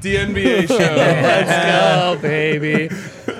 DNBA 0.00 0.66
show. 0.68 0.76
Let's 0.76 2.16
go, 2.22 2.28
baby. 2.28 2.88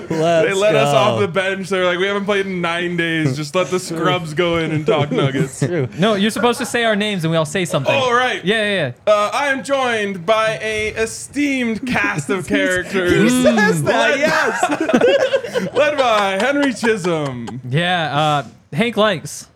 Let's 0.09 0.47
They 0.47 0.53
let 0.53 0.73
go. 0.73 0.79
us 0.79 0.93
off 0.93 1.19
the 1.19 1.27
bench. 1.27 1.69
They're 1.69 1.85
like, 1.85 1.97
we 1.97 2.05
haven't 2.05 2.25
played 2.25 2.45
in 2.45 2.59
nine 2.61 2.97
days. 2.97 3.35
Just 3.35 3.55
let 3.55 3.67
the 3.67 3.79
scrubs 3.79 4.33
go 4.33 4.57
in 4.57 4.71
and 4.71 4.85
talk 4.85 5.11
nuggets. 5.11 5.61
No, 5.97 6.15
you're 6.15 6.31
supposed 6.31 6.59
to 6.59 6.65
say 6.65 6.83
our 6.83 6.95
names 6.95 7.23
and 7.23 7.31
we 7.31 7.37
all 7.37 7.45
say 7.45 7.63
something. 7.65 7.93
Oh, 7.95 8.13
right. 8.13 8.43
Yeah, 8.43 8.73
yeah, 8.73 8.91
Uh, 9.11 9.29
I 9.33 9.47
am 9.47 9.63
joined 9.63 10.25
by 10.25 10.57
a 10.61 10.89
esteemed 10.89 11.87
cast 11.87 12.29
of 12.29 12.47
characters. 12.47 13.13
He 13.13 13.29
says 13.43 13.83
that, 13.83 14.17
yes. 14.19 15.73
Led 15.73 15.97
by 15.97 16.37
Henry 16.39 16.73
Chisholm. 16.73 17.61
yeah. 17.69 17.81
Yeah, 17.81 18.17
uh, 18.17 18.47
Hank 18.75 18.95
likes. 18.97 19.47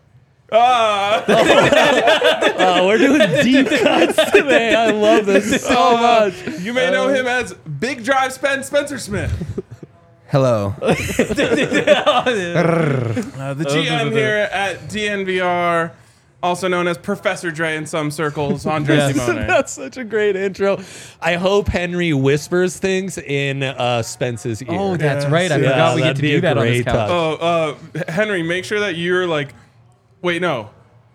Ah, 0.51 1.23
Oh, 2.57 2.88
we're 2.88 2.97
doing 3.00 3.19
deep 3.44 3.67
cuts 3.67 4.16
today. 4.31 4.75
I 4.75 4.91
love 4.91 5.25
this 5.25 5.63
so 5.66 5.97
much. 5.97 6.33
you 6.59 6.72
may 6.73 6.91
know 6.91 7.07
him 7.09 7.25
as 7.25 7.53
Big 7.53 8.03
Drive 8.03 8.33
Spen 8.33 8.63
Spencer 8.63 9.00
Smith. 9.00 9.63
Hello. 10.29 10.75
Uh, 10.81 10.94
the 13.53 13.66
GM 13.66 14.11
here 14.11 14.50
at 14.51 14.79
DNVR, 14.89 15.91
also 16.41 16.67
known 16.67 16.88
as 16.88 16.97
Professor 16.97 17.51
Dre 17.51 17.75
in 17.75 17.85
some 17.85 18.11
circles, 18.11 18.66
Andre 18.66 18.95
Yes. 18.97 19.16
Simone. 19.16 19.47
That's 19.47 19.72
such 19.73 19.97
a 19.97 20.03
great 20.03 20.35
intro. 20.35 20.79
I 21.22 21.35
hope 21.35 21.67
Henry 21.67 22.13
whispers 22.13 22.78
things 22.78 23.17
in 23.17 23.63
uh, 23.63 24.01
Spence's 24.03 24.61
ear. 24.63 24.69
Oh, 24.72 24.97
that's 24.97 25.25
right. 25.25 25.51
I 25.51 25.57
Yeah, 25.57 25.69
forgot 25.72 25.95
we 25.95 26.01
get 26.01 26.05
that'd 26.07 26.16
to 26.17 26.22
be 26.22 26.31
do 26.31 26.41
that 26.41 26.57
on 26.57 26.66
this 26.66 26.73
great 26.78 26.85
couch. 26.85 26.95
touch. 26.95 27.09
Oh, 27.11 27.78
uh, 28.00 28.11
Henry, 28.11 28.44
make 28.44 28.66
sure 28.66 28.79
that 28.81 28.95
you're 28.95 29.28
like, 29.28 29.53
wait, 30.25 30.41
no. 30.41 30.69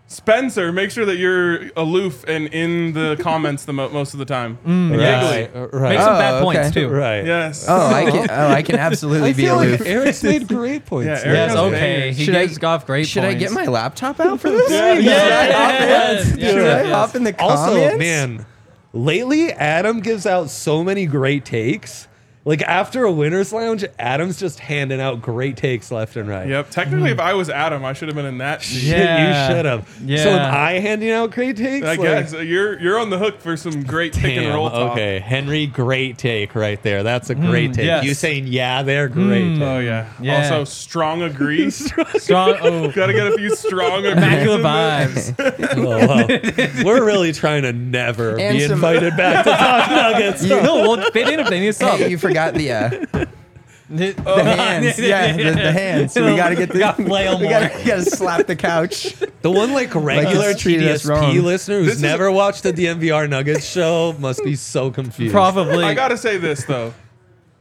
Spencer, 0.07 0.73
make 0.73 0.91
sure 0.91 1.05
that 1.05 1.19
you're 1.19 1.71
aloof 1.77 2.25
and 2.27 2.49
in 2.49 2.95
the 2.95 3.17
comments 3.21 3.65
the 3.65 3.73
mo- 3.73 3.91
most 3.91 4.13
of 4.13 4.19
the 4.19 4.25
time. 4.25 4.59
Mm, 4.67 4.91
right, 4.99 5.53
Giggly. 5.53 5.69
right, 5.79 5.91
Make 5.91 6.01
some 6.01 6.15
Oh, 6.15 6.19
bad 6.19 6.43
points 6.43 6.61
okay. 6.71 6.81
too. 6.81 6.89
right. 6.89 7.25
Yes. 7.25 7.65
Oh, 7.69 7.87
I 7.87 8.11
can. 8.11 8.29
Oh, 8.29 8.49
I 8.49 8.63
can 8.63 8.75
absolutely 8.89 9.31
I 9.31 9.33
be 9.35 9.43
feel 9.45 9.61
aloof. 9.61 9.79
like 9.81 9.89
Eric's 9.89 10.23
made 10.33 10.49
great 10.49 10.85
points. 10.85 11.07
Yeah. 11.07 11.29
Eric 11.29 11.37
Yes, 11.37 11.55
knows 11.55 11.73
okay. 11.73 11.81
bangers. 12.01 12.17
He 12.17 12.25
Should 12.25 12.35
I- 12.35 12.47
gives 12.47 12.65
off 12.65 12.87
great 12.87 12.99
points. 13.03 13.09
Should 13.11 13.23
I 13.25 13.35
points. 13.35 13.41
get 13.45 13.53
my 13.53 13.65
laptop 13.67 14.19
out 14.19 14.41
for 14.41 14.51
this? 14.51 14.69
Yeah, 14.71 14.95
thing? 14.97 15.05
yeah, 15.05 15.23
Should 15.23 15.33
I 15.33 15.53
hop 15.53 15.81
in? 15.83 15.89
yes, 15.89 16.29
Should 16.29 16.39
yes, 16.41 16.55
I 16.55 16.83
yes. 16.83 16.93
hop 16.93 17.15
in 17.15 17.23
the 17.25 17.33
comments? 17.33 17.61
Also, 17.63 17.99
man, 17.99 18.47
lately 18.93 19.53
Adam 19.53 20.01
gives 20.01 20.27
out 20.27 20.51
so 20.51 20.83
many 20.83 21.07
great 21.07 21.45
takes. 21.45 22.09
Like 22.47 22.63
after 22.63 23.05
a 23.05 23.13
winners 23.13 23.53
lounge, 23.53 23.85
Adam's 23.99 24.39
just 24.41 24.61
handing 24.61 24.99
out 24.99 25.21
great 25.21 25.59
takes 25.59 25.91
left 25.93 26.17
and 26.17 26.27
right. 26.27 26.49
Yep. 26.49 26.71
Technically, 26.71 27.11
if 27.11 27.21
I 27.21 27.35
was 27.35 27.51
Adam, 27.51 27.85
I 27.85 27.93
should 27.93 28.09
have 28.09 28.15
been 28.17 28.25
in 28.25 28.39
that 28.39 28.63
seat. 28.63 28.79
Shit, 28.81 28.99
Yeah. 28.99 29.49
you 29.51 29.55
should 29.55 29.65
have. 29.67 30.01
Yeah. 30.03 30.23
So 30.25 30.31
am 30.31 30.55
I 30.55 30.73
handing 30.79 31.11
out 31.11 31.33
great 31.33 31.59
takes? 31.59 31.85
I 31.85 31.97
Like, 31.97 32.01
guess 32.01 32.33
you're 32.33 32.81
you're 32.81 32.99
on 32.99 33.11
the 33.11 33.19
hook 33.19 33.41
for 33.41 33.59
some 33.59 33.83
great 33.83 34.15
pick 34.15 34.37
and 34.39 34.47
Damn, 34.47 34.55
roll 34.55 34.71
talk. 34.71 34.93
okay, 34.93 35.19
Henry, 35.19 35.67
great 35.67 36.17
take 36.17 36.55
right 36.55 36.83
there. 36.83 37.03
That's 37.03 37.29
a 37.29 37.35
great 37.35 37.73
Mm, 37.73 37.75
take. 37.75 37.85
yes. 37.85 38.05
You 38.05 38.15
saying 38.15 38.47
yeah, 38.47 38.83
they're 38.85 39.09
great. 39.09 39.57
take. 39.59 39.63
Oh 39.63 39.79
yeah. 39.81 40.07
Yeah. 40.19 40.37
Also, 40.39 40.65
strong 40.65 41.21
agrees. 41.21 41.93
Strong. 42.17 42.57
Oh, 42.63 42.91
Got 42.91 43.07
to 43.09 43.13
get 43.13 43.27
a 43.27 43.33
few 43.37 43.55
strong 43.55 44.07
agrees. 44.07 44.17
immaculate 44.17 44.61
in 44.61 44.63
there. 44.63 45.09
vibes. 45.09 45.77
Oh, 45.77 46.79
wow. 46.79 46.85
We're 46.85 47.05
really 47.05 47.33
trying 47.33 47.63
to 47.63 47.73
never 47.73 48.39
And 48.41 48.57
be 48.57 48.63
some- 48.65 48.73
invited 48.73 49.15
back 49.17 49.45
to 49.45 49.51
Talk 49.51 49.91
Nuggets. 49.91 50.43
no, 50.43 50.83
we'll 50.83 51.11
fit 51.11 51.29
in 51.29 51.39
if 51.41 51.49
they 51.51 51.61
need 51.61 51.75
some. 51.75 51.99
Hey, 51.99 52.11
you 52.11 52.19
forgot 52.31 52.55
the 52.55 52.73
uh, 52.73 53.27
the 53.91 54.15
hands. 54.45 54.99
Yeah, 54.99 55.37
the, 55.37 55.43
the 55.51 55.73
hands. 55.73 56.15
We 56.15 56.23
gotta 56.37 56.55
get 56.55 56.71
the. 56.71 56.79
Gotta 56.79 57.05
flail 57.05 57.39
we 57.41 57.49
gotta, 57.49 57.77
we 57.77 57.85
gotta 57.85 58.05
slap 58.05 58.47
the 58.47 58.57
couch. 58.57 59.15
The 59.43 59.51
one 59.51 59.73
like 59.73 59.95
regular 59.95 60.51
it's 60.51 60.63
treated 60.63 60.89
us 60.89 61.05
wrong. 61.05 61.35
TDSP 61.35 61.43
listener 61.43 61.79
This 61.79 61.87
who's 61.87 61.97
is- 61.97 62.03
never 62.03 62.31
watched 62.31 62.63
the 62.63 62.73
DNVR 62.73 63.29
Nuggets 63.29 63.67
show 63.67 64.15
must 64.19 64.45
be 64.45 64.55
so 64.57 64.91
confused. 64.91 65.33
Probably. 65.33 65.85
I 65.85 65.95
gotta 65.95 66.17
say 66.17 66.37
this 66.39 66.65
though. 66.65 66.95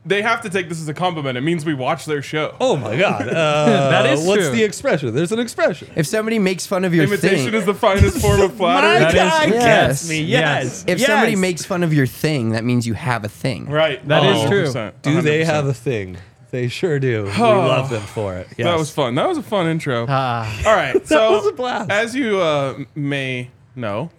They 0.05 0.21
have 0.21 0.41
to 0.43 0.49
take 0.49 0.69
this 0.69 0.79
as 0.81 0.87
a 0.87 0.93
compliment. 0.93 1.37
It 1.37 1.41
means 1.41 1.65
we 1.65 1.73
watch 1.73 2.05
their 2.05 2.21
show. 2.21 2.55
Oh 2.61 2.77
my 2.77 2.95
god. 2.97 3.27
Uh, 3.27 3.89
That 3.89 4.05
is 4.05 4.25
What's 4.25 4.43
true. 4.47 4.51
the 4.55 4.63
expression? 4.63 5.13
There's 5.13 5.31
an 5.33 5.39
expression. 5.39 5.89
If 5.95 6.07
somebody 6.07 6.39
makes 6.39 6.65
fun 6.65 6.85
of 6.85 6.93
your 6.95 7.05
thing. 7.05 7.13
Imitation 7.31 7.51
thing, 7.51 7.59
is 7.59 7.65
the 7.65 7.73
finest 7.73 8.19
form 8.21 8.39
of 8.41 8.53
flattery. 8.57 8.99
That 8.99 9.09
is 9.09 9.13
guy 9.15 9.43
true. 9.45 9.53
gets 9.53 9.65
Yes. 9.65 10.09
me. 10.09 10.21
Yes. 10.21 10.63
Yes. 10.63 10.83
if 10.87 10.99
Yes. 10.99 11.07
somebody 11.07 11.35
makes 11.35 11.65
fun 11.65 11.83
of 11.83 11.93
your 11.93 12.07
thing, 12.07 12.51
that 12.51 12.63
means 12.63 12.87
you 12.87 12.93
have 12.93 13.25
a 13.25 13.29
thing. 13.29 13.65
Right. 13.69 14.05
That 14.07 14.23
is 14.23 14.47
true. 14.49 14.63
100%, 14.67 14.93
Do 15.01 15.21
they 15.21 15.43
have 15.43 15.65
a 15.67 15.73
thing? 15.73 16.17
They 16.51 16.67
sure 16.69 16.97
do. 16.99 17.25
We 17.25 17.31
love 17.41 17.89
them 17.91 18.01
for 18.01 18.35
it. 18.37 18.47
Yes. 18.57 18.65
That 18.65 18.77
was 18.79 18.89
fun. 18.89 19.15
That 19.15 19.27
was 19.27 19.37
a 19.37 19.43
fun 19.43 19.67
intro. 19.67 20.05
Ah. 20.09 20.61
All 20.65 20.75
right. 20.75 20.95
So, 21.07 21.31
was 21.33 21.45
a 21.45 21.51
blast. 21.51 21.91
as 21.91 22.15
you 22.15 22.39
uh, 22.39 22.79
may 22.95 23.51
know, 23.75 24.09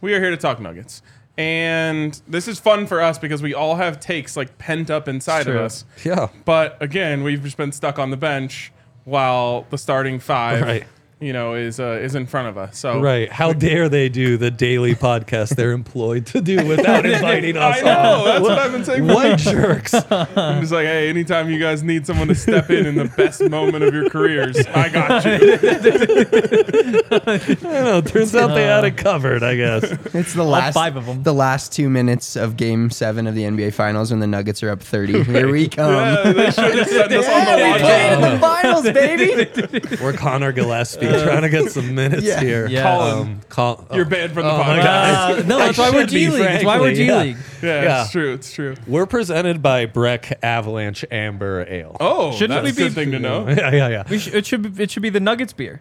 we 0.00 0.12
are 0.14 0.20
here 0.20 0.30
to 0.30 0.36
talk 0.36 0.60
Nuggets. 0.60 1.02
And 1.40 2.20
this 2.28 2.46
is 2.46 2.60
fun 2.60 2.86
for 2.86 3.00
us 3.00 3.18
because 3.18 3.40
we 3.42 3.54
all 3.54 3.76
have 3.76 3.98
takes 3.98 4.36
like 4.36 4.58
pent 4.58 4.90
up 4.90 5.08
inside 5.08 5.46
of 5.48 5.54
True. 5.54 5.60
us. 5.60 5.86
Yeah. 6.04 6.28
But 6.44 6.76
again, 6.82 7.22
we've 7.22 7.42
just 7.42 7.56
been 7.56 7.72
stuck 7.72 7.98
on 7.98 8.10
the 8.10 8.18
bench 8.18 8.70
while 9.04 9.64
the 9.70 9.78
starting 9.78 10.18
five 10.20 10.60
Right. 10.60 10.84
You 11.20 11.34
know, 11.34 11.52
is 11.54 11.78
uh, 11.78 12.00
is 12.02 12.14
in 12.14 12.26
front 12.26 12.48
of 12.48 12.56
us. 12.56 12.78
So 12.78 12.98
Right. 13.00 13.30
How 13.30 13.52
dare 13.52 13.90
they 13.90 14.08
do 14.08 14.38
the 14.38 14.50
daily 14.50 14.94
podcast 14.94 15.54
they're 15.54 15.72
employed 15.72 16.24
to 16.26 16.40
do 16.40 16.64
without 16.66 17.04
inviting 17.06 17.58
us 17.58 17.78
I 17.78 17.82
know. 17.82 17.92
on? 18.20 18.24
That's 18.24 18.40
what 18.40 18.58
I've 18.58 18.72
been 18.72 18.84
saying. 18.84 19.06
for 19.06 19.14
What 19.14 19.38
jerks. 19.38 19.92
I'm 20.10 20.60
just 20.62 20.72
like, 20.72 20.86
hey, 20.86 21.10
anytime 21.10 21.50
you 21.50 21.58
guys 21.58 21.82
need 21.82 22.06
someone 22.06 22.28
to 22.28 22.34
step 22.34 22.70
in 22.70 22.86
in 22.86 22.94
the 22.94 23.04
best 23.04 23.42
moment 23.42 23.84
of 23.84 23.92
your 23.92 24.08
careers, 24.08 24.56
I 24.68 24.88
got 24.88 25.24
you. 25.26 25.32
I 27.10 27.36
don't 27.38 27.62
know. 27.84 28.00
Turns 28.00 28.34
out 28.34 28.54
they 28.54 28.64
had 28.64 28.84
it 28.84 28.96
covered, 28.96 29.42
I 29.42 29.56
guess. 29.56 29.84
It's 30.14 30.32
the 30.32 30.42
last 30.44 30.72
five 30.72 30.96
of 30.96 31.04
them. 31.04 31.22
The 31.22 31.34
last 31.34 31.72
two 31.72 31.90
minutes 31.90 32.34
of 32.34 32.56
Game 32.56 32.88
Seven 32.90 33.26
of 33.26 33.34
the 33.34 33.42
NBA 33.42 33.74
Finals 33.74 34.10
when 34.10 34.20
the 34.20 34.26
Nuggets 34.26 34.62
are 34.62 34.70
up 34.70 34.80
thirty. 34.82 35.22
Here 35.22 35.50
we 35.50 35.68
come. 35.68 35.92
Yeah, 35.92 36.32
they 36.32 36.50
should 36.50 36.78
have 36.78 36.88
sent 36.88 37.12
us 37.12 37.28
on 37.28 37.44
the 37.58 37.62
we 37.62 37.78
played 37.78 38.12
in 38.12 38.20
the 38.22 38.38
finals, 38.38 38.84
baby. 38.84 40.02
We're 40.02 40.14
Connor 40.14 40.52
Gillespie 40.52 41.09
trying 41.22 41.42
to 41.42 41.48
get 41.48 41.70
some 41.70 41.94
minutes 41.94 42.22
Yeah. 42.24 42.40
here. 42.40 42.66
Yeah. 42.68 42.82
Colin, 42.82 43.18
Um, 43.18 43.40
call, 43.48 43.86
You're 43.92 44.04
banned 44.04 44.32
from 44.32 44.44
the 44.44 44.50
Oh 44.52 44.58
my 44.58 44.64
podcast. 44.78 44.82
God. 44.84 45.38
Uh, 45.38 45.42
no, 45.46 45.58
that's 45.58 45.78
why 45.78 45.90
we're 45.90 46.00
should 46.02 46.10
G 46.10 46.28
League. 46.28 46.42
That's 46.42 46.64
why 46.64 46.76
we're 46.78 46.94
frankly, 46.94 47.04
G 47.04 47.08
yeah. 47.08 47.18
League. 47.22 47.36
Yeah, 47.62 47.82
Yeah. 47.82 48.02
it's 48.02 48.10
true. 48.12 48.32
It's 48.34 48.52
true. 48.52 48.74
We're 48.86 49.06
presented 49.06 49.62
by 49.62 49.86
Breck 49.86 50.38
Avalanche 50.42 51.04
Amber 51.10 51.66
Ale. 51.68 51.96
Oh, 52.00 52.32
Shouldn't 52.32 52.62
that's 52.62 52.76
we 52.76 52.84
a 52.84 52.88
be- 52.88 52.88
good 52.88 52.94
thing 52.94 53.10
to 53.12 53.18
know. 53.18 53.48
yeah, 53.48 53.72
yeah, 53.72 53.88
yeah. 53.88 54.02
We 54.08 54.18
sh- 54.18 54.28
it 54.34 54.46
should 54.46 54.74
be, 54.76 54.82
it 54.82 54.90
should 54.90 55.02
be 55.02 55.10
the 55.10 55.20
Nuggets 55.20 55.52
beer. 55.52 55.80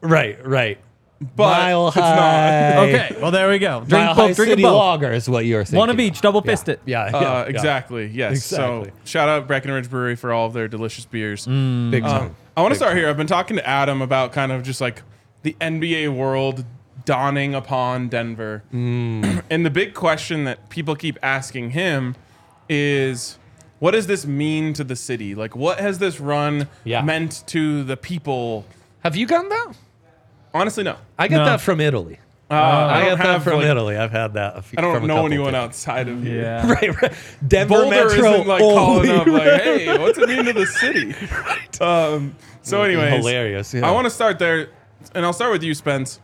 Right, 0.00 0.44
right. 0.46 0.78
But 1.36 1.50
Mile 1.58 1.88
it's 1.88 1.96
not. 1.98 2.16
high. 2.18 2.76
Okay, 2.88 3.16
well 3.20 3.30
there 3.30 3.50
we 3.50 3.58
go. 3.58 3.80
Drink 3.80 3.90
Mile 3.90 4.14
both. 4.14 4.28
High 4.28 4.32
Drink 4.32 4.48
City 4.52 4.62
them 4.62 4.70
both. 4.70 4.78
Lager 4.78 5.12
is 5.12 5.28
what 5.28 5.44
you're 5.44 5.64
thinking. 5.64 5.78
One 5.78 5.90
of 5.90 6.00
each. 6.00 6.22
Double 6.22 6.40
fist 6.40 6.70
it. 6.70 6.80
Yeah, 6.86 7.10
yeah, 7.10 7.16
Uh, 7.18 7.20
yeah. 7.20 7.42
exactly. 7.42 8.06
Yes. 8.06 8.32
Exactly. 8.36 8.86
So 8.88 8.92
shout 9.04 9.28
out 9.28 9.46
Breckenridge 9.46 9.90
Brewery 9.90 10.16
for 10.16 10.32
all 10.32 10.46
of 10.46 10.54
their 10.54 10.66
delicious 10.66 11.04
beers. 11.04 11.44
Big 11.44 11.52
Um, 11.52 12.00
time. 12.02 12.36
I 12.56 12.62
want 12.62 12.72
to 12.72 12.76
start 12.76 12.96
here. 12.96 13.08
I've 13.08 13.16
been 13.16 13.26
talking 13.26 13.56
to 13.56 13.66
Adam 13.66 14.02
about 14.02 14.32
kind 14.32 14.52
of 14.52 14.62
just 14.62 14.80
like 14.80 15.02
the 15.42 15.56
NBA 15.60 16.14
world 16.14 16.64
dawning 17.04 17.54
upon 17.54 18.08
Denver. 18.08 18.62
Mm. 18.72 19.42
and 19.50 19.64
the 19.64 19.70
big 19.70 19.94
question 19.94 20.44
that 20.44 20.68
people 20.68 20.94
keep 20.94 21.18
asking 21.22 21.70
him 21.70 22.14
is 22.68 23.38
what 23.78 23.92
does 23.92 24.06
this 24.06 24.26
mean 24.26 24.74
to 24.74 24.84
the 24.84 24.96
city? 24.96 25.34
Like, 25.34 25.56
what 25.56 25.80
has 25.80 25.98
this 25.98 26.20
run 26.20 26.68
Yeah. 26.84 27.00
meant 27.02 27.42
to 27.48 27.82
the 27.84 27.96
people? 27.96 28.66
Have 29.02 29.16
you 29.16 29.26
gotten 29.26 29.48
that? 29.48 29.72
Honestly, 30.52 30.84
no. 30.84 30.96
I 31.18 31.28
get 31.28 31.38
No. 31.38 31.44
that 31.46 31.60
from 31.62 31.80
Italy. 31.80 32.18
Uh, 32.50 32.54
I, 32.54 33.02
I, 33.02 33.08
don't 33.10 33.18
that 33.18 33.42
from 33.42 33.58
like, 33.58 33.66
Italy. 33.66 33.96
I've 33.96 34.10
had 34.10 34.34
that. 34.34 34.56
A 34.56 34.62
few, 34.62 34.76
I 34.76 34.82
don't 34.82 34.96
from 34.96 35.06
know 35.06 35.24
anyone 35.24 35.52
times. 35.52 35.66
outside 35.66 36.08
of 36.08 36.22
here. 36.22 36.42
Yeah. 36.42 36.66
Right, 36.70 37.02
right. 37.02 37.12
Denver 37.46 37.74
Boulder 37.74 37.90
Metro 37.90 38.32
isn't 38.32 38.46
like 38.48 38.60
only. 38.60 39.08
calling 39.08 39.10
up 39.10 39.26
like, 39.28 39.62
hey, 39.62 39.98
what's 39.98 40.18
it 40.18 40.28
mean 40.28 40.44
to 40.46 40.52
the 40.52 40.66
city? 40.66 41.14
Um, 41.80 42.36
so, 42.60 42.82
anyways, 42.82 43.24
hilarious. 43.24 43.72
Yeah. 43.72 43.88
I 43.88 43.92
want 43.92 44.04
to 44.04 44.10
start 44.10 44.38
there, 44.38 44.68
and 45.14 45.24
I'll 45.24 45.32
start 45.32 45.50
with 45.50 45.62
you, 45.62 45.72
Spence. 45.72 46.20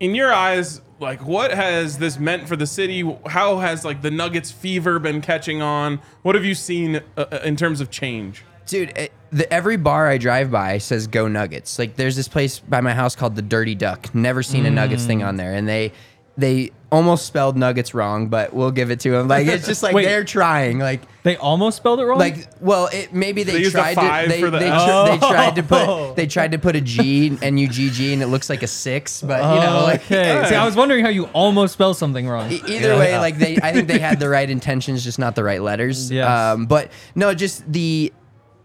In 0.00 0.14
your 0.14 0.30
eyes, 0.30 0.82
like, 1.00 1.24
what 1.24 1.50
has 1.50 1.96
this 1.96 2.18
meant 2.18 2.46
for 2.46 2.56
the 2.56 2.66
city? 2.66 3.10
How 3.24 3.58
has 3.58 3.82
like 3.82 4.02
the 4.02 4.10
Nuggets 4.10 4.50
fever 4.50 4.98
been 4.98 5.22
catching 5.22 5.62
on? 5.62 6.00
What 6.20 6.34
have 6.34 6.44
you 6.44 6.54
seen 6.54 6.96
uh, 6.96 7.24
uh, 7.32 7.40
in 7.42 7.56
terms 7.56 7.80
of 7.80 7.90
change? 7.90 8.44
Dude, 8.66 8.96
it, 8.98 9.12
the, 9.30 9.52
every 9.52 9.76
bar 9.76 10.08
I 10.08 10.18
drive 10.18 10.50
by 10.50 10.78
says 10.78 11.06
"Go 11.06 11.28
Nuggets." 11.28 11.78
Like, 11.78 11.96
there's 11.96 12.16
this 12.16 12.28
place 12.28 12.58
by 12.58 12.80
my 12.80 12.92
house 12.94 13.14
called 13.16 13.36
the 13.36 13.42
Dirty 13.42 13.74
Duck. 13.74 14.14
Never 14.14 14.42
seen 14.42 14.66
a 14.66 14.70
Nuggets 14.70 15.04
thing 15.06 15.22
on 15.22 15.36
there, 15.36 15.54
and 15.54 15.68
they 15.68 15.92
they 16.38 16.70
almost 16.92 17.26
spelled 17.26 17.56
Nuggets 17.56 17.94
wrong, 17.94 18.28
but 18.28 18.52
we'll 18.52 18.70
give 18.70 18.90
it 18.90 19.00
to 19.00 19.10
them. 19.10 19.26
Like, 19.26 19.46
it's 19.46 19.66
just 19.66 19.82
like 19.82 19.94
Wait. 19.94 20.04
they're 20.04 20.22
trying. 20.22 20.78
Like, 20.78 21.00
They 21.24 21.36
almost 21.36 21.78
spelled 21.78 21.98
it 21.98 22.04
wrong. 22.04 22.18
like 22.18 22.46
well, 22.60 22.88
it 22.92 23.12
maybe 23.12 23.42
they, 23.42 23.52
They 23.52 23.58
used 23.60 23.74
a 23.74 23.78
tried 23.78 23.94
five 23.94 24.24
to 24.26 24.30
they, 24.30 24.40
for 24.40 24.50
the 24.50 24.58
they, 24.58 24.68
S. 24.70 24.84
tr- 24.84 25.12
they 25.12 25.18
tried 25.34 25.56
to 25.56 25.62
put 25.62 26.14
they 26.16 26.26
tried 26.26 26.52
to 26.52 26.58
put 26.58 26.76
a 26.76 26.80
G 26.82 27.36
N 27.42 27.56
U 27.58 27.66
G 27.68 27.90
G 27.90 28.12
and 28.12 28.22
it 28.22 28.26
looks 28.26 28.50
like 28.50 28.62
a 28.62 28.66
six, 28.66 29.22
but 29.22 29.38
you 29.38 29.60
know, 29.66 29.80
like 29.84 30.04
okay. 30.04 30.44
See, 30.48 30.54
I 30.54 30.64
was 30.66 30.76
wondering 30.76 31.04
how 31.04 31.10
you 31.10 31.24
almost 31.32 31.72
spelled 31.74 31.96
something 31.96 32.28
wrong. 32.28 32.52
E- 32.52 32.60
Either 32.66 32.96
way, 32.98 33.18
like 33.18 33.38
they, 33.38 33.56
I 33.56 33.72
think 33.72 33.88
they 33.88 33.98
had 33.98 34.20
the 34.20 34.28
right 34.36 34.48
intentions, 34.48 35.02
just 35.02 35.18
not 35.18 35.34
the 35.36 35.42
right 35.42 35.62
letters. 35.62 36.10
Yes. 36.10 36.28
Um, 36.28 36.66
but 36.66 36.92
no, 37.14 37.32
just 37.34 37.70
the 37.72 38.12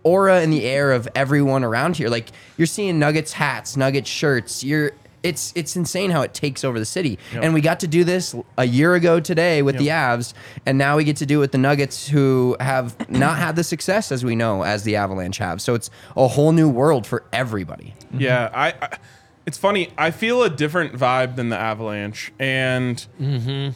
aura 0.04 0.42
in 0.42 0.50
the 0.50 0.66
air 0.66 0.92
of 0.92 1.08
everyone 1.16 1.64
around 1.64 1.98
here. 1.98 2.10
Like 2.10 2.30
you're 2.58 2.68
seeing 2.68 3.00
Nuggets 3.00 3.34
hats, 3.34 3.78
Nuggets 3.78 4.10
shirts. 4.10 4.64
You're 4.64 4.92
it's 5.24 5.54
it's 5.56 5.76
insane 5.76 6.12
how 6.12 6.22
it 6.22 6.34
takes 6.34 6.64
over 6.64 6.80
the 6.80 6.86
city. 6.86 7.20
And 7.34 7.54
we 7.54 7.62
got 7.62 7.80
to 7.82 7.88
do 7.88 8.04
this 8.04 8.36
a 8.58 8.66
year 8.66 8.96
ago 8.96 9.20
today 9.20 9.62
with 9.62 9.78
the 9.78 9.88
Avs, 9.88 10.34
and 10.66 10.78
now 10.78 10.98
we 10.98 11.04
get 11.04 11.18
to 11.18 11.26
do 11.26 11.38
it 11.38 11.42
with 11.42 11.52
the 11.52 11.58
Nuggets, 11.58 12.08
who 12.08 12.56
have 12.60 13.10
not 13.10 13.38
had 13.38 13.56
the 13.56 13.64
success 13.64 14.12
as 14.12 14.26
we 14.26 14.36
know 14.36 14.64
as 14.64 14.84
the 14.84 14.96
Avalanche 14.96 15.38
have. 15.38 15.62
So 15.62 15.76
it's 15.76 15.90
a 16.16 16.28
whole 16.28 16.52
new 16.52 16.70
world 16.70 17.06
for 17.06 17.24
everybody. 17.32 17.94
Yeah, 18.14 18.50
I, 18.54 18.74
I. 18.82 18.98
It's 19.46 19.58
funny. 19.58 19.92
I 19.98 20.12
feel 20.12 20.44
a 20.44 20.50
different 20.50 20.94
vibe 20.94 21.36
than 21.36 21.50
the 21.50 21.58
Avalanche, 21.58 22.32
and 22.40 23.06
mm-hmm. 23.20 23.74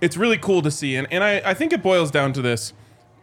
it's 0.00 0.16
really 0.16 0.38
cool 0.38 0.62
to 0.62 0.70
see. 0.70 0.96
And 0.96 1.06
and 1.10 1.22
I, 1.22 1.42
I 1.44 1.54
think 1.54 1.72
it 1.72 1.82
boils 1.82 2.10
down 2.10 2.32
to 2.34 2.42
this: 2.42 2.72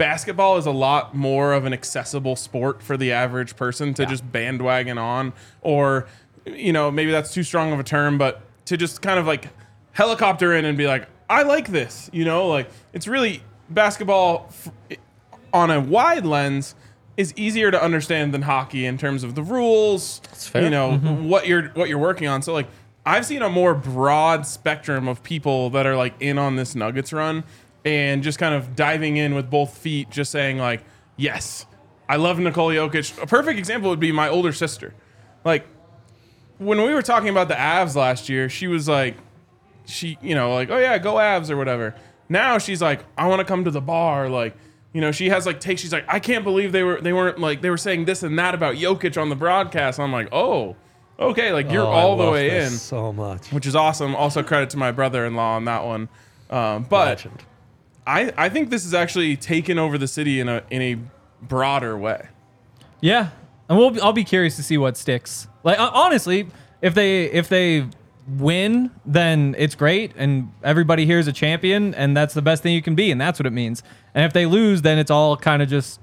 basketball 0.02 0.58
is 0.58 0.66
a 0.66 0.72
lot 0.72 1.14
more 1.14 1.54
of 1.54 1.66
an 1.66 1.74
accessible 1.74 2.36
sport 2.36 2.82
for 2.82 2.98
the 2.98 3.12
average 3.12 3.56
person 3.56 3.94
to 3.94 4.04
just 4.08 4.30
bandwagon 4.32 4.98
on, 4.98 5.32
or 5.62 6.08
you 6.44 6.74
know 6.74 6.90
maybe 6.90 7.12
that's 7.12 7.32
too 7.32 7.44
strong 7.44 7.72
of 7.72 7.80
a 7.80 7.84
term, 7.84 8.18
but 8.18 8.42
to 8.66 8.78
just 8.78 9.04
kind 9.04 9.20
of 9.20 9.28
like 9.28 9.50
helicopter 9.92 10.56
in 10.56 10.66
and 10.66 10.76
be 10.76 10.88
like, 10.88 11.08
I 11.30 11.44
like 11.44 11.68
this. 11.68 12.10
You 12.12 12.26
know, 12.26 12.48
like 12.48 12.68
it's 12.94 13.08
really 13.08 13.44
basketball 13.70 14.48
f- 14.50 14.98
on 15.54 15.70
a 15.70 15.80
wide 15.80 16.26
lens 16.26 16.74
is 17.16 17.32
easier 17.36 17.70
to 17.70 17.80
understand 17.80 18.34
than 18.34 18.42
hockey 18.42 18.88
in 18.88 18.98
terms 18.98 19.24
of 19.24 19.36
the 19.36 19.44
rules. 19.44 20.20
You 20.56 20.72
know 20.72 20.94
mm-hmm. 20.94 21.30
what 21.30 21.46
you're 21.46 21.68
what 21.76 21.90
you're 21.90 22.00
working 22.00 22.28
on. 22.28 22.42
So 22.42 22.54
like 22.54 22.68
I've 23.06 23.28
seen 23.28 23.44
a 23.44 23.50
more 23.50 23.76
broad 23.76 24.48
spectrum 24.48 25.08
of 25.08 25.22
people 25.22 25.70
that 25.70 25.86
are 25.86 25.96
like 25.96 26.16
in 26.20 26.40
on 26.40 26.56
this 26.56 26.74
Nuggets 26.74 27.14
run 27.14 27.44
and 27.86 28.24
just 28.24 28.38
kind 28.40 28.54
of 28.54 28.76
diving 28.76 29.18
in 29.18 29.34
with 29.36 29.50
both 29.50 29.78
feet, 29.78 30.10
just 30.10 30.32
saying 30.32 30.58
like, 30.58 30.84
yes, 31.18 31.66
I 32.08 32.18
love 32.18 32.40
Nikola 32.40 32.74
Jokic. 32.76 33.22
A 33.22 33.28
perfect 33.28 33.58
example 33.58 33.90
would 33.90 34.00
be 34.00 34.12
my 34.12 34.28
older 34.30 34.54
sister. 34.54 34.94
Like 35.44 35.66
when 36.58 36.82
we 36.82 36.94
were 36.94 37.02
talking 37.02 37.30
about 37.30 37.48
the 37.48 37.56
Avs 37.56 37.96
last 37.96 38.30
year, 38.30 38.50
she 38.50 38.68
was 38.68 38.88
like, 38.88 39.16
she, 39.86 40.18
you 40.22 40.36
know, 40.36 40.54
like, 40.54 40.70
oh 40.70 40.78
yeah, 40.78 40.98
go 40.98 41.16
Avs 41.16 41.50
or 41.50 41.58
whatever. 41.58 41.96
Now 42.30 42.58
she's 42.60 42.82
like, 42.82 43.04
I 43.18 43.28
want 43.28 43.40
to 43.40 43.46
come 43.46 43.64
to 43.66 43.72
the 43.72 43.82
bar. 43.82 44.30
Like, 44.30 44.56
you 44.94 45.02
know, 45.02 45.12
she 45.12 45.30
has 45.30 45.46
like 45.46 45.60
takes. 45.60 45.82
She's 45.82 45.92
like, 45.94 46.06
I 46.08 46.20
can't 46.20 46.44
believe 46.44 46.72
they 46.72 46.84
were 46.84 47.02
they 47.02 47.14
weren't 47.14 47.40
like 47.40 47.62
they 47.62 47.70
were 47.70 47.78
saying 47.78 48.06
this 48.06 48.24
and 48.24 48.38
that 48.38 48.54
about 48.54 48.76
Jokic 48.76 49.20
on 49.20 49.30
the 49.30 49.36
broadcast. 49.36 50.00
I'm 50.00 50.12
like, 50.12 50.30
oh, 50.32 50.76
okay, 51.20 51.52
like 51.54 51.72
you're 51.72 51.86
Oh, 51.86 51.92
I 51.92 52.02
all 52.02 52.18
the 52.18 52.24
love 52.26 52.34
way 52.34 52.64
in, 52.64 52.70
so 52.70 53.12
much. 53.12 53.52
which 53.52 53.66
is 53.66 53.76
awesome. 53.76 54.16
Also 54.16 54.44
credit 54.44 54.70
to 54.72 54.78
my 54.78 54.92
brother-in-law 54.92 55.56
on 55.56 55.66
that 55.66 55.84
one. 55.86 56.10
Um, 56.50 56.84
but 56.84 57.08
Legend. 57.08 57.44
I 58.06 58.34
I 58.38 58.50
think 58.50 58.70
this 58.70 58.86
is 58.86 58.94
actually 58.94 59.36
taken 59.36 59.78
over 59.78 59.98
the 59.98 60.08
city 60.08 60.40
in 60.40 60.50
a 60.50 60.64
in 60.70 60.82
a 60.82 60.98
broader 61.42 61.98
way. 61.98 62.28
Yeah, 63.00 63.30
and 63.70 63.78
we'll. 63.78 64.04
I'll 64.04 64.14
be 64.14 64.24
curious 64.24 64.56
to 64.58 64.64
see 64.64 64.78
what 64.78 64.98
sticks. 64.98 65.48
Like 65.64 65.78
hon- 65.78 65.92
honestly, 65.94 66.48
if 66.82 66.94
they 66.94 67.26
if 67.26 67.50
they 67.50 67.88
win, 68.28 68.92
then 69.06 69.56
it's 69.58 69.76
great, 69.76 70.14
and 70.16 70.52
everybody 70.64 71.06
here 71.06 71.20
is 71.20 71.28
a 71.28 71.34
champion, 71.34 71.94
and 71.96 72.16
that's 72.16 72.34
the 72.34 72.42
best 72.42 72.64
thing 72.64 72.74
you 72.74 72.82
can 72.82 72.96
be, 72.96 73.12
and 73.12 73.20
that's 73.20 73.40
what 73.40 73.46
it 73.46 73.54
means. 73.54 73.84
And 74.14 74.26
if 74.26 74.34
they 74.34 74.46
lose, 74.46 74.82
then 74.82 74.98
it's 75.00 75.12
all 75.12 75.38
kind 75.38 75.62
of 75.62 75.70
just 75.70 76.00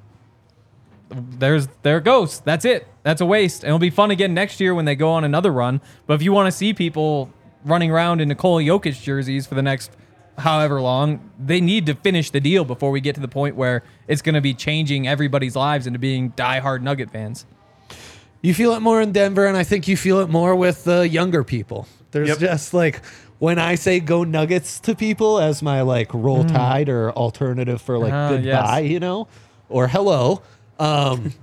there's 1.11 1.69
there 1.83 2.00
goes. 2.00 2.40
That's 2.40 2.64
it. 2.64 2.87
That's 3.02 3.21
a 3.21 3.26
waste. 3.26 3.62
And 3.62 3.69
it'll 3.69 3.78
be 3.78 3.90
fun 3.90 4.11
again 4.11 4.35
next 4.35 4.61
year 4.61 4.75
when 4.75 4.85
they 4.85 4.95
go 4.95 5.11
on 5.11 5.25
another 5.25 5.52
run. 5.52 5.81
But 6.07 6.14
if 6.14 6.23
you 6.23 6.33
want 6.33 6.47
to 6.49 6.52
see 6.52 6.75
people 6.75 7.33
running 7.64 7.90
around 7.90 8.21
in 8.21 8.28
Nikola 8.28 8.62
Jokic 8.62 9.02
jerseys 9.02 9.47
for 9.47 9.55
the 9.55 9.62
next 9.62 9.90
however 10.38 10.80
long, 10.80 11.30
they 11.38 11.61
need 11.61 11.87
to 11.87 11.95
finish 11.95 12.30
the 12.30 12.40
deal 12.40 12.64
before 12.64 12.90
we 12.90 13.00
get 13.00 13.14
to 13.16 13.21
the 13.21 13.28
point 13.28 13.57
where 13.57 13.83
it's 14.07 14.23
going 14.23 14.35
to 14.35 14.40
be 14.40 14.54
changing 14.54 15.07
everybody's 15.09 15.57
lives 15.57 15.87
into 15.87 15.99
being 15.99 16.33
diehard 16.33 16.80
Nugget 16.83 17.11
fans. 17.11 17.45
You 18.40 18.54
feel 18.54 18.73
it 18.75 18.80
more 18.80 19.00
in 19.02 19.11
Denver, 19.12 19.47
and 19.47 19.57
I 19.57 19.64
think 19.64 19.88
you 19.88 19.97
feel 19.97 20.21
it 20.21 20.28
more 20.28 20.54
with 20.54 20.85
the 20.85 21.09
younger 21.09 21.42
people. 21.42 21.88
There's 22.12 22.28
Yep. 22.28 22.38
just 22.38 22.73
like 22.73 23.02
when 23.40 23.59
I 23.59 23.75
say 23.75 23.99
"Go 24.00 24.23
Nuggets" 24.25 24.80
to 24.80 24.95
people 24.95 25.38
as 25.40 25.61
my 25.62 25.83
like 25.83 26.14
roll 26.14 26.45
tide 26.45 26.88
or 26.88 27.11
alternative 27.12 27.83
for 27.83 27.99
like 27.99 28.12
yes. 28.12 28.30
goodbye, 28.30 28.80
you 28.80 29.00
know, 29.00 29.26
or 29.68 29.88
hello. 29.88 30.40
Um, 30.78 31.35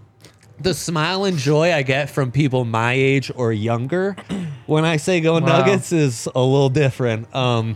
the 0.59 0.73
smile 0.73 1.25
and 1.25 1.37
joy 1.37 1.73
I 1.73 1.81
get 1.81 2.09
from 2.09 2.31
people 2.31 2.65
my 2.65 2.93
age 2.93 3.31
or 3.35 3.51
younger 3.51 4.15
when 4.65 4.85
I 4.85 4.97
say 4.97 5.19
"Go 5.21 5.39
Nuggets" 5.39 5.91
is 5.91 6.27
a 6.33 6.41
little 6.41 6.69
different. 6.69 7.33
Um, 7.35 7.75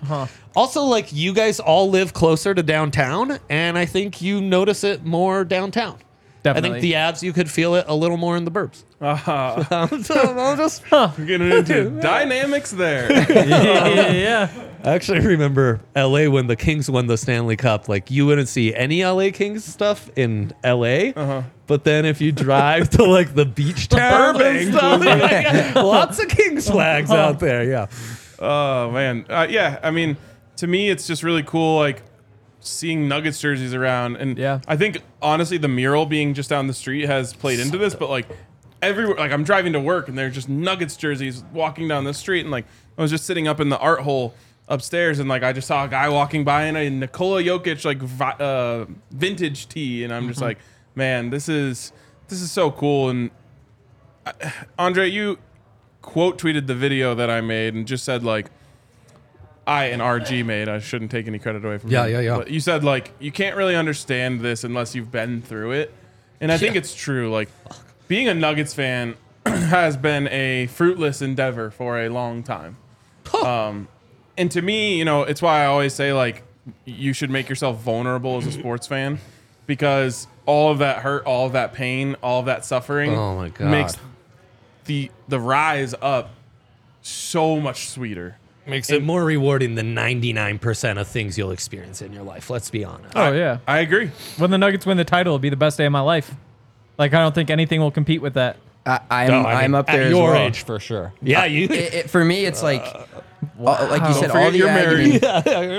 Also, 0.56 0.84
like 0.84 1.14
you 1.14 1.34
guys 1.34 1.60
all 1.60 1.90
live 1.90 2.14
closer 2.14 2.54
to 2.54 2.64
downtown, 2.64 3.38
and 3.50 3.78
I 3.78 3.86
think 3.86 4.22
you 4.22 4.42
notice 4.42 4.84
it 4.84 5.06
more 5.06 5.44
downtown. 5.46 5.98
I 6.00 6.42
Definitely. 6.42 6.70
think 6.70 6.82
the 6.82 6.94
Avs 6.94 7.22
you 7.22 7.34
could 7.34 7.50
feel 7.52 7.76
it 7.76 7.86
a 7.88 7.94
little 7.96 8.18
more 8.18 8.36
in 8.38 8.46
the 8.46 8.52
burbs. 8.52 8.84
Uh, 9.02 9.88
so 10.02 10.16
I'll 10.16 10.56
just 10.58 10.90
we're 10.92 11.26
getting 11.26 11.52
into 11.52 11.90
dynamics 12.02 12.72
there. 12.72 13.12
yeah, 13.30 13.88
yeah, 13.88 14.12
yeah. 14.12 14.69
I 14.84 14.94
actually 14.94 15.20
remember 15.20 15.82
LA 15.96 16.30
when 16.30 16.48
the 16.48 16.56
Kings 16.56 16.90
won 16.90 17.08
the 17.08 17.18
Stanley 17.18 17.56
Cup. 17.56 17.90
Like 17.90 18.10
you 18.10 18.26
wouldn't 18.26 18.48
see 18.48 18.74
any 18.74 19.04
LA 19.04 19.30
Kings 19.32 19.66
stuff 19.66 20.10
in 20.16 20.54
LA. 20.64 21.12
Uh-huh. 21.16 21.44
But 21.68 21.84
then 21.84 22.06
if 22.06 22.22
you 22.22 22.32
drive 22.32 22.90
to 22.92 23.04
like 23.04 23.36
the 23.36 23.46
beach 23.46 23.90
towns 23.90 24.40
and 24.42 24.74
stuff, 24.74 25.02
like, 25.06 25.76
lots 25.76 26.20
of 26.20 26.30
Kings 26.30 26.70
flags 26.72 27.12
out 27.12 27.40
there. 27.40 27.64
Yeah. 27.64 27.88
Oh 28.40 28.92
man, 28.92 29.26
uh, 29.30 29.48
yeah. 29.50 29.80
I 29.84 29.92
mean, 29.92 30.18
to 30.58 30.68
me, 30.68 30.90
it's 30.90 31.06
just 31.06 31.24
really 31.24 31.44
cool, 31.44 31.78
like 31.78 32.02
seeing 32.62 33.08
Nuggets 33.08 33.40
jerseys 33.40 33.74
around, 33.74 34.16
and 34.18 34.38
Yeah. 34.38 34.62
I 34.68 34.78
think 34.78 35.02
honestly, 35.22 35.58
the 35.58 35.68
mural 35.68 36.06
being 36.06 36.34
just 36.34 36.50
down 36.50 36.68
the 36.68 36.74
street 36.74 37.06
has 37.06 37.34
played 37.34 37.60
into 37.60 37.78
this. 37.78 37.96
But 37.96 38.10
like 38.10 38.28
everywhere, 38.82 39.18
like 39.18 39.32
I'm 39.32 39.44
driving 39.44 39.74
to 39.74 39.80
work, 39.80 40.08
and 40.08 40.18
there's 40.18 40.34
just 40.34 40.50
Nuggets 40.50 40.96
jerseys 40.96 41.44
walking 41.54 41.88
down 41.88 42.04
the 42.06 42.14
street, 42.14 42.42
and 42.42 42.52
like 42.52 42.66
I 42.98 43.02
was 43.02 43.12
just 43.12 43.26
sitting 43.26 43.48
up 43.48 43.60
in 43.60 43.70
the 43.70 43.78
art 43.80 44.02
hole 44.02 44.34
upstairs, 44.70 45.20
and 45.20 45.28
like 45.28 45.44
I 45.44 45.52
just 45.52 45.68
saw 45.68 45.84
a 45.84 45.88
guy 45.90 46.08
walking 46.08 46.44
by 46.46 46.66
in 46.66 46.76
a 46.78 46.90
Nikola 46.90 47.44
Jokic 47.44 47.84
like 47.84 47.98
vi- 47.98 48.38
uh, 48.40 48.86
vintage 49.12 49.68
tee, 49.68 50.04
and 50.06 50.14
I'm 50.14 50.28
just 50.30 50.40
like, 50.42 50.58
man, 50.96 51.30
this 51.30 51.50
is 51.50 51.92
this 52.30 52.42
is 52.42 52.52
so 52.52 52.72
cool. 52.72 53.10
And 53.10 53.32
uh, 54.26 54.32
Andre, 54.78 55.10
you 55.10 55.38
quote 56.02 56.38
tweeted 56.40 56.68
the 56.68 56.76
video 56.76 57.14
that 57.16 57.30
I 57.30 57.42
made 57.42 57.74
and 57.74 57.86
just 57.86 58.06
said 58.06 58.24
like 58.24 58.48
I 59.68 59.86
and 59.86 60.02
RG 60.02 60.46
made. 60.46 60.70
I 60.70 60.80
shouldn't 60.80 61.12
take 61.12 61.28
any 61.28 61.40
credit 61.40 61.64
away 61.66 61.78
from 61.78 61.92
Yeah, 61.92 62.06
him. 62.06 62.12
yeah, 62.14 62.20
yeah. 62.22 62.38
But 62.38 62.50
you 62.52 62.60
said 62.60 62.84
like 62.84 63.12
you 63.20 63.32
can't 63.32 63.56
really 63.58 63.76
understand 63.76 64.42
this 64.42 64.64
unless 64.64 64.96
you've 64.96 65.12
been 65.12 65.42
through 65.42 65.72
it. 65.74 65.94
And 66.42 66.52
I 66.52 66.58
think 66.58 66.76
it's 66.76 66.96
true. 66.96 67.30
Like 67.30 67.50
being 68.08 68.28
a 68.30 68.34
Nuggets 68.34 68.74
fan 68.74 69.16
has 69.46 69.98
been 69.98 70.28
a 70.30 70.68
fruitless 70.68 71.22
endeavor 71.22 71.70
for 71.70 72.00
a 72.00 72.10
long 72.10 72.44
time. 72.44 72.78
Um 73.44 73.88
and 74.40 74.50
to 74.52 74.62
me, 74.64 74.98
you 74.98 75.06
know, 75.06 75.22
it's 75.24 75.42
why 75.42 75.62
I 75.64 75.66
always 75.68 75.94
say 75.94 76.14
like 76.14 76.44
you 76.86 77.14
should 77.14 77.30
make 77.30 77.48
yourself 77.50 77.80
vulnerable 77.82 78.38
as 78.38 78.48
a 78.48 78.52
sports 78.52 78.88
fan 78.88 79.20
because 79.68 80.28
all 80.46 80.72
of 80.72 80.80
that 80.80 81.00
hurt, 81.04 81.26
all 81.26 81.46
of 81.46 81.54
that 81.54 81.74
pain, 81.74 82.16
all 82.24 82.40
of 82.40 82.46
that 82.48 82.66
suffering 82.66 83.14
Oh 83.16 83.36
my 83.36 83.50
God. 83.50 83.70
makes 83.70 83.98
the 84.86 85.12
the 85.28 85.40
rise 85.40 85.94
up 86.02 86.32
so 87.02 87.60
much 87.60 87.90
sweeter. 87.90 88.38
Makes 88.68 88.92
it 88.92 89.02
more 89.02 89.24
rewarding 89.24 89.74
than 89.76 89.96
99% 89.96 91.00
of 91.02 91.08
things 91.08 91.38
you'll 91.40 91.50
experience 91.52 92.04
in 92.04 92.14
your 92.14 92.22
life. 92.22 92.52
Let's 92.52 92.70
be 92.70 92.84
honest. 92.86 93.14
Oh 93.16 93.32
yeah. 93.32 93.60
I 93.68 93.80
agree. 93.80 94.12
When 94.38 94.52
the 94.52 94.58
Nuggets 94.60 94.86
win 94.86 94.98
the 94.98 95.06
title, 95.06 95.32
it'll 95.32 95.40
be 95.40 95.50
the 95.50 95.56
best 95.56 95.78
day 95.78 95.86
of 95.86 95.92
my 95.92 96.02
life. 96.02 96.32
Like 96.98 97.14
I 97.14 97.20
don't 97.20 97.34
think 97.34 97.50
anything 97.50 97.80
will 97.80 97.90
compete 97.92 98.22
with 98.22 98.36
that. 98.36 98.58
I, 98.86 99.00
I'm, 99.10 99.28
No, 99.30 99.42
I 99.42 99.64
I'm 99.64 99.74
up 99.76 99.88
there 99.88 100.02
at 100.02 100.08
as 100.08 100.12
your 100.12 100.32
well. 100.34 100.42
age 100.48 100.64
for 100.64 100.80
sure. 100.80 101.14
Yeah, 101.22 101.46
you. 101.46 101.66
It, 101.66 101.72
it- 101.72 102.10
for 102.10 102.24
me, 102.24 102.46
it's 102.46 102.62
like, 102.64 102.82
uh, 102.96 103.19
all- 103.68 103.88
like 103.90 104.02
you 104.08 104.14
said, 104.14 104.28
Don't 104.28 104.30
forget 104.30 104.44
all 104.46 104.52
the 104.52 104.58
you're 104.58 104.68
agony. 104.70 105.20
married. 105.20 105.24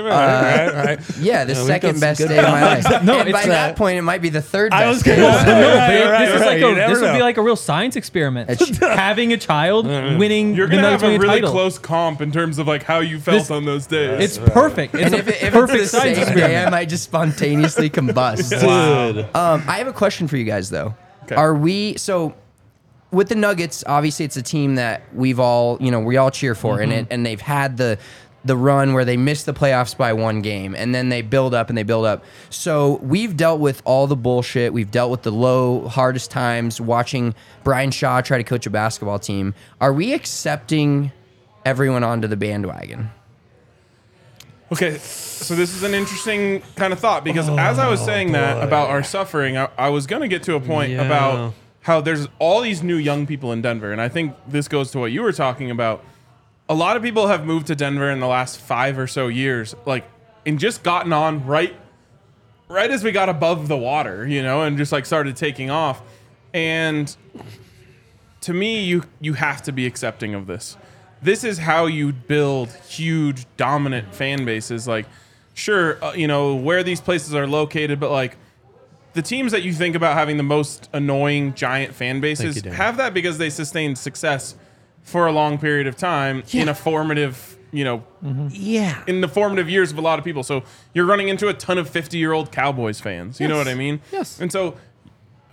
right, 0.05 0.73
right. 0.73 0.99
Yeah, 1.19 1.43
the 1.45 1.53
we've 1.53 1.63
second 1.65 1.99
best 1.99 2.19
day 2.27 2.37
of 2.37 2.43
my 2.45 2.61
life. 2.61 2.85
No, 3.03 3.19
and 3.19 3.29
it's 3.29 3.31
by 3.37 3.43
that- 3.45 3.47
that 3.47 3.75
point, 3.75 3.97
it 3.97 4.01
might 4.03 4.21
be 4.21 4.29
the 4.29 4.41
third 4.41 4.73
I 4.73 4.81
best. 4.85 4.93
was 4.95 5.03
day 5.03 5.15
gonna 5.17 5.27
of 5.27 5.33
my 5.45 5.45
say- 5.45 5.51
life. 5.51 5.61
No, 5.61 5.75
Right, 5.79 5.87
babe, 5.87 6.09
right, 6.11 6.25
this 6.25 6.35
is 6.35 6.41
right. 6.41 6.47
like 6.47 6.57
a, 6.57 6.75
never 6.75 6.93
this 6.93 7.01
would 7.01 7.11
be 7.13 7.17
know. 7.19 7.23
like 7.25 7.37
a 7.37 7.41
real 7.41 7.55
science 7.55 7.95
experiment. 7.95 8.49
It's- 8.49 8.77
Having 8.81 9.33
a 9.33 9.37
child 9.37 9.87
winning 9.87 10.53
You're 10.55 10.67
the 10.67 10.75
gonna 10.75 10.81
Nuggets 10.83 11.01
have 11.01 11.09
a 11.09 11.13
winning 11.13 11.21
really 11.21 11.41
title. 11.41 11.51
close 11.51 11.79
comp 11.79 12.21
in 12.21 12.31
terms 12.31 12.59
of 12.59 12.67
like 12.67 12.83
how 12.83 12.99
you 12.99 13.19
felt 13.19 13.39
This- 13.39 13.51
on 13.51 13.65
those 13.65 13.87
days. 13.87 14.37
It's 14.37 14.51
perfect. 14.51 14.93
It's 14.95 15.03
And 15.05 15.15
a 15.15 15.17
if, 15.19 15.27
it, 15.27 15.43
if 15.43 15.53
perfect 15.53 15.81
it's 15.83 15.91
the 15.91 15.97
science 15.99 16.17
same 16.17 16.27
experiment. 16.27 16.53
day, 16.53 16.63
I 16.65 16.69
might 16.69 16.89
just 16.89 17.03
spontaneously 17.03 17.89
combust. 17.89 18.49
Dude. 18.49 19.25
Um, 19.35 19.63
I 19.67 19.77
have 19.77 19.87
a 19.87 19.93
question 19.93 20.27
for 20.27 20.37
you 20.37 20.43
guys 20.45 20.69
though. 20.69 20.93
Are 21.31 21.55
we 21.55 21.97
so 21.97 22.33
with 23.11 23.29
the 23.29 23.35
Nuggets? 23.35 23.83
Obviously, 23.85 24.25
it's 24.25 24.37
a 24.37 24.41
team 24.41 24.75
that 24.75 25.03
we've 25.13 25.39
all 25.39 25.77
you 25.79 25.91
know 25.91 25.99
we 25.99 26.17
all 26.17 26.31
cheer 26.31 26.55
for, 26.55 26.79
and 26.79 26.91
mm-hmm. 26.91 27.01
it, 27.01 27.07
and 27.11 27.25
they've 27.25 27.41
had 27.41 27.77
the 27.77 27.97
the 28.43 28.57
run 28.57 28.93
where 28.93 29.05
they 29.05 29.17
missed 29.17 29.45
the 29.45 29.53
playoffs 29.53 29.95
by 29.95 30.13
one 30.13 30.41
game, 30.41 30.75
and 30.75 30.95
then 30.95 31.09
they 31.09 31.21
build 31.21 31.53
up 31.53 31.69
and 31.69 31.77
they 31.77 31.83
build 31.83 32.05
up. 32.05 32.23
So 32.49 32.95
we've 33.03 33.37
dealt 33.37 33.59
with 33.59 33.81
all 33.85 34.07
the 34.07 34.15
bullshit. 34.15 34.73
We've 34.73 34.89
dealt 34.89 35.11
with 35.11 35.21
the 35.21 35.31
low, 35.31 35.87
hardest 35.87 36.31
times. 36.31 36.81
Watching 36.81 37.35
Brian 37.63 37.91
Shaw 37.91 38.21
try 38.21 38.37
to 38.37 38.43
coach 38.43 38.65
a 38.65 38.71
basketball 38.71 39.19
team. 39.19 39.53
Are 39.79 39.93
we 39.93 40.13
accepting 40.13 41.11
everyone 41.65 42.03
onto 42.03 42.27
the 42.27 42.37
bandwagon? 42.37 43.11
Okay, 44.71 44.97
so 44.99 45.53
this 45.53 45.75
is 45.75 45.83
an 45.83 45.93
interesting 45.93 46.61
kind 46.77 46.93
of 46.93 46.99
thought 46.99 47.25
because 47.25 47.49
as 47.49 47.77
I 47.77 47.89
was 47.89 47.99
saying 47.99 48.31
that 48.31 48.57
oh, 48.57 48.61
about 48.61 48.89
our 48.89 49.03
suffering, 49.03 49.57
I, 49.57 49.67
I 49.77 49.89
was 49.89 50.07
going 50.07 50.21
to 50.21 50.29
get 50.29 50.43
to 50.43 50.55
a 50.55 50.61
point 50.61 50.93
Yeah. 50.93 51.03
about 51.03 51.53
how 51.81 51.99
there's 51.99 52.27
all 52.39 52.61
these 52.61 52.83
new 52.83 52.95
young 52.95 53.25
people 53.25 53.51
in 53.51 53.61
Denver, 53.61 53.91
and 53.91 53.99
I 53.99 54.07
think 54.07 54.35
this 54.47 54.67
goes 54.67 54.91
to 54.91 54.99
what 54.99 55.11
you 55.11 55.23
were 55.23 55.33
talking 55.33 55.71
about. 55.71 56.03
A 56.69 56.75
lot 56.75 56.95
of 56.95 57.03
people 57.03 57.27
have 57.27 57.45
moved 57.45 57.67
to 57.67 57.75
Denver 57.75 58.09
in 58.09 58.19
the 58.19 58.27
last 58.27 58.59
five 58.59 58.97
or 58.97 59.07
so 59.07 59.27
years, 59.27 59.75
like, 59.85 60.05
and 60.45 60.59
just 60.59 60.83
gotten 60.83 61.11
on 61.11 61.45
right, 61.45 61.75
right 62.67 62.89
as 62.89 63.03
we 63.03 63.11
got 63.11 63.29
above 63.29 63.67
the 63.67 63.77
water, 63.77 64.27
you 64.27 64.41
know, 64.41 64.61
and 64.61 64.77
just 64.77 64.91
like 64.91 65.05
started 65.05 65.35
taking 65.35 65.69
off. 65.69 66.01
And 66.53 67.13
to 68.41 68.53
me, 68.53 68.83
you 68.83 69.03
you 69.19 69.33
have 69.33 69.61
to 69.63 69.71
be 69.71 69.85
accepting 69.85 70.33
of 70.33 70.47
this. 70.47 70.77
This 71.21 71.43
is 71.43 71.57
how 71.57 71.85
you 71.85 72.13
build 72.13 72.69
huge, 72.87 73.45
dominant 73.57 74.13
fan 74.13 74.45
bases. 74.45 74.87
Like, 74.87 75.05
sure, 75.53 76.03
uh, 76.03 76.13
you 76.13 76.27
know 76.27 76.55
where 76.55 76.83
these 76.83 77.01
places 77.01 77.33
are 77.35 77.47
located, 77.47 77.99
but 77.99 78.11
like 78.11 78.37
the 79.13 79.21
teams 79.21 79.51
that 79.51 79.63
you 79.63 79.73
think 79.73 79.95
about 79.95 80.13
having 80.15 80.37
the 80.37 80.43
most 80.43 80.89
annoying 80.93 81.53
giant 81.53 81.93
fan 81.93 82.21
bases 82.21 82.63
you, 82.63 82.71
have 82.71 82.97
that 82.97 83.13
because 83.13 83.37
they 83.37 83.49
sustained 83.49 83.97
success 83.97 84.55
for 85.03 85.27
a 85.27 85.31
long 85.31 85.57
period 85.57 85.87
of 85.87 85.95
time 85.97 86.43
in 86.53 86.69
a 86.69 86.75
formative, 86.75 87.57
you 87.71 87.83
know, 87.83 88.03
Yeah. 88.51 89.03
in 89.07 89.21
the 89.21 89.27
formative 89.27 89.69
years 89.69 89.91
of 89.91 89.97
a 89.97 90.01
lot 90.01 90.19
of 90.19 90.25
people. 90.25 90.43
So 90.43 90.63
you're 90.93 91.05
running 91.05 91.27
into 91.27 91.47
a 91.47 91.53
ton 91.53 91.77
of 91.77 91.89
50 91.89 92.17
year 92.17 92.31
old 92.33 92.51
Cowboys 92.51 92.99
fans. 93.01 93.39
You 93.39 93.47
know 93.47 93.57
what 93.57 93.67
I 93.67 93.73
mean? 93.75 93.99
Yes. 94.11 94.39
And 94.39 94.51
so 94.51 94.75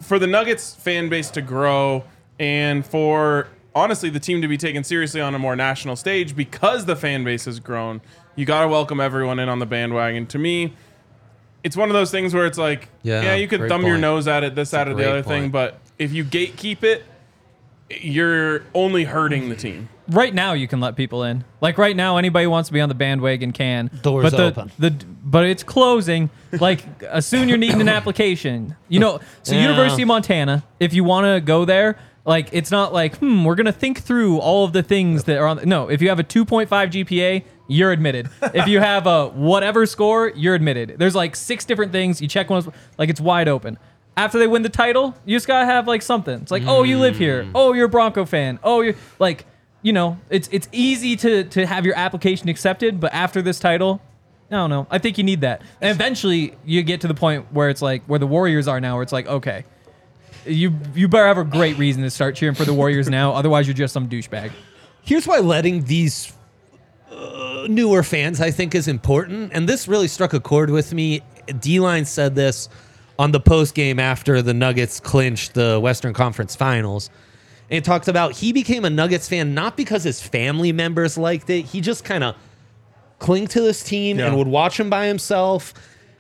for 0.01 0.19
the 0.19 0.27
Nuggets 0.27 0.75
fan 0.75 1.09
base 1.09 1.31
to 1.31 1.43
grow 1.43 2.05
and 2.39 2.87
for 2.87 3.49
honestly 3.75 4.11
the 4.11 4.21
team 4.21 4.41
to 4.43 4.49
be 4.49 4.57
taken 4.57 4.85
seriously 4.85 5.21
on 5.21 5.35
a 5.35 5.39
more 5.39 5.57
national 5.57 5.97
stage 5.97 6.37
because 6.37 6.85
the 6.87 6.95
fan 6.97 7.25
base 7.25 7.47
has 7.47 7.59
grown, 7.59 8.01
you 8.37 8.45
got 8.45 8.63
to 8.63 8.69
welcome 8.69 9.01
everyone 9.01 9.39
in 9.39 9.49
on 9.49 9.59
the 9.59 9.67
bandwagon. 9.67 10.27
To 10.27 10.39
me, 10.39 10.75
it's 11.65 11.77
one 11.77 11.89
of 11.89 11.95
those 11.95 12.11
things 12.11 12.35
where 12.35 12.47
it's 12.47 12.59
like, 12.59 12.89
Yeah, 13.03 13.23
yeah, 13.23 13.35
you 13.35 13.49
could 13.49 13.61
great 13.61 13.69
thumb 13.69 13.85
your 13.85 13.99
nose 13.99 14.29
at 14.29 14.45
it, 14.45 14.55
this, 14.55 14.71
that, 14.71 14.89
or 14.89 14.95
the 14.95 15.03
great 15.03 15.09
other 15.09 15.23
thing, 15.23 15.51
but 15.51 15.79
if 15.99 16.13
you 16.13 16.25
gatekeep 16.25 16.83
it, 16.85 17.05
you're 17.91 18.65
only 18.75 19.05
hurting 19.05 19.49
the 19.49 19.57
team. 19.57 19.89
right 20.11 20.35
now 20.35 20.53
you 20.53 20.69
can 20.69 20.79
let 20.79 20.95
people 20.95 21.23
in. 21.25 21.43
Like 21.63 21.79
right 21.79 21.97
now, 21.97 22.19
anybody 22.19 22.45
who 22.45 22.51
wants 22.51 22.69
to 22.69 22.73
be 22.75 22.81
on 22.81 22.89
the 22.91 22.95
bandwagon 22.95 23.53
can. 23.53 23.91
Doors 24.03 24.25
but 24.31 24.37
the, 24.37 24.45
open. 24.45 24.71
The 24.79 24.91
but 25.25 25.47
it's 25.47 25.63
closing. 25.63 26.29
Like 26.53 26.85
uh, 27.09 27.21
soon 27.23 27.49
you're 27.49 27.59
needing 27.59 27.81
an 27.81 27.89
application. 27.89 28.77
You 28.89 29.01
know, 29.01 29.21
so 29.43 29.55
Yeah. 29.55 29.63
University 29.63 30.03
of 30.03 30.09
Montana. 30.09 30.65
If 30.81 30.93
you 30.93 31.03
want 31.03 31.27
to 31.27 31.41
go 31.41 31.65
there, 31.65 31.99
like 32.27 32.51
it's 32.53 32.71
not 32.71 32.93
like 32.93 33.17
hmm, 33.17 33.45
we're 33.45 33.55
gonna 33.55 33.73
think 33.73 34.03
through 34.03 34.39
all 34.39 34.65
of 34.67 34.75
the 34.75 34.83
things 34.83 35.25
that 35.25 35.39
are 35.39 35.47
on. 35.47 35.61
No, 35.67 35.89
if 35.89 36.03
you 36.03 36.11
have 36.11 36.19
a 36.19 36.25
2.5 36.25 36.69
GPA, 36.69 37.43
you're 37.69 37.93
admitted. 37.93 38.29
if 38.55 38.67
you 38.67 38.81
have 38.81 39.07
a 39.07 39.29
whatever 39.29 39.87
score, 39.87 40.33
you're 40.35 40.55
admitted. 40.55 40.97
There's 40.99 41.15
like 41.15 41.37
six 41.37 41.65
different 41.65 41.93
things. 41.93 42.21
You 42.21 42.27
check 42.27 42.51
one, 42.51 42.73
like 42.99 43.09
it's 43.09 43.21
wide 43.21 43.47
open. 43.49 43.79
After 44.17 44.39
they 44.41 44.49
win 44.49 44.63
the 44.63 44.69
title, 44.69 45.15
you 45.25 45.37
just 45.37 45.47
gotta 45.47 45.67
have 45.67 45.87
like 45.87 46.03
something. 46.03 46.41
It's 46.41 46.51
like, 46.51 46.65
oh, 46.67 46.83
you 46.83 46.99
live 46.99 47.17
here. 47.17 47.49
Oh, 47.55 47.73
you're 47.73 47.87
a 47.87 47.89
Bronco 47.89 48.25
fan. 48.25 48.59
Oh, 48.65 48.81
you're 48.81 48.97
like, 49.21 49.47
you 49.83 49.93
know, 49.93 50.19
it's 50.29 50.49
it's 50.51 50.69
easy 50.73 51.15
to 51.17 51.45
to 51.45 51.65
have 51.67 51.87
your 51.87 51.95
application 51.97 52.49
accepted, 52.49 52.99
but 52.99 53.15
after 53.15 53.41
this 53.43 53.61
title, 53.61 54.01
I 54.51 54.57
don't 54.57 54.71
know. 54.71 54.87
I 54.91 54.99
think 54.99 55.19
you 55.19 55.25
need 55.25 55.43
that. 55.43 55.63
And 55.81 55.91
eventually, 55.91 56.57
you 56.65 56.83
get 56.83 57.03
to 57.03 57.07
the 57.09 57.15
point 57.15 57.53
where 57.53 57.69
it's 57.69 57.81
like 57.83 58.03
where 58.07 58.19
the 58.19 58.27
Warriors 58.27 58.67
are 58.67 58.81
now, 58.81 58.95
where 58.95 59.05
it's 59.05 59.13
like, 59.13 59.29
okay, 59.29 59.65
you 60.47 60.75
you 60.95 61.07
better 61.07 61.27
have 61.27 61.39
a 61.39 61.45
great 61.45 61.79
reason 61.79 62.03
to 62.03 62.11
start 62.11 62.35
cheering 62.35 62.55
for 62.57 62.65
the 62.65 62.75
Warriors 62.75 63.09
now. 63.09 63.33
Otherwise, 63.35 63.67
you're 63.69 63.75
just 63.75 63.93
some 63.95 64.09
douchebag. 64.09 64.51
Here's 65.03 65.27
why 65.27 65.39
letting 65.39 65.85
these 65.85 66.33
uh, 67.11 67.15
newer 67.67 68.03
fans, 68.03 68.41
I 68.41 68.51
think, 68.51 68.75
is 68.75 68.89
important. 68.89 69.53
And 69.55 69.69
this 69.69 69.89
really 69.89 70.09
struck 70.09 70.33
a 70.35 70.41
chord 70.41 70.71
with 70.71 70.93
me. 70.93 71.23
D 71.61 71.81
Line 71.81 72.05
said 72.05 72.35
this 72.35 72.69
on 73.19 73.33
the 73.33 73.41
post 73.41 73.75
game 73.75 73.99
after 73.99 74.43
the 74.43 74.55
Nuggets 74.55 75.01
clinched 75.01 75.55
the 75.55 75.81
Western 75.81 76.13
Conference 76.15 76.55
Finals. 76.55 77.11
And 77.71 77.75
he 77.77 77.81
talked 77.81 78.09
about 78.09 78.33
he 78.33 78.53
became 78.53 78.85
a 78.85 78.91
Nuggets 78.91 79.29
fan 79.29 79.55
not 79.55 79.77
because 79.77 80.05
his 80.05 80.23
family 80.23 80.73
members 80.73 81.19
liked 81.19 81.51
it. 81.51 81.65
He 81.67 81.81
just 81.81 82.05
kind 82.05 82.23
of 82.25 82.37
cling 83.19 83.47
to 83.49 83.61
this 83.61 83.83
team 83.83 84.19
Yeah. 84.19 84.27
and 84.29 84.37
would 84.37 84.47
watch 84.47 84.79
him 84.79 84.89
by 84.89 85.07
himself. 85.07 85.75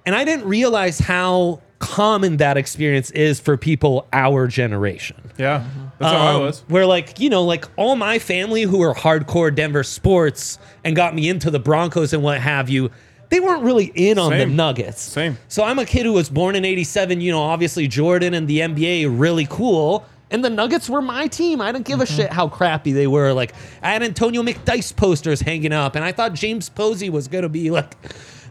And 0.04 0.14
I 0.14 0.24
didn't 0.24 0.46
realize 0.46 0.98
how 0.98 1.60
common 1.78 2.38
that 2.38 2.56
experience 2.56 3.10
is 3.12 3.38
for 3.40 3.56
people 3.56 4.06
our 4.12 4.46
generation. 4.48 5.16
Yeah. 5.38 5.64
That's 5.98 6.12
how 6.12 6.18
I 6.26 6.34
Um, 6.34 6.42
was. 6.42 6.64
Where 6.68 6.86
like 6.86 7.20
you 7.20 7.30
know, 7.30 7.44
like 7.44 7.64
all 7.76 7.96
my 7.96 8.18
family 8.18 8.62
who 8.62 8.82
are 8.82 8.94
hardcore 8.94 9.54
Denver 9.54 9.82
sports 9.82 10.58
and 10.84 10.94
got 10.96 11.14
me 11.14 11.28
into 11.28 11.50
the 11.50 11.58
Broncos 11.60 12.12
and 12.12 12.22
what 12.22 12.40
have 12.40 12.68
you, 12.68 12.90
they 13.30 13.40
weren't 13.40 13.62
really 13.62 13.92
in 13.94 14.18
on 14.18 14.30
the 14.30 14.38
Same. 14.40 14.56
Nuggets. 14.56 15.00
Same. 15.02 15.38
So 15.48 15.62
I'm 15.62 15.78
a 15.78 15.84
kid 15.84 16.06
who 16.06 16.12
was 16.12 16.28
born 16.28 16.56
in 16.56 16.64
'87. 16.64 17.20
You 17.20 17.30
know, 17.32 17.42
obviously 17.42 17.86
Jordan 17.86 18.34
and 18.34 18.48
the 18.48 18.60
NBA 18.60 19.06
really 19.18 19.46
cool. 19.48 20.04
And 20.30 20.44
the 20.44 20.50
Nuggets 20.50 20.90
were 20.90 21.00
my 21.00 21.26
team. 21.26 21.60
I 21.62 21.72
didn't 21.72 21.86
give 21.86 22.02
a 22.02 22.06
shit 22.06 22.30
how 22.30 22.48
crappy 22.48 22.92
they 22.92 23.06
were. 23.06 23.32
Like 23.32 23.54
I 23.82 23.92
had 23.92 24.02
Antonio 24.02 24.42
McDyess 24.42 24.94
posters 24.94 25.40
hanging 25.40 25.72
up, 25.72 25.94
and 25.94 26.04
I 26.04 26.12
thought 26.12 26.34
James 26.34 26.68
Posey 26.68 27.08
was 27.08 27.28
gonna 27.28 27.48
be 27.48 27.70
like 27.70 27.94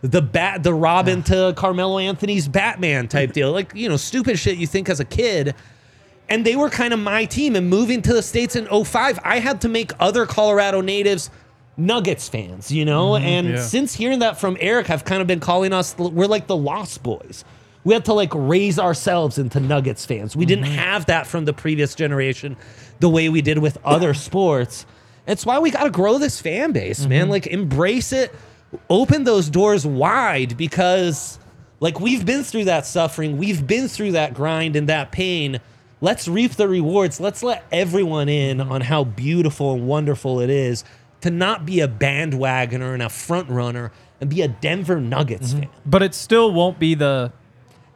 the 0.01 0.21
bat, 0.21 0.63
the 0.63 0.73
Robin 0.73 1.23
to 1.23 1.53
Carmelo 1.55 1.97
Anthony's 1.97 2.47
Batman 2.47 3.07
type 3.07 3.33
deal. 3.33 3.51
Like 3.51 3.73
you 3.75 3.89
know, 3.89 3.97
stupid 3.97 4.39
shit 4.39 4.57
you 4.57 4.67
think 4.67 4.89
as 4.89 4.99
a 4.99 5.05
kid. 5.05 5.55
And 6.29 6.45
they 6.45 6.57
were 6.57 6.69
kind 6.69 6.93
of 6.93 6.99
my 6.99 7.23
team. 7.23 7.55
And 7.55 7.69
moving 7.69 8.01
to 8.01 8.13
the 8.13 8.21
states 8.21 8.57
in 8.57 8.67
05, 8.67 9.17
I 9.23 9.39
had 9.39 9.61
to 9.61 9.69
make 9.69 9.93
other 9.97 10.25
Colorado 10.25 10.81
natives 10.81 11.29
Nuggets 11.77 12.27
fans, 12.27 12.71
you 12.71 12.83
know? 12.83 13.11
Mm-hmm. 13.11 13.25
and 13.25 13.49
Yeah. 13.49 13.61
since 13.61 13.93
hearing 13.93 14.19
that 14.19 14.39
from 14.39 14.57
Eric, 14.59 14.89
I've 14.89 15.05
kind 15.05 15.21
of 15.21 15.27
been 15.27 15.39
calling 15.39 15.71
us, 15.71 15.95
we're 15.97 16.27
like 16.27 16.47
the 16.47 16.57
Lost 16.57 17.03
Boys. 17.03 17.45
We 17.83 17.93
had 17.93 18.03
to 18.05 18.13
like 18.13 18.31
raise 18.33 18.79
ourselves 18.79 19.37
into 19.37 19.59
Nuggets 19.59 20.05
fans. 20.05 20.35
We 20.35 20.45
didn't 20.45 20.65
mm-hmm. 20.65 20.73
have 20.73 21.05
that 21.05 21.27
from 21.27 21.45
the 21.45 21.53
previous 21.53 21.95
generation 21.95 22.57
the 22.99 23.07
way 23.07 23.29
we 23.29 23.41
did 23.41 23.59
with 23.59 23.77
other 23.85 24.13
sports. 24.15 24.85
It's 25.27 25.45
why 25.45 25.59
we 25.59 25.71
got 25.71 25.83
to 25.83 25.89
grow 25.89 26.17
this 26.17 26.41
fan 26.41 26.71
base, 26.71 27.05
man. 27.05 27.23
Mm-hmm. 27.23 27.31
Like, 27.31 27.47
embrace 27.47 28.11
it, 28.11 28.33
open 28.89 29.23
those 29.23 29.49
doors 29.49 29.85
wide 29.85 30.57
because, 30.57 31.39
like, 31.79 31.99
we've 31.99 32.25
been 32.25 32.43
through 32.43 32.65
that 32.65 32.85
suffering, 32.85 33.37
we've 33.37 33.65
been 33.65 33.87
through 33.87 34.13
that 34.13 34.33
grind 34.33 34.75
and 34.75 34.89
that 34.89 35.11
pain. 35.11 35.59
Let's 35.99 36.27
reap 36.27 36.51
the 36.51 36.67
rewards. 36.67 37.19
Let's 37.19 37.41
let 37.41 37.65
everyone 37.71 38.29
in 38.29 38.61
on 38.61 38.81
how 38.81 39.03
beautiful 39.03 39.73
and 39.73 39.87
wonderful 39.87 40.39
it 40.39 40.49
is 40.49 40.83
to 41.21 41.31
not 41.31 41.65
be 41.65 41.79
a 41.79 41.87
bandwagoner 41.87 42.93
and 42.93 43.01
a 43.01 43.09
front 43.09 43.49
runner 43.49 43.91
and 44.21 44.29
be 44.29 44.41
a 44.41 44.47
Denver 44.47 44.99
Nuggets 45.01 45.49
mm-hmm. 45.51 45.61
fan. 45.61 45.69
But 45.85 46.03
it 46.03 46.13
still 46.13 46.51
won't 46.51 46.77
be 46.77 46.93
the 46.93 47.31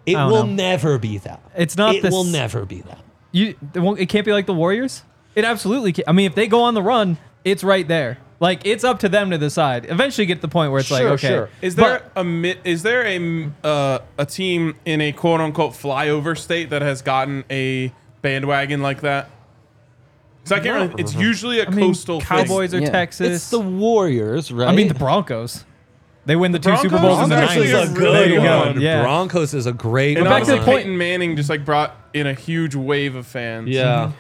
It 0.06 0.16
will 0.16 0.46
know. 0.48 0.54
never 0.54 0.98
be 0.98 1.20
that. 1.20 1.42
It's 1.56 1.78
not 1.78 1.96
It 1.96 2.02
the 2.02 2.10
will 2.10 2.24
never 2.24 2.66
be 2.66 2.82
that. 2.82 3.00
you. 3.32 3.56
It, 3.74 3.80
won't, 3.80 4.00
it 4.00 4.08
can't 4.08 4.26
be 4.26 4.32
like 4.32 4.48
the 4.48 4.54
Warriors. 4.54 5.04
It 5.36 5.46
absolutely. 5.46 5.94
Can. 5.94 6.06
I 6.08 6.12
mean, 6.12 6.26
if 6.26 6.36
they 6.36 6.48
go 6.48 6.64
on 6.64 6.74
the 6.74 6.82
run, 6.82 7.18
it's 7.46 7.64
right 7.64 7.88
there. 7.88 8.18
Like 8.42 8.66
it's 8.66 8.84
up 8.84 9.00
to 9.00 9.08
them 9.10 9.30
to 9.30 9.38
decide. 9.38 9.86
Eventually, 9.90 10.26
get 10.26 10.36
to 10.36 10.42
the 10.42 10.48
point 10.50 10.72
where 10.72 10.82
it's 10.82 10.90
like, 10.92 11.02
Sure, 11.04 11.12
okay, 11.12 11.28
sure. 11.28 11.50
Is 11.62 11.76
there 11.76 12.00
But- 12.16 12.22
a 12.22 12.24
mi- 12.26 12.56
is 12.66 12.82
there 12.84 13.04
a 13.06 13.16
m- 13.16 13.56
uh, 13.64 14.00
a 14.18 14.26
team 14.26 14.76
in 14.84 15.00
a 15.00 15.12
quote 15.14 15.40
unquote 15.40 15.74
flyover 15.74 16.36
state 16.38 16.72
that 16.72 16.82
has 16.82 17.02
gotten 17.04 17.44
a 17.52 17.94
bandwagon 18.24 18.82
like 18.82 19.02
that? 19.02 19.30
Because 20.44 20.60
I 20.60 20.64
can't. 20.64 20.90
Really, 20.92 21.02
it's 21.04 21.14
usually 21.14 21.60
a 21.60 21.68
I 21.68 21.70
mean, 21.70 21.86
coastal 21.90 22.20
thing. 22.20 22.28
Cowboys 22.48 22.74
or 22.74 22.80
Yeah. 22.80 22.90
Texas. 22.90 23.28
It's 23.36 23.50
the 23.52 23.60
Warriors, 23.60 24.52
right? 24.52 24.70
I 24.70 24.76
mean, 24.76 24.88
the 24.88 24.96
Broncos. 24.96 25.64
They 26.26 26.36
win 26.36 26.52
the, 26.52 26.60
two 26.60 26.76
Super 26.78 27.00
Bowls 27.00 27.22
in 27.24 27.30
the 27.30 27.36
is 27.36 27.42
actually 27.50 27.72
nineties. 27.74 27.92
a 27.98 28.00
there 28.00 28.30
you 28.30 28.42
go. 28.42 28.60
one. 28.66 28.82
Yeah. 28.82 29.02
Broncos 29.04 29.54
is 29.56 29.66
a 29.68 29.72
great 29.72 30.18
And 30.18 30.26
But 30.26 30.30
back 30.32 30.44
to 30.44 30.48
the 30.48 30.54
honestly, 30.54 30.72
point- 30.74 30.84
Peyton 30.86 30.98
Manning 30.98 31.36
just 31.36 31.50
like 31.50 31.64
brought 31.66 31.96
in 32.14 32.26
a 32.28 32.34
huge 32.34 32.74
wave 32.76 33.16
of 33.16 33.26
fans. 33.28 33.70
Yeah. 33.70 34.12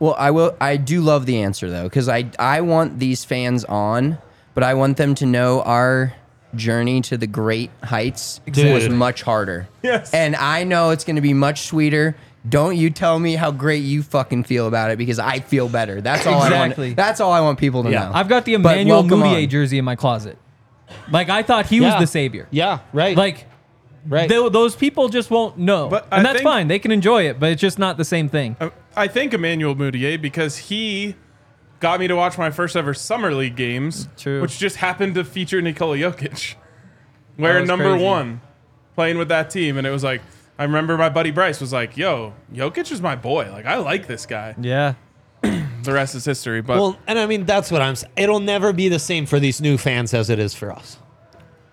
Well, 0.00 0.14
I 0.18 0.30
will. 0.32 0.56
I 0.60 0.76
do 0.76 1.00
love 1.00 1.26
the 1.26 1.42
answer 1.42 1.70
though, 1.70 1.84
because 1.84 2.08
I 2.08 2.26
I 2.38 2.60
want 2.62 2.98
these 2.98 3.24
fans 3.24 3.64
on, 3.64 4.18
but 4.54 4.62
I 4.64 4.74
want 4.74 4.96
them 4.96 5.14
to 5.16 5.26
know 5.26 5.62
our 5.62 6.12
journey 6.54 7.00
to 7.00 7.16
the 7.16 7.26
great 7.26 7.70
heights 7.82 8.40
was 8.46 8.54
Dude. 8.56 8.92
much 8.92 9.22
harder. 9.22 9.68
Yes. 9.82 10.14
And 10.14 10.36
I 10.36 10.62
know 10.64 10.90
it's 10.90 11.02
going 11.04 11.16
to 11.16 11.22
be 11.22 11.34
much 11.34 11.62
sweeter. 11.66 12.14
Don't 12.48 12.76
you 12.76 12.90
tell 12.90 13.18
me 13.18 13.34
how 13.34 13.50
great 13.50 13.82
you 13.82 14.02
fucking 14.04 14.44
feel 14.44 14.68
about 14.68 14.90
it 14.92 14.98
because 14.98 15.18
I 15.18 15.40
feel 15.40 15.68
better. 15.68 16.00
That's 16.00 16.26
all 16.26 16.40
I 16.42 16.46
Exactly. 16.46 16.88
want. 16.88 16.96
That's 16.96 17.20
all 17.20 17.32
I 17.32 17.40
want 17.40 17.58
people 17.58 17.82
to 17.84 17.90
Yeah. 17.90 18.04
know. 18.04 18.10
I've 18.14 18.28
got 18.28 18.44
the 18.44 18.56
But 18.56 18.74
Emmanuel 18.76 19.00
welcome 19.02 19.20
Mudiay 19.20 19.44
on. 19.44 19.48
jersey 19.48 19.78
in 19.78 19.84
my 19.84 19.96
closet. 19.96 20.36
Like 21.10 21.28
I 21.30 21.42
thought 21.42 21.66
he 21.66 21.78
Yeah. 21.78 21.92
was 21.98 22.00
the 22.00 22.06
savior. 22.06 22.46
Yeah, 22.50 22.80
right. 22.92 23.16
Like 23.16 23.46
right. 24.06 24.28
tho- 24.28 24.48
those 24.50 24.76
people 24.76 25.08
just 25.08 25.30
won't 25.30 25.58
know, 25.58 25.88
But 25.88 26.06
I 26.12 26.18
and 26.18 26.26
that's 26.26 26.36
think- 26.38 26.44
fine. 26.48 26.68
They 26.68 26.78
can 26.78 26.92
enjoy 26.92 27.26
it, 27.28 27.40
but 27.40 27.50
it's 27.50 27.60
just 27.60 27.78
not 27.78 27.96
the 27.96 28.04
same 28.04 28.28
thing. 28.28 28.56
Uh, 28.60 28.68
I 28.96 29.08
think 29.08 29.34
Emmanuel 29.34 29.74
Mudiay 29.74 30.20
because 30.20 30.56
he 30.56 31.16
got 31.80 32.00
me 32.00 32.08
to 32.08 32.16
watch 32.16 32.38
my 32.38 32.50
first 32.50 32.76
ever 32.76 32.94
summer 32.94 33.32
league 33.32 33.56
games, 33.56 34.08
True. 34.16 34.40
which 34.40 34.58
just 34.58 34.76
happened 34.76 35.14
to 35.16 35.24
feature 35.24 35.60
Nikola 35.60 35.96
Jokic, 35.96 36.54
where 37.36 37.60
was 37.60 37.68
number 37.68 37.90
crazy. 37.90 38.04
one, 38.04 38.40
playing 38.94 39.18
with 39.18 39.28
that 39.28 39.50
team, 39.50 39.76
and 39.76 39.86
it 39.86 39.90
was 39.90 40.04
like 40.04 40.22
I 40.58 40.64
remember 40.64 40.96
my 40.96 41.08
buddy 41.08 41.30
Bryce 41.30 41.60
was 41.60 41.72
like, 41.72 41.96
"Yo, 41.96 42.32
Jokic 42.52 42.90
is 42.92 43.00
my 43.00 43.16
boy. 43.16 43.50
Like 43.50 43.66
I 43.66 43.76
like 43.76 44.06
this 44.06 44.26
guy." 44.26 44.54
Yeah. 44.60 44.94
The 45.82 45.92
rest 45.92 46.14
is 46.14 46.24
history. 46.24 46.62
But 46.62 46.78
well, 46.78 46.98
and 47.06 47.18
I 47.18 47.26
mean 47.26 47.44
that's 47.44 47.70
what 47.70 47.82
I'm 47.82 47.94
saying. 47.96 48.10
It'll 48.16 48.40
never 48.40 48.72
be 48.72 48.88
the 48.88 48.98
same 48.98 49.26
for 49.26 49.38
these 49.38 49.60
new 49.60 49.76
fans 49.76 50.14
as 50.14 50.30
it 50.30 50.38
is 50.38 50.54
for 50.54 50.72
us. 50.72 50.96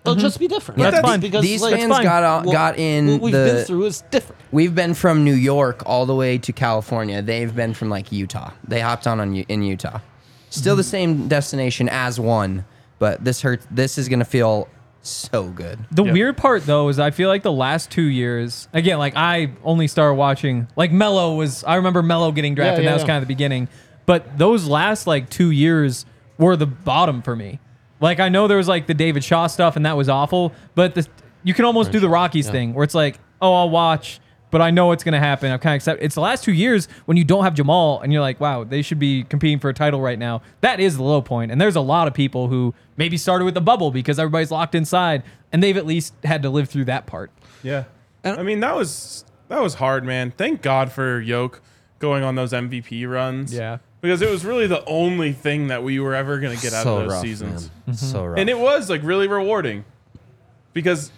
It'll 0.04 0.14
mm-hmm. 0.14 0.22
just 0.22 0.40
be 0.40 0.48
different. 0.48 0.80
That's 0.80 1.00
fine. 1.00 1.20
Because 1.20 1.42
These 1.42 1.62
like, 1.62 1.76
fans 1.76 1.92
fine. 1.92 2.02
got 2.02 2.22
on, 2.24 2.44
what- 2.44 2.52
got 2.52 2.78
in 2.78 3.12
what 3.12 3.20
we've 3.20 3.32
the. 3.32 3.44
been 3.44 3.64
through 3.64 3.84
is 3.84 4.02
different. 4.10 4.40
We've 4.50 4.74
been 4.74 4.94
from 4.94 5.24
New 5.24 5.34
York 5.34 5.82
all 5.86 6.06
the 6.06 6.14
way 6.14 6.38
to 6.38 6.52
California. 6.52 7.22
They've 7.22 7.54
been 7.54 7.72
from 7.72 7.88
like 7.88 8.10
Utah. 8.10 8.50
They 8.66 8.80
hopped 8.80 9.06
on, 9.06 9.20
on 9.20 9.34
U- 9.34 9.44
in 9.48 9.62
Utah. 9.62 10.00
Still 10.50 10.76
the 10.76 10.82
mm-hmm. 10.82 10.90
same 10.90 11.28
destination 11.28 11.88
as 11.88 12.18
one, 12.18 12.64
but 12.98 13.24
this 13.24 13.42
hurts. 13.42 13.66
This 13.70 13.96
is 13.96 14.08
gonna 14.08 14.24
feel 14.24 14.68
so 15.02 15.48
good. 15.48 15.78
The 15.90 16.04
Yeah. 16.04 16.12
weird 16.12 16.36
part 16.36 16.66
though 16.66 16.88
is 16.88 16.98
I 16.98 17.10
feel 17.10 17.28
like 17.28 17.42
the 17.42 17.52
last 17.52 17.90
two 17.90 18.02
years, 18.02 18.68
again, 18.72 18.98
like 18.98 19.14
I 19.16 19.52
only 19.64 19.86
started 19.86 20.14
watching 20.14 20.66
like 20.76 20.90
Melo 20.92 21.36
was 21.36 21.64
I 21.64 21.76
remember 21.76 22.02
Melo 22.02 22.32
getting 22.32 22.54
drafted, 22.54 22.84
yeah, 22.84 22.90
that 22.90 22.94
was 22.94 23.02
yeah. 23.02 23.06
kind 23.06 23.16
of 23.18 23.22
the 23.22 23.34
beginning. 23.34 23.68
But 24.04 24.36
those 24.36 24.66
last 24.66 25.06
like 25.06 25.30
two 25.30 25.50
years 25.50 26.06
were 26.38 26.56
the 26.56 26.66
bottom 26.66 27.22
for 27.22 27.36
me. 27.36 27.60
Like 28.02 28.20
I 28.20 28.28
know 28.28 28.48
there 28.48 28.58
was 28.58 28.68
like 28.68 28.86
the 28.86 28.94
David 28.94 29.24
Shaw 29.24 29.46
stuff 29.46 29.76
and 29.76 29.86
that 29.86 29.96
was 29.96 30.08
awful, 30.08 30.52
but 30.74 30.94
the, 30.94 31.06
you 31.44 31.54
can 31.54 31.64
almost 31.64 31.92
do 31.92 32.00
the 32.00 32.08
Rockies 32.08 32.50
thing 32.50 32.74
where 32.74 32.84
it's 32.84 32.94
like, 32.94 33.18
oh, 33.40 33.54
I'll 33.54 33.70
watch, 33.70 34.20
but 34.50 34.60
I 34.60 34.70
know 34.70 34.92
it's 34.92 35.04
gonna 35.04 35.18
happen. 35.18 35.50
I'm 35.50 35.58
kind 35.60 35.74
of 35.74 35.76
accept. 35.76 36.02
It's 36.02 36.14
the 36.14 36.20
last 36.20 36.44
two 36.44 36.52
years 36.52 36.88
when 37.06 37.16
you 37.16 37.24
don't 37.24 37.44
have 37.44 37.54
Jamal 37.54 38.00
and 38.00 38.12
you're 38.12 38.20
like, 38.20 38.40
wow, 38.40 38.64
they 38.64 38.82
should 38.82 38.98
be 38.98 39.24
competing 39.24 39.58
for 39.58 39.70
a 39.70 39.74
title 39.74 40.00
right 40.00 40.18
now. 40.18 40.42
That 40.60 40.80
is 40.80 40.96
the 40.96 41.02
low 41.02 41.20
point. 41.20 41.28
point, 41.32 41.52
and 41.52 41.60
there's 41.60 41.76
a 41.76 41.80
lot 41.80 42.08
of 42.08 42.14
people 42.14 42.48
who 42.48 42.74
maybe 42.96 43.16
started 43.16 43.44
with 43.44 43.54
the 43.54 43.60
bubble 43.60 43.90
because 43.90 44.18
everybody's 44.18 44.50
locked 44.50 44.74
inside, 44.74 45.22
and 45.52 45.62
they've 45.62 45.76
at 45.76 45.86
least 45.86 46.12
had 46.24 46.42
to 46.42 46.50
live 46.50 46.68
through 46.68 46.84
that 46.86 47.06
part. 47.06 47.30
yeah, 47.62 47.84
I 48.24 48.42
mean 48.42 48.60
that 48.60 48.74
was 48.76 49.24
that 49.48 49.62
was 49.62 49.74
hard, 49.74 50.04
man. 50.04 50.32
Thank 50.32 50.60
God 50.60 50.90
for 50.92 51.20
Yoke 51.20 51.62
going 52.00 52.24
on 52.24 52.34
those 52.34 52.52
MVP 52.52 53.08
runs. 53.08 53.54
Yeah. 53.54 53.78
Because 54.02 54.20
it 54.20 54.28
was 54.28 54.44
really 54.44 54.66
the 54.66 54.84
only 54.84 55.32
thing 55.32 55.68
that 55.68 55.82
we 55.82 55.98
were 56.00 56.14
ever 56.14 56.38
going 56.38 56.54
to 56.54 56.62
get 56.62 56.74
out 56.74 56.82
so 56.82 56.96
of 56.96 57.02
those 57.04 57.12
rough, 57.12 57.22
seasons. 57.22 57.70
man. 57.86 57.96
So 57.96 58.06
mm-hmm. 58.18 58.26
rough. 58.26 58.38
and 58.38 58.50
it 58.50 58.58
was 58.58 58.90
like 58.90 59.02
really 59.02 59.28
rewarding 59.28 59.84
because 60.74 61.10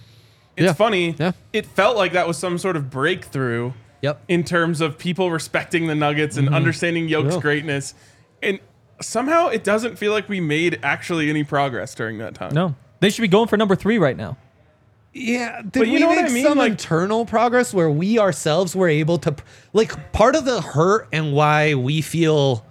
it's 0.57 0.67
Yeah. 0.67 0.73
funny. 0.75 1.17
Yeah. 1.19 1.33
It 1.53 1.67
felt 1.67 1.97
like 1.97 2.13
that 2.13 2.29
was 2.29 2.37
some 2.39 2.59
sort 2.59 2.77
of 2.77 2.91
breakthrough 2.91 3.73
yep. 4.03 4.23
in 4.29 4.45
terms 4.45 4.81
of 4.81 4.99
people 4.99 5.31
respecting 5.31 5.87
the 5.89 5.95
Nuggets 5.95 6.37
and 6.37 6.47
mm-hmm. 6.47 6.55
understanding 6.55 7.09
Yoke's 7.09 7.35
Yeah. 7.35 7.41
greatness. 7.41 7.95
And 8.43 8.61
somehow 9.01 9.49
it 9.49 9.65
doesn't 9.65 9.97
feel 9.99 10.13
like 10.13 10.29
we 10.29 10.41
made 10.41 10.79
actually 10.83 11.31
any 11.31 11.43
progress 11.43 11.95
during 11.95 12.19
that 12.19 12.35
time. 12.35 12.55
No, 12.55 12.75
they 13.01 13.11
should 13.11 13.23
be 13.23 13.29
going 13.29 13.49
for 13.49 13.57
number 13.57 13.75
three 13.75 13.99
right 13.99 14.17
now. 14.17 14.37
Yeah, 15.17 15.63
did 15.63 15.73
But 15.73 15.87
you 15.87 15.95
we 15.95 16.01
know 16.01 16.09
what 16.09 16.17
make 16.23 16.31
I 16.31 16.35
mean? 16.35 16.45
some 16.45 16.59
Like- 16.59 16.73
internal 16.73 17.25
progress 17.25 17.73
where 17.73 17.89
we 17.89 18.19
ourselves 18.19 18.75
were 18.75 18.89
able 18.89 19.17
to, 19.19 19.35
like, 19.73 20.13
part 20.13 20.35
of 20.35 20.45
the 20.45 20.61
hurt 20.61 21.07
and 21.13 21.33
why 21.33 21.75
we 21.75 22.01
feel, 22.01 22.67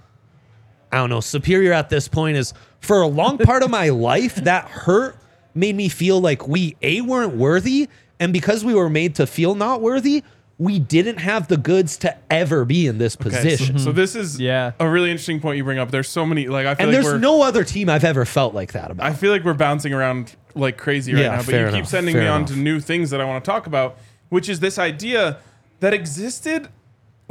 I 0.93 0.97
don't 0.97 1.09
know, 1.09 1.21
superior 1.21 1.73
at 1.73 1.89
this 1.89 2.07
point 2.07 2.37
is 2.37 2.53
for 2.79 3.01
a 3.01 3.07
long 3.07 3.39
part 3.39 3.63
of 3.63 3.71
my 3.71 3.89
life, 3.89 4.35
that 4.35 4.65
hurt 4.65 5.17
made 5.55 5.75
me 5.75 5.89
feel 5.89 6.21
like 6.21 6.47
we 6.47 6.75
a 6.83 7.01
weren't 7.01 7.33
worthy, 7.35 7.89
and 8.19 8.31
because 8.31 8.63
we 8.63 8.75
were 8.75 8.91
made 8.91 9.15
to 9.15 9.25
feel 9.25 9.55
not 9.55 9.81
worthy, 9.81 10.23
we 10.59 10.77
didn't 10.77 11.17
have 11.17 11.47
the 11.47 11.57
goods 11.57 11.97
to 11.97 12.15
ever 12.29 12.63
be 12.63 12.85
in 12.85 12.99
this 12.99 13.15
Okay, 13.19 13.31
so- 13.31 13.35
position. 13.41 13.79
So, 13.79 13.91
this 13.91 14.15
is 14.15 14.39
Yeah. 14.39 14.73
a 14.79 14.87
really 14.87 15.09
interesting 15.09 15.39
point 15.39 15.57
you 15.57 15.63
bring 15.63 15.79
up. 15.79 15.89
There's 15.89 16.07
so 16.09 16.27
many 16.27 16.47
like 16.47 16.67
I 16.67 16.75
feel 16.75 16.83
and 16.85 16.93
like 16.95 17.01
there's 17.03 17.13
we're 17.15 17.19
no 17.19 17.41
other 17.41 17.63
team 17.63 17.89
I've 17.89 18.03
ever 18.03 18.23
felt 18.23 18.53
like 18.53 18.73
that 18.73 18.91
about. 18.91 19.03
I 19.07 19.13
feel 19.13 19.31
like 19.31 19.43
we're 19.43 19.55
bouncing 19.55 19.93
around 19.93 20.35
like 20.53 20.77
crazy 20.77 21.11
right 21.15 21.23
Yeah, 21.23 21.29
now, 21.29 21.37
but 21.37 21.45
fair 21.45 21.69
you 21.69 21.75
keep 21.77 21.87
sending 21.87 22.13
fair 22.13 22.21
me 22.25 22.27
on 22.29 22.45
to 22.45 22.55
new 22.55 22.79
things 22.79 23.09
that 23.09 23.19
I 23.19 23.25
want 23.25 23.43
to 23.43 23.49
talk 23.49 23.65
about, 23.65 23.97
which 24.29 24.47
is 24.47 24.59
this 24.59 24.77
idea 24.77 25.37
that 25.79 25.91
existed 25.91 26.67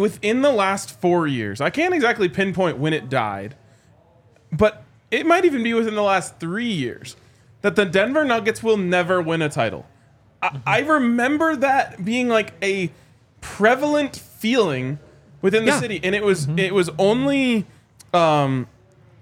within 0.02 0.42
the 0.42 0.50
last 0.50 1.00
four 1.00 1.28
years. 1.28 1.60
I 1.60 1.70
can't 1.70 1.94
exactly 1.94 2.28
pinpoint 2.28 2.76
when 2.76 2.92
it 2.92 3.08
died, 3.08 3.54
but 4.50 4.82
it 5.12 5.24
might 5.24 5.44
even 5.44 5.62
be 5.62 5.72
within 5.72 5.94
the 5.94 6.02
last 6.02 6.40
three 6.40 6.72
years 6.72 7.14
that 7.60 7.76
the 7.76 7.84
Denver 7.84 8.24
Nuggets 8.24 8.64
will 8.64 8.76
never 8.76 9.22
win 9.22 9.40
a 9.40 9.48
title. 9.48 9.86
I, 10.42 10.60
I 10.66 10.80
mm-hmm. 10.80 10.90
remember 10.90 11.54
that 11.54 12.04
being 12.04 12.28
like 12.28 12.52
a 12.60 12.90
prevalent 13.40 14.16
feeling 14.16 14.98
within 15.40 15.64
the 15.64 15.70
Yeah. 15.70 15.80
city, 15.80 16.00
and 16.02 16.16
it 16.16 16.24
was 16.24 16.48
mm-hmm. 16.48 16.58
it 16.58 16.74
was 16.74 16.90
only, 16.98 17.64
um, 18.12 18.66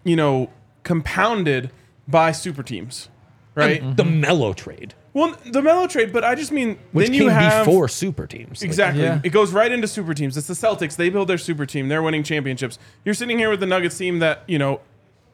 you 0.02 0.16
know, 0.16 0.48
compounded 0.82 1.70
by 2.08 2.32
super 2.32 2.62
teams, 2.62 3.10
right? 3.54 3.82
the 3.96 4.02
mm-hmm. 4.02 4.20
Melo 4.20 4.54
trade, 4.54 4.94
Well, 5.12 5.36
the 5.44 5.60
Melo 5.60 5.86
trade, 5.88 6.12
but 6.12 6.22
I 6.22 6.34
just 6.36 6.52
mean 6.52 6.78
which 6.92 7.06
then 7.08 7.14
came 7.14 7.22
you 7.24 7.28
have 7.30 7.64
before 7.66 7.88
super 7.88 8.26
teams. 8.26 8.60
Like, 8.60 8.66
Exactly. 8.66 9.02
Yeah. 9.02 9.20
It 9.24 9.30
goes 9.30 9.52
right 9.52 9.70
into 9.72 9.88
super 9.88 10.14
teams. 10.14 10.36
It's 10.36 10.46
the 10.46 10.54
Celtics. 10.54 10.94
They 10.96 11.10
build 11.10 11.28
their 11.28 11.38
super 11.38 11.66
team. 11.66 11.88
They're 11.88 12.02
winning 12.02 12.22
championships. 12.22 12.78
You're 13.04 13.14
sitting 13.14 13.36
here 13.38 13.50
with 13.50 13.58
the 13.60 13.66
Nuggets 13.66 13.98
team 13.98 14.20
that, 14.20 14.44
you 14.46 14.58
know, 14.58 14.80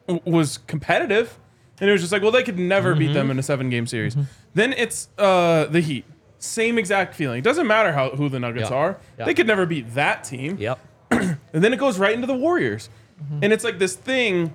w- 0.07 0.21
was 0.31 0.57
competitive. 0.57 1.37
And 1.79 1.87
it 1.89 1.93
was 1.93 2.01
just 2.01 2.11
like, 2.11 2.23
well, 2.23 2.31
they 2.31 2.41
could 2.41 2.57
never 2.57 2.95
beat 2.95 3.05
Mm-hmm. 3.09 3.13
them 3.13 3.31
in 3.31 3.37
a 3.37 3.43
seven 3.43 3.69
game 3.69 3.85
series. 3.85 4.17
Then 4.55 4.73
it's 4.73 5.09
uh, 5.19 5.65
the 5.65 5.79
Heat. 5.81 6.05
Same 6.39 6.79
exact 6.79 7.13
feeling. 7.13 7.37
It 7.39 7.43
doesn't 7.43 7.67
matter 7.67 7.91
how 7.91 8.09
who 8.11 8.29
the 8.29 8.39
Nuggets 8.39 8.71
Yeah. 8.71 8.75
are. 8.75 8.97
Yeah. 9.19 9.25
They 9.25 9.35
could 9.35 9.45
never 9.47 9.65
beat 9.67 9.93
that 9.93 10.23
team. 10.23 10.57
Yep. 10.59 10.79
and 11.11 11.37
then 11.51 11.71
it 11.71 11.77
goes 11.77 11.99
right 11.99 12.13
into 12.15 12.25
the 12.27 12.35
Warriors, 12.35 12.89
and 13.41 13.53
it's 13.53 13.63
like 13.63 13.79
this 13.79 13.95
thing 13.95 14.53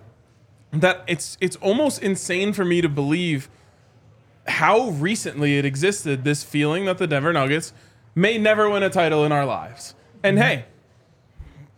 that 0.72 1.02
it's 1.06 1.38
it's 1.40 1.56
almost 1.56 2.02
insane 2.02 2.52
for 2.52 2.64
me 2.64 2.80
to 2.80 2.88
believe 2.88 3.48
how 4.46 4.90
recently 4.90 5.58
it 5.58 5.64
existed. 5.64 6.24
This 6.24 6.42
feeling 6.42 6.84
that 6.86 6.98
the 6.98 7.06
Denver 7.06 7.32
Nuggets 7.32 7.72
may 8.14 8.38
never 8.38 8.68
win 8.68 8.82
a 8.82 8.90
title 8.90 9.24
in 9.24 9.32
our 9.32 9.46
lives, 9.46 9.94
and 10.22 10.38
hey, 10.38 10.64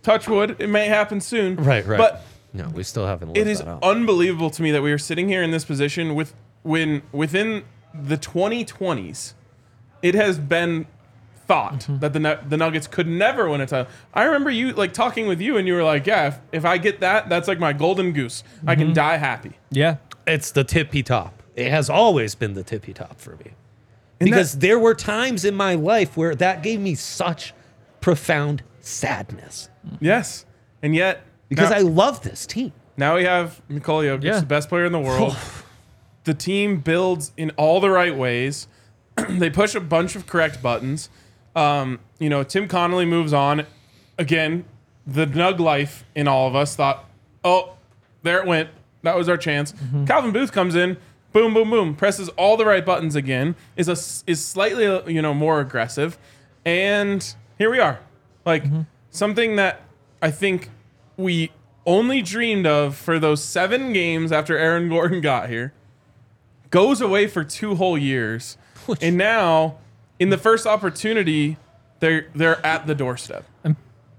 touch 0.02 0.28
wood, 0.28 0.56
it 0.58 0.68
may 0.68 0.86
happen 0.88 1.20
soon. 1.20 1.56
Right, 1.56 1.86
right. 1.86 1.98
But 1.98 2.24
No, 2.52 2.68
we 2.68 2.82
still 2.82 3.06
haven't. 3.06 3.36
It 3.36 3.46
is 3.46 3.60
unbelievable 3.60 4.50
to 4.50 4.62
me 4.62 4.70
that 4.72 4.82
we 4.82 4.92
are 4.92 4.98
sitting 4.98 5.28
here 5.28 5.42
in 5.42 5.50
this 5.50 5.64
position 5.64 6.14
with 6.14 6.34
when 6.62 7.02
within 7.12 7.64
the 7.94 8.16
2020s 8.16 9.34
it 10.02 10.14
has 10.14 10.38
been 10.38 10.86
thought 11.46 11.80
Mm-hmm. 11.80 11.98
that 11.98 12.12
the 12.14 12.40
the 12.48 12.56
Nuggets 12.56 12.86
could 12.86 13.06
never 13.06 13.48
win 13.50 13.60
a 13.60 13.66
title. 13.66 13.90
I 14.14 14.24
remember 14.24 14.50
you 14.50 14.72
like 14.72 14.94
talking 14.94 15.26
with 15.26 15.40
you 15.42 15.58
and 15.58 15.68
you 15.68 15.74
were 15.74 15.82
like, 15.84 16.06
"Yeah, 16.06 16.28
if, 16.28 16.38
if 16.52 16.64
I 16.64 16.78
get 16.78 17.00
that, 17.00 17.28
that's 17.28 17.46
like 17.48 17.58
my 17.58 17.72
golden 17.74 18.12
goose. 18.12 18.42
I 18.66 18.74
Mm-hmm. 18.74 18.82
can 18.84 18.92
die 18.94 19.16
happy." 19.18 19.52
Yeah. 19.70 19.96
it's 20.26 20.50
the 20.52 20.64
tippy 20.64 21.02
top. 21.02 21.42
It 21.54 21.70
has 21.70 21.88
always 21.88 22.34
been 22.34 22.54
the 22.54 22.62
tippy 22.62 22.92
top 22.92 23.20
for 23.20 23.36
me. 23.36 23.52
And 24.20 24.30
because 24.30 24.52
that- 24.52 24.60
there 24.60 24.78
were 24.78 24.94
times 24.94 25.44
in 25.44 25.54
my 25.54 25.74
life 25.74 26.16
where 26.16 26.34
that 26.34 26.62
gave 26.62 26.80
me 26.80 26.94
such 26.94 27.52
profound 28.00 28.62
sadness. 28.80 29.68
Yes. 30.00 30.44
And 30.82 30.94
yet 30.94 31.22
Because 31.48 31.70
now, 31.70 31.76
I 31.76 31.80
love 31.80 32.22
this 32.22 32.46
team. 32.46 32.72
now 32.96 33.16
we 33.16 33.24
have 33.24 33.60
Nikola 33.68 34.04
Jokic, 34.04 34.24
Yeah. 34.24 34.40
the 34.40 34.46
best 34.46 34.68
player 34.68 34.84
in 34.84 34.92
the 34.92 35.00
world. 35.00 35.36
the 36.24 36.34
team 36.34 36.78
builds 36.78 37.32
in 37.36 37.50
all 37.56 37.80
the 37.80 37.90
right 37.90 38.14
ways. 38.16 38.66
they 39.28 39.50
push 39.50 39.74
a 39.74 39.80
bunch 39.80 40.16
of 40.16 40.26
correct 40.26 40.62
buttons. 40.62 41.08
Um, 41.56 42.00
you 42.18 42.28
know, 42.28 42.42
Tim 42.42 42.66
Connolly 42.68 43.04
moves 43.06 43.32
on. 43.32 43.66
Again, 44.18 44.64
the 45.06 45.26
Nug 45.26 45.58
life 45.60 46.04
in 46.14 46.26
all 46.28 46.48
of 46.48 46.54
us 46.56 46.74
thought, 46.76 47.04
oh, 47.44 47.74
there 48.22 48.38
it 48.40 48.46
went. 48.46 48.70
That 49.02 49.16
was 49.16 49.28
our 49.28 49.36
chance. 49.36 49.74
Calvin 50.06 50.32
Booth 50.32 50.50
comes 50.50 50.74
in, 50.74 50.96
boom, 51.34 51.52
boom, 51.52 51.68
boom, 51.68 51.94
presses 51.94 52.30
all 52.30 52.56
the 52.56 52.64
right 52.64 52.86
buttons 52.86 53.14
again. 53.14 53.56
Is 53.76 53.88
a 53.88 54.30
is 54.30 54.42
slightly 54.42 55.12
you 55.12 55.20
know 55.20 55.34
more 55.34 55.60
aggressive, 55.60 56.16
and 56.64 57.34
here 57.58 57.70
we 57.70 57.78
are. 57.78 58.00
Like 58.46 58.64
mm-hmm. 58.64 58.82
something 59.10 59.56
that 59.56 59.82
I 60.22 60.30
think 60.30 60.70
we 61.18 61.52
only 61.84 62.22
dreamed 62.22 62.66
of 62.66 62.96
for 62.96 63.18
those 63.18 63.44
seven 63.44 63.92
games 63.92 64.32
after 64.32 64.56
Aaron 64.56 64.88
Gordon 64.88 65.20
got 65.32 65.50
here 65.50 65.74
goes 66.70 67.00
away 67.00 67.26
for 67.26 67.44
two 67.44 67.74
whole 67.74 67.98
years, 67.98 68.56
and 69.02 69.18
now 69.18 69.76
in 70.18 70.30
the 70.30 70.38
first 70.38 70.66
opportunity, 70.66 71.58
they're 72.00 72.28
they're 72.34 72.64
at 72.64 72.86
the 72.86 72.94
doorstep. 72.94 73.44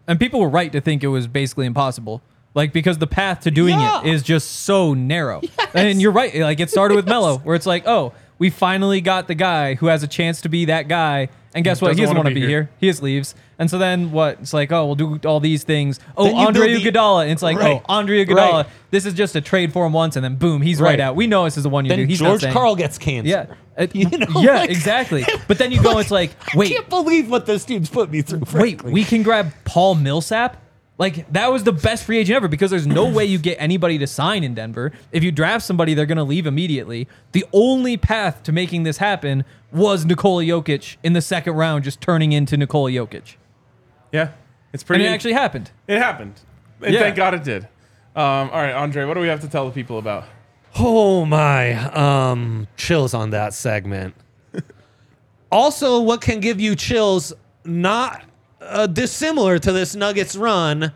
And 0.08 0.20
people 0.20 0.40
were 0.40 0.50
right 0.50 0.72
to 0.72 0.82
think 0.82 1.04
it 1.04 1.08
was 1.08 1.26
basically 1.26 1.66
impossible. 1.66 2.22
Like 2.56 2.74
because 2.74 2.98
the 2.98 3.08
path 3.08 3.42
to 3.42 3.52
doing 3.52 3.78
Yeah. 3.80 4.02
it 4.04 4.08
is 4.14 4.24
just 4.24 4.50
so 4.64 4.94
narrow. 4.96 5.42
And 5.76 6.02
you're 6.02 6.14
right. 6.14 6.34
Like 6.36 6.62
it 6.62 6.70
started 6.72 6.96
with 6.96 7.06
Melo, 7.06 7.38
where 7.40 7.54
it's 7.56 7.66
like, 7.66 7.86
oh, 7.86 8.14
we 8.40 8.50
finally 8.50 9.02
got 9.02 9.28
the 9.28 9.36
guy 9.36 9.74
who 9.76 9.88
has 9.88 10.04
a 10.04 10.08
chance 10.08 10.40
to 10.42 10.50
be 10.50 10.66
that 10.66 10.88
guy. 10.88 11.28
And 11.54 11.64
guess 11.66 11.82
what? 11.82 11.90
Doesn't 11.90 11.98
He 12.00 12.04
doesn't 12.04 12.16
wanna 12.18 12.30
be 12.30 12.36
be 12.36 12.40
here. 12.42 12.50
here. 12.50 12.70
He 12.80 12.88
just 12.88 13.04
leaves. 13.04 13.36
And 13.60 13.70
so 13.70 13.78
then 13.78 14.12
what? 14.12 14.40
It's 14.42 14.54
like, 14.54 14.72
oh, 14.72 14.86
we'll 14.86 14.96
do 14.96 15.20
all 15.28 15.40
these 15.42 15.64
things. 15.66 16.00
Oh, 16.18 16.26
Then 16.26 16.36
you 16.38 16.46
Andre 16.48 16.68
build 16.74 16.84
the- 16.84 16.92
Iguodala. 16.92 17.24
And 17.24 17.32
it's 17.32 17.42
like, 17.42 17.58
oh, 17.58 17.60
Right. 17.60 17.82
oh, 17.82 17.86
Andre 17.94 18.26
Iguodala. 18.26 18.54
Right. 18.64 18.66
This 18.92 19.06
is 19.06 19.14
just 19.14 19.36
a 19.36 19.42
trade 19.42 19.72
for 19.74 19.86
him 19.86 19.92
once, 19.94 20.16
and 20.16 20.24
then 20.24 20.36
boom, 20.36 20.62
he's 20.62 20.80
right, 20.82 20.92
Right. 20.92 21.00
out. 21.02 21.16
We 21.18 21.28
know 21.28 21.44
this 21.46 21.58
is 21.58 21.64
the 21.64 21.70
one 21.70 21.84
you 21.86 21.92
do. 21.92 21.98
Then 21.98 22.08
He's 22.10 22.22
not 22.22 22.28
George 22.30 22.42
saying- 22.42 22.54
Carl 22.54 22.76
gets 22.78 22.98
cancer. 22.98 23.30
Yeah. 23.30 23.46
It- 23.78 23.94
You 23.96 24.08
uh, 24.08 24.18
know, 24.18 24.42
yeah, 24.42 24.60
like- 24.62 24.70
exactly. 24.70 25.26
But 25.50 25.58
then 25.58 25.72
you 25.74 25.82
go, 25.84 25.98
it's 26.00 26.12
like, 26.12 26.32
wait, 26.56 26.72
I 26.72 26.76
can't 26.76 26.90
believe 26.90 27.30
what 27.30 27.46
this 27.46 27.64
team's 27.66 27.90
put 27.90 28.10
me 28.12 28.22
through. 28.22 28.44
Wait, 28.54 28.82
we 28.84 29.04
can 29.04 29.24
grab 29.24 29.54
Paul 29.66 29.96
Millsap? 29.96 30.62
Like 30.98 31.32
that 31.34 31.52
was 31.52 31.64
the 31.66 31.74
best 31.74 32.06
free 32.06 32.18
agent 32.20 32.38
ever 32.38 32.48
because 32.48 32.72
there's 32.72 32.88
no 32.88 33.06
way 33.10 33.26
you 33.26 33.38
get 33.38 33.58
anybody 33.60 33.98
to 33.98 34.08
sign 34.08 34.44
in 34.44 34.54
Denver. 34.54 34.92
If 35.12 35.24
you 35.24 35.32
draft 35.32 35.66
somebody, 35.66 35.94
they're 35.94 36.06
going 36.06 36.18
to 36.18 36.24
leave 36.24 36.48
immediately. 36.48 37.08
The 37.34 37.46
only 37.52 37.98
path 37.98 38.44
to 38.44 38.52
making 38.54 38.84
this 38.84 38.98
happen 38.98 39.44
was 39.74 40.06
Nikola 40.06 40.44
Jokic 40.44 40.96
in 41.04 41.12
the 41.14 41.22
second 41.22 41.54
round 41.56 41.84
just 41.84 42.00
turning 42.00 42.32
into 42.32 42.56
Nikola 42.56 42.92
Jokic. 42.92 43.36
Yeah, 44.14 44.32
it's 44.72 44.84
pretty 44.84 45.04
And 45.04 45.12
it 45.12 45.16
actually 45.16 45.34
happened. 45.34 45.72
it 45.88 45.98
happened, 45.98 46.40
and 46.82 46.94
Yeah. 46.94 47.02
thank 47.02 47.18
God 47.18 47.34
it 47.34 47.44
did. 47.44 47.64
Um, 48.16 48.50
all 48.52 48.62
right, 48.62 48.72
Andre, 48.72 49.04
what 49.04 49.16
do 49.16 49.20
we 49.20 49.28
have 49.28 49.42
to 49.42 49.50
tell 49.50 49.66
the 49.66 49.72
people 49.74 49.98
about? 49.98 50.24
Oh 50.80 51.26
my, 51.26 51.74
um, 51.94 52.68
chills 52.78 53.14
on 53.14 53.32
that 53.32 53.54
segment. 53.54 54.16
also, 55.52 56.00
what 56.02 56.22
can 56.22 56.40
give 56.40 56.60
you 56.62 56.76
chills, 56.76 57.34
not 57.66 58.24
uh, 58.68 58.88
dissimilar 58.88 59.60
to 59.60 59.72
this 59.72 59.96
Nuggets 59.96 60.36
run, 60.36 60.92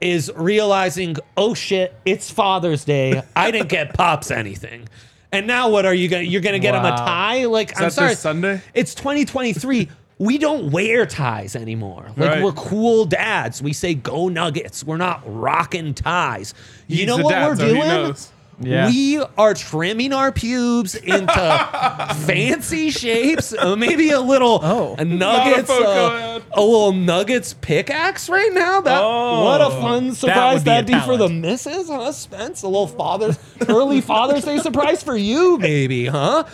is 0.00 0.32
realizing, 0.34 1.16
oh 1.36 1.54
shit, 1.54 1.94
it's 2.04 2.30
Father's 2.30 2.84
Day. 2.84 3.22
I 3.36 3.50
didn't 3.50 3.68
get 3.68 3.94
pops 3.94 4.30
anything. 4.30 4.88
And 5.30 5.46
now 5.46 5.70
what 5.70 5.86
are 5.86 5.94
you 5.94 6.08
gonna? 6.08 6.24
You're 6.24 6.42
gonna 6.42 6.58
get 6.58 6.74
him 6.74 6.84
a 6.84 6.90
tie? 6.90 7.46
Like 7.46 7.74
I'm 7.76 7.84
that 7.84 7.92
sorry, 7.92 8.08
this 8.10 8.20
Sunday? 8.20 8.60
It's 8.74 8.94
2023. 8.94 9.88
We 10.18 10.38
don't 10.38 10.70
wear 10.70 11.06
ties 11.06 11.56
anymore. 11.56 12.06
Like 12.16 12.28
Right. 12.30 12.42
we're 12.44 12.52
cool 12.52 13.06
dads. 13.06 13.62
We 13.62 13.72
say 13.72 13.94
go 13.94 14.28
Nuggets. 14.28 14.84
We're 14.84 14.98
not 14.98 15.22
rocking 15.24 15.94
ties. 15.94 16.52
You 16.86 16.98
He's 16.98 17.06
know 17.06 17.16
what 17.16 17.30
dad, 17.30 17.48
we're 17.48 17.56
so 17.56 17.66
doing? 17.68 18.14
Yeah. 18.60 18.86
We 18.88 19.18
are 19.38 19.54
trimming 19.54 20.12
our 20.12 20.30
pubes 20.30 20.94
into 20.94 21.26
fancy 22.26 22.90
shapes. 22.90 23.52
Uh, 23.52 23.74
maybe 23.76 24.10
a 24.10 24.20
little 24.20 24.60
Oh. 24.62 24.94
nuggets, 25.02 25.68
a 25.70 25.72
uh, 25.74 26.40
a 26.52 26.60
little 26.60 26.92
nuggets 26.92 27.54
pickaxe 27.60 28.28
right 28.28 28.52
now. 28.52 28.80
That 28.82 29.00
Oh. 29.02 29.44
what 29.44 29.60
a 29.60 29.70
fun 29.70 30.12
surprise 30.12 30.54
would 30.56 30.64
be 30.64 30.70
that'd 30.70 30.86
be 30.86 31.00
for 31.00 31.16
the 31.16 31.28
misses, 31.28 31.88
huh? 31.88 32.12
Spence, 32.12 32.62
a 32.62 32.68
little 32.68 32.86
father's 32.86 33.38
early 33.68 34.00
Father's 34.12 34.44
Day 34.44 34.58
surprise 34.58 35.02
for 35.02 35.16
you, 35.16 35.58
baby, 35.58 36.06
huh? 36.06 36.44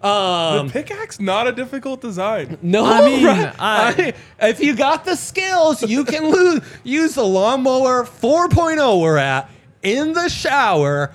Um, 0.00 0.68
the 0.68 0.72
pickaxe 0.72 1.18
not 1.20 1.48
a 1.48 1.52
difficult 1.52 2.00
design. 2.00 2.56
no, 2.62 2.86
I 2.86 3.04
mean, 3.04 3.26
right? 3.26 3.54
I- 3.58 4.14
I- 4.40 4.48
if 4.48 4.60
you 4.60 4.74
got 4.76 5.04
the 5.04 5.16
skills, 5.16 5.82
you 5.82 6.04
can 6.04 6.30
lose, 6.30 6.60
use 6.84 7.14
the 7.16 7.24
lawnmower 7.24 8.04
4.0 8.04 9.00
we're 9.02 9.16
at 9.18 9.50
in 9.82 10.12
the 10.12 10.28
shower 10.28 11.12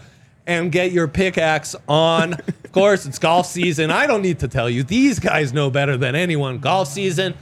and 0.47 0.71
get 0.71 0.91
your 0.91 1.07
pickaxe 1.07 1.75
on. 1.87 2.33
of 2.33 2.71
course, 2.71 3.05
it's 3.05 3.19
golf 3.19 3.45
season. 3.47 3.91
I 3.91 4.07
don't 4.07 4.21
need 4.21 4.39
to 4.39 4.47
tell 4.47 4.69
you. 4.69 4.83
These 4.83 5.19
guys 5.19 5.53
know 5.53 5.69
better 5.69 5.97
than 5.97 6.15
anyone. 6.15 6.59
Golf 6.59 6.87
season. 6.89 7.33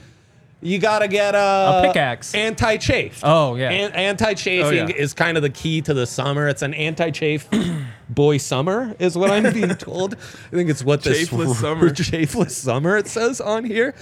You 0.63 0.77
gotta 0.77 1.07
get 1.07 1.33
a, 1.33 1.39
A 1.39 1.81
pickaxe. 1.87 2.35
anti-chafe. 2.35 3.21
Oh, 3.23 3.55
yeah. 3.55 3.71
An- 3.71 3.93
anti-chafing 3.93 4.63
Oh, 4.67 4.69
yeah. 4.69 4.95
is 4.95 5.11
kind 5.15 5.35
of 5.35 5.41
the 5.41 5.49
key 5.49 5.81
to 5.81 5.93
the 5.95 6.05
summer. 6.05 6.47
It's 6.47 6.61
an 6.61 6.75
anti-chafe 6.75 7.47
boy 8.09 8.37
summer, 8.37 8.95
is 8.99 9.17
what 9.17 9.31
I'm 9.31 9.51
being 9.53 9.69
told. 9.69 10.13
I 10.13 10.55
think 10.55 10.69
it's 10.69 10.83
what 10.83 11.01
this 11.01 11.27
Chafeless 11.27 11.55
summer. 11.55 11.89
chafeless 11.95 12.51
summer 12.51 12.95
it 12.97 13.07
says 13.07 13.41
on 13.41 13.63
here. 13.65 13.95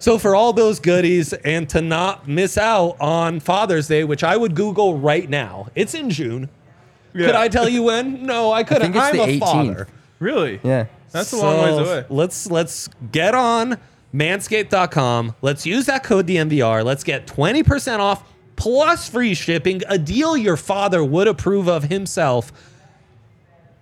So 0.00 0.18
for 0.18 0.34
all 0.34 0.52
those 0.52 0.80
goodies 0.80 1.32
and 1.32 1.66
to 1.70 1.80
not 1.80 2.28
miss 2.28 2.58
out 2.58 2.96
on 3.00 3.40
Father's 3.40 3.88
Day, 3.88 4.04
which 4.04 4.22
I 4.22 4.36
would 4.36 4.54
Google 4.54 4.98
right 4.98 5.30
now, 5.30 5.68
it's 5.74 5.94
in 5.94 6.10
June. 6.10 6.50
Could 7.12 7.34
I 7.34 7.48
tell 7.48 7.68
you 7.68 7.82
when? 7.82 8.24
No, 8.24 8.52
I 8.52 8.64
couldn't. 8.64 8.92
think 8.92 8.96
it's 8.96 9.04
I'm 9.04 9.16
the 9.16 9.22
a 9.22 9.26
18th. 9.26 9.40
father. 9.40 9.88
Really? 10.18 10.60
Yeah. 10.62 10.86
That's 11.10 11.32
a 11.32 11.36
long 11.36 11.58
ways 11.58 11.74
So 11.76 11.84
away. 11.84 12.06
Let's 12.08 12.50
let's 12.50 12.88
get 13.10 13.34
on 13.34 13.78
manscaped.com. 14.14 15.34
Let's 15.42 15.66
use 15.66 15.86
that 15.86 16.04
code 16.04 16.26
DNVR. 16.26 16.84
Let's 16.84 17.04
get 17.04 17.26
20% 17.26 17.98
off 17.98 18.24
plus 18.56 19.08
free 19.08 19.34
shipping, 19.34 19.82
a 19.88 19.98
deal 19.98 20.36
your 20.36 20.56
father 20.56 21.02
would 21.02 21.26
approve 21.26 21.68
of 21.68 21.84
himself, 21.84 22.52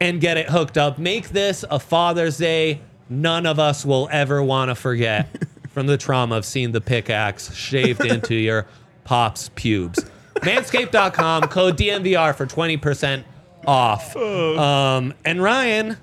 and 0.00 0.20
get 0.20 0.36
it 0.36 0.48
hooked 0.48 0.78
up. 0.78 0.98
Make 0.98 1.28
this 1.30 1.64
a 1.70 1.78
Father's 1.78 2.38
Day 2.38 2.80
none 3.08 3.44
of 3.44 3.58
us 3.58 3.84
will 3.84 4.08
ever 4.10 4.42
want 4.42 4.70
to 4.70 4.74
forget 4.74 5.28
from 5.70 5.86
the 5.86 5.98
trauma 5.98 6.36
of 6.36 6.44
seeing 6.44 6.72
the 6.72 6.80
pickaxe 6.80 7.54
shaved 7.54 8.04
into 8.04 8.34
your 8.34 8.66
pop's 9.04 9.50
pubes. 9.50 10.04
Manscaped.com, 10.40 11.42
code 11.44 11.76
DNVR 11.76 12.34
for 12.34 12.46
20% 12.46 13.24
off. 13.66 14.16
Um, 14.16 15.14
and 15.24 15.42
Ryan, 15.42 15.96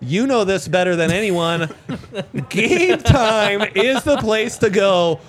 you 0.00 0.26
know 0.26 0.44
this 0.44 0.66
better 0.68 0.96
than 0.96 1.10
anyone. 1.10 1.72
Game 2.48 2.98
time 2.98 3.62
is 3.74 4.02
the 4.02 4.16
place 4.18 4.58
to 4.58 4.70
go 4.70 5.20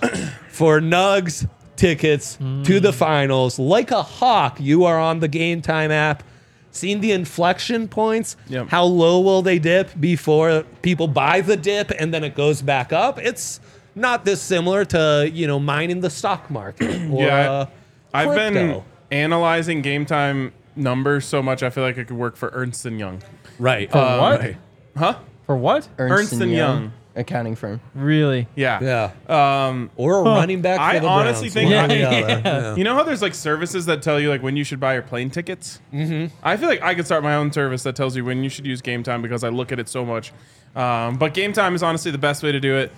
for 0.49 0.79
Nugs 0.79 1.47
tickets 1.75 2.37
to 2.63 2.79
the 2.79 2.91
finals. 2.93 3.59
Like 3.59 3.91
a 3.91 4.01
hawk, 4.01 4.59
you 4.59 4.85
are 4.85 4.99
on 4.99 5.19
the 5.19 5.27
Game 5.27 5.61
Time 5.61 5.91
app. 5.91 6.23
Seeing 6.71 6.99
the 6.99 7.13
inflection 7.13 7.87
points, 7.87 8.35
Yep. 8.49 8.67
how 8.67 8.83
low 8.83 9.21
will 9.21 9.41
they 9.41 9.59
dip 9.59 9.91
before 9.97 10.63
people 10.81 11.07
buy 11.07 11.39
the 11.39 11.55
dip 11.55 11.89
and 11.97 12.13
then 12.13 12.25
it 12.25 12.35
goes 12.35 12.61
back 12.61 12.91
up? 12.91 13.17
It's 13.17 13.61
not 13.95 14.25
this 14.25 14.41
similar 14.41 14.83
to, 14.85 15.29
you 15.31 15.47
know, 15.47 15.57
mining 15.57 16.01
the 16.01 16.09
stock 16.09 16.49
market 16.51 16.89
or 17.11 17.23
Yeah, 17.23 17.49
uh, 17.51 17.65
I- 17.65 17.71
I've 18.15 18.35
been 18.35 18.53
crypto. 18.53 18.85
analyzing 19.11 19.81
game 19.81 20.05
time 20.05 20.53
numbers 20.75 21.25
so 21.25 21.41
much. 21.41 21.63
I 21.63 21.69
feel 21.69 21.83
like 21.83 21.97
I 21.97 22.03
could 22.03 22.17
work 22.17 22.35
for 22.35 22.49
Ernst 22.53 22.85
and 22.85 22.99
Young. 22.99 23.21
right. 23.59 23.91
For 23.91 23.97
what? 23.97 24.39
right. 24.39 24.57
Huh? 24.97 25.19
For 25.45 25.55
what? 25.55 25.87
Ernst 25.99 26.33
and 26.33 26.51
Young. 26.51 26.91
accounting 27.15 27.55
firm. 27.55 27.79
Really? 27.93 28.47
Yeah. 28.55 29.11
Yeah. 29.29 29.67
Um, 29.67 29.89
Or 29.95 30.19
a 30.19 30.23
running 30.23 30.61
back 30.61 30.77
for 30.77 30.83
I 30.83 30.99
the 30.99 31.07
honestly 31.07 31.49
Browns. 31.49 31.53
think 31.53 31.71
One 31.73 31.85
or 31.85 31.87
the 31.87 31.95
Yeah. 31.95 32.07
other. 32.09 32.41
Yeah. 32.45 32.75
You 32.75 32.83
know 32.83 32.95
how 32.95 33.03
there's 33.03 33.21
like 33.21 33.33
services 33.35 33.85
that 33.85 34.01
tell 34.01 34.19
you 34.19 34.29
like 34.29 34.41
when 34.43 34.57
you 34.57 34.63
should 34.65 34.79
buy 34.79 34.93
your 34.93 35.01
plane 35.03 35.29
tickets? 35.29 35.79
Mm-hmm. 35.93 36.35
I 36.43 36.57
feel 36.57 36.67
like 36.67 36.81
I 36.81 36.93
could 36.95 37.05
start 37.05 37.23
my 37.23 37.35
own 37.35 37.51
service 37.53 37.83
that 37.83 37.95
tells 37.95 38.15
you 38.17 38.25
when 38.25 38.43
you 38.43 38.49
should 38.49 38.65
use 38.65 38.81
Game 38.81 39.01
Time 39.03 39.21
because 39.21 39.43
I 39.45 39.49
look 39.49 39.71
at 39.71 39.79
it 39.79 39.87
so 39.87 40.03
much. 40.05 40.33
Um, 40.75 41.17
but 41.17 41.33
Game 41.33 41.53
Time 41.53 41.73
is 41.75 41.83
honestly 41.83 42.11
the 42.11 42.17
best 42.17 42.43
way 42.43 42.51
to 42.51 42.59
do 42.59 42.75
it. 42.75 42.91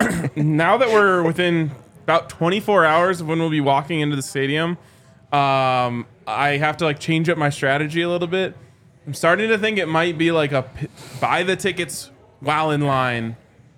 now 0.36 0.76
that 0.78 0.88
we're 0.88 1.22
within 1.22 1.70
about 2.08 2.30
24 2.30 2.86
hours 2.86 3.20
of 3.20 3.28
when 3.28 3.38
we'll 3.38 3.50
be 3.50 3.60
walking 3.60 4.00
into 4.00 4.16
the 4.16 4.22
stadium, 4.22 4.78
um, 5.30 6.06
I 6.26 6.56
have 6.58 6.78
to 6.78 6.86
like 6.86 6.98
change 6.98 7.28
up 7.28 7.36
my 7.36 7.50
strategy 7.50 8.00
a 8.00 8.08
little 8.08 8.26
bit. 8.28 8.56
I'm 9.06 9.12
starting 9.12 9.48
to 9.50 9.58
think 9.58 9.76
it 9.78 9.88
might 9.88 10.16
be 10.16 10.32
like 10.32 10.52
a 10.52 10.62
p- 10.62 10.88
buy 11.20 11.42
the 11.42 11.54
tickets 11.54 12.10
while 12.40 12.70
in 12.70 12.80
line 12.80 13.36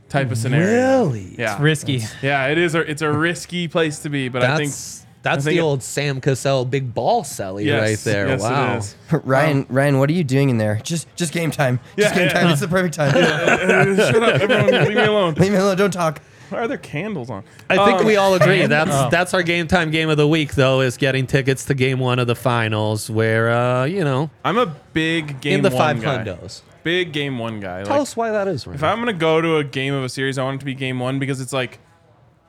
type 0.08 0.30
of 0.30 0.38
scenario. 0.38 1.06
Really? 1.06 1.34
Yeah. 1.36 1.52
It's 1.54 1.60
Risky. 1.60 2.02
Yeah, 2.22 2.46
it 2.46 2.58
is. 2.58 2.76
A, 2.76 2.80
it's 2.88 3.02
a 3.02 3.10
risky 3.10 3.66
place 3.66 3.98
to 4.00 4.08
be, 4.10 4.28
but 4.28 4.44
I 4.44 4.56
think 4.56 4.70
That's 4.70 5.06
that's 5.22 5.44
think 5.44 5.54
the 5.54 5.58
it- 5.58 5.62
old 5.62 5.82
Sam 5.82 6.20
Cassell 6.20 6.64
big 6.64 6.94
ball 6.94 7.24
selly 7.24 7.64
Yes, 7.64 7.80
right 7.82 7.98
there. 8.12 8.28
yes, 8.28 8.40
wow. 8.42 8.76
is. 8.76 8.94
Ryan, 9.24 9.66
Ryan, 9.68 9.98
what 9.98 10.08
are 10.08 10.12
you 10.14 10.24
doing 10.24 10.50
in 10.50 10.56
there? 10.58 10.80
Just, 10.84 11.14
just 11.16 11.32
game 11.32 11.50
time. 11.50 11.80
Just 11.98 12.14
Yeah, 12.14 12.18
game 12.20 12.26
yeah. 12.28 12.32
time. 12.40 12.48
It's 12.52 12.60
the 12.60 12.68
perfect 12.68 12.94
time. 12.94 13.12
Shut 13.96 14.22
up, 14.22 14.40
everyone, 14.40 14.70
leave 14.86 14.96
me 14.96 15.04
alone. 15.04 15.34
Leave 15.34 15.50
me 15.52 15.58
alone. 15.58 15.76
Don't 15.76 15.90
talk. 15.92 16.22
Why 16.50 16.58
are 16.60 16.68
there 16.68 16.76
candles 16.78 17.30
on? 17.30 17.44
I 17.68 17.76
think 17.86 18.00
Um, 18.00 18.06
we 18.06 18.16
all 18.16 18.34
agree. 18.34 18.66
That's 18.66 18.90
Oh. 18.92 19.08
that's 19.10 19.32
our 19.34 19.42
game 19.42 19.66
time 19.66 19.90
game 19.90 20.08
of 20.10 20.16
the 20.16 20.28
week, 20.28 20.54
though, 20.54 20.80
is 20.80 20.96
getting 20.96 21.26
tickets 21.26 21.64
to 21.66 21.74
game 21.74 21.98
one 21.98 22.18
of 22.18 22.26
the 22.26 22.34
finals, 22.34 23.08
where 23.10 23.50
uh, 23.50 23.84
you 23.84 24.04
know, 24.04 24.30
I'm 24.44 24.58
a 24.58 24.66
big 24.92 25.40
game 25.40 25.54
in 25.58 25.62
the 25.62 25.70
one 25.70 25.78
five 25.78 26.02
guy. 26.02 26.18
hundos. 26.24 26.62
Big 26.82 27.12
game 27.12 27.38
one 27.38 27.60
guy. 27.60 27.82
Tell 27.84 27.92
Like, 27.94 28.02
us 28.02 28.16
why 28.16 28.30
that 28.30 28.48
is. 28.48 28.66
Ryan. 28.66 28.74
if 28.76 28.82
I'm 28.84 28.98
gonna 28.98 29.12
go 29.12 29.40
to 29.40 29.56
a 29.56 29.64
game 29.64 29.94
of 29.94 30.02
a 30.04 30.08
series, 30.08 30.38
I 30.38 30.44
want 30.44 30.56
it 30.56 30.58
to 30.60 30.64
be 30.64 30.74
game 30.74 30.98
one 30.98 31.18
because 31.18 31.40
it's 31.40 31.52
like 31.52 31.78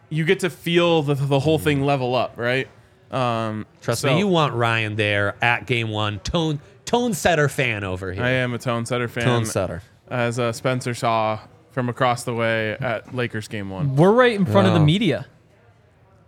you 0.09 0.25
get 0.25 0.39
to 0.41 0.49
feel 0.49 1.01
the, 1.03 1.13
the 1.15 1.39
whole 1.39 1.57
thing 1.59 1.83
level 1.85 2.15
up, 2.15 2.33
right? 2.37 2.67
Um, 3.11 3.65
Trust 3.81 4.01
so 4.01 4.07
me, 4.13 4.19
you 4.19 4.27
want 4.27 4.53
Ryan 4.53 4.95
there 4.95 5.35
at 5.41 5.65
game 5.65 5.89
one. 5.89 6.19
Tone 6.19 6.59
tone 6.85 7.13
setter 7.13 7.49
fan 7.49 7.83
over 7.83 8.11
here. 8.13 8.23
I 8.23 8.29
am 8.31 8.53
a 8.53 8.57
tone 8.57 8.85
setter 8.85 9.07
fan. 9.09 9.23
tone 9.25 9.45
setter. 9.45 9.81
as 10.09 10.39
uh, 10.39 10.51
Spencer 10.53 10.93
saw 10.93 11.39
from 11.71 11.89
across 11.89 12.23
the 12.23 12.33
way 12.33 12.71
at 12.79 13.13
Lakers 13.15 13.47
game 13.47 13.69
one. 13.69 13.95
We're 13.95 14.11
right 14.11 14.33
in 14.33 14.45
front 14.45 14.67
of 14.67 14.73
the 14.73 14.79
media. 14.79 15.25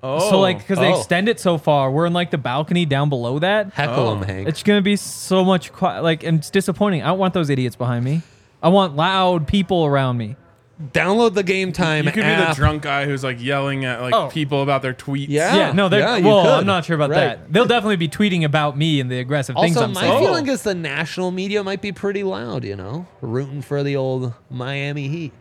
Oh, 0.01 0.29
So 0.31 0.39
like, 0.39 0.57
because 0.59 0.79
they 0.79 0.91
Oh. 0.91 0.97
extend 0.99 1.29
it 1.29 1.39
so 1.39 1.57
far, 1.57 1.89
we're 1.89 2.05
in 2.05 2.13
like 2.13 2.29
the 2.31 2.37
balcony 2.37 2.85
down 2.85 3.07
below 3.09 3.39
that. 3.39 3.71
Heckle 3.73 4.09
Oh. 4.09 4.15
him, 4.15 4.23
Hank. 4.23 4.47
It's 4.49 4.61
gonna 4.63 4.81
be 4.81 4.95
so 4.97 5.45
much 5.45 5.71
qui- 5.71 5.99
like, 5.99 6.23
and 6.23 6.39
it's 6.39 6.49
disappointing. 6.49 7.03
I 7.03 7.07
don't 7.07 7.19
want 7.19 7.33
those 7.33 7.49
idiots 7.49 7.75
behind 7.77 8.03
me. 8.03 8.21
I 8.61 8.67
want 8.69 8.95
loud 8.95 9.47
people 9.47 9.85
around 9.85 10.17
me. 10.17 10.35
Download 10.91 11.35
the 11.35 11.43
game 11.43 11.71
time 11.71 12.05
you 12.05 12.11
could 12.11 12.21
be 12.21 12.27
app. 12.27 12.49
the 12.49 12.55
drunk 12.55 12.81
guy 12.81 13.05
who's 13.05 13.23
like 13.23 13.41
yelling 13.41 13.85
at 13.85 14.01
like 14.01 14.13
Oh. 14.13 14.27
people 14.29 14.63
about 14.63 14.81
their 14.81 14.93
tweets. 14.93 15.27
Yeah. 15.29 15.55
Yeah, 15.55 15.71
no, 15.71 15.87
they're 15.87 15.99
yeah, 15.99 16.17
you 16.17 16.25
well. 16.25 16.43
could. 16.43 16.51
I'm 16.61 16.65
not 16.65 16.83
sure 16.85 16.95
about 16.95 17.11
Right. 17.11 17.19
that. 17.39 17.53
They'll 17.53 17.65
definitely 17.67 17.97
be 17.97 18.09
tweeting 18.09 18.43
about 18.43 18.75
me 18.75 18.99
and 18.99 19.09
the 19.09 19.19
aggressive 19.19 19.55
things 19.55 19.77
Also, 19.77 19.85
I'm 19.87 19.93
my 19.93 20.01
saying. 20.01 20.19
feeling 20.19 20.49
oh. 20.49 20.53
is 20.53 20.63
the 20.63 20.73
national 20.73 21.29
media 21.31 21.63
might 21.63 21.81
be 21.81 21.91
pretty 21.91 22.23
loud, 22.23 22.63
you 22.63 22.75
know, 22.75 23.05
rooting 23.21 23.61
for 23.61 23.83
the 23.83 23.95
old 23.95 24.33
Miami 24.49 25.07
Heat. 25.09 25.31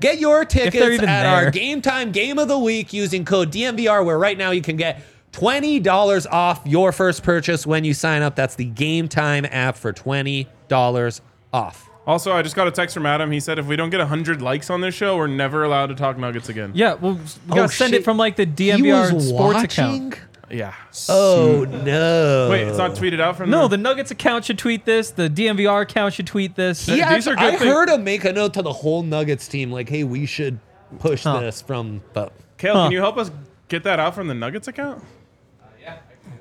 Get 0.00 0.18
your 0.18 0.44
tickets 0.44 0.74
even 0.76 1.08
at 1.08 1.22
there. 1.22 1.32
our 1.46 1.50
Game 1.52 1.80
Time 1.82 2.10
Game 2.10 2.38
of 2.38 2.48
the 2.48 2.58
Week 2.58 2.92
using 2.92 3.24
code 3.24 3.52
DNVR, 3.52 4.04
where 4.04 4.18
right 4.18 4.36
now 4.36 4.50
you 4.50 4.60
can 4.62 4.76
get 4.76 5.02
$20 5.32 6.26
off 6.32 6.62
your 6.64 6.90
first 6.90 7.22
purchase 7.22 7.64
when 7.66 7.84
you 7.84 7.94
sign 7.94 8.22
up. 8.22 8.34
That's 8.34 8.56
the 8.56 8.64
Game 8.64 9.08
Time 9.08 9.44
app 9.50 9.76
for 9.76 9.92
$20 9.92 11.20
off. 11.52 11.89
Also, 12.06 12.32
I 12.32 12.42
just 12.42 12.56
got 12.56 12.66
a 12.66 12.70
text 12.70 12.94
from 12.94 13.06
Adam. 13.06 13.30
He 13.30 13.40
said 13.40 13.58
if 13.58 13.66
we 13.66 13.76
don't 13.76 13.90
get 13.90 13.98
100 13.98 14.40
likes 14.42 14.70
on 14.70 14.80
this 14.80 14.94
show, 14.94 15.16
we're 15.16 15.26
never 15.26 15.64
allowed 15.64 15.86
to 15.88 15.94
talk 15.94 16.18
Nuggets 16.18 16.48
again. 16.48 16.72
Yeah, 16.74 16.94
well, 16.94 17.12
you 17.14 17.20
oh, 17.50 17.54
gotta 17.54 17.68
send 17.68 17.90
Oh, 17.90 17.92
shit. 17.92 18.00
it 18.00 18.04
from 18.04 18.16
like 18.16 18.36
the 18.36 18.44
He 18.46 18.50
DNVR 18.70 19.12
was 19.12 19.28
sports 19.28 19.54
watching? 19.54 20.12
account. 20.14 20.20
Yeah. 20.50 20.74
Oh, 21.08 21.64
no. 21.68 22.48
Wait, 22.50 22.66
it's 22.66 22.78
not 22.78 22.92
tweeted 22.92 23.20
out 23.20 23.36
from 23.36 23.50
No, 23.50 23.68
the 23.68 23.76
Nuggets 23.76 24.10
account 24.10 24.46
should 24.46 24.58
tweet 24.58 24.84
this. 24.84 25.10
The 25.12 25.28
DNVR 25.30 25.82
account 25.82 26.14
should 26.14 26.26
tweet 26.26 26.56
this. 26.56 26.86
He 26.86 26.94
These 26.94 27.02
actually- 27.02 27.32
are 27.34 27.36
good 27.36 27.44
I 27.54 27.56
things. 27.58 27.62
heard 27.72 27.88
him 27.88 28.02
make 28.02 28.24
a 28.24 28.32
note 28.32 28.54
to 28.54 28.62
the 28.62 28.72
whole 28.72 29.04
Nuggets 29.04 29.46
team, 29.46 29.70
like, 29.70 29.88
hey, 29.88 30.02
we 30.02 30.26
should 30.26 30.58
push 30.98 31.22
Huh. 31.22 31.38
this 31.40 31.62
from. 31.62 32.00
But 32.14 32.32
Kale, 32.58 32.74
Huh. 32.74 32.82
can 32.86 32.92
you 32.92 32.98
help 32.98 33.16
us 33.16 33.30
get 33.68 33.84
that 33.84 34.00
out 34.00 34.14
from 34.16 34.26
the 34.26 34.34
Nuggets 34.34 34.66
account? 34.66 35.04
Yeah. 35.80 35.94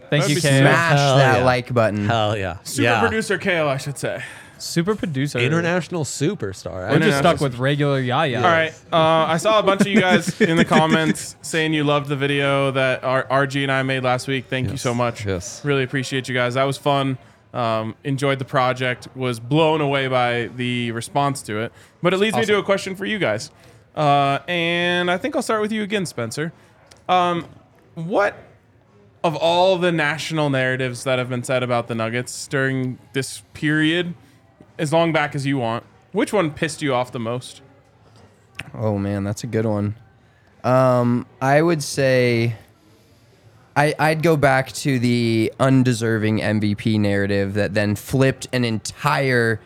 Thank 0.09 0.23
That'd 0.23 0.29
you, 0.29 0.35
be 0.37 0.41
Kale. 0.41 0.61
Smash 0.61 0.97
Hell 0.97 1.17
that 1.17 1.37
yeah. 1.39 1.45
like 1.45 1.71
button. 1.71 2.07
hell 2.07 2.35
yeah, 2.35 2.57
Super 2.63 2.83
yeah. 2.83 2.99
producer 3.01 3.37
Kale, 3.37 3.67
I 3.67 3.77
should 3.77 3.99
say. 3.99 4.23
Super 4.61 4.95
producer. 4.95 5.39
international 5.39 6.03
superstar. 6.03 6.73
We're 6.73 6.87
just 6.87 6.95
International 6.95 7.19
stuck 7.37 7.41
with 7.41 7.57
regular 7.59 7.99
Yaya. 7.99 8.37
All 8.37 8.43
right. 8.43 8.73
Uh, 8.91 8.97
I 9.27 9.37
saw 9.37 9.59
a 9.59 9.63
bunch 9.63 9.81
of 9.81 9.87
you 9.87 9.99
guys 9.99 10.39
in 10.41 10.57
the 10.57 10.65
comments 10.77 11.35
saying 11.41 11.73
you 11.73 11.83
loved 11.83 12.07
the 12.09 12.15
video 12.15 12.71
that 12.71 13.03
our 13.03 13.23
RG 13.25 13.63
and 13.63 13.71
I 13.71 13.83
made 13.83 14.03
last 14.03 14.27
week. 14.27 14.45
Thank 14.47 14.71
you 14.71 14.77
so 14.77 14.93
much. 14.93 15.25
yes. 15.25 15.63
Really 15.65 15.83
appreciate 15.83 16.27
you 16.27 16.35
guys. 16.35 16.53
That 16.53 16.65
was 16.65 16.77
fun. 16.77 17.17
Um, 17.53 17.95
enjoyed 18.03 18.39
the 18.39 18.45
project. 18.45 19.07
Was 19.15 19.39
blown 19.39 19.81
away 19.81 20.07
by 20.07 20.47
the 20.55 20.91
response 20.91 21.41
to 21.43 21.59
it. 21.59 21.71
But 22.03 22.13
it 22.13 22.17
leads 22.17 22.37
me 22.37 22.45
to 22.45 22.57
a 22.57 22.63
question 22.63 22.95
for 22.95 23.05
you 23.05 23.17
guys. 23.19 23.51
Uh, 23.95 24.39
and 24.47 25.09
I 25.09 25.17
think 25.17 25.35
I'll 25.35 25.41
start 25.41 25.61
with 25.61 25.71
you 25.71 25.81
again, 25.83 26.05
Spencer. 26.05 26.53
Um, 27.07 27.47
what 27.95 28.35
of 29.23 29.35
all 29.35 29.77
the 29.77 29.91
national 29.91 30.49
narratives 30.49 31.03
that 31.03 31.19
have 31.19 31.29
been 31.29 31.43
said 31.43 31.63
about 31.63 31.87
the 31.87 31.95
Nuggets 31.95 32.47
during 32.47 32.97
this 33.13 33.41
period, 33.53 34.13
as 34.79 34.91
long 34.91 35.11
back 35.11 35.35
as 35.35 35.45
you 35.45 35.57
want, 35.57 35.83
which 36.11 36.33
one 36.33 36.51
pissed 36.51 36.81
you 36.81 36.93
off 36.93 37.11
the 37.11 37.19
most? 37.19 37.61
Oh 38.73 38.97
man, 38.97 39.23
that's 39.23 39.43
a 39.43 39.47
good 39.47 39.65
one. 39.65 39.95
Um, 40.63 41.25
I 41.41 41.61
would 41.61 41.83
say 41.83 42.55
I, 43.75 43.93
I'd 43.97 44.23
go 44.23 44.35
back 44.35 44.71
to 44.73 44.99
the 44.99 45.53
undeserving 45.59 46.39
MVP 46.39 46.99
narrative 46.99 47.53
that 47.53 47.73
then 47.73 47.95
flipped 47.95 48.47
an 48.51 48.65
entire 48.65 49.61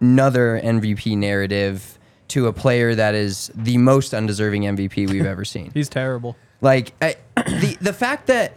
another 0.00 0.60
MVP 0.62 1.16
narrative 1.16 1.98
to 2.28 2.46
a 2.46 2.52
player 2.52 2.94
that 2.94 3.14
is 3.14 3.50
the 3.54 3.76
most 3.78 4.14
undeserving 4.14 4.62
MVP 4.62 5.10
we've 5.10 5.26
ever 5.26 5.44
seen. 5.54 5.70
He's 5.74 5.88
terrible. 5.88 6.36
Like 6.60 6.92
I, 7.02 7.16
the 7.36 7.76
the 7.80 7.92
fact 7.92 8.26
that 8.28 8.52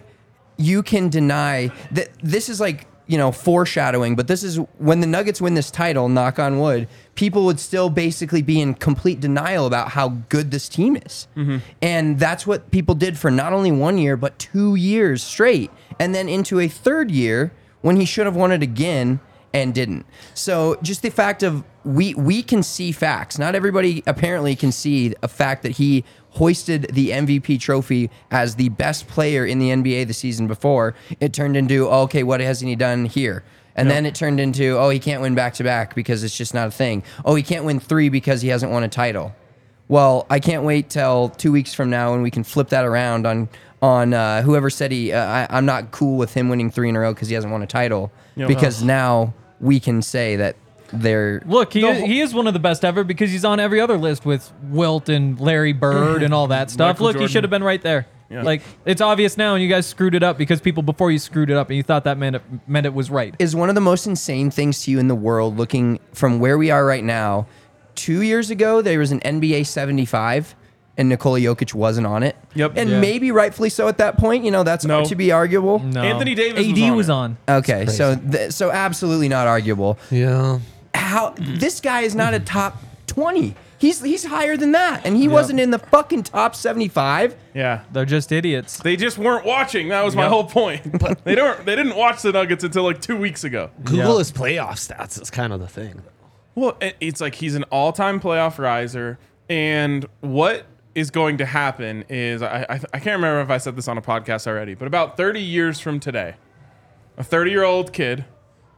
you 0.58 0.84
can 0.84 1.10
deny 1.10 1.72
that 1.92 2.10
this 2.22 2.48
is 2.48 2.60
like 2.60 2.86
you 3.12 3.18
know 3.18 3.34
foreshadowing, 3.34 4.16
but 4.16 4.30
this 4.30 4.42
is 4.42 4.56
when 4.78 5.02
the 5.02 5.08
Nuggets 5.08 5.42
win 5.42 5.54
this 5.54 5.70
title. 5.70 6.08
Knock 6.08 6.40
on 6.40 6.60
wood. 6.60 6.88
People 7.16 7.44
would 7.44 7.60
still 7.60 7.90
basically 7.90 8.42
be 8.42 8.62
in 8.62 8.74
complete 8.74 9.20
denial 9.20 9.68
about 9.68 9.90
how 9.90 10.10
good 10.30 10.50
this 10.50 10.70
team 10.70 10.96
is, 10.96 11.28
mm-hmm. 11.36 11.58
and 11.82 12.18
that's 12.18 12.48
what 12.48 12.72
people 12.72 12.96
did 12.96 13.20
for 13.20 13.30
not 13.30 13.52
only 13.52 13.70
one 13.70 13.98
year 13.98 14.16
but 14.16 14.40
two 14.40 14.76
years 14.76 15.22
straight, 15.22 15.70
and 16.00 16.16
then 16.16 16.30
into 16.30 16.62
a 16.62 16.70
third 16.70 17.12
year 17.12 17.52
when 17.82 17.98
he 17.98 18.06
should 18.06 18.26
have 18.26 18.36
won 18.38 18.54
it 18.54 18.64
again 18.64 19.20
and 19.54 19.76
didn't. 19.76 20.06
So 20.34 20.78
just 20.82 21.02
the 21.02 21.12
fact 21.12 21.44
of 21.44 21.66
we 21.84 22.14
we 22.14 22.42
can 22.44 22.64
see 22.64 22.94
facts. 22.94 23.38
Not 23.38 23.56
everybody 23.56 24.04
apparently 24.08 24.56
can 24.56 24.72
see 24.72 25.16
a 25.22 25.28
fact 25.28 25.64
that 25.64 25.74
he 25.74 26.06
hoisted 26.32 26.84
the 26.94 27.10
MVP 27.10 27.60
trophy 27.60 28.10
as 28.30 28.56
the 28.56 28.70
best 28.70 29.08
player 29.08 29.46
in 29.46 29.60
the 29.60 29.70
NBA 29.70 30.08
the 30.08 30.14
season 30.14 30.48
before. 30.48 30.96
It 31.20 31.34
turned 31.34 31.56
into 31.56 31.88
oh, 31.88 32.02
okay, 32.04 32.24
what 32.24 32.40
hasn't 32.40 32.70
he 32.70 32.76
done 32.76 33.06
here? 33.06 33.44
And 33.74 33.90
then 33.90 34.06
it 34.06 34.16
turned 34.16 34.40
into 34.40 34.78
oh, 34.78 34.90
he 34.90 35.00
can't 35.00 35.22
win 35.22 35.34
back 35.34 35.54
to 35.56 35.64
back 35.64 35.96
because 35.96 36.24
it's 36.24 36.36
just 36.36 36.54
not 36.54 36.68
a 36.68 36.72
thing. 36.72 37.04
Oh, 37.24 37.36
he 37.36 37.44
can't 37.44 37.66
win 37.66 37.80
three 37.80 38.10
because 38.10 38.42
he 38.42 38.50
hasn't 38.50 38.72
won 38.72 38.84
a 38.84 38.90
title. 38.90 39.34
Well, 39.88 40.26
I 40.30 40.40
can't 40.40 40.64
wait 40.64 40.90
till 40.90 41.30
two 41.30 41.52
weeks 41.52 41.74
from 41.74 41.90
now 41.90 42.12
when 42.12 42.22
we 42.22 42.32
can 42.32 42.44
flip 42.44 42.70
that 42.70 42.86
around 42.86 43.26
on 43.26 43.50
on 43.82 44.14
uh, 44.14 44.42
whoever 44.42 44.70
said 44.70 44.92
he. 44.92 45.12
Uh, 45.12 45.26
I, 45.26 45.48
I'm 45.50 45.66
not 45.66 45.92
cool 45.92 46.18
with 46.18 46.34
him 46.34 46.50
winning 46.50 46.70
three 46.70 46.90
in 46.90 46.96
a 46.96 47.00
row 47.00 47.14
because 47.14 47.28
he 47.28 47.36
hasn't 47.36 47.52
won 47.52 47.62
a 47.62 47.68
title. 47.68 48.12
Yeah. 48.36 48.48
because 48.48 48.84
now 48.84 49.34
we 49.60 49.80
can 49.80 50.02
say 50.02 50.38
that 50.38 50.56
they're 50.94 51.42
Look, 51.46 51.74
he, 51.74 51.82
The 51.82 51.88
is, 51.90 52.04
he 52.04 52.22
is 52.22 52.34
one 52.34 52.48
of 52.48 52.54
the 52.54 52.60
best 52.60 52.84
ever 52.86 53.04
because 53.04 53.32
he's 53.32 53.46
on 53.46 53.60
every 53.60 53.80
other 53.80 53.98
list 53.98 54.26
with 54.26 54.52
Wilt 54.64 55.10
and 55.10 55.40
Larry 55.40 55.74
Bird 55.74 56.24
and 56.24 56.34
all 56.34 56.48
that 56.48 56.70
stuff. 56.72 56.96
Michael 56.96 57.06
Look, 57.08 57.14
Jordan. 57.14 57.28
he 57.28 57.32
should 57.34 57.44
have 57.44 57.52
been 57.52 57.64
right 57.64 57.82
there. 57.82 58.08
Yeah. 58.30 58.44
Like 58.44 58.62
it's 58.86 59.02
obvious 59.02 59.36
now, 59.38 59.56
and 59.56 59.62
you 59.64 59.68
guys 59.70 59.86
screwed 59.86 60.16
it 60.16 60.24
up 60.24 60.38
because 60.38 60.62
people 60.62 60.84
before 60.84 61.12
you 61.12 61.20
screwed 61.20 61.50
it 61.50 61.58
up, 61.58 61.70
and 61.70 61.76
you 61.76 61.84
thought 61.84 62.06
that 62.06 62.18
meant 62.18 62.38
it 62.38 62.42
meant 62.66 62.86
it 62.86 62.94
was 62.94 63.10
right. 63.10 63.36
is 63.40 63.56
one 63.58 63.68
of 63.68 63.76
the 63.76 63.82
most 63.82 64.08
insane 64.08 64.50
things 64.52 64.84
to 64.84 64.92
you 64.92 65.00
in 65.00 65.10
the 65.10 65.16
world. 65.16 65.58
Looking 65.58 66.00
from 66.14 66.40
where 66.40 66.58
we 66.58 66.72
are 66.72 66.86
right 66.86 67.04
now, 67.04 67.48
two 67.96 68.22
years 68.22 68.50
ago 68.50 68.82
there 68.82 69.00
was 69.00 69.12
an 69.12 69.20
NBA 69.20 69.66
75. 69.68 70.56
And 70.98 71.08
Nikola 71.08 71.40
Jokic 71.40 71.74
wasn't 71.74 72.06
on 72.06 72.22
it. 72.22 72.36
Yep. 72.54 72.74
And 72.76 72.90
Yeah. 72.90 73.00
maybe 73.00 73.32
rightfully 73.32 73.70
so 73.70 73.88
at 73.88 73.98
that 74.00 74.18
point. 74.18 74.44
You 74.44 74.52
know, 74.52 74.64
that's 74.64 74.84
No. 74.86 75.04
to 75.06 75.16
be 75.16 75.32
arguable. 75.32 75.80
No. 75.80 76.02
Anthony 76.02 76.36
Davis 76.36 76.68
AD 76.68 76.92
was 76.92 76.92
on 76.92 76.96
was 76.96 77.08
it. 77.08 77.12
on. 77.12 77.38
Okay, 77.60 77.86
so 77.88 78.16
th- 78.18 78.52
so 78.52 78.70
absolutely 78.72 79.30
not 79.30 79.48
arguable. 79.48 79.98
Yeah. 80.12 80.60
How 81.12 81.32
mm-hmm. 81.32 81.56
this 81.56 81.80
guy 81.82 82.02
is 82.02 82.16
not 82.16 82.34
a 82.34 82.38
mm-hmm. 82.38 82.46
top 82.46 82.78
20. 83.08 83.56
He's 83.78 84.02
he's 84.02 84.26
higher 84.26 84.56
than 84.58 84.74
that 84.74 85.06
and 85.06 85.18
he 85.18 85.28
wasn't 85.28 85.60
in 85.60 85.72
the 85.72 85.80
fucking 85.80 86.24
top 86.24 86.56
75. 86.56 87.36
Yeah. 87.54 87.84
They're 87.92 88.06
just 88.06 88.32
idiots. 88.32 88.78
They 88.78 88.96
just 88.96 89.18
weren't 89.18 89.44
watching. 89.46 89.90
That 89.90 90.06
was 90.06 90.16
my 90.16 90.24
Yep. 90.24 90.32
whole 90.32 90.44
point. 90.44 90.84
they 91.24 91.36
don't. 91.36 91.66
They 91.66 91.76
didn't 91.76 91.96
watch 91.96 92.22
the 92.22 92.32
Nuggets 92.32 92.64
until 92.64 92.84
like 92.84 93.02
two 93.02 93.18
weeks 93.18 93.44
ago. 93.44 93.72
Google 93.84 94.14
Yeah. 94.14 94.18
his 94.20 94.32
playoff 94.32 94.78
stats 94.88 95.20
is 95.22 95.30
kind 95.32 95.52
of 95.52 95.60
the 95.60 95.68
thing. 95.68 96.04
Well, 96.56 96.78
it- 96.80 96.96
it's 97.00 97.20
like 97.22 97.36
he's 97.36 97.56
an 97.56 97.64
all-time 97.66 98.20
playoff 98.20 98.60
riser, 98.60 99.18
And 99.50 100.06
what 100.22 100.66
is 100.94 101.10
going 101.10 101.38
to 101.40 101.46
happen 101.46 102.04
is 102.08 102.42
I, 102.42 102.66
I, 102.70 102.74
I 102.94 103.00
can't 103.00 103.16
remember 103.16 103.42
if 103.42 103.50
I 103.50 103.58
said 103.58 103.76
this 103.76 103.88
on 103.88 103.98
a 103.98 104.02
podcast 104.02 104.46
already, 104.48 104.76
but 104.76 104.88
about 104.88 105.18
30 105.18 105.42
years 105.42 105.80
from 105.80 106.00
today, 106.00 106.36
a 107.18 107.24
30 107.24 107.52
year 107.52 107.64
old 107.64 107.94
kid 107.94 108.26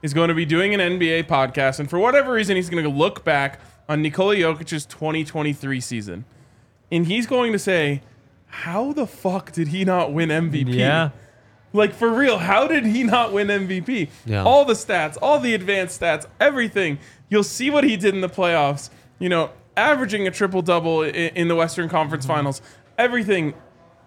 is 0.04 0.14
going 0.14 0.28
to 0.28 0.36
be 0.36 0.46
doing 0.46 0.76
an 0.76 0.80
NBA 0.80 1.24
podcast, 1.24 1.80
and 1.80 1.90
for 1.90 1.98
whatever 1.98 2.34
reason, 2.34 2.56
he's 2.56 2.70
going 2.70 2.84
to 2.84 2.90
look 2.90 3.24
back 3.24 3.60
on 3.90 4.02
Nikola 4.04 4.36
Jokic's 4.36 4.86
2023 4.86 5.80
season, 5.82 6.26
and 6.92 7.08
he's 7.08 7.26
going 7.26 7.52
to 7.54 7.60
say, 7.60 8.02
"How 8.48 8.94
the 8.94 9.08
fuck 9.08 9.52
did 9.52 9.70
he 9.70 9.84
not 9.84 10.14
win 10.14 10.30
MVP?" 10.30 10.76
Yeah. 10.76 11.10
Like 11.76 11.94
for 11.96 12.10
real, 12.10 12.38
how 12.38 12.68
did 12.68 12.86
he 12.86 13.04
not 13.04 13.34
win 13.34 13.48
MVP? 13.48 14.10
Yeah. 14.28 14.44
All 14.44 14.64
the 14.64 14.74
stats, 14.74 15.18
all 15.20 15.40
the 15.40 15.56
advanced 15.56 16.00
stats, 16.00 16.28
everything. 16.40 17.00
You'll 17.30 17.44
see 17.44 17.72
what 17.72 17.84
he 17.84 17.98
did 17.98 18.14
in 18.14 18.22
the 18.22 18.30
playoffs. 18.30 18.92
You 19.18 19.30
know, 19.30 19.50
averaging 19.76 20.28
a 20.28 20.32
triple 20.32 20.62
double 20.62 21.02
in 21.02 21.48
the 21.48 21.56
Western 21.56 21.90
Conference 21.90 22.26
Mm-hmm. 22.26 22.34
Finals. 22.36 22.62
Everything. 22.98 23.56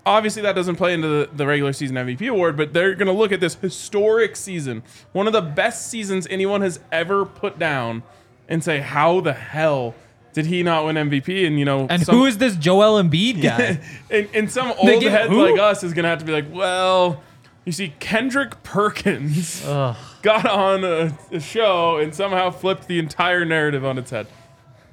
Obviously, 0.07 0.41
that 0.43 0.55
doesn't 0.55 0.77
play 0.77 0.95
into 0.95 1.09
the, 1.09 1.29
the 1.35 1.47
regular 1.47 1.73
season 1.73 1.97
MVP 1.97 2.31
award, 2.31 2.57
but 2.57 2.73
they're 2.73 2.95
going 2.95 3.09
to 3.09 3.13
look 3.13 3.33
at 3.33 3.41
this 3.41 3.57
historic 3.57 4.37
season, 4.37 4.83
one 5.13 5.27
of 5.27 5.33
the 5.33 5.43
best 5.43 5.91
seasons 5.91 6.27
anyone 6.31 6.61
has 6.63 6.79
ever 6.93 7.27
put 7.27 7.59
down, 7.59 8.05
and 8.49 8.63
say, 8.63 8.79
how 8.79 9.21
the 9.21 9.33
hell 9.33 9.95
did 10.33 10.47
he 10.47 10.63
not 10.63 10.85
win 10.85 10.95
MVP? 10.97 11.47
And 11.47 11.59
you 11.59 11.65
know, 11.65 11.87
And 11.91 12.03
some- 12.03 12.15
who 12.15 12.25
is 12.27 12.39
this 12.39 12.55
Joel 12.57 13.03
Embiid 13.03 13.43
guy? 13.43 13.81
and, 14.11 14.29
and 14.33 14.51
some 14.51 14.73
old 14.79 15.03
head 15.03 15.29
who? 15.29 15.51
like 15.51 15.59
us 15.59 15.83
is 15.83 15.93
gonna 15.93 16.09
have 16.09 16.21
to 16.21 16.25
be 16.25 16.33
like, 16.33 16.47
well, 16.53 17.23
you 17.65 17.73
see, 17.73 17.93
Kendrick 17.99 18.63
Perkins 18.63 19.63
got 20.23 20.47
on 20.47 20.85
a, 20.85 21.19
a 21.33 21.41
show 21.41 21.97
and 21.97 22.15
somehow 22.15 22.51
flipped 22.51 22.87
the 22.87 23.01
entire 23.01 23.45
narrative 23.45 23.85
on 23.85 23.99
its 23.99 24.11
head. 24.11 24.29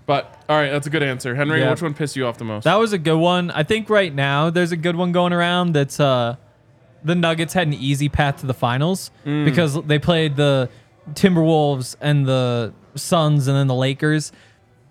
But 0.06 0.44
all 0.50 0.58
right, 0.58 0.70
that's 0.70 0.86
a 0.88 0.89
good 0.89 1.04
answer, 1.04 1.34
Henry. 1.36 1.60
Yeah. 1.62 1.72
Which 1.72 1.82
one 1.82 1.94
pissed 1.94 2.16
you 2.16 2.26
off 2.28 2.38
the 2.38 2.44
most? 2.44 2.66
That 2.66 2.76
was 2.76 2.92
a 2.94 2.98
good 2.98 3.18
one. 3.18 3.52
I 3.52 3.63
think 3.63 3.89
right 3.89 4.13
now 4.13 4.50
there's 4.50 4.72
a 4.74 4.78
good 4.78 4.96
one 4.96 5.12
going 5.12 5.32
around 5.34 5.74
that's 5.74 6.00
uh 6.00 6.36
the 7.06 7.16
Nuggets 7.16 7.54
had 7.54 7.68
an 7.68 7.74
easy 7.74 8.10
path 8.10 8.38
to 8.38 8.46
the 8.46 8.54
finals 8.54 9.12
Mm. 9.26 9.46
because 9.46 9.82
they 9.84 10.00
played 10.00 10.36
the 10.36 10.70
Timberwolves 11.13 11.96
and 12.02 12.26
the 12.26 12.74
Suns 12.96 13.48
and 13.48 13.58
then 13.58 13.68
the 13.68 13.76
Lakers. 13.76 14.32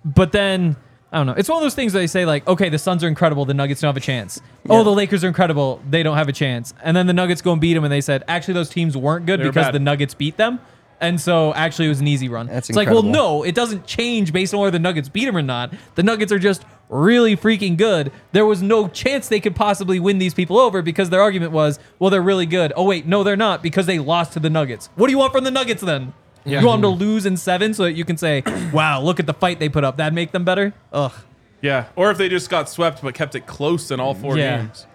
But 0.05 0.33
then 0.33 0.77
I 1.13 1.19
don't 1.19 1.27
know. 1.27 1.35
It's 1.37 1.49
one 1.49 1.59
of 1.59 1.63
those 1.63 1.75
things 1.75 1.93
where 1.93 2.03
they 2.03 2.07
say 2.07 2.25
like, 2.25 2.47
okay, 2.49 2.71
the 2.71 2.79
Suns 2.79 3.05
are 3.05 3.09
incredible, 3.09 3.45
the 3.45 3.53
Nuggets 3.55 3.83
don't 3.83 3.89
have 3.89 3.97
a 3.99 4.01
chance. 4.01 4.41
Oh, 4.71 4.83
the 4.83 4.91
Lakers 4.91 5.23
are 5.25 5.29
incredible, 5.29 5.83
they 5.89 6.03
don't 6.03 6.17
have 6.17 6.29
a 6.29 6.33
chance. 6.33 6.73
And 6.83 6.97
then 6.97 7.07
the 7.07 7.13
Nuggets 7.13 7.43
go 7.43 7.53
and 7.53 7.61
beat 7.61 7.75
them, 7.75 7.85
and 7.85 7.93
they 7.93 8.01
said 8.01 8.25
actually 8.29 8.55
those 8.55 8.71
teams 8.71 8.97
weren't 8.97 9.27
good 9.27 9.41
They 9.41 9.45
because 9.49 9.73
the 9.73 9.79
Nuggets 9.79 10.15
beat 10.15 10.39
them. 10.39 10.59
And 11.03 11.21
so 11.21 11.53
actually 11.53 11.87
it 11.87 11.91
was 11.91 12.01
an 12.01 12.07
easy 12.09 12.29
run. 12.31 12.47
That's 12.47 12.71
it's 12.71 12.77
like, 12.77 12.89
well, 12.89 13.03
no, 13.03 13.43
it 13.43 13.55
doesn't 13.55 13.87
change 13.87 14.33
based 14.33 14.55
on 14.55 14.61
whether 14.61 14.71
the 14.71 14.79
Nuggets 14.79 15.09
beat 15.11 15.27
them 15.27 15.37
or 15.37 15.43
not. 15.43 15.75
The 15.97 16.03
Nuggets 16.03 16.33
are 16.33 16.39
just 16.39 16.63
really 16.89 17.37
freaking 17.37 17.77
good. 17.77 18.13
There 18.33 18.47
was 18.47 18.63
no 18.63 18.87
chance 18.89 19.29
they 19.29 19.41
could 19.41 19.57
possibly 19.57 19.99
win 19.99 20.19
these 20.19 20.33
people 20.33 20.59
over 20.59 20.81
because 20.81 21.11
their 21.11 21.21
argument 21.21 21.53
was, 21.53 21.79
well, 21.99 22.09
they're 22.09 22.23
really 22.23 22.47
good. 22.47 22.73
Oh 22.77 22.85
wait, 22.85 23.05
no, 23.05 23.23
they're 23.25 23.37
not 23.37 23.63
because 23.63 23.87
they 23.87 23.99
lost 23.99 24.33
to 24.35 24.41
the 24.41 24.49
Nuggets. 24.51 24.89
What 24.95 25.09
do 25.09 25.13
you 25.13 25.19
want 25.19 25.33
from 25.33 25.45
the 25.45 25.51
Nuggets 25.51 25.83
then? 25.83 26.15
You 26.45 26.65
want 26.67 26.83
them 26.83 26.91
to 26.99 27.05
lose 27.05 27.25
in 27.27 27.37
seven 27.37 27.73
so 27.75 27.85
that 27.85 27.93
you 27.93 28.05
can 28.05 28.17
say, 28.17 28.43
wow, 28.73 29.01
look 29.01 29.21
at 29.21 29.27
the 29.27 29.35
fight 29.35 29.59
they 29.59 29.69
put 29.69 29.85
up. 29.85 29.97
That'd 29.97 30.15
make 30.15 30.33
them 30.33 30.45
better? 30.45 30.73
Ugh. 30.93 31.13
yeah, 31.61 31.87
or 31.97 32.11
if 32.11 32.19
they 32.19 32.29
just 32.29 32.49
got 32.51 32.69
swept 32.69 33.03
but 33.03 33.15
kept 33.15 33.35
it 33.35 33.47
close 33.47 33.91
in 33.91 34.01
all 34.01 34.15
four 34.15 34.37
Yeah. 34.39 34.59
games. 34.59 34.87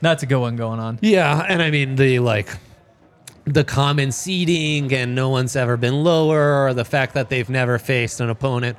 That's 0.00 0.22
a 0.22 0.26
good 0.26 0.40
one 0.40 0.56
going 0.56 0.80
on. 0.80 0.98
Yeah, 1.02 1.44
and 1.48 1.62
I 1.62 1.70
mean 1.70 1.94
the 1.96 2.18
like 2.18 2.48
the 3.44 3.64
common 3.64 4.12
seeding 4.12 4.92
and 4.92 5.14
no 5.14 5.28
one's 5.28 5.56
ever 5.56 5.76
been 5.76 6.04
lower, 6.04 6.66
or 6.66 6.74
the 6.74 6.84
fact 6.84 7.14
that 7.14 7.28
they've 7.28 7.48
never 7.50 7.78
faced 7.78 8.20
an 8.20 8.30
opponent 8.30 8.76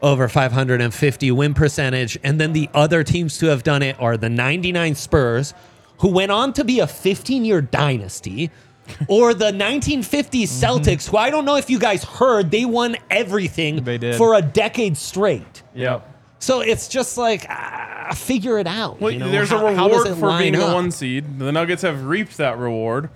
over 0.00 0.28
550 0.28 1.30
win 1.30 1.54
percentage, 1.54 2.18
and 2.24 2.40
then 2.40 2.52
the 2.52 2.68
other 2.74 3.04
teams 3.04 3.38
to 3.38 3.46
have 3.46 3.62
done 3.62 3.82
it 3.82 4.00
are 4.00 4.16
the 4.16 4.28
99 4.28 4.94
Spurs, 4.96 5.54
who 5.98 6.08
went 6.08 6.32
on 6.32 6.52
to 6.54 6.64
be 6.64 6.80
a 6.80 6.86
15 6.86 7.44
year 7.44 7.60
dynasty. 7.60 8.50
or 9.08 9.32
the 9.32 9.52
1950s 9.52 10.48
Celtics, 10.48 11.08
who 11.08 11.16
I 11.16 11.30
don't 11.30 11.44
know 11.44 11.54
if 11.54 11.70
you 11.70 11.78
guys 11.78 12.02
heard, 12.02 12.50
they 12.50 12.64
won 12.64 12.96
everything 13.10 13.84
They 13.84 13.96
did. 13.96 14.16
for 14.16 14.34
a 14.34 14.42
decade 14.42 14.96
straight. 14.96 15.62
Yep. 15.74 16.08
So 16.40 16.60
it's 16.62 16.88
just 16.88 17.16
like, 17.16 17.46
ah, 17.48 18.10
figure 18.16 18.58
it 18.58 18.66
out. 18.66 19.00
Well, 19.00 19.12
you 19.12 19.20
know? 19.20 19.30
there's 19.30 19.50
How- 19.50 19.64
a 19.68 19.74
how 19.76 19.86
does 19.86 19.98
reward 20.08 20.18
it 20.18 20.20
for 20.20 20.38
being 20.38 20.52
the 20.54 20.66
up? 20.66 20.74
one 20.74 20.90
seed. 20.90 21.38
The 21.38 21.52
Nuggets 21.52 21.82
have 21.82 22.04
reaped 22.06 22.36
that 22.38 22.58
reward, 22.58 23.08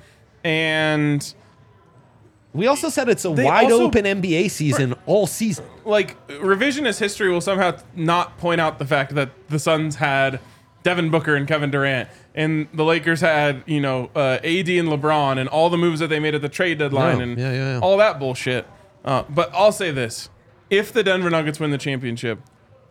and 0.46 1.34
We 2.54 2.66
also 2.68 2.88
said 2.88 3.08
it's 3.10 3.24
a 3.24 3.30
They 3.30 3.44
wide 3.44 3.70
also- 3.70 3.84
open 3.84 4.04
NBA 4.06 4.48
season 4.50 4.94
all 5.04 5.26
season. 5.26 5.64
like 5.84 6.16
revisionist 6.28 6.98
history 7.00 7.28
will 7.30 7.40
somehow 7.42 7.76
not 7.94 8.38
point 8.38 8.60
out 8.62 8.78
the 8.78 8.86
fact 8.86 9.14
that 9.14 9.28
the 9.48 9.58
Suns 9.58 9.96
had 9.96 10.40
Devin 10.82 11.10
Booker 11.10 11.34
and 11.34 11.46
Kevin 11.48 11.70
Durant, 11.70 12.08
and 12.34 12.68
the 12.72 12.84
Lakers 12.84 13.20
had 13.20 13.62
you 13.66 13.80
know 13.80 14.08
uh, 14.14 14.38
AD 14.44 14.68
and 14.78 14.88
LeBron, 14.88 15.36
and 15.38 15.48
all 15.48 15.68
the 15.68 15.76
moves 15.76 15.98
that 16.00 16.06
they 16.08 16.20
made 16.20 16.34
at 16.34 16.42
the 16.42 16.48
trade 16.48 16.78
deadline, 16.78 17.16
Yeah, 17.18 17.22
and 17.24 17.38
yeah, 17.38 17.52
yeah, 17.52 17.72
yeah. 17.74 17.78
all 17.80 17.96
that 17.98 18.18
bullshit. 18.20 18.66
Uh, 19.04 19.24
but 19.28 19.50
I'll 19.52 19.72
say 19.72 19.90
this: 19.90 20.30
if 20.70 20.92
the 20.92 21.02
Denver 21.02 21.28
Nuggets 21.28 21.58
win 21.60 21.72
the 21.72 21.78
championship, 21.78 22.38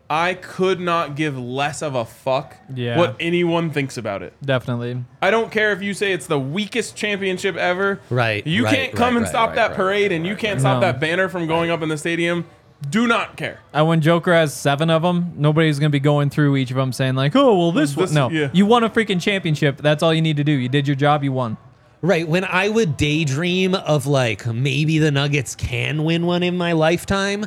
I 0.09 0.35
could 0.35 0.79
not 0.79 1.15
give 1.15 1.37
less 1.37 1.81
of 1.81 1.95
a 1.95 2.05
fuck 2.05 2.55
Yeah. 2.73 2.97
what 2.97 3.15
anyone 3.19 3.71
thinks 3.71 3.97
about 3.97 4.21
it. 4.21 4.33
Definitely. 4.45 5.03
I 5.21 5.31
don't 5.31 5.51
care 5.51 5.71
if 5.71 5.81
you 5.81 5.93
say 5.95 6.11
it's 6.13 6.27
the 6.27 6.39
weakest 6.39 6.95
championship 6.95 7.55
ever. 7.55 7.99
Right, 8.11 8.45
You 8.45 8.65
right, 8.65 8.75
can't 8.75 8.91
come 8.93 9.01
right, 9.01 9.09
and 9.17 9.21
right, 9.23 9.29
stop 9.29 9.47
right, 9.49 9.55
that 9.55 9.67
right, 9.69 9.75
parade, 9.77 10.11
and 10.11 10.25
you 10.27 10.35
can't 10.35 10.59
stop 10.59 10.75
No. 10.81 10.81
that 10.81 10.99
banner 10.99 11.27
from 11.27 11.47
going 11.47 11.71
up 11.71 11.81
in 11.81 11.89
the 11.89 11.97
stadium. 11.97 12.45
Do 12.87 13.07
not 13.07 13.35
care. 13.37 13.59
And 13.73 13.87
when 13.87 14.01
Joker 14.01 14.31
has 14.33 14.53
seven 14.53 14.89
of 14.91 15.01
them, 15.01 15.31
nobody's 15.37 15.79
gonna 15.79 15.89
be 15.89 15.99
going 15.99 16.29
through 16.29 16.55
each 16.57 16.69
of 16.69 16.77
them 16.77 16.91
saying 16.91 17.15
like, 17.15 17.35
"Oh, 17.35 17.57
well, 17.57 17.71
this, 17.71 17.93
This- 17.95 18.11
one." 18.13 18.13
No, 18.13 18.29
yeah. 18.29 18.49
you 18.53 18.65
won 18.67 18.83
a 18.83 18.89
freaking 18.89 19.19
championship. 19.19 19.77
That's 19.81 20.03
all 20.03 20.13
you 20.13 20.21
need 20.21 20.37
to 20.37 20.43
do. 20.43 20.51
You 20.51 20.69
did 20.69 20.85
your 20.87 20.95
job. 20.95 21.23
You 21.23 21.31
won. 21.31 21.57
Right. 22.01 22.27
When 22.27 22.43
I 22.43 22.69
would 22.69 22.95
daydream 22.97 23.73
of 23.73 24.05
like 24.05 24.45
maybe 24.45 24.99
the 24.99 25.09
Nuggets 25.09 25.55
can 25.55 26.03
win 26.03 26.27
one 26.27 26.43
in 26.43 26.57
my 26.57 26.73
lifetime, 26.73 27.45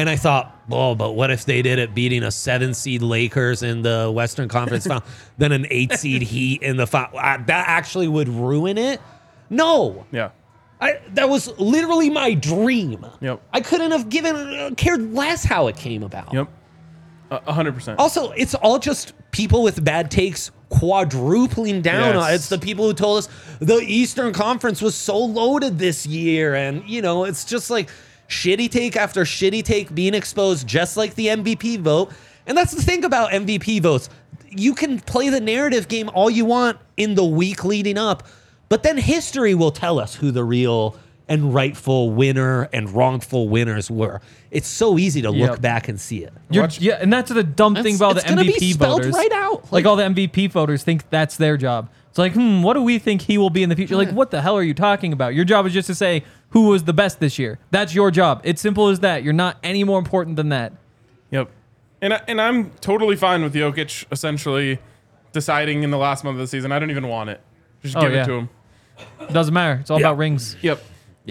and 0.00 0.08
I 0.08 0.16
thought, 0.16 0.56
oh, 0.70 0.94
but 0.94 1.12
what 1.12 1.30
if 1.30 1.44
they 1.44 1.60
did 1.60 1.78
it 1.78 1.94
beating 1.94 2.22
a 2.22 2.30
seven 2.30 2.72
seed 2.72 3.02
Lakers 3.02 3.62
in 3.62 3.82
the 3.82 4.10
Western 4.10 4.48
Conference 4.48 4.86
final, 4.86 5.04
then 5.38 5.52
an 5.52 5.66
eight 5.68 5.92
seed 5.92 6.22
Heat 6.22 6.62
in 6.62 6.78
the 6.78 6.86
final? 6.86 7.18
That 7.18 7.48
actually 7.68 8.08
would 8.08 8.30
ruin 8.30 8.78
it. 8.78 8.98
No. 9.50 10.06
Yeah. 10.10 10.30
I, 10.80 11.02
that 11.10 11.28
was 11.28 11.48
literally 11.58 12.08
my 12.08 12.32
dream. 12.32 13.04
Yep. 13.20 13.42
I 13.52 13.60
couldn't 13.60 13.90
have 13.90 14.08
given 14.08 14.36
uh, 14.36 14.70
cared 14.74 15.12
less 15.12 15.44
how 15.44 15.66
it 15.66 15.76
came 15.76 16.02
about. 16.02 16.32
Yep. 16.32 16.48
Hundred 17.30 17.74
percent. 17.74 18.00
Also, 18.00 18.30
it's 18.30 18.54
all 18.54 18.78
just 18.78 19.12
people 19.32 19.62
with 19.62 19.84
bad 19.84 20.10
takes 20.10 20.50
quadrupling 20.70 21.82
down. 21.82 22.14
Yes. 22.14 22.34
It's 22.36 22.48
the 22.48 22.58
people 22.58 22.86
who 22.86 22.94
told 22.94 23.18
us 23.18 23.28
the 23.58 23.80
Eastern 23.80 24.32
Conference 24.32 24.80
was 24.80 24.94
so 24.94 25.18
loaded 25.18 25.78
this 25.78 26.06
year. 26.06 26.54
And, 26.54 26.88
you 26.88 27.02
know, 27.02 27.24
it's 27.24 27.44
just 27.44 27.68
like 27.70 27.90
shitty 28.30 28.70
take 28.70 28.96
after 28.96 29.24
shitty 29.24 29.62
take 29.62 29.94
being 29.94 30.14
exposed, 30.14 30.66
just 30.66 30.96
like 30.96 31.14
the 31.16 31.26
MVP 31.26 31.80
vote. 31.80 32.12
And 32.46 32.56
that's 32.56 32.72
the 32.72 32.82
thing 32.82 33.04
about 33.04 33.32
MVP 33.32 33.82
votes. 33.82 34.08
You 34.48 34.74
can 34.74 35.00
play 35.00 35.28
the 35.28 35.40
narrative 35.40 35.88
game 35.88 36.08
all 36.14 36.30
you 36.30 36.44
want 36.44 36.78
in 36.96 37.14
the 37.14 37.24
week 37.24 37.64
leading 37.64 37.98
up, 37.98 38.22
but 38.68 38.82
then 38.82 38.96
history 38.96 39.54
will 39.54 39.70
tell 39.70 39.98
us 39.98 40.14
who 40.14 40.30
the 40.30 40.44
real 40.44 40.96
and 41.30 41.54
rightful 41.54 42.10
winner 42.10 42.68
and 42.72 42.90
wrongful 42.90 43.48
winners 43.48 43.90
were. 43.90 44.20
It's 44.50 44.68
so 44.68 44.98
easy 44.98 45.22
to 45.22 45.30
look 45.30 45.52
Yep. 45.52 45.60
back 45.62 45.88
and 45.88 45.98
see 45.98 46.18
it. 46.24 46.32
You're, 46.50 46.64
Watch- 46.64 46.80
yeah, 46.80 46.98
and 47.00 47.10
that's 47.10 47.30
the 47.30 47.42
dumb 47.44 47.74
thing 47.76 47.94
It's- 47.94 47.96
about 47.96 48.16
it's 48.16 48.24
the 48.24 48.28
gonna 48.30 48.42
be 48.44 48.52
MVP 48.52 48.72
spelled 48.74 49.00
voters. 49.02 49.14
right 49.14 49.32
out. 49.32 49.62
Like, 49.64 49.72
Like- 49.72 49.86
all 49.86 49.96
the 49.96 50.04
MVP 50.04 50.48
voters 50.48 50.82
think 50.82 51.08
that's 51.08 51.36
their 51.38 51.56
job. 51.56 51.88
It's 52.10 52.18
like, 52.18 52.32
hmm, 52.34 52.62
what 52.62 52.74
do 52.74 52.82
we 52.82 52.98
think 52.98 53.22
he 53.22 53.38
will 53.38 53.50
be 53.50 53.62
in 53.62 53.68
the 53.68 53.76
future? 53.76 53.94
Like, 53.96 54.10
what 54.10 54.32
the 54.32 54.42
hell 54.42 54.56
are 54.56 54.62
you 54.64 54.74
talking 54.74 55.12
about? 55.12 55.34
Your 55.34 55.44
job 55.44 55.64
is 55.66 55.72
just 55.72 55.86
to 55.86 55.94
say 55.94 56.24
who 56.50 56.62
was 56.66 56.82
the 56.82 56.92
best 56.92 57.20
this 57.20 57.38
year. 57.38 57.60
That's 57.70 57.94
your 57.94 58.10
job. 58.10 58.40
It's 58.42 58.60
simple 58.60 58.88
as 58.88 58.98
that. 59.00 59.22
You're 59.22 59.32
not 59.32 59.56
any 59.62 59.84
more 59.84 59.98
important 60.00 60.34
than 60.36 60.48
that. 60.48 60.72
Yep. 61.30 61.48
And 62.02 62.14
I, 62.14 62.20
and 62.26 62.40
I'm 62.40 62.70
totally 62.80 63.14
fine 63.14 63.42
with 63.44 63.54
Jokic 63.54 64.06
essentially 64.10 64.80
deciding 65.32 65.84
in 65.84 65.92
the 65.92 65.98
last 65.98 66.24
month 66.24 66.34
of 66.34 66.40
the 66.40 66.46
season. 66.48 66.72
I 66.72 66.80
don't 66.80 66.90
even 66.90 67.06
want 67.06 67.30
it. 67.30 67.40
Just 67.84 67.96
Oh, 67.96 68.00
give 68.00 68.12
yeah. 68.12 68.22
it 68.22 68.26
to 68.26 68.32
him. 68.32 68.48
Doesn't 69.32 69.54
matter. 69.54 69.78
It's 69.80 69.90
all 69.90 69.98
about 69.98 70.16
rings. 70.18 70.56
Yep. 70.62 70.82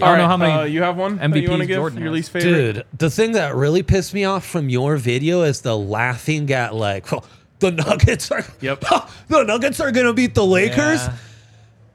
I 0.02 0.08
don't 0.10 0.18
know 0.18 0.26
how 0.28 0.36
many 0.36 0.52
Uh, 0.52 0.64
you 0.64 0.82
have 0.82 0.96
one 0.96 1.16
that 1.16 1.36
you 1.36 1.50
want 1.50 1.62
to 1.62 1.66
MVPs 1.66 1.68
give 1.68 1.76
Jordan 1.76 1.98
your 1.98 2.08
has. 2.08 2.14
least 2.14 2.30
favorite? 2.30 2.72
Dude, 2.74 2.84
the 2.98 3.10
thing 3.10 3.32
that 3.32 3.54
really 3.54 3.82
pissed 3.82 4.14
me 4.14 4.24
off 4.24 4.44
from 4.46 4.68
your 4.68 4.96
video 4.96 5.42
is 5.42 5.60
the 5.62 5.76
laughing 5.76 6.50
at 6.52 6.74
like 6.74 7.12
"Oh, 7.12 7.22
the 7.60 7.70
Nuggets 7.70 8.30
are 8.30 8.44
Yep. 8.60 8.80
the 9.28 9.44
Nuggets 9.44 9.80
are 9.80 9.90
gonna 9.92 10.12
beat 10.14 10.34
the 10.34 10.44
Lakers 10.44 11.00
Yeah. 11.02 11.12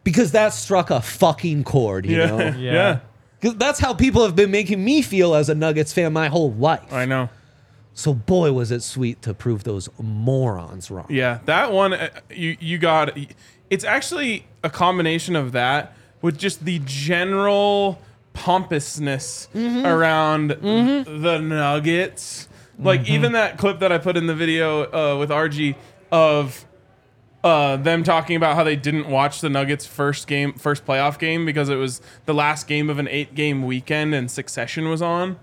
because 0.04 0.32
that 0.34 0.54
struck 0.54 0.90
a 0.92 1.02
fucking 1.02 1.64
chord, 1.64 2.06
you 2.06 2.18
Yeah. 2.18 2.26
know. 2.28 2.38
yeah. 2.58 2.74
Yeah. 2.74 3.00
'Cause 3.42 3.56
that's 3.58 3.80
how 3.80 3.94
people 3.94 4.24
have 4.24 4.36
been 4.36 4.50
making 4.50 4.84
me 4.84 5.02
feel 5.02 5.36
as 5.36 5.50
a 5.50 5.56
Nuggets 5.56 5.94
fan 5.94 6.14
my 6.14 6.28
whole 6.30 6.52
life. 6.54 6.92
I 6.92 7.06
know. 7.06 7.30
So 7.94 8.14
boy, 8.14 8.52
was 8.52 8.72
it 8.72 8.82
sweet 8.84 9.22
to 9.22 9.34
prove 9.34 9.64
those 9.64 9.88
morons 10.02 10.92
wrong. 10.92 11.06
Yeah, 11.10 11.40
that 11.46 11.72
one 11.72 11.94
uh, 11.94 12.10
you 12.30 12.58
you 12.60 12.78
got. 12.78 13.18
It's 13.70 13.84
actually 13.86 14.46
a 14.64 14.70
combination 14.70 15.36
of 15.36 15.52
that 15.54 15.94
with 16.22 16.38
just 16.38 16.66
the 16.66 16.82
general 16.86 18.00
pompousness 18.34 19.48
Mm-hmm. 19.54 19.86
around 19.86 20.50
the 20.50 21.40
Nuggets. 21.40 22.48
Like 22.78 23.02
Mm-hmm. 23.02 23.14
even 23.14 23.32
that 23.34 23.58
clip 23.58 23.80
that 23.80 23.92
I 23.92 23.98
put 23.98 24.18
in 24.18 24.28
the 24.28 24.36
video 24.36 24.84
uh, 24.84 25.18
with 25.18 25.30
RG 25.30 25.76
of 26.12 26.66
uh, 27.44 27.78
them 27.78 28.04
talking 28.04 28.36
about 28.36 28.56
how 28.56 28.64
they 28.64 28.76
didn't 28.76 29.08
watch 29.08 29.40
the 29.40 29.50
Nuggets' 29.50 29.86
first 29.86 30.28
game, 30.28 30.54
first 30.54 30.86
playoff 30.86 31.18
game 31.20 31.46
because 31.46 31.70
it 31.70 31.76
was 31.76 32.02
the 32.26 32.34
last 32.34 32.68
game 32.68 32.90
of 32.90 32.98
an 33.00 33.08
eight-game 33.08 33.64
weekend 33.64 34.14
and 34.16 34.30
Succession 34.30 34.90
was 34.90 35.02
on. 35.02 35.38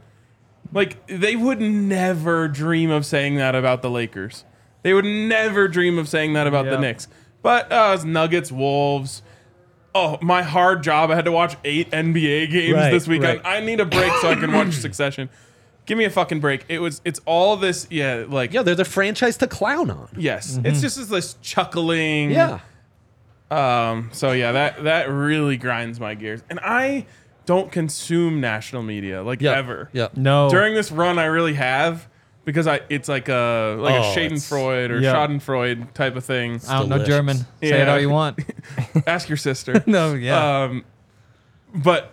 Like 0.72 1.06
they 1.06 1.36
would 1.36 1.60
never 1.60 2.48
dream 2.48 2.90
of 2.90 3.06
saying 3.06 3.36
that 3.36 3.54
about 3.54 3.82
the 3.82 3.90
Lakers. 3.90 4.44
They 4.82 4.92
would 4.94 5.04
never 5.04 5.68
dream 5.68 5.98
of 5.98 6.08
saying 6.08 6.32
that 6.34 6.46
about 6.46 6.64
the 6.64 6.72
Yep. 6.72 6.80
Knicks. 6.80 7.08
But 7.40 7.70
uh, 7.72 7.96
Nuggets, 8.04 8.50
Wolves. 8.52 9.22
Oh, 9.94 10.18
my 10.22 10.42
hard 10.42 10.82
job. 10.82 11.10
I 11.10 11.14
had 11.14 11.26
to 11.26 11.32
watch 11.32 11.56
eight 11.64 11.90
NBA 11.90 12.50
games 12.50 12.74
Right, 12.74 12.90
this 12.90 13.06
weekend. 13.06 13.42
right. 13.44 13.58
I 13.58 13.60
need 13.64 13.78
a 13.80 13.84
break 13.84 14.12
so 14.22 14.30
I 14.30 14.34
can 14.36 14.52
watch 14.52 14.72
Succession. 14.74 15.28
Give 15.84 15.98
me 15.98 16.04
a 16.04 16.10
fucking 16.10 16.40
break. 16.40 16.64
It 16.68 16.78
was. 16.78 17.00
It's 17.04 17.20
all 17.26 17.56
this. 17.56 17.86
Yeah, 17.90 18.24
like 18.28 18.52
Yeah, 18.52 18.62
they're 18.62 18.74
the 18.74 18.84
franchise 18.84 19.36
to 19.38 19.46
clown 19.46 19.90
on. 19.90 20.08
yes. 20.16 20.58
It's 20.64 20.80
just 20.80 21.10
this 21.10 21.34
chuckling. 21.42 22.30
Yeah. 22.30 22.60
Um. 23.50 24.08
So 24.12 24.32
yeah, 24.32 24.52
that 24.52 24.84
that 24.84 25.10
really 25.10 25.56
grinds 25.58 26.00
my 26.00 26.14
gears, 26.14 26.42
and 26.48 26.58
I 26.62 27.04
don't 27.44 27.70
consume 27.70 28.40
national 28.40 28.82
media 28.82 29.22
like 29.22 29.42
Yeah. 29.42 29.52
ever. 29.58 29.90
Yeah. 29.92 30.08
No. 30.16 30.48
During 30.48 30.74
this 30.74 30.90
run, 30.90 31.18
I 31.18 31.24
really 31.26 31.54
have 31.54 32.08
because 32.44 32.66
I 32.66 32.80
it's 32.88 33.08
like 33.08 33.28
a 33.28 33.76
like 33.78 33.94
Oh, 33.94 33.96
a 33.96 34.12
it's- 34.12 34.16
Schadenfreude 34.50 34.90
or 34.90 34.98
Yeah. 34.98 35.14
Schadenfreude 35.14 35.92
type 35.94 36.16
of 36.16 36.24
thing. 36.24 36.60
I 36.68 36.78
don't 36.78 36.88
know 36.88 36.96
delicious. 36.98 37.08
German. 37.14 37.36
Say 37.36 37.44
it 37.60 37.68
Yeah. 37.70 37.84
how 37.86 37.96
you 37.96 38.10
want. 38.10 38.38
Ask 39.06 39.28
your 39.28 39.36
sister. 39.38 39.82
no, 39.86 40.14
yeah. 40.14 40.62
Um, 40.64 40.84
but 41.74 42.12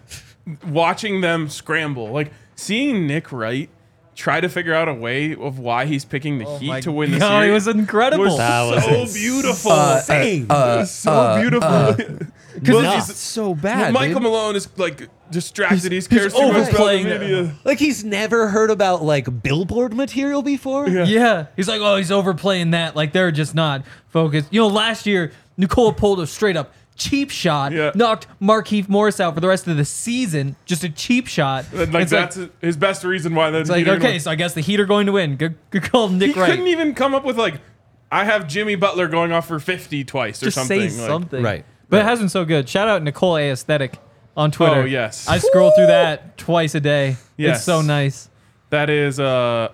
watching 0.68 1.22
them 1.22 1.50
scramble, 1.50 2.10
like 2.12 2.32
seeing 2.56 3.08
Nick 3.08 3.32
Wright 3.32 3.70
try 4.16 4.42
to 4.42 4.50
figure 4.50 4.74
out 4.74 4.90
a 4.90 4.94
way 4.94 5.34
of 5.36 5.60
why 5.60 5.86
he's 5.86 6.04
picking 6.04 6.40
the 6.40 6.46
Oh 6.46 6.58
Heat 6.58 6.84
to 6.84 6.92
win 6.92 7.12
the 7.12 7.20
God, 7.20 7.42
series 7.42 7.50
it 7.50 7.54
was 7.54 7.68
incredible. 7.68 8.26
was 8.26 8.38
That 8.38 8.62
was 8.70 8.84
so 8.84 8.92
ins- 8.92 9.14
beautiful. 9.14 9.72
Uh, 9.72 9.96
Insane. 9.98 10.44
It 10.44 10.50
was 10.50 10.92
so 10.92 11.40
beautiful. 11.40 12.18
Because 12.54 12.84
Nuts. 12.84 13.10
it's 13.10 13.20
so 13.20 13.54
bad. 13.54 13.94
Michael 13.94 14.16
dude. 14.16 14.24
Malone 14.24 14.56
is 14.56 14.68
like 14.78 15.08
distracted. 15.32 15.92
He's, 15.92 16.08
he's 16.08 16.08
cares 16.08 16.34
too 16.34 16.40
much 16.42 16.50
about 16.50 16.54
the 16.54 16.68
overplaying 16.70 17.08
it. 17.08 17.22
media. 17.22 17.56
Like 17.64 17.80
he's 17.80 18.04
never 18.04 18.48
heard 18.48 18.72
about 18.72 19.04
like 19.04 19.44
billboard 19.44 19.94
material 19.94 20.42
before. 20.42 20.88
Yeah. 20.88 21.48
He's 21.56 21.68
like, 21.68 21.82
oh, 21.82 21.96
he's 21.98 22.12
overplaying 22.12 22.72
that. 22.72 22.96
Like 22.96 23.14
they're 23.14 23.32
just 23.32 23.54
not 23.56 23.84
focused. 24.08 24.48
You 24.52 24.62
know, 24.62 24.68
last 24.68 25.06
year, 25.06 25.32
Nikola 25.58 25.94
pulled 25.94 26.20
a 26.20 26.28
straight 26.28 26.58
up 26.58 26.74
cheap 26.96 27.30
shot, 27.30 27.72
Yeah. 27.72 27.92
knocked 27.96 28.28
Markieff 28.42 28.90
Morris 28.90 29.20
out 29.22 29.34
for 29.34 29.40
the 29.40 29.48
rest 29.48 29.68
of 29.68 29.78
the 29.78 29.86
season. 29.86 30.56
Just 30.66 30.84
a 30.84 30.90
cheap 30.90 31.28
shot. 31.28 31.66
And, 31.74 31.94
Like 31.94 32.04
it's 32.04 32.12
that's 32.12 32.36
like, 32.38 32.60
his 32.62 32.76
best 32.76 33.04
reason 33.06 33.36
why 33.36 33.52
that's 33.52 33.70
it's 33.70 33.88
like 33.88 33.88
okay, 33.88 34.20
so 34.20 34.32
I 34.32 34.36
guess 34.36 34.54
the 34.54 34.62
Heat 34.62 34.80
are 34.82 34.86
going 34.86 35.06
to 35.06 35.14
win. 35.14 35.38
Good, 35.38 35.56
good 35.70 35.84
call, 35.84 36.10
Nick 36.10 36.34
he 36.34 36.40
Wright. 36.40 36.50
couldn't 36.50 36.68
even 36.68 36.94
come 36.96 37.14
up 37.14 37.24
with 37.24 37.38
like 37.38 37.56
I 38.12 38.26
have 38.26 38.48
Jimmy 38.48 38.76
Butler 38.76 39.08
going 39.08 39.32
off 39.32 39.48
for 39.48 39.60
50 39.60 40.04
twice 40.04 40.42
or 40.42 40.48
just 40.48 40.56
something. 40.58 40.90
say 40.90 40.98
like- 41.00 41.08
something. 41.08 41.44
Right. 41.44 41.64
But 41.90 42.02
it 42.02 42.04
hasn't 42.04 42.26
been 42.26 42.30
so 42.30 42.46
good. 42.46 42.70
Shout 42.70 42.88
out 42.88 43.02
Nikola 43.04 43.42
Aesthetic 43.42 43.98
on 44.38 44.52
Twitter. 44.52 44.82
Oh, 44.82 44.86
yes. 44.86 45.28
I 45.28 45.40
scroll 45.40 45.72
through 45.76 45.88
that 45.88 46.38
twice 46.38 46.76
a 46.76 46.80
day. 46.80 47.18
Yes. 47.36 47.58
It's 47.58 47.66
so 47.66 47.82
nice. 47.82 48.30
That 48.70 48.90
is 48.90 49.20
uh 49.20 49.70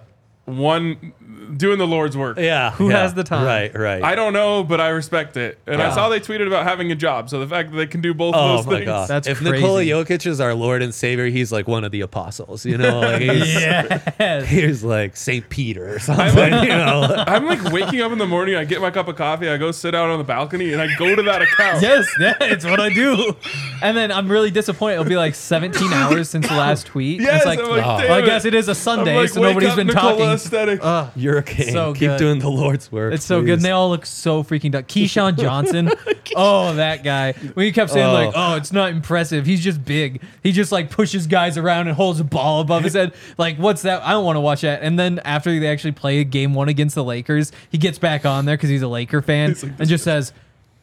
one 0.45 1.13
doing 1.58 1.78
the 1.78 1.88
Lord's 1.88 2.18
work. 2.18 2.38
Yeah. 2.38 2.72
Who 2.72 2.89
yeah. 2.89 3.02
has 3.02 3.14
the 3.14 3.24
time? 3.24 3.46
Right. 3.46 3.74
Right. 3.78 4.04
I 4.04 4.16
don't 4.16 4.34
know, 4.34 4.64
but 4.64 4.80
I 4.82 4.89
respect 4.89 5.38
it. 5.38 5.58
And 5.68 5.82
I 5.82 5.93
saw 5.93 6.10
they 6.10 6.20
tweeted 6.20 6.48
about 6.48 6.64
having 6.64 6.91
a 6.91 6.96
job. 6.96 7.30
So 7.30 7.39
the 7.39 7.48
fact 7.48 7.72
that 7.72 7.78
they 7.78 7.88
can 7.88 8.02
do 8.02 8.14
both 8.14 8.36
Oh 8.36 8.39
of 8.39 8.58
those 8.58 8.66
my 8.66 8.72
things. 8.80 8.86
god! 8.86 9.08
That's 9.10 9.28
if 9.28 9.38
crazy. 9.39 9.52
Nikola 9.54 9.82
Jokic 9.84 10.26
is 10.26 10.39
our 10.39 10.54
Lord 10.54 10.82
and 10.82 10.93
Savior, 10.93 11.28
he's 11.28 11.52
like 11.52 11.68
one 11.68 11.84
of 11.84 11.91
the 11.91 12.02
apostles. 12.02 12.66
You 12.66 12.78
know, 12.78 13.00
like 13.00 13.22
he's, 13.22 13.54
Yes. 13.54 14.50
he's 14.50 14.84
like 14.84 15.16
Saint 15.16 15.50
Peter 15.50 15.96
or 15.96 16.00
something. 16.00 16.28
you 16.64 16.70
know, 16.70 17.24
I'm 17.28 17.46
like 17.46 17.64
waking 17.72 18.02
up 18.02 18.12
in 18.12 18.18
the 18.18 18.28
morning, 18.28 18.56
I 18.56 18.66
get 18.66 18.82
my 18.82 18.91
cup 18.91 19.08
of 19.08 19.16
coffee, 19.16 19.50
I 19.50 19.58
go 19.58 19.72
sit 19.72 19.96
out 19.96 20.10
on 20.10 20.18
the 20.18 20.24
balcony, 20.24 20.74
and 20.74 20.82
I 20.82 20.88
go 20.98 21.16
to 21.16 21.24
that 21.24 21.41
account. 21.41 21.82
yes, 21.82 22.08
yeah, 22.20 22.36
it's 22.41 22.66
what 22.66 22.80
I 22.80 22.89
do. 22.93 23.36
And 23.82 23.96
then 23.96 24.12
I'm 24.12 24.30
really 24.30 24.52
disappointed. 24.52 24.93
It'll 24.93 25.06
be 25.06 25.16
like 25.18 25.36
17 25.36 25.91
hours 25.93 26.30
since 26.30 26.48
the 26.48 26.56
last 26.56 26.88
tweet. 26.88 27.22
Yes, 27.22 27.38
it's 27.38 27.46
like, 27.46 27.60
I'm 27.60 27.70
like, 27.70 27.86
oh. 27.86 27.98
well, 28.10 28.14
I 28.14 28.26
guess 28.26 28.46
it 28.46 28.54
is 28.54 28.68
a 28.68 28.72
I'm 28.72 28.76
Sunday, 28.76 29.16
like, 29.18 29.30
so 29.30 29.41
wake 29.41 29.50
nobody's 29.50 29.70
up, 29.70 29.76
been 29.78 29.88
Nicola 29.88 30.12
talking. 30.12 30.30
Aesthetic. 30.30 30.80
you're 31.16 31.35
king. 31.42 31.72
So 31.72 31.94
Keep 31.94 32.00
good. 32.02 32.20
doing 32.20 32.40
the 32.40 32.50
Lord's 32.50 32.92
work. 32.92 33.14
It's 33.14 33.26
so 33.26 33.42
good. 33.42 33.54
And 33.54 33.62
they 33.62 33.72
all 33.72 33.90
look 33.90 34.06
so 34.06 34.44
freaking 34.44 34.72
dumb. 34.72 34.84
Keyshawn 34.84 35.38
Johnson. 35.42 35.92
oh, 36.36 36.74
that 36.76 37.04
guy. 37.04 37.34
When 37.34 37.66
you 37.66 37.74
kept 37.74 37.92
saying, 37.92 38.06
Oh. 38.08 38.14
like, 38.14 38.32
oh, 38.36 38.56
it's 38.56 38.72
not 38.72 38.92
impressive. 38.92 39.46
He's 39.46 39.64
just 39.64 39.84
big. 39.86 40.22
He 40.44 40.52
just 40.52 40.72
like 40.72 40.90
pushes 40.90 41.28
guys 41.28 41.58
around 41.58 41.88
and 41.88 41.96
holds 41.96 42.20
a 42.20 42.24
ball 42.24 42.62
above 42.62 42.84
his 42.84 42.94
head. 42.94 43.14
Like, 43.38 43.58
what's 43.58 43.82
that? 43.82 44.02
I 44.04 44.12
don't 44.12 44.24
want 44.26 44.38
to 44.38 44.42
watch 44.42 44.62
that. 44.62 44.82
And 44.82 44.98
then 44.98 45.20
after 45.20 45.60
they 45.60 45.68
actually 45.68 45.92
play 45.92 46.24
game 46.24 46.54
one 46.54 46.70
against 46.70 46.96
the 46.96 47.04
Lakers, 47.04 47.52
he 47.70 47.78
gets 47.78 47.98
back 48.00 48.26
on 48.26 48.46
there 48.46 48.56
because 48.56 48.70
he's 48.70 48.82
a 48.82 48.88
Laker 48.88 49.22
fan 49.22 49.56
and 49.62 49.88
just 49.88 50.04
says, 50.04 50.32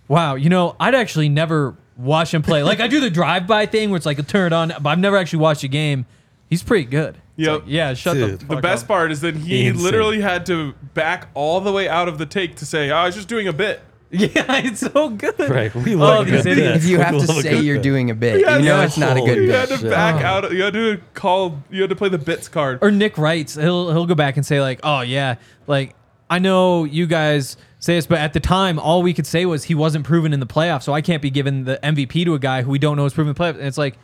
Wow, 0.08 0.34
you 0.34 0.50
know, 0.50 0.76
I'd 0.78 0.94
actually 0.94 1.28
never 1.28 1.74
watch 1.96 2.34
him 2.34 2.42
play. 2.42 2.62
Like 2.62 2.80
I 2.80 2.88
do 2.88 3.00
the 3.00 3.10
drive 3.10 3.46
by 3.46 3.66
thing 3.66 3.90
where 3.90 3.96
it's 3.96 4.06
like 4.06 4.18
a 4.18 4.22
turn 4.22 4.48
it 4.48 4.52
on, 4.52 4.68
but 4.80 4.86
I've 4.90 4.98
never 4.98 5.16
actually 5.16 5.38
watched 5.40 5.62
a 5.64 5.68
game. 5.68 6.04
He's 6.52 6.62
pretty 6.62 6.84
good. 6.84 7.16
It's 7.38 7.46
Yep. 7.46 7.52
like, 7.60 7.62
yeah, 7.66 7.94
shut 7.94 8.14
Dude. 8.14 8.40
the 8.40 8.44
The 8.46 8.54
fuck 8.54 8.62
best 8.62 8.84
up. 8.84 8.88
part 8.88 9.10
is 9.10 9.22
that 9.22 9.34
he 9.36 9.66
Insane. 9.68 9.82
literally 9.82 10.20
had 10.20 10.44
to 10.46 10.74
back 10.92 11.28
all 11.32 11.60
the 11.62 11.72
way 11.72 11.88
out 11.88 12.06
of 12.08 12.18
the 12.18 12.26
take 12.26 12.56
to 12.56 12.66
say, 12.66 12.90
oh, 12.90 12.96
I 12.96 13.06
was 13.06 13.14
just 13.14 13.26
doing 13.28 13.48
a 13.48 13.52
bit. 13.52 13.80
Yeah, 14.10 14.28
it's 14.62 14.80
so 14.80 15.08
good. 15.08 15.38
Right. 15.40 15.74
We 15.74 15.94
Oh, 15.94 15.98
love 15.98 16.26
these 16.26 16.42
good 16.42 16.58
idiots. 16.58 16.72
bits. 16.74 16.84
If 16.84 16.90
you 16.90 16.98
We 16.98 17.02
have 17.04 17.12
to 17.12 17.18
love 17.32 17.40
say 17.42 17.50
good 17.54 17.64
you're 17.64 17.76
bit. 17.76 17.82
doing 17.82 18.10
a 18.10 18.14
bit, 18.14 18.40
Yeah, 18.42 18.58
you 18.58 18.64
know 18.66 18.76
yeah. 18.80 18.84
it's 18.84 18.98
not 18.98 19.16
a 19.16 19.20
good 19.20 19.38
You 19.38 19.46
bit. 19.46 19.58
had 19.60 19.68
to 19.70 19.78
shit. 19.78 19.90
back 19.90 20.22
out. 20.22 20.52
You 20.52 20.62
had 20.64 20.74
to 20.74 21.00
call. 21.14 21.62
You 21.70 21.80
had 21.80 21.88
to 21.88 21.96
play 21.96 22.10
the 22.10 22.18
bits 22.18 22.46
card. 22.46 22.80
or 22.82 22.90
Nick 22.90 23.16
writes, 23.16 23.54
he'll 23.54 23.90
he'll 23.90 24.04
go 24.04 24.14
back 24.14 24.36
and 24.36 24.44
say 24.44 24.60
like, 24.60 24.80
"Oh 24.82 25.00
yeah, 25.00 25.36
like 25.66 25.94
I 26.28 26.38
know 26.40 26.84
you 26.84 27.06
guys 27.06 27.56
say 27.78 27.94
this, 27.94 28.06
but 28.06 28.18
at 28.18 28.34
the 28.34 28.40
time, 28.40 28.78
all 28.78 29.02
we 29.02 29.14
could 29.14 29.26
say 29.26 29.46
was 29.46 29.64
he 29.64 29.74
wasn't 29.74 30.04
proven 30.04 30.34
in 30.34 30.40
the 30.40 30.46
playoffs, 30.46 30.82
so 30.82 30.92
I 30.92 31.00
can't 31.00 31.22
be 31.22 31.30
giving 31.30 31.64
the 31.64 31.78
MVP 31.82 32.26
to 32.26 32.34
a 32.34 32.38
guy 32.38 32.60
who 32.60 32.70
we 32.70 32.78
don't 32.78 32.98
know 32.98 33.06
is 33.06 33.14
proven 33.14 33.30
in 33.30 33.34
the 33.34 33.42
playoffs." 33.42 33.56
And 33.60 33.66
it's 33.66 33.78
like, 33.78 33.96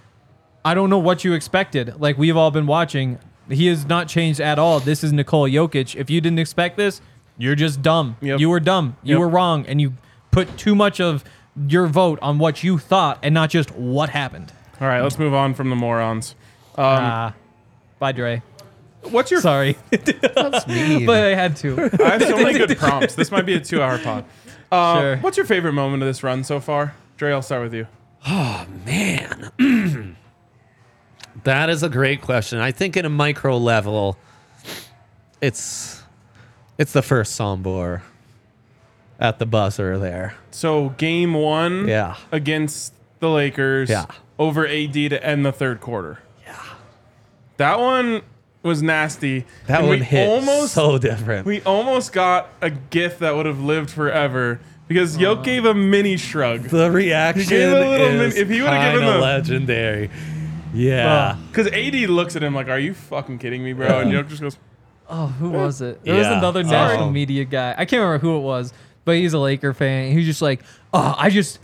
I 0.69 0.75
don't 0.75 0.91
know 0.91 0.99
what 0.99 1.25
you 1.25 1.33
expected. 1.33 1.99
Like 1.99 2.19
we've 2.19 2.37
all 2.37 2.51
been 2.51 2.67
watching, 2.67 3.19
he 3.49 3.69
has 3.69 3.87
not 3.87 4.07
changed 4.07 4.39
at 4.39 4.59
all. 4.59 4.81
This 4.81 5.03
is 5.03 5.15
Nikola 5.15 5.49
Jokic. 5.49 5.97
If 5.97 6.11
you 6.11 6.21
didn't 6.21 6.39
expect 6.41 6.77
this, 6.77 7.01
you're 7.39 7.55
just 7.55 7.81
dumb. 7.81 8.19
Yep. 8.21 8.39
You 8.41 8.51
were 8.51 8.61
dumb. 8.61 8.97
You 9.03 9.15
Yep. 9.15 9.21
were 9.21 9.29
wrong, 9.31 9.65
and 9.67 9.81
you 9.81 9.95
put 10.31 10.59
too 10.59 10.75
much 10.75 11.01
of 11.01 11.25
your 11.69 11.87
vote 11.87 12.19
on 12.21 12.39
what 12.39 12.63
you 12.63 12.77
thought 12.77 13.19
and 13.23 13.33
not 13.33 13.49
just 13.49 13.71
what 13.77 14.11
happened. 14.11 14.53
All 14.79 14.87
right, 14.89 15.01
let's 15.01 15.19
move 15.19 15.33
on 15.33 15.55
from 15.55 15.71
the 15.71 15.77
morons. 15.77 16.35
Um, 16.77 16.85
Ah, 16.85 17.35
bye, 17.99 18.13
Dre. 18.13 18.43
what's 19.05 19.31
your? 19.31 19.41
Sorry, 19.41 19.79
That's 19.91 20.67
mean. 20.69 21.07
but 21.07 21.25
I 21.25 21.35
had 21.35 21.57
to. 21.57 21.91
I 22.05 22.11
have 22.11 22.23
so 22.25 22.37
many 22.37 22.59
good 22.59 22.77
prompts. 22.79 23.15
This 23.15 23.31
might 23.31 23.47
be 23.47 23.55
a 23.55 23.61
two-hour 23.61 24.01
pod. 24.01 24.25
Uh, 24.71 25.01
Sure. 25.01 25.17
What's 25.19 25.39
your 25.39 25.47
favorite 25.47 25.73
moment 25.73 26.03
of 26.03 26.07
this 26.09 26.23
run 26.23 26.45
so 26.45 26.61
far, 26.61 26.95
Dre? 27.17 27.33
I'll 27.33 27.41
start 27.41 27.63
with 27.63 27.73
you. 27.73 27.87
Oh 28.27 28.67
man, 28.85 29.51
that 31.45 31.71
is 31.71 31.83
a 31.83 31.89
great 31.89 32.21
question. 32.23 32.59
I 32.59 32.73
think 32.73 32.97
in 32.97 33.05
a 33.05 33.09
micro 33.11 33.57
level, 33.57 34.17
it's 35.41 36.03
it's 36.79 36.93
the 36.93 37.03
first 37.03 37.39
Sombor 37.39 38.03
at 39.19 39.39
the 39.39 39.47
buzzer 39.47 39.99
there. 39.99 40.35
So 40.51 40.91
game 40.91 41.35
one, 41.35 41.89
Yeah. 41.89 42.15
against 42.31 42.95
the 43.21 43.29
Lakers, 43.29 43.91
Yeah. 43.91 44.07
over 44.39 44.67
AD 44.67 45.09
to 45.09 45.25
end 45.25 45.45
the 45.45 45.51
third 45.53 45.81
quarter. 45.81 46.19
Yeah, 46.47 46.55
that 47.57 47.81
one 47.81 48.23
was 48.63 48.83
nasty. 48.83 49.45
That 49.67 49.81
And 49.81 49.89
one 49.89 50.01
hit 50.01 50.29
almost 50.29 50.75
so 50.75 50.99
different. 50.99 51.47
we 51.47 51.61
almost 51.63 52.13
got 52.13 52.49
a 52.63 52.71
gift 52.71 53.21
that 53.21 53.35
would 53.35 53.47
have 53.47 53.61
lived 53.61 53.91
forever 53.91 54.61
because 54.87 55.17
Yoke 55.17 55.41
uh, 55.41 55.43
gave 55.43 55.65
a 55.65 55.75
mini 55.75 56.17
shrug. 56.17 56.65
the 56.69 56.91
reaction 56.91 57.49
gave 57.49 57.73
a 57.73 57.89
little 57.89 58.07
is 58.07 58.35
min- 58.35 58.43
if 58.43 58.49
he 58.49 58.63
would've 58.63 58.75
given 58.81 59.01
kinda 59.01 59.13
the- 59.15 59.19
legendary. 59.19 60.11
Yeah. 60.79 61.37
Because 61.51 61.67
AD 61.69 61.95
looks 62.09 62.37
at 62.37 62.43
him 62.43 62.55
like, 62.55 62.69
"Are 62.69 62.79
you 62.79 62.95
fucking 62.95 63.39
kidding 63.39 63.63
me, 63.65 63.73
bro?" 63.73 64.01
And 64.01 64.11
Yoke 64.11 64.29
just 64.29 64.41
goes, 64.41 64.57
Oh, 65.11 65.27
who 65.27 65.55
eh. 65.55 65.57
was 65.57 65.81
it? 65.81 66.05
There 66.05 66.15
was 66.15 66.27
Yeah. 66.27 66.39
another 66.39 66.63
Sorry. 66.65 66.73
national 66.89 67.11
media 67.11 67.45
guy. 67.45 67.73
I 67.77 67.85
can't 67.87 68.01
remember 68.03 68.19
who 68.19 68.37
it 68.37 68.41
was, 68.41 68.73
but 69.05 69.17
he's 69.17 69.33
a 69.33 69.39
Laker 69.39 69.73
fan. 69.73 70.13
He's 70.13 70.27
just 70.27 70.43
like, 70.43 70.61
oh, 70.93 71.15
I 71.17 71.31
just 71.31 71.59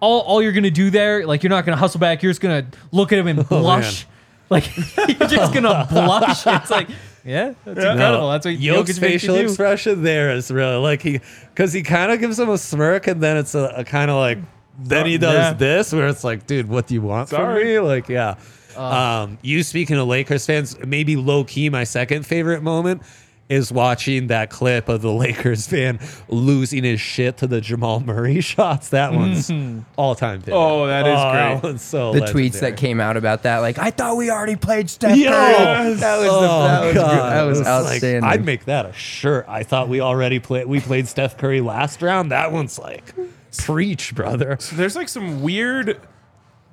all 0.00 0.20
all 0.20 0.42
you're 0.42 0.52
gonna 0.52 0.70
do 0.70 0.90
there, 0.90 1.26
like 1.26 1.42
you're 1.42 1.50
not 1.50 1.64
gonna 1.66 1.76
hustle 1.76 2.00
back. 2.00 2.22
You're 2.22 2.32
just 2.32 2.40
gonna 2.40 2.66
look 2.90 3.12
at 3.12 3.18
him 3.18 3.26
and 3.26 3.40
oh, 3.50 3.60
blush. 3.60 4.06
like 4.50 4.74
you're 4.96 5.28
just 5.28 5.52
gonna 5.52 5.86
blush. 5.90 6.46
It's 6.46 6.70
like, 6.70 6.88
yeah, 7.24 7.52
that's 7.64 7.78
incredible. 7.78 8.30
That's 8.30 8.46
what 8.46 8.58
Yoke's 8.58 8.92
Jokic 8.98 9.00
makes 9.02 9.22
you 9.22 9.28
facial 9.28 9.34
do. 9.36 9.42
expression 9.44 10.02
there 10.02 10.30
is 10.32 10.50
really 10.50 10.76
like 10.76 11.02
he, 11.02 11.20
because 11.54 11.72
he 11.74 11.82
kind 11.82 12.10
of 12.10 12.20
gives 12.20 12.38
him 12.38 12.48
a 12.48 12.56
smirk 12.58 13.06
and 13.06 13.22
then 13.22 13.36
it's 13.36 13.54
a, 13.54 13.72
a 13.76 13.84
kind 13.84 14.10
of 14.10 14.16
like, 14.16 14.38
then 14.78 15.06
he 15.06 15.18
does 15.18 15.34
Yeah. 15.34 15.52
this 15.54 15.92
where 15.92 16.08
it's 16.08 16.24
like, 16.24 16.46
dude, 16.46 16.68
what 16.68 16.86
do 16.86 16.94
you 16.94 17.02
want 17.02 17.28
Sorry. 17.28 17.60
from 17.60 17.68
me? 17.68 17.78
Like, 17.80 18.08
yeah. 18.08 18.36
um, 18.76 19.38
you 19.42 19.62
speaking 19.62 19.96
of 19.96 20.08
Lakers 20.08 20.46
fans, 20.46 20.76
maybe 20.84 21.16
low 21.16 21.44
key 21.44 21.68
my 21.68 21.84
second 21.84 22.24
favorite 22.26 22.62
moment 22.62 23.02
is 23.48 23.70
watching 23.70 24.28
that 24.28 24.48
clip 24.48 24.88
of 24.88 25.02
the 25.02 25.12
Lakers 25.12 25.66
fan 25.66 25.98
losing 26.28 26.84
his 26.84 26.98
shit 27.02 27.36
to 27.36 27.46
the 27.46 27.60
Jamal 27.60 28.00
Murray 28.00 28.40
shots. 28.40 28.88
That 28.90 29.12
one's 29.12 29.50
all 29.96 30.14
time 30.14 30.40
favorite. 30.40 30.56
Oh, 30.58 30.86
that 30.86 31.06
is 31.06 31.14
that 31.16 31.60
great. 31.60 31.70
one's 31.70 31.82
so 31.82 32.12
the 32.14 32.20
tweets 32.20 32.60
that 32.60 32.78
came 32.78 32.98
out 32.98 33.18
about 33.18 33.42
that, 33.42 33.58
like 33.58 33.78
I 33.78 33.90
thought 33.90 34.16
we 34.16 34.30
already 34.30 34.56
played 34.56 34.88
Steph 34.88 35.10
Curry. 35.10 35.24
That 35.24 35.84
was, 35.84 36.00
the, 36.00 36.06
Oh, 36.08 36.62
that 36.62 36.84
was, 36.86 36.94
that 36.94 37.42
was 37.42 37.58
It's 37.60 37.68
like, 37.68 37.80
outstanding. 37.92 38.24
I'd 38.24 38.44
make 38.46 38.64
that 38.66 38.86
a 38.86 38.92
shirt. 38.94 39.44
I 39.48 39.64
thought 39.64 39.88
we 39.90 40.00
already 40.00 40.38
played. 40.38 40.66
We 40.66 40.80
played 40.80 41.06
Steph 41.06 41.36
Curry 41.36 41.60
last 41.60 42.00
round. 42.00 42.30
That 42.30 42.52
one's 42.52 42.78
like 42.78 43.12
preach, 43.56 44.14
brother. 44.14 44.56
So 44.60 44.76
There's 44.76 44.96
like 44.96 45.08
some 45.08 45.42
weird 45.42 46.00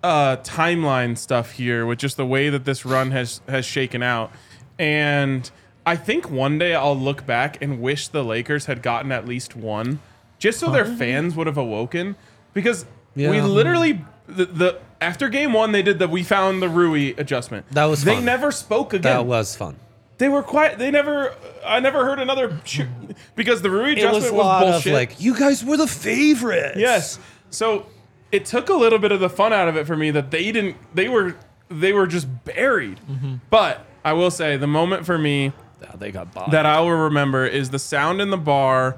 uh, 0.04 0.38
timeline 0.38 1.18
stuff 1.18 1.52
here 1.52 1.86
with 1.86 2.00
just 2.00 2.18
the 2.18 2.26
way 2.26 2.50
that 2.50 2.66
this 2.66 2.86
run 2.86 3.12
has 3.12 3.42
has 3.48 3.66
shaken 3.66 4.02
out, 4.02 4.32
and 4.78 5.50
I 5.86 5.96
think 5.96 6.30
one 6.30 6.58
day 6.58 6.76
I'll 6.76 6.98
look 6.98 7.26
back 7.26 7.62
and 7.62 7.82
wish 7.82 8.08
the 8.08 8.24
Lakers 8.24 8.66
had 8.66 8.82
gotten 8.82 9.12
at 9.12 9.26
least 9.28 9.56
one, 9.56 10.00
just 10.38 10.60
so 10.60 10.72
their 10.72 10.86
fans 10.86 11.36
would 11.36 11.48
have 11.48 11.58
awoken, 11.58 12.16
because 12.54 12.86
we 13.16 13.42
literally 13.42 14.06
the, 14.28 14.46
the 14.46 14.80
after 15.02 15.30
game 15.30 15.54
one 15.54 15.72
they 15.72 15.82
did 15.82 16.00
the 16.00 16.08
we 16.08 16.24
found 16.24 16.62
the 16.62 16.70
Rui 16.70 17.14
adjustment. 17.18 17.68
That 17.72 17.86
was 17.86 18.04
they 18.04 18.16
fun. 18.16 18.26
never 18.26 18.52
spoke 18.52 18.94
again. 18.94 19.02
That 19.14 19.26
was 19.26 19.56
fun. 19.56 19.78
They 20.20 20.30
were 20.30 20.44
quiet. 20.44 20.78
They 20.78 20.92
never. 20.92 21.34
I 21.66 21.80
never 21.80 22.06
heard 22.06 22.20
another 22.20 22.60
cheer- 22.64 22.90
because 23.36 23.62
the 23.64 23.70
Rui 23.72 23.92
It 23.94 23.98
adjustment 24.00 24.34
was 24.36 24.46
was, 24.46 24.72
bullshit. 24.74 24.94
like, 24.94 25.20
you 25.20 25.38
guys 25.38 25.64
were 25.66 25.76
the 25.78 25.88
favorites. 25.88 26.78
Yes. 26.78 27.20
So 27.50 27.86
it 28.32 28.46
took 28.46 28.70
a 28.70 28.74
little 28.76 29.00
bit 29.00 29.12
of 29.12 29.20
the 29.20 29.30
fun 29.30 29.52
out 29.54 29.68
of 29.68 29.76
it 29.76 29.88
for 29.88 29.98
me 29.98 30.12
that 30.12 30.30
they 30.32 30.52
didn't. 30.52 30.78
They 30.94 31.10
were 31.10 31.36
they 31.70 31.92
were 31.94 32.06
just 32.08 32.28
buried. 32.46 33.00
Mm-hmm. 33.10 33.36
But 33.50 33.86
I 34.06 34.14
will 34.14 34.32
say 34.32 34.56
the 34.58 34.68
moment 34.68 35.06
for 35.06 35.18
me 35.18 35.52
they 35.98 36.12
got 36.12 36.34
that 36.52 36.66
I 36.66 36.80
will 36.82 36.92
remember 36.92 37.46
is 37.46 37.70
the 37.72 37.80
sound 37.80 38.22
in 38.22 38.30
the 38.30 38.38
bar 38.38 38.98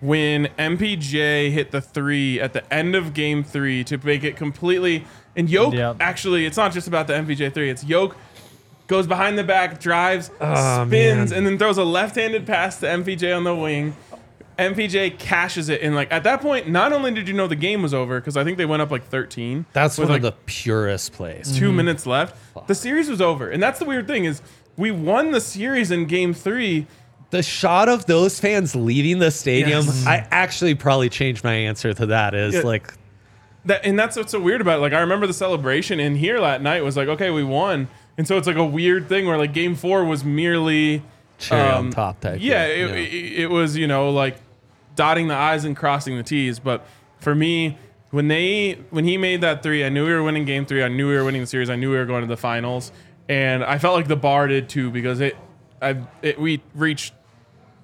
when 0.00 0.46
MPJ 0.58 1.50
hit 1.52 1.70
the 1.70 1.80
three 1.80 2.40
at 2.40 2.52
the 2.52 2.72
end 2.72 2.94
of 2.94 3.14
Game 3.14 3.42
Three 3.44 3.84
to 3.84 3.98
make 4.04 4.24
it 4.24 4.36
completely. 4.36 5.04
And 5.36 5.48
Yoke 5.50 5.74
Yep. 5.74 5.96
actually, 6.00 6.46
it's 6.46 6.56
not 6.56 6.72
just 6.72 6.86
about 6.86 7.06
the 7.06 7.14
MPJ 7.14 7.52
three. 7.52 7.68
It's 7.70 7.84
Yoke 7.84 8.16
goes 8.86 9.06
behind 9.06 9.38
the 9.38 9.44
back, 9.44 9.80
drives, 9.80 10.30
Oh, 10.40 10.86
spins, 10.86 11.30
man. 11.30 11.38
and 11.38 11.46
then 11.46 11.58
throws 11.58 11.78
a 11.78 11.84
left-handed 11.84 12.46
pass 12.46 12.80
to 12.80 12.86
MPJ 12.86 13.36
on 13.36 13.44
the 13.44 13.54
wing. 13.54 13.96
MPJ 14.58 15.18
cashes 15.18 15.68
it, 15.68 15.82
and 15.82 15.94
like 15.94 16.12
at 16.12 16.22
that 16.24 16.40
point, 16.40 16.68
not 16.68 16.92
only 16.92 17.10
did 17.12 17.26
you 17.26 17.34
know 17.34 17.48
the 17.48 17.56
game 17.56 17.82
was 17.82 17.92
over 17.92 18.20
because 18.20 18.36
I 18.36 18.44
think 18.44 18.56
they 18.56 18.66
went 18.66 18.82
up 18.82 18.90
like 18.90 19.04
13. 19.04 19.66
That's 19.72 19.98
one 19.98 20.08
like 20.08 20.18
of 20.18 20.22
the 20.22 20.32
purest 20.46 21.12
plays. 21.12 21.58
2 21.58 21.66
mm-hmm. 21.66 21.76
minutes 21.76 22.06
left. 22.06 22.36
The 22.68 22.74
series 22.74 23.08
was 23.08 23.20
over, 23.20 23.50
and 23.50 23.62
that's 23.62 23.80
the 23.80 23.84
weird 23.84 24.06
thing 24.06 24.26
is 24.26 24.42
we 24.76 24.90
won 24.90 25.32
the 25.32 25.40
series 25.40 25.90
in 25.90 26.06
Game 26.06 26.34
Three. 26.34 26.86
The 27.30 27.42
shot 27.42 27.88
of 27.88 28.06
those 28.06 28.38
fans 28.38 28.76
leaving 28.76 29.18
the 29.18 29.32
stadium, 29.32 29.84
Yes. 29.86 30.06
I 30.06 30.26
actually 30.30 30.76
probably 30.76 31.08
changed 31.08 31.42
my 31.42 31.54
answer 31.54 31.92
to 31.92 32.06
that. 32.06 32.32
Is 32.34 32.54
Yeah. 32.54 32.60
like, 32.60 32.94
That 33.64 33.84
and 33.84 33.98
that's 33.98 34.16
what's 34.16 34.30
so 34.30 34.38
weird 34.38 34.60
about 34.60 34.78
it. 34.78 34.82
Like 34.82 34.92
I 34.92 35.00
remember 35.00 35.26
the 35.26 35.32
celebration 35.32 35.98
in 35.98 36.14
here 36.14 36.40
that 36.40 36.62
night 36.62 36.84
was 36.84 36.96
like, 36.96 37.08
okay, 37.08 37.30
we 37.30 37.42
won, 37.42 37.88
and 38.16 38.26
so 38.26 38.36
it's 38.36 38.46
like 38.46 38.56
a 38.56 38.64
weird 38.64 39.08
thing 39.08 39.26
where 39.26 39.38
like 39.38 39.52
Game 39.52 39.74
Four 39.74 40.04
was 40.04 40.24
merely 40.24 41.02
cherry 41.38 41.70
on 41.70 41.86
um, 41.86 41.90
top 41.90 42.20
type. 42.20 42.38
Yeah, 42.40 42.66
thing. 42.66 42.90
it, 42.90 42.96
It, 42.96 43.32
it 43.40 43.50
was 43.50 43.76
you 43.76 43.86
know 43.86 44.10
like 44.10 44.36
dotting 44.96 45.28
the 45.28 45.34
i's 45.34 45.64
and 45.64 45.76
crossing 45.76 46.16
the 46.16 46.22
t's. 46.22 46.58
But 46.58 46.86
for 47.18 47.34
me, 47.34 47.78
when 48.10 48.28
they 48.28 48.78
when 48.90 49.04
he 49.04 49.16
made 49.16 49.40
that 49.40 49.62
three, 49.62 49.84
I 49.84 49.88
knew 49.88 50.06
we 50.06 50.12
were 50.12 50.22
winning 50.22 50.44
Game 50.44 50.66
Three. 50.66 50.82
I 50.82 50.88
knew 50.88 51.08
we 51.08 51.16
were 51.16 51.24
winning 51.24 51.40
the 51.40 51.46
series. 51.46 51.70
I 51.70 51.76
knew 51.76 51.90
we 51.90 51.96
were 51.96 52.06
going 52.06 52.22
to 52.22 52.28
the 52.28 52.36
finals, 52.36 52.92
and 53.28 53.64
I 53.64 53.78
felt 53.78 53.96
like 53.96 54.08
the 54.08 54.16
bar 54.16 54.46
did 54.46 54.68
too 54.68 54.90
because 54.90 55.20
it, 55.20 55.36
I 55.82 55.96
it, 56.22 56.38
we 56.38 56.62
reached 56.74 57.14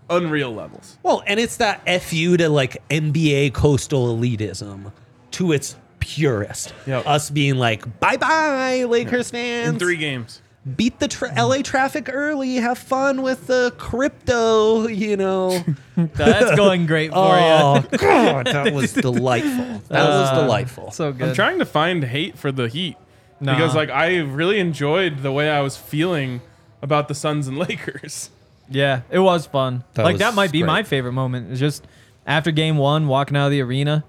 unreal 0.09 0.55
levels. 0.55 0.99
Well, 1.03 1.23
and 1.27 1.41
it's 1.41 1.57
that 1.57 1.83
fu 2.03 2.37
to 2.37 2.49
like 2.49 2.83
NBA 2.89 3.55
coastal 3.55 4.17
elitism 4.17 4.93
to 5.33 5.53
its 5.53 5.77
purest. 6.01 6.75
Yep. 6.87 7.07
Us 7.07 7.31
being 7.31 7.57
like, 7.57 8.01
bye 8.01 8.17
bye, 8.17 8.85
Lakers 8.85 9.31
fans. 9.31 9.69
In 9.75 9.79
three 9.79 9.97
games. 9.97 10.43
Beat 10.77 10.99
the 10.99 11.09
tra- 11.09 11.33
LA 11.35 11.63
traffic 11.63 12.11
early. 12.13 12.57
Have 12.57 12.77
fun 12.77 13.23
with 13.23 13.47
the 13.47 13.73
crypto. 13.79 14.87
You 14.89 15.17
know. 15.17 15.65
That's 15.97 16.55
going 16.57 16.87
great 16.87 17.13
for 17.13 17.17
you. 17.17 17.43
oh 17.45 17.85
you. 17.93 17.99
God, 17.99 18.47
that 18.47 18.73
was 18.75 18.93
delightful. 18.93 19.83
That 19.89 20.09
was 20.09 20.29
Uh, 20.31 20.43
delightful. 20.43 20.91
So 20.91 21.13
good. 21.13 21.29
I'm 21.31 21.35
trying 21.35 21.59
to 21.61 21.65
find 21.65 22.05
hate 22.05 22.37
for 22.39 22.53
the 22.53 22.69
Heat 22.69 22.97
Nah. 23.41 23.55
because 23.55 23.75
like 23.75 23.89
I 23.89 24.19
really 24.19 24.59
enjoyed 24.59 25.23
the 25.23 25.33
way 25.33 25.49
I 25.49 25.61
was 25.63 25.77
feeling 25.79 26.43
about 26.83 27.09
the 27.09 27.15
Suns 27.15 27.49
and 27.49 27.57
Lakers. 27.69 28.29
Yeah, 28.69 29.01
it 29.11 29.19
was 29.21 29.47
fun. 29.47 29.85
That 29.95 30.05
like 30.05 30.15
was 30.15 30.21
that 30.21 30.35
might 30.35 30.53
be 30.53 30.61
great. 30.61 30.67
my 30.67 30.83
favorite 30.83 31.13
moment. 31.13 31.51
Is 31.53 31.59
just 31.59 31.87
after 32.27 32.51
game 32.51 32.77
one, 32.77 33.09
walking 33.09 33.35
out 33.37 33.47
of 33.47 33.51
the 33.51 33.63
arena. 33.63 34.05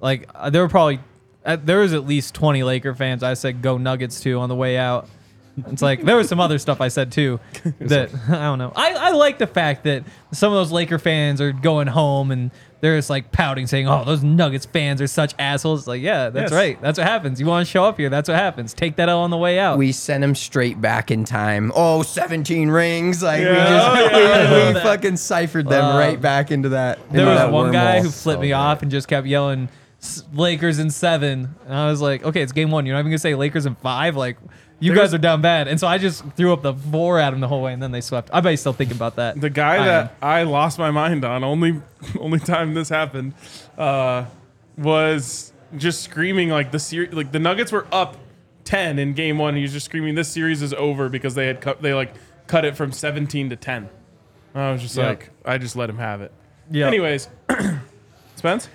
Like 0.00 0.28
uh, 0.34 0.50
there 0.50 0.60
were 0.62 0.68
probably 0.68 1.00
uh, 1.44 1.56
there 1.62 1.80
was 1.80 1.92
at 1.92 2.06
least 2.06 2.34
twenty 2.34 2.62
Laker 2.62 2.94
fans. 2.94 3.22
I 3.22 3.34
said 3.34 3.62
go 3.62 3.78
Nuggets 3.78 4.20
too 4.20 4.38
on 4.38 4.48
the 4.48 4.54
way 4.56 4.76
out. 4.76 5.08
It's 5.70 5.82
like 5.82 6.02
there 6.02 6.16
was 6.16 6.28
some 6.28 6.40
other 6.40 6.58
stuff 6.58 6.80
I 6.80 6.88
said 6.88 7.12
too 7.12 7.38
that 7.78 8.10
I 8.28 8.32
don't 8.42 8.58
know. 8.58 8.72
I, 8.74 8.94
I 8.94 9.10
like 9.12 9.38
the 9.38 9.46
fact 9.46 9.84
that 9.84 10.02
some 10.32 10.52
of 10.52 10.56
those 10.56 10.72
Laker 10.72 10.98
fans 10.98 11.40
are 11.40 11.52
going 11.52 11.86
home 11.86 12.32
and 12.32 12.50
they're 12.80 12.98
just 12.98 13.08
like 13.08 13.30
pouting, 13.32 13.66
saying, 13.68 13.88
"Oh, 13.88 14.04
those 14.04 14.22
Nuggets 14.22 14.66
fans 14.66 15.00
are 15.00 15.06
such 15.06 15.32
assholes." 15.38 15.82
It's 15.82 15.86
like, 15.88 16.02
yeah, 16.02 16.28
that's 16.28 16.50
Yes. 16.50 16.58
right. 16.58 16.82
That's 16.82 16.98
what 16.98 17.06
happens. 17.06 17.40
You 17.40 17.46
want 17.46 17.64
to 17.66 17.70
show 17.70 17.84
up 17.84 17.96
here. 17.98 18.10
That's 18.10 18.28
what 18.28 18.36
happens. 18.36 18.74
Take 18.74 18.96
that 18.96 19.08
L 19.08 19.20
on 19.20 19.30
the 19.30 19.38
way 19.38 19.58
out. 19.58 19.78
we 19.78 19.90
sent 19.92 20.22
him 20.24 20.34
straight 20.34 20.80
back 20.82 21.10
in 21.10 21.24
time. 21.24 21.72
Oh, 21.74 22.02
17 22.02 22.68
rings. 22.68 23.22
Like 23.22 23.38
we 23.38 23.46
Yeah. 23.46 23.68
just 23.68 23.88
Oh, 24.12 24.18
yeah. 24.18 24.68
we, 24.68 24.74
we 24.74 24.80
fucking 24.80 25.16
ciphered 25.16 25.68
them 25.68 25.82
Um, 25.84 25.96
right 25.96 26.20
back 26.20 26.50
into 26.50 26.70
that. 26.70 26.98
There 27.12 27.24
was 27.26 27.38
that 27.38 27.52
one 27.52 27.70
guy 27.72 28.00
wormhole. 28.00 28.02
who 28.02 28.10
flipped 28.10 28.38
So 28.38 28.42
me 28.42 28.48
good. 28.48 28.54
off 28.54 28.82
and 28.82 28.90
just 28.90 29.08
kept 29.08 29.26
yelling 29.28 29.68
"S- 29.68 29.70
Lakers 30.32 30.78
in 30.78 30.90
seven. 30.90 31.54
And 31.66 31.74
I 31.74 31.90
was 31.90 32.00
like, 32.00 32.24
okay, 32.24 32.42
it's 32.42 32.52
game 32.52 32.70
one. 32.70 32.86
You're 32.86 32.94
not 32.94 33.00
even 33.00 33.10
gonna 33.12 33.18
say 33.18 33.34
Lakers 33.34 33.66
in 33.66 33.74
five. 33.76 34.16
Like, 34.16 34.36
you 34.80 34.92
There's- 34.92 35.08
guys 35.10 35.14
are 35.14 35.18
down 35.18 35.40
bad. 35.40 35.68
And 35.68 35.78
so 35.80 35.86
I 35.86 35.98
just 35.98 36.24
threw 36.36 36.52
up 36.52 36.62
the 36.62 36.74
four 36.74 37.18
at 37.18 37.32
him 37.32 37.40
the 37.40 37.48
whole 37.48 37.62
way, 37.62 37.72
and 37.72 37.82
then 37.82 37.92
they 37.92 38.00
swept. 38.00 38.28
I 38.32 38.40
bet 38.40 38.50
he's 38.52 38.60
still 38.60 38.72
thinking 38.72 38.96
about 38.96 39.16
that. 39.16 39.40
The 39.40 39.50
guy 39.50 39.74
I 39.82 39.86
that 39.86 40.04
am. 40.10 40.10
I 40.20 40.42
lost 40.42 40.78
my 40.78 40.90
mind 40.90 41.24
on 41.24 41.44
only 41.44 41.80
only 42.20 42.38
time 42.40 42.74
this 42.74 42.88
happened 42.88 43.34
uh, 43.78 44.26
was 44.76 45.52
just 45.76 46.02
screaming 46.02 46.50
like 46.50 46.70
the 46.70 46.78
series 46.78 47.12
like 47.12 47.32
the 47.32 47.38
Nuggets 47.38 47.72
were 47.72 47.86
up 47.92 48.16
ten 48.64 48.98
in 48.98 49.12
game 49.14 49.38
one. 49.38 49.54
He 49.56 49.62
was 49.62 49.72
just 49.72 49.86
screaming 49.86 50.14
this 50.14 50.28
series 50.28 50.62
is 50.62 50.74
over 50.74 51.08
because 51.08 51.34
they 51.34 51.46
had 51.46 51.60
cut 51.60 51.80
they 51.82 51.94
like 51.94 52.14
cut 52.46 52.64
it 52.64 52.76
from 52.76 52.92
seventeen 52.92 53.50
to 53.50 53.56
ten. 53.56 53.88
I 54.54 54.70
was 54.70 54.82
just 54.82 54.96
Yep. 54.96 55.06
like 55.06 55.30
I 55.44 55.58
just 55.58 55.76
let 55.76 55.88
him 55.90 55.98
have 55.98 56.20
it. 56.20 56.32
Yep. 56.70 56.88
Anyways, 56.88 57.28
Spence. 58.36 58.68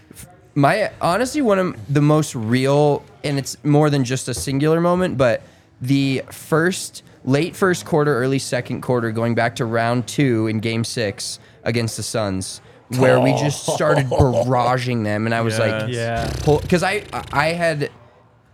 My 0.60 0.92
honestly 1.02 1.42
one 1.42 1.60
of 1.60 1.94
the 1.94 2.02
most 2.02 2.36
real 2.36 3.04
and 3.24 3.38
it's 3.40 3.56
more 3.64 3.90
than 3.90 4.04
just 4.04 4.28
a 4.28 4.34
singular 4.34 4.82
moment 4.82 5.18
but 5.18 5.42
the 5.82 6.22
first 6.32 7.04
late 7.24 7.56
first 7.56 7.86
quarter 7.86 8.16
early 8.16 8.40
second 8.40 8.82
quarter 8.82 9.12
going 9.12 9.36
back 9.36 9.56
to 9.56 9.66
round 9.66 10.08
two 10.08 10.48
in 10.48 10.60
game 10.60 10.84
six 10.84 11.40
against 11.64 11.98
the 11.98 12.04
suns 12.04 12.62
where 12.98 13.20
we 13.20 13.32
just 13.34 13.64
started 13.66 14.06
barraging 14.08 15.04
them 15.04 15.26
and 15.26 15.34
i 15.36 15.42
was 15.42 15.58
like 15.60 15.90
Yeah. 15.90 16.30
because 16.62 16.84
i 16.84 17.04
i 17.32 17.48
had 17.50 17.92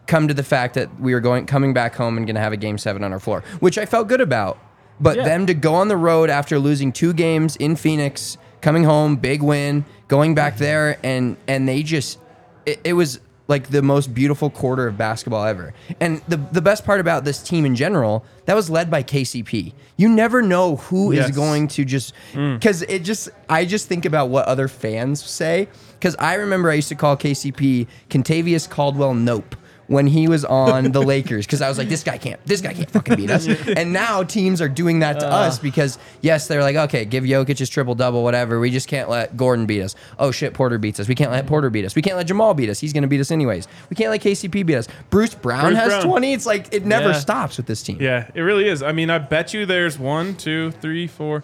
come 0.08 0.28
to 0.28 0.34
the 0.34 0.44
fact 0.44 0.76
that 0.76 1.00
we 1.00 1.14
were 1.14 1.20
going 1.22 1.46
coming 1.48 1.74
back 1.74 1.96
home 1.96 2.18
and 2.18 2.28
going 2.28 2.36
to 2.36 2.42
have 2.42 2.54
a 2.54 2.58
game 2.58 2.78
seven 2.78 3.04
on 3.04 3.12
our 3.14 3.20
floor 3.20 3.44
which 3.60 3.78
i 3.78 3.86
felt 3.86 4.08
good 4.08 4.22
about 4.22 4.58
but 5.00 5.18
Yeah. 5.18 5.24
them 5.24 5.46
to 5.48 5.54
go 5.54 5.74
on 5.76 5.88
the 5.88 5.98
road 5.98 6.30
after 6.30 6.60
losing 6.60 6.92
two 6.92 7.14
games 7.14 7.56
in 7.56 7.76
phoenix 7.76 8.38
coming 8.66 8.84
home 8.84 9.16
big 9.16 9.44
win 9.44 9.86
going 10.08 10.34
back 10.34 10.56
mm-hmm. 10.56 10.64
there 10.64 11.00
and 11.04 11.38
and 11.48 11.70
they 11.70 11.84
just 11.84 12.18
it, 12.66 12.82
it 12.84 12.94
was 12.94 13.20
like 13.48 13.68
the 13.68 13.84
most 13.84 14.12
beautiful 14.12 14.50
quarter 14.50 14.88
of 14.88 14.98
basketball 14.98 15.46
ever. 15.46 15.72
And 16.00 16.20
the 16.28 16.38
the 16.38 16.64
best 16.64 16.84
part 16.84 17.00
about 17.00 17.26
this 17.26 17.44
team 17.44 17.64
in 17.64 17.76
general 17.76 18.26
that 18.46 18.56
was 18.56 18.68
led 18.72 18.90
by 18.90 19.04
kcp 19.04 19.72
you 19.98 20.10
never 20.10 20.42
know 20.42 20.78
who 20.78 21.12
is 21.12 21.28
Yes. 21.28 21.36
going 21.36 21.68
to 21.70 21.86
just 21.86 22.16
mm. 22.34 22.60
because 22.60 22.82
it 22.82 23.04
just 23.04 23.30
i 23.48 23.66
just 23.66 23.88
think 23.88 24.04
about 24.04 24.30
what 24.30 24.48
other 24.48 24.68
fans 24.68 25.24
say. 25.24 25.68
Because 25.94 26.16
i 26.18 26.34
remember 26.34 26.72
i 26.72 26.74
used 26.74 26.90
to 26.90 26.96
call 26.96 27.16
kcp 27.16 27.86
Kentavious 28.10 28.68
caldwell 28.68 29.14
nope 29.14 29.56
when 29.88 30.08
he 30.08 30.28
was 30.28 30.44
on 30.44 30.92
the 30.92 31.02
Lakers 31.02 31.46
because 31.46 31.62
I 31.62 31.70
was 31.70 31.78
like, 31.78 31.90
this 31.90 32.04
guy 32.04 32.18
can't, 32.18 32.44
this 32.46 32.62
guy 32.62 32.74
can't 32.74 32.90
fucking 32.90 33.16
beat 33.16 33.30
us. 33.30 33.48
And 33.76 33.92
now 33.94 34.24
teams 34.24 34.62
are 34.62 34.70
doing 34.70 35.00
that 35.00 35.20
to 35.20 35.28
us 35.28 35.60
uh. 35.60 35.62
because 35.62 35.98
yes, 36.22 36.48
they're 36.48 36.62
like, 36.62 36.76
okay, 36.76 37.06
give 37.06 37.24
Jokic 37.24 37.58
his 37.60 37.70
triple 37.70 37.94
double, 37.96 38.24
whatever. 38.24 38.60
We 38.60 38.72
just 38.72 38.88
can't 38.88 39.10
let 39.10 39.36
Gordon 39.38 39.66
beat 39.66 39.82
us. 39.82 39.96
Oh 40.18 40.32
shit, 40.32 40.54
Porter 40.54 40.78
beats 40.78 41.00
us. 41.00 41.08
We 41.08 41.16
can't 41.16 41.32
let 41.32 41.46
Porter 41.46 41.70
beat 41.70 41.86
us. 41.86 41.96
We 41.96 42.02
can't 42.02 42.18
let 42.18 42.28
Jamal 42.28 42.54
beat 42.54 42.70
us. 42.70 42.80
He's 42.80 42.94
gonna 42.94 43.08
beat 43.08 43.20
us 43.20 43.32
anyways. 43.32 43.68
We 43.90 43.96
can't 43.96 44.12
let 44.12 44.22
KCP 44.22 44.66
beat 44.66 44.76
us. 44.76 44.88
Bruce 45.10 45.36
Brown 45.36 45.66
Bruce 45.66 45.78
has 45.80 45.88
Brown. 45.90 46.04
twenty. 46.04 46.34
It's 46.34 46.46
like 46.46 46.74
it 46.74 46.86
never 46.86 47.10
Yeah. 47.10 47.20
stops 47.20 47.58
with 47.58 47.66
this 47.66 47.84
team. 47.84 47.98
Yeah, 48.00 48.30
it 48.34 48.42
really 48.42 48.68
is. 48.68 48.82
I 48.82 48.92
mean, 48.92 49.10
I 49.10 49.18
bet 49.20 49.54
you 49.54 49.66
there's 49.66 50.00
one, 50.00 50.36
two, 50.36 50.72
three, 50.72 51.08
four, 51.08 51.44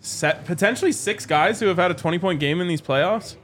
set 0.00 0.44
potentially 0.44 0.92
six 0.92 1.26
guys 1.26 1.60
who 1.60 1.66
have 1.66 1.76
had 1.78 1.90
a 1.90 1.94
20 1.94 2.18
point 2.18 2.40
game 2.40 2.60
in 2.60 2.68
these 2.68 2.82
playoffs. 2.82 3.36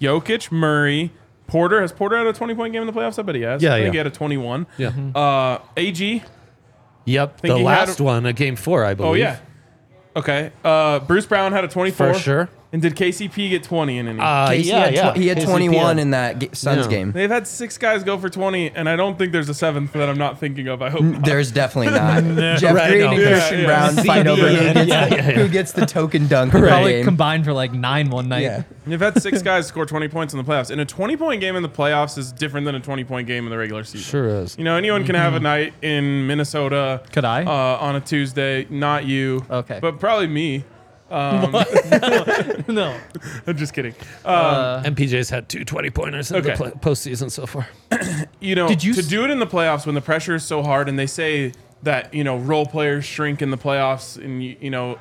Jokic, 0.00 0.50
Murray, 0.52 1.12
Porter. 1.54 1.80
Has 1.80 1.92
Porter 1.92 2.16
had 2.18 2.26
a 2.26 2.32
20 2.32 2.54
point 2.56 2.72
game 2.72 2.82
in 2.82 2.86
the 2.88 2.92
playoffs? 2.92 3.16
I 3.16 3.22
bet 3.22 3.36
he 3.36 3.42
has. 3.42 3.62
Yeah, 3.62 3.74
I 3.74 3.76
think 3.78 3.86
yeah. 3.86 3.90
he 3.92 3.96
had 3.98 4.06
a 4.08 4.10
21. 4.10 4.66
Yeah. 4.76 4.88
Uh, 5.14 5.58
AG. 5.76 6.22
Yep. 7.04 7.40
Think 7.40 7.52
The 7.52 7.58
he 7.58 7.64
had 7.64 7.88
last 7.88 8.00
a- 8.00 8.02
one, 8.02 8.26
a 8.26 8.32
game 8.32 8.56
four, 8.56 8.84
I 8.84 8.94
believe. 8.94 9.10
Oh 9.10 9.14
yeah. 9.14 9.38
Okay. 10.16 10.50
Uh, 10.64 10.98
Bruce 10.98 11.26
Brown 11.26 11.52
had 11.52 11.64
a 11.64 11.68
24. 11.68 12.14
For 12.14 12.18
sure. 12.18 12.48
And 12.74 12.82
did 12.82 12.96
KCP 12.96 13.50
get 13.50 13.62
20 13.62 13.98
in 13.98 14.08
any? 14.08 14.18
Uh, 14.18 14.48
Casey 14.48 14.68
yeah, 14.70 14.78
had, 14.86 14.94
yeah. 14.94 15.10
tw- 15.12 15.16
he 15.16 15.28
had 15.28 15.38
KCP 15.38 15.44
21 15.46 15.86
had- 15.86 15.98
in 16.02 16.10
that 16.10 16.38
ga- 16.40 16.48
Suns 16.54 16.86
Yeah. 16.86 16.90
game. 16.90 17.12
They've 17.12 17.30
had 17.30 17.46
six 17.46 17.78
guys 17.78 18.02
go 18.02 18.18
for 18.18 18.28
20, 18.28 18.72
and 18.74 18.88
I 18.88 18.96
don't 18.96 19.16
think 19.16 19.30
there's 19.30 19.48
a 19.48 19.54
seventh 19.54 19.92
that 19.92 20.08
I'm 20.08 20.18
not 20.18 20.40
thinking 20.40 20.66
of. 20.66 20.82
I 20.82 20.90
hope 20.90 21.02
not. 21.02 21.24
There's 21.24 21.52
definitely 21.52 21.92
not. 21.96 22.24
Jeff 22.58 22.74
Right, 22.74 22.88
Green 22.90 23.00
no. 23.02 23.10
and 23.12 23.20
Yeah, 23.22 23.28
Christian 23.30 23.60
yeah. 23.60 23.66
Braun 23.92 24.04
fight 24.04 24.26
over 24.26 24.48
who 24.48 24.56
gets, 24.56 24.64
yeah, 24.64 24.72
the, 24.72 24.84
yeah, 24.86 25.06
yeah. 25.14 25.22
who 25.34 25.48
gets 25.48 25.70
the 25.70 25.86
token 25.86 26.26
dunk 26.26 26.52
of 26.52 26.62
Probably 26.62 26.92
game. 26.94 27.04
combined 27.04 27.44
for 27.44 27.52
like 27.52 27.72
nine 27.72 28.10
one 28.10 28.28
night. 28.28 28.42
Yeah. 28.42 28.64
You've 28.88 29.00
had 29.00 29.22
six 29.22 29.40
guys 29.50 29.68
score 29.68 29.86
20 29.86 30.08
points 30.08 30.34
in 30.34 30.38
the 30.38 30.44
playoffs. 30.44 30.70
And 30.72 30.80
a 30.80 30.84
20 30.84 31.16
point 31.16 31.40
game 31.40 31.54
in 31.54 31.62
the 31.62 31.68
playoffs 31.68 32.18
is 32.18 32.32
different 32.32 32.64
than 32.66 32.74
a 32.74 32.80
20 32.80 33.04
point 33.04 33.28
game 33.28 33.44
in 33.44 33.50
the 33.50 33.56
regular 33.56 33.84
season. 33.84 34.00
Sure 34.00 34.26
is. 34.28 34.58
You 34.58 34.64
know, 34.64 34.76
anyone 34.76 35.04
can 35.04 35.14
have 35.14 35.34
a 35.34 35.40
night 35.40 35.74
in 35.80 36.26
Minnesota. 36.26 37.02
Could 37.12 37.24
I? 37.24 37.44
Uh, 37.44 37.78
on 37.80 37.94
a 37.94 38.00
Tuesday. 38.00 38.66
Not 38.68 39.04
you. 39.04 39.46
Okay. 39.48 39.78
But 39.80 40.00
probably 40.00 40.26
me. 40.26 40.64
no. 42.68 42.96
I'm 43.46 43.56
just 43.56 43.72
kidding. 43.74 43.94
Uh, 44.24 44.82
MPJ's 44.82 45.30
had 45.30 45.48
two 45.48 45.64
20 45.64 45.90
pointers 45.90 46.30
in 46.30 46.38
Okay. 46.38 46.50
the 46.50 46.56
play- 46.56 46.70
postseason 46.72 47.30
so 47.30 47.46
far. 47.46 47.68
you 48.40 48.54
know, 48.54 48.66
Did 48.68 48.82
you 48.82 48.94
to 48.94 49.00
s- 49.00 49.06
do 49.06 49.24
it 49.24 49.30
in 49.30 49.38
the 49.38 49.46
playoffs 49.46 49.86
when 49.86 49.94
the 49.94 50.00
pressure 50.00 50.34
is 50.34 50.44
so 50.44 50.62
hard, 50.62 50.88
and 50.88 50.98
they 50.98 51.06
say 51.06 51.52
that 51.82 52.12
you 52.14 52.24
know 52.24 52.38
role 52.38 52.66
players 52.66 53.04
shrink 53.04 53.42
in 53.42 53.50
the 53.50 53.58
playoffs, 53.58 54.16
and 54.22 54.42
you, 54.42 54.56
you 54.60 54.70
know 54.70 54.98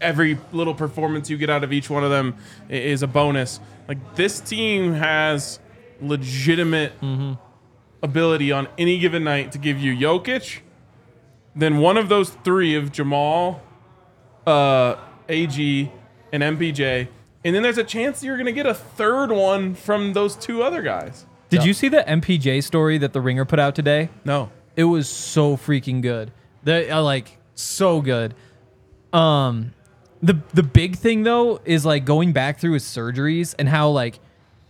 every 0.00 0.38
little 0.52 0.74
performance 0.74 1.28
you 1.30 1.36
get 1.36 1.48
out 1.50 1.62
of 1.62 1.72
each 1.72 1.88
one 1.90 2.02
of 2.04 2.10
them 2.10 2.34
i- 2.68 2.72
is 2.72 3.02
a 3.02 3.06
bonus. 3.06 3.60
Like 3.88 4.16
this 4.16 4.40
team 4.40 4.94
has 4.94 5.58
legitimate 6.00 6.98
Mm-hmm. 7.00 7.34
ability 8.02 8.50
on 8.52 8.66
any 8.78 8.98
given 8.98 9.24
night 9.24 9.52
to 9.52 9.58
give 9.58 9.78
you 9.78 9.94
Jokic, 9.96 10.60
then 11.54 11.78
one 11.78 11.96
of 11.96 12.08
those 12.08 12.30
three 12.30 12.74
of 12.74 12.90
Jamal, 12.92 13.62
uh, 14.46 14.96
AG, 15.30 15.92
and 16.32 16.42
MPJ. 16.42 17.08
And 17.44 17.54
then 17.54 17.62
there's 17.62 17.78
a 17.78 17.84
chance 17.84 18.22
you're 18.22 18.36
going 18.36 18.46
to 18.46 18.52
get 18.52 18.66
a 18.66 18.74
third 18.74 19.30
one 19.32 19.74
from 19.74 20.12
those 20.12 20.36
two 20.36 20.62
other 20.62 20.82
guys. 20.82 21.26
Did 21.48 21.64
you 21.64 21.74
see 21.74 21.88
the 21.88 22.04
MPJ 22.06 22.62
story 22.62 22.98
that 22.98 23.12
the 23.12 23.20
Ringer 23.20 23.44
put 23.44 23.58
out 23.58 23.74
today? 23.74 24.08
No. 24.24 24.50
It 24.76 24.84
was 24.84 25.08
so 25.08 25.56
freaking 25.56 26.00
good. 26.00 26.30
The 26.62 26.90
uh, 26.96 27.02
like 27.02 27.38
so 27.54 28.00
good. 28.00 28.34
Um, 29.12 29.72
the 30.22 30.38
the 30.54 30.62
big 30.62 30.96
thing 30.96 31.22
though 31.24 31.60
is 31.64 31.84
like 31.84 32.04
going 32.04 32.32
back 32.32 32.60
through 32.60 32.74
his 32.74 32.84
surgeries 32.84 33.54
and 33.58 33.68
how 33.68 33.88
like 33.88 34.20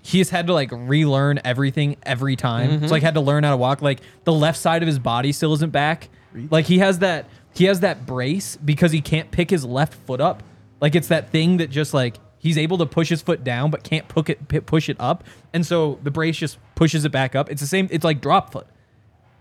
he's 0.03 0.31
had 0.31 0.47
to 0.47 0.55
like 0.55 0.71
relearn 0.73 1.41
everything 1.45 1.97
every 2.05 2.37
time. 2.37 2.87
So 2.87 2.95
like 2.95 3.03
had 3.03 3.15
to 3.15 3.21
learn 3.21 3.45
how 3.45 3.51
to 3.51 3.57
walk. 3.57 3.83
Like 3.83 4.01
the 4.25 4.33
left 4.33 4.59
side 4.59 4.83
of 4.83 4.87
his 4.87 4.99
body 4.99 5.33
still 5.33 5.53
isn't 5.55 5.73
back. 5.73 6.09
Like 6.51 6.65
he 6.67 6.79
has 6.79 7.01
that 7.01 7.27
he 7.53 7.65
has 7.65 7.81
that 7.81 8.07
brace 8.07 8.57
because 8.57 8.93
he 8.93 9.01
can't 9.01 9.31
pick 9.31 9.51
his 9.51 9.65
left 9.65 9.95
foot 10.07 10.21
up. 10.21 10.43
Like 10.81 10.95
it's 10.95 11.09
that 11.09 11.31
thing 11.31 11.59
that 11.59 11.71
just 11.71 11.93
like 11.95 12.17
he's 12.39 12.57
able 12.57 12.79
to 12.79 12.87
push 12.87 13.09
his 13.09 13.21
foot 13.23 13.45
down 13.45 13.71
but 13.71 13.83
can't 13.83 14.09
push 14.09 14.31
it 14.31 14.67
push 14.67 14.89
it 14.89 14.97
up, 14.99 15.25
and 15.53 15.65
so 15.65 15.99
the 16.03 16.11
brace 16.11 16.37
just 16.39 16.59
pushes 16.75 17.05
it 17.05 17.13
back 17.13 17.35
up. 17.35 17.51
It's 17.51 17.61
the 17.61 17.67
same. 17.67 17.89
It's 17.91 18.05
like 18.05 18.21
drop 18.21 18.53
foot. 18.53 18.67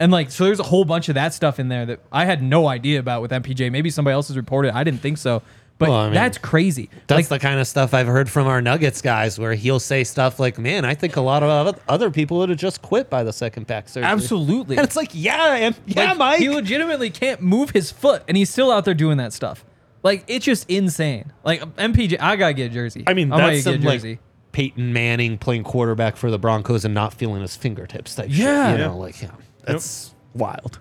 And 0.02 0.14
like, 0.14 0.32
so 0.32 0.46
there's 0.46 0.62
a 0.62 0.64
whole 0.64 0.86
bunch 0.86 1.10
of 1.10 1.16
that 1.16 1.34
stuff 1.34 1.60
in 1.60 1.68
there 1.68 1.86
that 1.86 2.00
I 2.10 2.24
had 2.24 2.42
no 2.42 2.70
idea 2.70 3.00
about 3.00 3.22
with 3.22 3.32
MPJ. 3.32 3.70
Maybe 3.70 3.90
somebody 3.90 4.14
else 4.14 4.30
has 4.30 4.38
reported. 4.38 4.74
I 4.74 4.86
didn't 4.86 5.02
think 5.02 5.18
so, 5.18 5.42
but 5.78 5.90
Well, 5.90 5.98
I 5.98 6.06
mean, 6.06 6.14
that's 6.14 6.38
crazy. 6.38 6.90
That's 7.08 7.30
like, 7.30 7.42
the 7.42 7.46
kind 7.46 7.60
of 7.60 7.68
stuff 7.68 7.94
I've 7.94 8.08
heard 8.08 8.30
from 8.30 8.48
our 8.48 8.62
Nuggets 8.62 9.02
guys 9.02 9.38
where 9.38 9.56
he'll 9.56 9.82
say 9.82 10.06
stuff 10.06 10.40
like, 10.40 10.58
man, 10.58 10.86
I 10.86 10.96
think 10.96 11.18
a 11.18 11.22
lot 11.22 11.44
of 11.44 11.78
other 11.90 12.12
people 12.12 12.38
would 12.38 12.48
have 12.48 12.58
just 12.58 12.82
quit 12.82 13.10
by 13.10 13.24
the 13.24 13.34
second 13.34 13.68
back 13.68 13.90
surgery. 13.90 14.10
absolutely. 14.10 14.78
And 14.78 14.86
it's 14.86 14.96
like, 14.96 15.10
yeah, 15.12 15.56
and 15.56 15.76
yeah, 15.86 16.10
Like, 16.10 16.18
Mike. 16.18 16.40
He 16.40 16.50
legitimately 16.50 17.10
can't 17.10 17.42
move 17.42 17.72
his 17.72 17.92
foot, 17.92 18.24
and 18.30 18.38
he's 18.38 18.50
still 18.50 18.72
out 18.72 18.86
there 18.86 18.94
doing 18.94 19.18
that 19.18 19.34
stuff. 19.34 19.66
Like 20.04 20.24
it's 20.28 20.46
just 20.46 20.70
insane. 20.70 21.32
Like 21.44 21.62
MPJ, 21.76 22.18
I 22.20 22.36
gotta 22.36 22.54
get 22.54 22.72
a 22.72 22.74
jersey. 22.74 23.04
I 23.08 23.14
mean, 23.14 23.32
I'm 23.34 23.40
gonna 23.40 23.52
that's 23.54 23.64
get 23.66 23.70
a 23.72 23.74
some 23.76 23.82
jersey. 23.82 24.10
like 24.12 24.20
Peyton 24.52 24.94
Manning 24.94 25.38
playing 25.38 25.64
quarterback 25.64 26.16
for 26.16 26.32
the 26.32 26.40
Broncos 26.40 26.86
and 26.86 26.94
not 26.94 27.14
feeling 27.14 27.42
his 27.42 27.56
fingertips. 27.56 28.16
Type 28.16 28.28
Yeah. 28.30 28.36
shit, 28.72 28.78
you 28.78 28.82
Yeah. 28.84 28.88
know, 28.88 28.98
like 28.98 29.22
yeah, 29.22 29.30
that's 29.66 30.14
wild. 30.34 30.80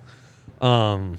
Um, 0.61 1.19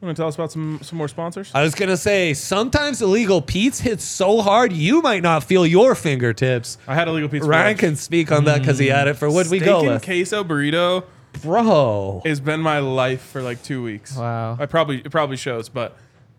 Want 0.00 0.16
to 0.16 0.20
tell 0.20 0.26
us 0.28 0.34
about 0.34 0.50
some 0.50 0.80
some 0.82 0.98
more 0.98 1.06
sponsors? 1.06 1.52
I 1.54 1.62
was 1.62 1.76
gonna 1.76 1.96
say 1.96 2.34
sometimes 2.34 3.00
illegal 3.00 3.40
Pete's 3.40 3.78
hits 3.78 4.02
so 4.02 4.40
hard 4.42 4.72
you 4.72 5.00
might 5.00 5.22
not 5.22 5.44
feel 5.44 5.64
your 5.64 5.94
fingertips. 5.94 6.76
I 6.88 6.96
had 6.96 7.06
a 7.06 7.12
legal 7.12 7.28
pizza. 7.28 7.48
Ryan 7.48 7.76
can 7.76 7.94
speak 7.94 8.32
on 8.32 8.44
that 8.46 8.58
because 8.60 8.78
he 8.78 8.88
had 8.88 9.06
it 9.06 9.14
for 9.14 9.30
what 9.30 9.46
we 9.46 9.58
Steak 9.58 9.64
go 9.68 9.80
and 9.82 9.88
with, 9.90 10.04
queso 10.04 10.42
burrito 10.42 11.04
bro. 11.40 12.20
It's 12.24 12.40
been 12.40 12.60
my 12.60 12.80
life 12.80 13.22
for 13.22 13.42
like 13.42 13.62
two 13.62 13.80
weeks. 13.82 14.16
Wow. 14.16 14.56
I 14.58 14.66
probably 14.66 14.98
it 14.98 15.10
probably 15.12 15.36
shows, 15.36 15.68
but 15.68 15.96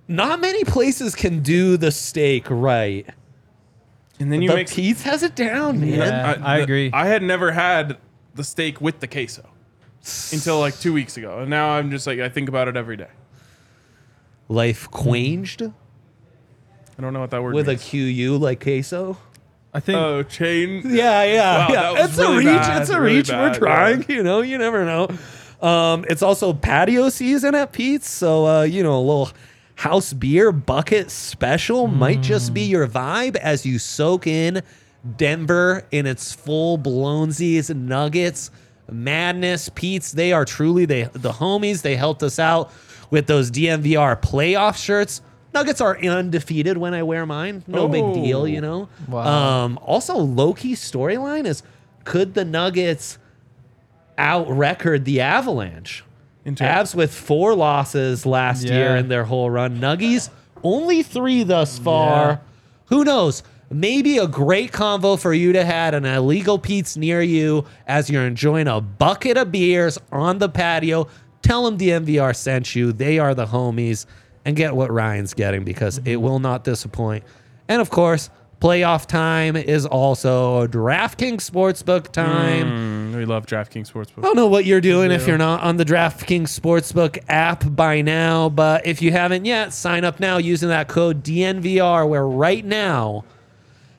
Not 0.07 0.39
many 0.41 0.63
places 0.63 1.15
can 1.15 1.39
do 1.41 1.77
the 1.77 1.91
steak 1.91 2.45
right. 2.49 3.07
and 4.19 4.31
then 4.31 4.41
you 4.41 4.49
the 4.49 4.55
make 4.55 4.69
Pete's 4.69 5.03
has 5.03 5.23
it 5.23 5.35
down, 5.35 5.79
man. 5.79 5.89
Yeah. 5.89 6.37
I 6.43 6.57
the- 6.57 6.63
agree. 6.63 6.89
I 6.93 7.07
had 7.07 7.23
never 7.23 7.51
had 7.51 7.97
the 8.35 8.43
steak 8.43 8.81
with 8.81 8.99
the 8.99 9.07
queso 9.07 9.47
until 10.33 10.59
like 10.59 10.77
two 10.79 10.91
weeks 10.93 11.15
ago, 11.17 11.39
and 11.39 11.49
now 11.49 11.69
I'm 11.69 11.89
just 11.91 12.05
like 12.05 12.19
I 12.19 12.27
think 12.29 12.49
about 12.49 12.67
it 12.67 12.75
every 12.75 12.97
day. 12.97 13.07
Life 14.49 14.89
quanged 14.91 15.61
I 15.61 17.01
don't 17.01 17.13
know 17.13 17.21
what 17.21 17.31
that 17.31 17.41
word 17.41 17.55
with 17.55 17.67
a 17.69 17.71
means. 17.71 17.89
QU 17.89 18.37
like 18.37 18.61
queso. 18.61 19.17
I 19.73 19.79
think 19.79 19.97
oh 19.97 20.21
chain. 20.23 20.81
Yeah, 20.85 21.23
yeah, 21.23 21.57
Wow, 21.57 21.67
yeah. 21.69 21.81
that 21.81 21.93
was 21.93 22.09
It's 22.09 22.17
really 22.19 22.33
a 22.33 22.37
reach. 22.37 22.45
bad, 22.45 22.81
it's 22.81 22.91
a 22.91 23.01
really 23.01 23.15
reach. 23.17 23.29
We're 23.29 23.49
bad, 23.49 23.55
trying. 23.57 24.05
You 24.09 24.21
know, 24.21 24.41
you 24.41 24.57
never 24.59 24.85
know. 24.85 25.07
Um, 25.67 26.05
it's 26.09 26.21
also 26.21 26.53
patio 26.53 27.09
season 27.09 27.55
at 27.55 27.71
Pete's, 27.71 28.07
so 28.09 28.45
uh, 28.45 28.61
you 28.63 28.83
know, 28.83 28.95
a 28.97 28.99
little 28.99 29.31
house 29.83 30.13
beer 30.13 30.53
bucket 30.53 31.11
special 31.11 31.87
might 31.87 32.21
just 32.21 32.53
be 32.53 32.61
your 32.61 32.87
vibe 32.87 33.35
as 33.35 33.65
you 33.65 33.77
soak 33.77 34.25
in 34.25 34.61
Denver 35.17 35.85
in 35.91 36.05
its 36.05 36.31
full 36.31 36.77
blownsies 36.77 37.73
nuggets 37.75 38.49
madness. 38.89 39.67
Pete's, 39.75 40.13
they 40.13 40.31
are 40.31 40.45
truly 40.45 40.85
they 40.85 41.03
the 41.11 41.33
homies. 41.33 41.81
They 41.81 41.97
helped 41.97 42.23
us 42.23 42.39
out 42.39 42.71
with 43.09 43.27
those 43.27 43.51
DNVR 43.51 44.21
playoff 44.21 44.77
shirts. 44.77 45.21
Nuggets 45.53 45.81
are 45.81 45.97
undefeated 45.99 46.77
when 46.77 46.93
I 46.93 47.03
wear 47.03 47.25
mine. 47.25 47.65
No 47.67 47.89
big 47.89 48.03
Oh. 48.05 48.13
deal, 48.13 48.47
you 48.47 48.61
know. 48.61 48.87
Wow. 49.09 49.65
Um, 49.65 49.79
also, 49.81 50.15
low 50.17 50.53
key 50.53 50.75
storyline 50.75 51.45
is 51.45 51.61
could 52.05 52.35
the 52.35 52.45
Nuggets 52.45 53.17
out 54.17 54.49
record 54.49 55.03
the 55.03 55.19
Avalanche? 55.19 56.05
Avs 56.45 56.93
with 56.93 57.13
four 57.13 57.55
losses 57.55 58.25
last 58.25 58.63
year 58.65 58.95
in 58.95 59.07
their 59.07 59.23
whole 59.23 59.49
run. 59.49 59.79
Nuggies 59.79 60.29
only 60.63 61.03
three 61.03 61.43
thus 61.43 61.77
far. 61.77 62.29
Yeah. 62.29 62.37
Who 62.85 63.03
knows? 63.03 63.43
Maybe 63.69 64.17
a 64.17 64.27
great 64.27 64.71
convo 64.71 65.19
for 65.19 65.33
you 65.33 65.53
to 65.53 65.65
have 65.65 65.93
an 65.93 66.05
illegal 66.05 66.59
Pete's 66.59 66.95
near 66.95 67.21
you 67.21 67.65
as 67.87 68.09
you're 68.09 68.25
enjoying 68.25 68.67
a 68.67 68.79
bucket 68.79 69.35
of 69.37 69.51
beers 69.51 69.97
on 70.11 70.37
the 70.37 70.49
patio. 70.49 71.07
Tell 71.41 71.65
them 71.65 71.77
DNVR 71.77 72.35
sent 72.35 72.75
you. 72.75 72.93
They 72.93 73.19
are 73.19 73.33
the 73.33 73.45
homies. 73.45 74.05
And 74.45 74.57
get 74.57 74.75
what 74.75 74.91
Ryan's 74.91 75.33
getting 75.33 75.63
because 75.63 76.01
it 76.03 76.17
will 76.17 76.39
not 76.39 76.65
disappoint. 76.65 77.23
And 77.69 77.81
of 77.81 77.89
course, 77.89 78.29
playoff 78.63 79.05
time 79.05 79.57
is 79.57 79.85
also 79.85 80.65
DraftKings 80.67 81.51
Sportsbook 81.51 82.13
time. 82.13 83.11
Mm, 83.11 83.17
we 83.17 83.25
love 83.25 83.45
DraftKings 83.45 83.91
Sportsbook. 83.91 84.19
I 84.19 84.21
don't 84.21 84.37
know 84.37 84.47
what 84.47 84.63
you're 84.63 84.79
doing 84.79 85.11
if 85.11 85.27
you're 85.27 85.37
not 85.37 85.59
on 85.63 85.75
the 85.75 85.83
DraftKings 85.83 86.43
Sportsbook 86.43 87.21
app 87.27 87.75
by 87.75 87.99
now, 87.99 88.47
but 88.47 88.87
if 88.87 89.01
you 89.01 89.11
haven't 89.11 89.43
yet, 89.43 89.73
sign 89.73 90.05
up 90.05 90.21
now 90.21 90.37
using 90.37 90.69
that 90.69 90.87
code 90.87 91.25
DNVR, 91.25 92.07
where 92.07 92.25
right 92.25 92.63
now, 92.63 93.25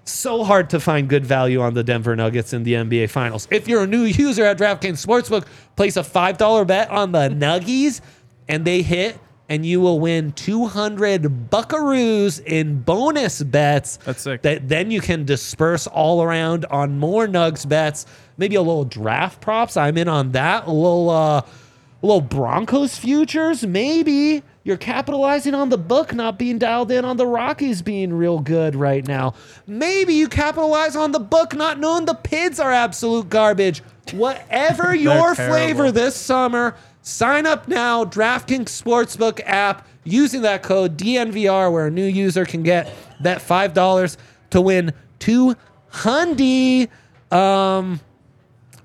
so 0.04 0.44
hard 0.44 0.70
to 0.70 0.80
find 0.80 1.10
good 1.10 1.26
value 1.26 1.60
on 1.60 1.74
the 1.74 1.84
Denver 1.84 2.16
Nuggets 2.16 2.54
in 2.54 2.62
the 2.62 2.72
NBA 2.72 3.10
Finals. 3.10 3.46
If 3.50 3.68
you're 3.68 3.82
a 3.82 3.86
new 3.86 4.04
user 4.04 4.46
at 4.46 4.56
DraftKings 4.56 5.04
Sportsbook, 5.04 5.44
place 5.76 5.98
a 5.98 6.02
$5 6.02 6.66
bet 6.66 6.88
on 6.88 7.12
the 7.12 7.28
Nuggies, 7.28 8.00
and 8.48 8.64
they 8.64 8.80
hit, 8.80 9.18
and 9.48 9.66
you 9.66 9.80
will 9.80 10.00
win 10.00 10.32
200 10.32 11.50
buckaroos 11.50 12.42
in 12.44 12.80
bonus 12.80 13.42
bets. 13.42 13.98
That's 13.98 14.22
sick. 14.22 14.42
That 14.42 14.68
then 14.68 14.90
you 14.90 15.00
can 15.00 15.24
disperse 15.24 15.86
all 15.86 16.22
around 16.22 16.64
on 16.66 16.98
more 16.98 17.26
Nugs 17.26 17.68
bets. 17.68 18.06
Maybe 18.36 18.56
a 18.56 18.62
little 18.62 18.84
draft 18.84 19.40
props. 19.40 19.76
I'm 19.76 19.98
in 19.98 20.08
on 20.08 20.32
that. 20.32 20.66
A 20.66 20.72
little, 20.72 21.10
uh, 21.10 21.40
a 21.40 22.06
little 22.06 22.20
Broncos 22.20 22.96
futures. 22.96 23.66
Maybe 23.66 24.42
you're 24.64 24.76
capitalizing 24.78 25.54
on 25.54 25.68
the 25.68 25.78
book 25.78 26.14
not 26.14 26.38
being 26.38 26.58
dialed 26.58 26.90
in 26.90 27.04
on 27.04 27.18
the 27.18 27.26
Rockies 27.26 27.82
being 27.82 28.12
real 28.14 28.40
good 28.40 28.74
right 28.74 29.06
now. 29.06 29.34
Maybe 29.66 30.14
you 30.14 30.28
capitalize 30.28 30.96
on 30.96 31.12
the 31.12 31.20
book 31.20 31.54
not 31.54 31.78
knowing 31.78 32.06
the 32.06 32.14
Pids 32.14 32.58
are 32.58 32.72
absolute 32.72 33.28
garbage. 33.28 33.82
Whatever 34.12 34.94
your 34.94 35.34
terrible. 35.34 35.54
flavor 35.54 35.92
this 35.92 36.16
summer, 36.16 36.76
sign 37.04 37.46
up 37.46 37.68
now. 37.68 38.04
DraftKings 38.04 38.64
Sportsbook 38.64 39.40
app 39.44 39.86
using 40.02 40.42
that 40.42 40.64
code 40.64 40.98
DNVR, 40.98 41.72
where 41.72 41.86
a 41.86 41.90
new 41.90 42.04
user 42.04 42.44
can 42.44 42.64
get 42.64 42.92
that 43.20 43.40
five 43.40 43.72
dollars 43.72 44.18
to 44.50 44.60
win 44.60 44.92
two 45.20 45.54
hundy. 45.92 46.88
Um, 47.30 48.00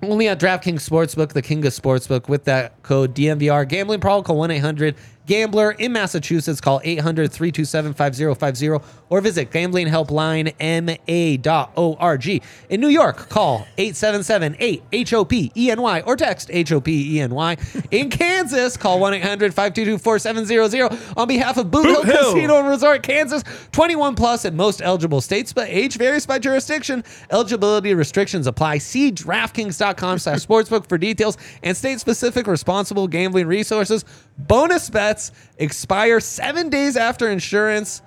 only 0.01 0.27
at 0.27 0.39
DraftKings 0.39 0.87
Sportsbook, 0.87 1.33
the 1.33 1.41
king 1.41 1.65
of 1.65 1.73
sportsbook, 1.73 2.29
with 2.29 2.45
that 2.45 2.81
code 2.83 3.13
DNVR. 3.13 3.67
Gambling 3.67 3.99
problem, 3.99 4.23
call 4.23 4.37
1 4.37 4.51
800 4.51 4.95
Gambler 5.29 5.71
in 5.73 5.93
Massachusetts, 5.93 6.59
call 6.59 6.81
800 6.83 7.31
327 7.31 7.93
5050 7.93 8.83
or 9.09 9.21
visit 9.21 9.51
gamblinghelplinema.org. 9.51 12.43
In 12.69 12.81
New 12.81 12.87
York, 12.87 13.29
call 13.29 13.67
877 13.77 14.55
8 14.57 14.81
HOP 15.07 15.31
ENY 15.55 16.01
or 16.07 16.15
text 16.15 16.49
HOPENY. 16.49 17.59
In 17.91 18.09
Kansas, 18.09 18.75
call 18.75 18.99
1 18.99 19.13
800 19.13 19.53
522 19.53 19.99
4700. 19.99 20.97
On 21.15 21.27
behalf 21.27 21.57
of 21.57 21.69
Boot 21.69 21.85
Hill 21.85 22.01
Hill. 22.01 22.33
Casino 22.33 22.57
and 22.57 22.67
Resort, 22.67 23.03
Kansas, 23.03 23.43
21 23.71 24.15
plus 24.15 24.45
in 24.45 24.55
most 24.55 24.81
eligible 24.81 25.21
states, 25.21 25.53
but 25.53 25.69
age 25.69 25.97
varies 25.97 26.25
by 26.25 26.39
jurisdiction. 26.39 27.03
Eligibility 27.29 27.93
restrictions 27.93 28.47
apply. 28.47 28.79
See 28.79 29.11
DraftKings.com 29.11 30.17
slash 30.17 30.43
sportsbook 30.43 30.89
for 30.89 30.97
details 30.97 31.37
and 31.61 31.77
state-specific 31.77 32.47
responsible 32.47 33.07
gambling 33.07 33.45
resources. 33.45 34.05
Bonus 34.39 34.89
bets 34.89 35.31
expire 35.57 36.19
seven 36.19 36.69
days 36.69 36.95
after 36.97 37.29
insurance, 37.29 38.01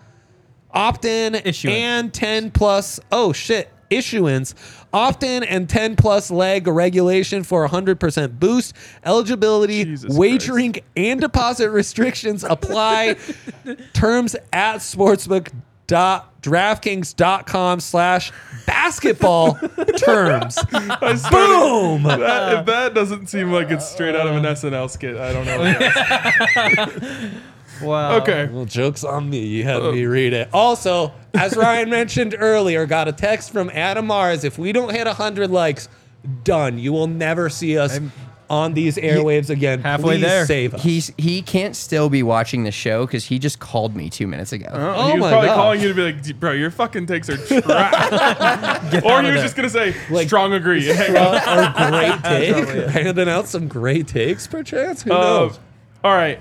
opt-in, 0.73 1.35
Issuance. 1.35 1.77
and 1.77 2.15
10 2.15 2.51
plus. 2.51 2.99
Oh, 3.11 3.33
shit. 3.33 3.71
Issuance, 3.91 4.55
opt 4.95 5.23
in 5.23 5.43
and 5.45 5.69
10 5.69 5.97
plus 5.97 6.31
leg 6.31 6.67
regulation 6.67 7.43
for 7.43 7.69
100% 7.69 8.39
boost. 8.39 8.75
Eligibility, 9.05 9.85
Jesus 9.85 10.17
wagering, 10.17 10.77
and 10.97 11.21
deposit 11.21 11.69
restrictions 11.69 12.43
apply. 12.43 13.17
Terms 13.93 14.35
at 14.51 14.79
sportsbook.draftkings.com 15.93 17.81
slash 17.81 18.33
basketball 18.67 19.55
terms. 19.97 20.59
I 20.73 21.19
Boom! 21.31 22.03
That, 22.05 22.59
if 22.61 22.67
that 22.67 22.95
doesn't 22.95 23.29
seem 23.29 23.51
like 23.51 23.71
it's 23.71 23.89
straight 23.89 24.15
out 24.15 24.27
of 24.27 24.37
an 24.37 24.45
SNL 24.45 24.91
skit, 24.91 25.17
I 25.17 25.33
don't 25.33 25.47
know. 25.47 25.59
what 25.59 26.87
does. 26.89 27.31
Wow. 27.81 28.19
okay. 28.19 28.49
Well, 28.53 28.65
joke's 28.67 29.03
on 29.03 29.29
me. 29.29 29.45
You 29.45 29.65
had 29.65 29.83
me 29.83 30.05
uh, 30.07 30.09
read 30.09 30.35
it. 30.35 30.49
Also, 30.53 31.13
as 31.35 31.57
Ryan 31.57 31.91
mentioned 31.91 32.37
earlier, 32.39 32.87
got 32.87 33.09
a 33.09 33.13
text 33.13 33.51
from 33.51 33.71
Adam 33.71 34.07
Mares. 34.07 34.45
If 34.45 34.57
we 34.57 34.71
don't 34.71 34.95
hit 34.95 35.07
100 35.09 35.51
likes, 35.51 35.89
done. 36.45 36.79
You 36.79 36.93
will 36.93 37.09
never 37.09 37.49
see 37.49 37.79
us 37.79 37.99
on 38.53 38.75
these 38.75 38.97
airwaves 38.99 39.49
again. 39.49 39.81
Halfway 39.81 40.17
Please 40.19 40.21
there. 40.23 40.47
Save 40.47 40.75
us. 40.75 40.83
He's 40.83 41.11
he 41.17 41.41
can't 41.43 41.75
still 41.75 42.11
be 42.11 42.23
watching 42.23 42.65
the 42.65 42.71
show 42.71 43.07
because 43.07 43.25
he 43.25 43.39
just 43.39 43.59
called 43.59 43.97
me 43.97 44.11
two 44.11 44.27
minutes 44.27 44.53
ago. 44.53 44.67
Oh, 44.71 44.95
Oh 44.95 45.07
he 45.07 45.13
was 45.15 45.21
my 45.23 45.31
probably 45.31 45.49
gosh. 45.49 45.57
calling 45.57 45.81
you 45.81 45.89
to 45.89 45.95
be 45.95 46.03
like, 46.13 46.39
bro, 46.39 46.53
your 46.53 46.71
fucking 46.71 47.07
takes 47.07 47.31
are 47.31 47.39
trash. 47.39 47.63
or 49.05 49.23
he 49.23 49.31
was 49.31 49.35
there. 49.35 49.37
just 49.43 49.57
gonna 49.57 49.71
say 49.71 49.95
Like- 50.11 50.27
strong 50.29 50.53
agree. 50.53 50.89
and 50.91 50.99
hang 50.99 51.17
up. 51.17 51.49
Our 51.49 51.91
great 51.91 52.23
take. 52.25 52.87
Handing 52.91 53.29
out 53.29 53.49
some 53.49 53.69
great 53.69 54.07
takes, 54.07 54.47
perchance. 54.47 55.03
Who 55.03 55.13
Uh, 55.13 55.19
knows? 55.21 55.59
all 56.05 56.13
right, 56.15 56.39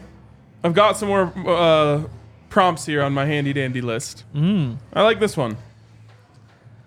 I've 0.65 0.73
got 0.73 0.97
some 0.97 1.07
more 1.07 1.31
uh, 1.47 2.03
prompts 2.49 2.85
here 2.85 3.01
on 3.03 3.13
my 3.13 3.25
handy 3.25 3.53
dandy 3.53 3.79
list. 3.81 4.25
Mm. 4.35 4.75
I 4.91 5.03
like 5.03 5.21
this 5.21 5.37
one. 5.37 5.55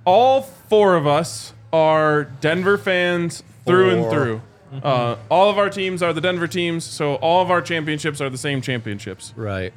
All 0.04 0.42
four 0.42 0.96
of 0.96 1.06
us 1.06 1.54
are 1.72 2.24
Denver 2.24 2.76
fans 2.76 3.42
through 3.64 3.88
and 3.90 4.02
Four. 4.02 4.10
through. 4.12 4.42
Uh, 4.82 5.16
all 5.30 5.48
of 5.50 5.58
our 5.58 5.70
teams 5.70 6.02
are 6.02 6.12
the 6.12 6.20
Denver 6.20 6.46
teams, 6.46 6.84
so 6.84 7.14
all 7.16 7.42
of 7.42 7.50
our 7.50 7.62
championships 7.62 8.20
are 8.20 8.28
the 8.30 8.38
same 8.38 8.60
championships. 8.60 9.32
Right. 9.36 9.72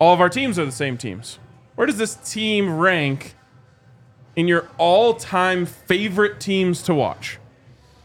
all 0.00 0.14
of 0.14 0.20
our 0.20 0.28
teams 0.28 0.58
are 0.58 0.64
the 0.64 0.72
same 0.72 0.96
teams. 0.96 1.38
Where 1.76 1.86
does 1.86 1.98
this 1.98 2.14
team 2.16 2.78
rank 2.78 3.34
in 4.36 4.48
your 4.48 4.68
all-time 4.78 5.66
favorite 5.66 6.40
teams 6.40 6.82
to 6.82 6.94
watch? 6.94 7.38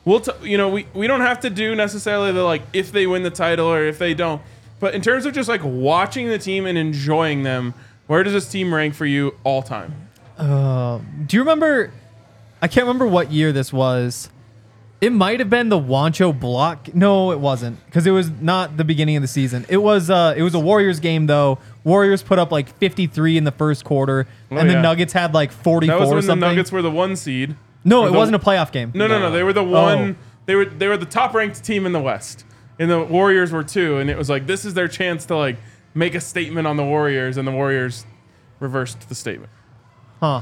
We'll, 0.03 0.19
t- 0.19 0.31
you 0.43 0.57
know, 0.57 0.69
we, 0.69 0.87
we 0.93 1.07
don't 1.07 1.21
have 1.21 1.39
to 1.41 1.49
do 1.49 1.73
necessarily 1.75 2.31
the 2.31 2.43
like 2.43 2.61
if 2.73 2.91
they 2.91 3.07
win 3.07 3.23
the 3.23 3.29
title 3.31 3.67
or 3.67 3.83
if 3.85 3.97
they 3.97 4.13
don't, 4.13 4.41
but 4.79 4.93
in 4.93 5.01
terms 5.01 5.25
of 5.25 5.33
just 5.33 5.49
like 5.49 5.61
watching 5.63 6.27
the 6.27 6.37
team 6.37 6.65
and 6.65 6.77
enjoying 6.77 7.43
them, 7.43 7.73
where 8.07 8.23
does 8.23 8.33
this 8.33 8.49
team 8.51 8.73
rank 8.73 8.93
for 8.93 9.05
you 9.05 9.35
all 9.43 9.63
time? 9.63 10.09
Do 10.37 11.35
you 11.37 11.41
remember? 11.41 11.91
I 12.61 12.67
can't 12.67 12.85
remember 12.85 13.07
what 13.07 13.31
year 13.31 13.51
this 13.51 13.73
was. 13.73 14.29
It 15.01 15.11
might 15.11 15.39
have 15.39 15.49
been 15.49 15.69
the 15.69 15.77
Juancho 15.79 16.37
block. 16.39 16.93
No, 16.95 17.31
it 17.31 17.39
wasn't 17.39 17.83
because 17.85 18.07
it 18.07 18.11
was 18.11 18.31
not 18.31 18.77
the 18.77 18.83
beginning 18.85 19.17
of 19.17 19.21
the 19.21 19.27
season. 19.27 19.65
It 19.69 19.77
was. 19.77 20.09
Uh, 20.09 20.33
it 20.37 20.41
was 20.41 20.53
a 20.55 20.59
Warriors 20.59 20.99
game 20.99 21.27
though. 21.27 21.59
Warriors 21.83 22.23
put 22.23 22.39
up 22.39 22.51
like 22.51 22.69
53 22.77 23.37
in 23.37 23.43
the 23.43 23.51
first 23.51 23.83
quarter, 23.83 24.25
Oh, 24.51 24.57
and 24.57 24.69
the 24.69 24.73
yeah. 24.73 24.81
Nuggets 24.81 25.13
had 25.13 25.33
like 25.33 25.51
44 25.51 25.87
That 25.87 25.99
was 25.99 26.09
or 26.09 26.15
when 26.15 26.21
the 26.21 26.27
something. 26.27 26.49
Nuggets 26.49 26.71
were 26.71 26.81
the 26.81 26.89
one 26.91 27.15
seed. 27.17 27.55
no, 27.83 28.05
it 28.07 28.11
the- 28.11 28.17
wasn't 28.17 28.35
a 28.35 28.39
playoff 28.39 28.71
game. 28.71 28.91
No, 28.95 29.05
no, 29.05 29.19
no. 29.19 29.31
They 29.31 29.43
were 29.43 29.53
the 29.53 29.61
Oh. 29.61 29.65
one. 29.65 30.15
They 30.45 30.55
were 30.55 30.65
they 30.65 30.87
were 30.87 30.97
the 30.97 31.05
top 31.05 31.33
ranked 31.33 31.63
team 31.63 31.85
in 31.85 31.91
the 31.91 31.99
West, 32.01 32.45
and 32.79 32.89
the 32.89 33.03
Warriors 33.03 33.51
were 33.51 33.63
two. 33.63 33.97
And 33.97 34.09
it 34.09 34.17
was 34.17 34.29
like 34.29 34.47
this 34.47 34.63
is 34.65 34.73
their 34.75 34.87
chance 34.87 35.25
to 35.25 35.35
like 35.35 35.57
make 35.93 36.15
a 36.15 36.21
statement 36.21 36.67
on 36.67 36.77
the 36.77 36.83
Warriors, 36.85 37.35
and 37.37 37.47
the 37.47 37.51
Warriors 37.51 38.05
reversed 38.59 39.07
the 39.09 39.15
statement. 39.15 39.51
Huh. 40.21 40.41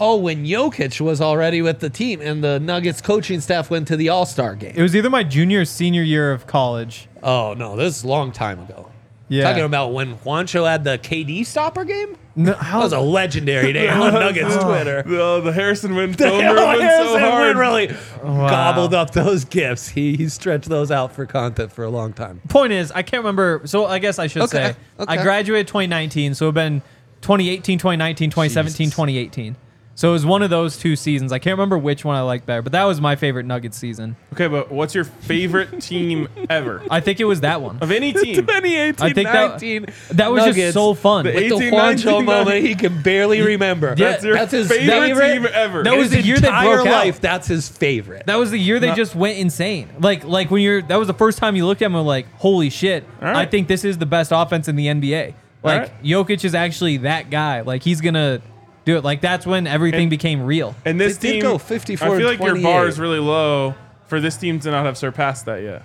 Oh, 0.00 0.16
when 0.16 0.46
Jokic 0.46 1.00
was 1.00 1.20
already 1.20 1.60
with 1.62 1.80
the 1.80 1.90
team 1.90 2.20
and 2.22 2.42
the 2.42 2.58
Nuggets 2.58 3.00
coaching 3.00 3.40
staff 3.40 3.70
went 3.70 3.86
to 3.88 3.96
the 3.96 4.08
All 4.08 4.24
Star 4.26 4.54
game. 4.54 4.72
It 4.74 4.82
was 4.82 4.96
either 4.96 5.10
my 5.10 5.22
junior 5.22 5.60
or 5.60 5.64
senior 5.66 6.02
year 6.02 6.32
of 6.32 6.46
college. 6.46 7.06
Oh, 7.22 7.54
no. 7.54 7.76
This 7.76 7.98
is 7.98 8.04
a 8.04 8.08
long 8.08 8.32
time 8.32 8.60
ago. 8.60 8.90
Yeah. 9.28 9.44
Talking 9.44 9.62
about 9.64 9.92
when 9.92 10.16
Juancho 10.18 10.68
had 10.68 10.82
the 10.82 10.98
KD 10.98 11.46
stopper 11.46 11.84
game? 11.84 12.16
No, 12.34 12.52
That 12.52 12.62
how 12.62 12.80
was 12.80 12.92
a 12.92 12.98
legendary 12.98 13.72
day 13.72 13.88
on 13.90 14.12
Nuggets 14.12 14.56
Twitter. 14.56 15.02
The, 15.06 15.40
the 15.40 15.52
Harrison 15.52 15.94
Wind 15.94 16.18
film 16.18 16.32
oh, 16.34 16.40
Harrison 16.40 16.78
ruined 16.78 16.80
so 17.06 17.12
Wind 17.12 17.24
hard. 17.24 17.56
really 17.56 17.86
gobbled 18.22 18.94
up 18.94 19.10
those 19.12 19.44
gifts. 19.44 19.88
He, 19.88 20.16
he 20.16 20.28
stretched 20.28 20.68
those 20.68 20.90
out 20.90 21.12
for 21.12 21.26
content 21.26 21.70
for 21.72 21.84
a 21.84 21.90
long 21.90 22.12
time. 22.12 22.40
point 22.48 22.72
is, 22.72 22.90
I 22.90 23.02
can't 23.02 23.22
remember. 23.22 23.62
So 23.66 23.86
I 23.86 23.98
guess 24.00 24.18
I 24.18 24.26
should 24.26 24.42
Okay, 24.42 24.56
say 24.72 24.76
okay. 24.98 25.18
I 25.18 25.22
graduated 25.22 25.68
2019, 25.68 26.34
so 26.34 26.46
it 26.46 26.48
would 26.48 26.54
been 26.54 26.80
2018, 27.20 27.78
2019, 27.78 28.30
2017, 28.30 28.86
Jesus. 28.86 28.94
2018. 28.96 29.56
So 30.00 30.08
it 30.08 30.12
was 30.12 30.24
one 30.24 30.40
of 30.40 30.48
those 30.48 30.78
two 30.78 30.96
seasons. 30.96 31.30
I 31.30 31.38
can't 31.38 31.52
remember 31.52 31.76
which 31.76 32.06
one 32.06 32.16
I 32.16 32.22
liked 32.22 32.46
better, 32.46 32.62
but 32.62 32.72
that 32.72 32.84
was 32.84 33.02
my 33.02 33.16
favorite 33.16 33.44
Nuggets 33.44 33.76
season. 33.76 34.16
Okay, 34.32 34.46
but 34.46 34.72
what's 34.72 34.94
your 34.94 35.04
favorite 35.04 35.78
team 35.82 36.26
ever 36.48 36.82
I 36.90 37.00
think 37.00 37.20
it 37.20 37.26
was 37.26 37.42
that 37.42 37.60
one. 37.60 37.76
of 37.82 37.90
any 37.90 38.14
team? 38.14 38.34
2018, 38.34 38.94
I 39.06 39.12
think 39.12 39.28
that 39.28 39.50
19 39.60 39.86
that 40.12 40.32
was 40.32 40.40
Nuggets 40.40 40.56
just 40.56 40.72
so 40.72 40.94
fun. 40.94 41.26
The 41.26 41.34
with 41.34 41.48
the 41.50 41.56
18, 41.56 41.72
Juancho 41.74 42.04
19, 42.04 42.24
moment 42.24 42.64
he 42.64 42.74
can 42.76 43.02
barely 43.02 43.42
remember. 43.52 43.88
Yeah, 43.88 44.12
That's 44.12 44.24
your 44.24 44.34
That's 44.36 44.52
his 44.52 44.68
favorite, 44.70 44.88
favorite- 44.90 45.32
team 45.34 45.46
ever. 45.52 45.82
That 45.82 45.98
was 45.98 46.10
His 46.10 46.22
the 46.22 46.26
year 46.26 46.38
they 46.38 46.48
entire 46.48 46.76
broke 46.76 46.86
out. 46.86 46.92
life, 46.92 47.20
that's 47.20 47.46
his 47.46 47.68
favorite. 47.68 48.24
That 48.24 48.36
was 48.36 48.52
the 48.52 48.58
year 48.58 48.80
they 48.80 48.86
No. 48.88 48.94
just 48.94 49.14
went 49.14 49.36
insane. 49.36 49.90
Like 50.00 50.24
like 50.24 50.50
when 50.50 50.62
you're 50.62 50.80
that 50.80 50.96
was 50.98 51.08
the 51.08 51.12
first 51.14 51.36
time 51.36 51.56
you 51.56 51.66
looked 51.66 51.82
at 51.82 51.86
him 51.86 51.94
and 51.94 52.06
were 52.06 52.08
like, 52.08 52.24
holy 52.36 52.70
shit, 52.70 53.04
All 53.20 53.28
I 53.36 53.44
think 53.44 53.68
this 53.68 53.84
is 53.84 53.98
the 53.98 54.06
best 54.06 54.32
offense 54.34 54.66
in 54.66 54.76
the 54.76 54.86
NBA. 54.86 55.34
Like 55.62 55.78
right. 55.82 56.02
Jokic 56.02 56.42
is 56.42 56.54
actually 56.54 56.96
that 56.98 57.28
guy. 57.28 57.60
Like 57.60 57.82
he's 57.82 58.00
gonna 58.00 58.40
do 58.84 58.96
it. 58.96 59.04
Like 59.04 59.20
that's 59.20 59.46
when 59.46 59.66
everything 59.66 60.02
And- 60.02 60.10
became 60.10 60.42
real. 60.42 60.74
and 60.84 61.00
this 61.00 61.16
They 61.18 61.28
did 61.28 61.32
team 61.34 61.42
go 61.42 61.58
54 61.58 62.14
I 62.14 62.18
feel 62.18 62.26
like 62.28 62.38
your 62.38 62.50
28. 62.50 62.62
bar 62.64 62.86
is 62.88 62.98
really 62.98 63.18
low 63.20 63.74
for 64.06 64.20
this 64.20 64.36
team 64.36 64.58
to 64.60 64.70
not 64.70 64.84
have 64.86 64.96
surpassed 64.98 65.44
that 65.46 65.62
yet. 65.62 65.82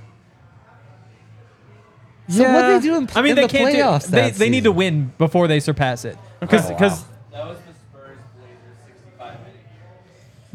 So 2.28 2.42
what 2.52 2.68
they 2.68 2.80
do 2.80 2.96
in, 2.96 3.08
I 3.16 3.22
mean, 3.22 3.32
in 3.32 3.36
they 3.36 3.42
the 3.44 3.48
can't. 3.48 3.76
playoffs 3.76 4.06
Do, 4.06 4.12
they 4.12 4.22
that 4.32 4.34
they 4.40 4.50
need 4.50 4.64
to 4.64 4.70
season? 4.72 4.76
win 4.78 5.14
before 5.20 5.48
they 5.48 5.60
surpass 5.60 6.06
it. 6.06 6.18
Because 6.40 6.66
Okay. 6.66 6.74
because 6.74 7.04
That 7.32 7.46
was 7.46 7.58
the 7.60 7.74
Spurs 7.74 8.18
Blazers 8.40 8.78
65 8.88 9.40
minute 9.42 9.54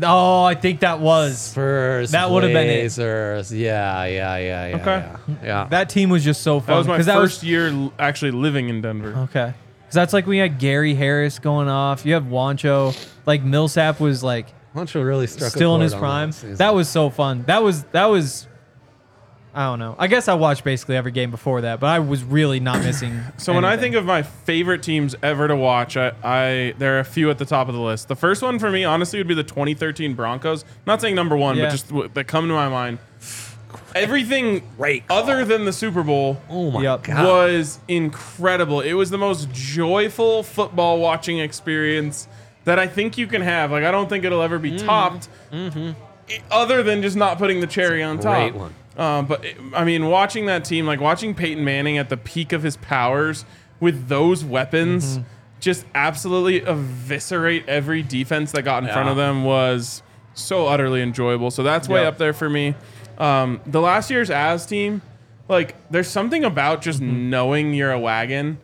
year. 0.01 0.09
oh, 0.11 0.43
I 0.43 0.55
think 0.57 0.80
that 0.80 0.99
was 0.99 1.38
Spurs, 1.38 2.11
That 2.11 2.28
would've 2.32 2.49
been 2.53 2.66
it. 2.66 2.80
Blazers. 2.80 3.53
Yeah, 3.53 4.05
yeah, 4.07 4.36
yeah, 4.38 4.66
yeah. 4.66 4.76
Okay. 4.76 4.84
Yeah. 5.28 5.34
yeah. 5.45 5.66
that 5.70 5.91
team 5.91 6.11
was 6.11 6.24
just 6.24 6.43
so 6.43 6.59
fun. 6.59 6.66
That 6.72 6.78
was 6.78 6.88
my 6.88 6.97
'cause 6.97 7.07
first 7.07 7.41
that 7.43 7.47
year 7.47 7.68
l- 7.68 7.93
actually 8.01 8.32
living 8.32 8.68
in 8.68 8.80
Denver. 8.80 9.14
okay. 9.30 9.53
Because 9.91 9.95
that's 10.03 10.12
like 10.12 10.24
we 10.28 10.38
had 10.38 10.61
Gary 10.61 10.95
Harris 10.95 11.41
going 11.41 11.66
off. 11.66 12.07
You 12.07 12.14
have 12.14 12.22
Juancho. 12.26 12.97
Like 13.26 13.43
Millsap 13.43 13.99
was 13.99 14.22
like 14.22 14.47
Juancho 14.72 15.05
really 15.05 15.26
struck 15.26 15.49
a 15.49 15.51
still 15.51 15.74
in 15.74 15.80
his 15.80 15.93
prime. 15.97 16.30
season. 16.30 16.55
That 16.59 16.76
was 16.76 16.88
so 16.88 17.11
fun. 17.11 17.43
That 17.49 17.64
was 17.64 17.82
that 17.86 18.05
was. 18.07 18.47
I 19.53 19.64
don't 19.64 19.80
know. 19.80 19.97
I 19.99 20.07
guess 20.07 20.28
I 20.28 20.34
watched 20.34 20.62
basically 20.62 20.95
every 20.97 21.11
game 21.11 21.32
before 21.32 21.62
that, 21.62 21.80
but 21.80 21.88
I 21.88 21.99
was 21.99 22.22
really 22.22 22.61
not 22.61 22.78
missing. 22.84 23.20
So 23.36 23.53
when 23.53 23.64
I 23.64 23.72
anything. 23.72 23.95
think 23.95 23.97
of 23.97 24.05
my 24.05 24.22
favorite 24.22 24.84
teams 24.84 25.16
ever 25.24 25.49
to 25.49 25.57
watch, 25.57 25.97
I, 25.97 26.12
I 26.22 26.74
there 26.78 26.95
are 26.97 27.01
a 27.01 27.05
few 27.05 27.28
at 27.30 27.38
the 27.38 27.45
top 27.45 27.66
of 27.66 27.74
the 27.74 27.80
list. 27.80 28.07
The 28.07 28.14
first 28.14 28.43
one 28.43 28.61
for 28.61 28.70
me, 28.70 28.84
honestly, 28.84 29.18
would 29.18 29.26
be 29.26 29.34
the 29.34 29.43
2013 29.43 30.14
Broncos. 30.14 30.64
not 30.86 31.01
saying 31.01 31.16
number 31.16 31.36
one, 31.36 31.57
Yeah. 31.57 31.64
but 31.64 31.70
just 31.72 31.88
w- 31.88 32.09
that 32.14 32.28
come 32.28 32.47
to 32.47 32.55
my 32.55 32.68
mind. 32.68 33.01
Everything 33.95 34.62
Great 34.76 35.07
call. 35.09 35.18
other 35.18 35.45
than 35.45 35.64
the 35.64 35.72
Super 35.72 36.03
Bowl 36.03 36.41
oh 36.49 36.70
my 36.70 36.82
Yep. 36.82 37.03
god. 37.05 37.24
was 37.24 37.78
incredible. 37.88 38.80
It 38.80 38.93
was 38.95 39.11
the 39.11 39.18
most 39.18 39.51
joyful 39.53 40.43
football 40.43 40.99
watching 40.99 41.38
experience 41.38 42.28
that 42.64 42.78
I 42.78 42.86
think 42.86 43.16
you 43.18 43.26
can 43.26 43.43
have. 43.43 43.70
Like 43.72 43.84
I 43.84 43.91
don't 43.91 44.09
think 44.09 44.24
it'll 44.24 44.43
ever 44.43 44.59
be 44.59 44.72
Mm-hmm. 44.72 44.86
topped, 44.86 45.28
i- 45.53 45.95
other 46.51 46.82
than 46.82 47.03
just 47.03 47.16
not 47.16 47.38
putting 47.38 47.61
the 47.61 47.66
cherry 47.66 48.03
on 48.03 48.18
top. 48.18 48.36
great 48.36 48.55
one. 48.55 48.74
Um, 48.97 49.26
but 49.26 49.45
it- 49.45 49.57
I 49.74 49.84
mean, 49.84 50.07
watching 50.07 50.47
that 50.47 50.64
team, 50.64 50.86
like 50.86 51.01
watching 51.01 51.34
Peyton 51.34 51.64
Manning 51.64 51.97
at 51.99 52.09
the 52.09 52.16
peak 52.16 52.53
of 52.53 52.62
his 52.62 52.76
powers 52.76 53.45
with 53.80 54.09
those 54.09 54.45
weapons, 54.45 55.16
Mm-hmm. 55.18 55.22
just 55.61 55.84
absolutely 55.95 56.61
eviscerate 56.62 57.66
every 57.68 58.03
defense 58.03 58.53
that 58.53 58.62
got 58.62 58.82
in 58.82 58.88
front 58.91 59.07
Yeah. 59.07 59.11
of 59.12 59.16
them 59.16 59.45
was 59.45 60.03
so 60.34 60.66
utterly 60.68 61.03
enjoyable. 61.03 61.51
So 61.51 61.62
that's 61.62 61.88
way 61.88 62.03
Yeah. 62.03 62.09
up 62.09 62.18
there 62.18 62.32
for 62.32 62.49
me. 62.51 62.74
Um, 63.20 63.60
the 63.66 63.80
last 63.80 64.10
year's 64.10 64.30
As 64.30 64.66
team, 64.66 65.02
Like, 65.48 65.74
there's 65.90 66.08
something 66.08 66.44
about 66.44 66.80
just 66.80 67.00
mm-hmm. 67.00 67.28
knowing 67.28 67.74
you're 67.74 67.90
a 67.90 67.98
wagon 67.98 68.58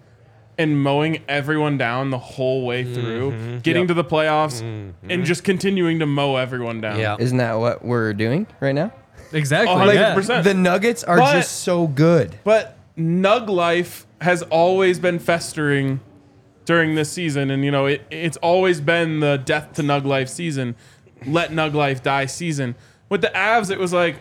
and 0.57 0.83
mowing 0.83 1.23
everyone 1.29 1.77
down 1.77 2.11
the 2.11 2.19
whole 2.19 2.65
way 2.65 2.85
through, 2.85 3.33
mm-hmm. 3.33 3.59
getting 3.59 3.89
to 3.89 3.95
the 3.95 4.05
playoffs, 4.05 4.63
mm-hmm. 4.63 5.11
and 5.11 5.25
just 5.25 5.45
continuing 5.45 5.99
to 5.99 6.07
mow 6.07 6.37
everyone 6.37 6.81
down. 6.81 6.99
Yeah. 6.99 7.17
Isn't 7.19 7.39
that 7.39 7.59
what 7.59 7.85
we're 7.85 8.15
doing 8.15 8.47
right 8.61 8.75
now? 8.75 8.93
Exactly. 9.33 9.75
Oh, 9.75 9.91
yeah. 9.91 10.15
100%. 10.15 10.45
The 10.45 10.55
Nuggets 10.55 11.03
are 11.05 11.19
But- 11.19 11.33
just 11.33 11.63
so 11.63 11.89
good. 11.89 12.39
But 12.45 12.77
Nug 12.97 13.49
life 13.49 14.07
has 14.21 14.43
always 14.43 14.99
been 14.99 15.19
festering 15.19 16.01
during 16.65 16.95
this 16.95 17.11
season, 17.11 17.51
and 17.51 17.65
you 17.65 17.71
know 17.71 17.87
it, 17.87 18.03
it's 18.11 18.37
always 18.39 18.81
been 18.81 19.21
the 19.21 19.37
death 19.37 19.75
to 19.75 19.83
Nug 19.83 20.05
life 20.05 20.29
season, 20.29 20.75
let 21.27 21.51
Nug 21.51 21.75
life 21.75 22.03
die 22.03 22.27
season. 22.27 22.75
With 23.09 23.21
the 23.21 23.31
Avs, 23.35 23.71
it 23.71 23.79
was 23.79 23.93
like 23.93 24.17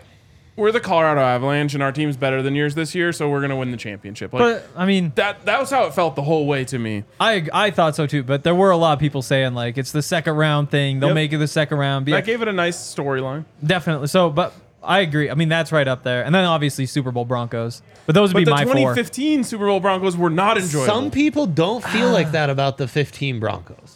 we're 0.56 0.72
the 0.72 0.80
Colorado 0.80 1.20
Avalanche, 1.20 1.74
and 1.74 1.82
our 1.82 1.92
team's 1.92 2.16
better 2.16 2.42
than 2.42 2.54
yours 2.54 2.74
this 2.74 2.94
year, 2.94 3.12
so 3.12 3.28
we're 3.28 3.40
gonna 3.40 3.56
win 3.56 3.70
the 3.70 3.76
championship. 3.76 4.32
Like 4.32 4.40
But 4.40 4.66
I 4.76 4.86
mean, 4.86 5.12
that 5.16 5.44
that 5.44 5.60
was 5.60 5.70
how 5.70 5.84
it 5.84 5.94
felt 5.94 6.16
the 6.16 6.22
whole 6.22 6.46
way 6.46 6.64
to 6.66 6.78
me. 6.78 7.04
I 7.20 7.46
I 7.52 7.70
thought 7.70 7.94
so 7.96 8.06
too. 8.06 8.22
But 8.22 8.42
there 8.44 8.54
were 8.54 8.70
a 8.70 8.76
lot 8.76 8.94
of 8.94 8.98
people 8.98 9.22
saying 9.22 9.54
like 9.54 9.78
it's 9.78 9.92
the 9.92 10.02
second 10.02 10.34
round 10.36 10.70
thing. 10.70 11.00
They'll 11.00 11.10
Yep. 11.10 11.14
make 11.14 11.32
it 11.32 11.38
the 11.38 11.48
second 11.48 11.78
round. 11.78 12.08
Yeah, 12.08 12.16
That 12.16 12.26
gave 12.26 12.42
it 12.42 12.48
a 12.48 12.52
nice 12.52 12.76
storyline. 12.76 13.44
definitely. 13.64 14.06
So, 14.08 14.30
but 14.30 14.52
I 14.82 15.00
agree. 15.00 15.28
I 15.30 15.34
mean, 15.34 15.48
that's 15.48 15.72
right 15.72 15.88
up 15.88 16.04
there. 16.04 16.24
And 16.24 16.32
then 16.34 16.44
obviously 16.44 16.86
Super 16.86 17.10
Bowl 17.10 17.24
Broncos. 17.24 17.82
But 18.06 18.14
those 18.14 18.32
would 18.32 18.34
But 18.34 18.38
be 18.40 18.44
the 18.44 18.50
my 18.52 18.64
four. 18.64 18.72
2015 18.94 19.42
Super 19.44 19.66
Bowl 19.66 19.80
Broncos 19.80 20.16
were 20.16 20.30
not 20.30 20.58
enjoyable. 20.58 20.86
Some 20.86 21.10
people 21.10 21.46
don't 21.46 21.82
feel 21.84 22.10
like 22.10 22.30
that 22.32 22.50
about 22.50 22.78
the 22.78 22.86
15 22.86 23.40
Broncos. 23.40 23.95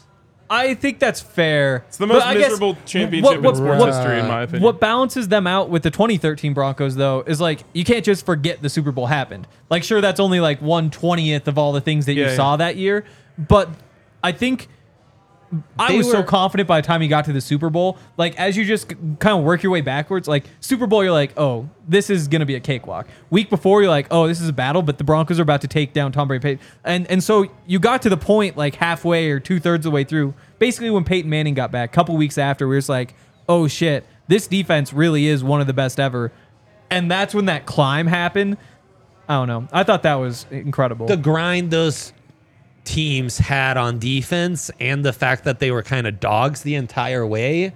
I 0.52 0.74
think 0.74 0.98
that's 0.98 1.20
fair. 1.20 1.84
it's 1.86 1.96
the 1.96 2.08
most 2.08 2.18
But 2.18 2.26
I 2.26 2.34
guess 2.34 2.50
miserable 2.50 2.76
championship 2.84 3.36
in 3.44 3.54
sports 3.54 3.96
history, 3.96 4.18
in 4.18 4.26
my 4.26 4.42
opinion. 4.42 4.62
What 4.64 4.80
balances 4.80 5.28
them 5.28 5.46
out 5.46 5.70
with 5.70 5.84
the 5.84 5.92
2013 5.92 6.54
Broncos, 6.54 6.96
though, 6.96 7.22
is 7.24 7.40
like 7.40 7.60
you 7.72 7.84
can't 7.84 8.04
just 8.04 8.26
forget 8.26 8.60
the 8.60 8.68
Super 8.68 8.90
Bowl 8.90 9.06
happened. 9.06 9.46
Like, 9.70 9.84
sure, 9.84 10.00
that's 10.00 10.18
only 10.18 10.40
like 10.40 10.60
one 10.60 10.90
twentieth 10.90 11.46
of 11.46 11.56
all 11.56 11.70
the 11.72 11.80
things 11.80 12.06
that 12.06 12.14
you 12.14 12.22
Yeah, 12.24 12.30
yeah. 12.30 12.36
saw 12.36 12.56
that 12.56 12.74
year, 12.76 13.04
but 13.38 13.68
I 14.24 14.32
think 14.32 14.68
I 15.78 15.88
They 15.88 15.98
was 15.98 16.10
so 16.10 16.22
confident 16.22 16.68
by 16.68 16.80
the 16.80 16.86
time 16.86 17.00
he 17.00 17.08
got 17.08 17.24
to 17.24 17.32
the 17.32 17.40
Super 17.40 17.70
Bowl. 17.70 17.98
Like, 18.16 18.38
as 18.38 18.56
you 18.56 18.64
just 18.64 18.88
kind 19.18 19.36
of 19.36 19.42
work 19.42 19.62
your 19.62 19.72
way 19.72 19.80
backwards, 19.80 20.28
like 20.28 20.44
Super 20.60 20.86
Bowl, 20.86 21.02
you're 21.02 21.12
like, 21.12 21.32
oh, 21.36 21.68
this 21.88 22.08
is 22.08 22.28
gonna 22.28 22.46
be 22.46 22.54
a 22.54 22.60
cakewalk. 22.60 23.08
Week 23.30 23.50
before, 23.50 23.82
you're 23.82 23.90
like, 23.90 24.06
oh, 24.10 24.28
this 24.28 24.40
is 24.40 24.48
a 24.48 24.52
battle, 24.52 24.82
but 24.82 24.98
the 24.98 25.04
Broncos 25.04 25.38
are 25.38 25.42
about 25.42 25.60
to 25.62 25.68
take 25.68 25.92
down 25.92 26.12
Tom 26.12 26.28
Brady. 26.28 26.58
And 26.84 27.10
and 27.10 27.22
so 27.22 27.50
you 27.66 27.78
got 27.78 28.02
to 28.02 28.08
the 28.08 28.16
point 28.16 28.56
like 28.56 28.76
halfway 28.76 29.30
or 29.30 29.40
two 29.40 29.58
thirds 29.58 29.84
of 29.84 29.90
the 29.90 29.94
way 29.94 30.04
through, 30.04 30.34
basically 30.58 30.90
when 30.90 31.04
Peyton 31.04 31.30
Manning 31.30 31.54
got 31.54 31.72
back, 31.72 31.90
a 31.90 31.92
couple 31.92 32.16
weeks 32.16 32.38
after, 32.38 32.68
we 32.68 32.76
were 32.76 32.78
just 32.78 32.88
like, 32.88 33.14
oh 33.48 33.66
shit, 33.66 34.06
this 34.28 34.46
defense 34.46 34.92
really 34.92 35.26
is 35.26 35.42
one 35.42 35.60
of 35.60 35.66
the 35.66 35.72
best 35.72 35.98
ever. 35.98 36.30
And 36.90 37.10
that's 37.10 37.34
when 37.34 37.46
that 37.46 37.66
climb 37.66 38.06
happened. 38.06 38.56
I 39.28 39.34
don't 39.34 39.48
know. 39.48 39.68
I 39.72 39.84
thought 39.84 40.02
that 40.02 40.16
was 40.16 40.46
incredible. 40.50 41.06
The 41.06 41.16
grind 41.16 41.70
those 41.70 42.12
teams 42.90 43.38
had 43.38 43.76
on 43.76 43.98
defense 43.98 44.70
and 44.80 45.04
the 45.04 45.12
fact 45.12 45.44
that 45.44 45.58
they 45.60 45.70
were 45.70 45.82
kind 45.82 46.06
of 46.06 46.18
dogs 46.20 46.62
the 46.62 46.74
entire 46.74 47.24
way, 47.26 47.72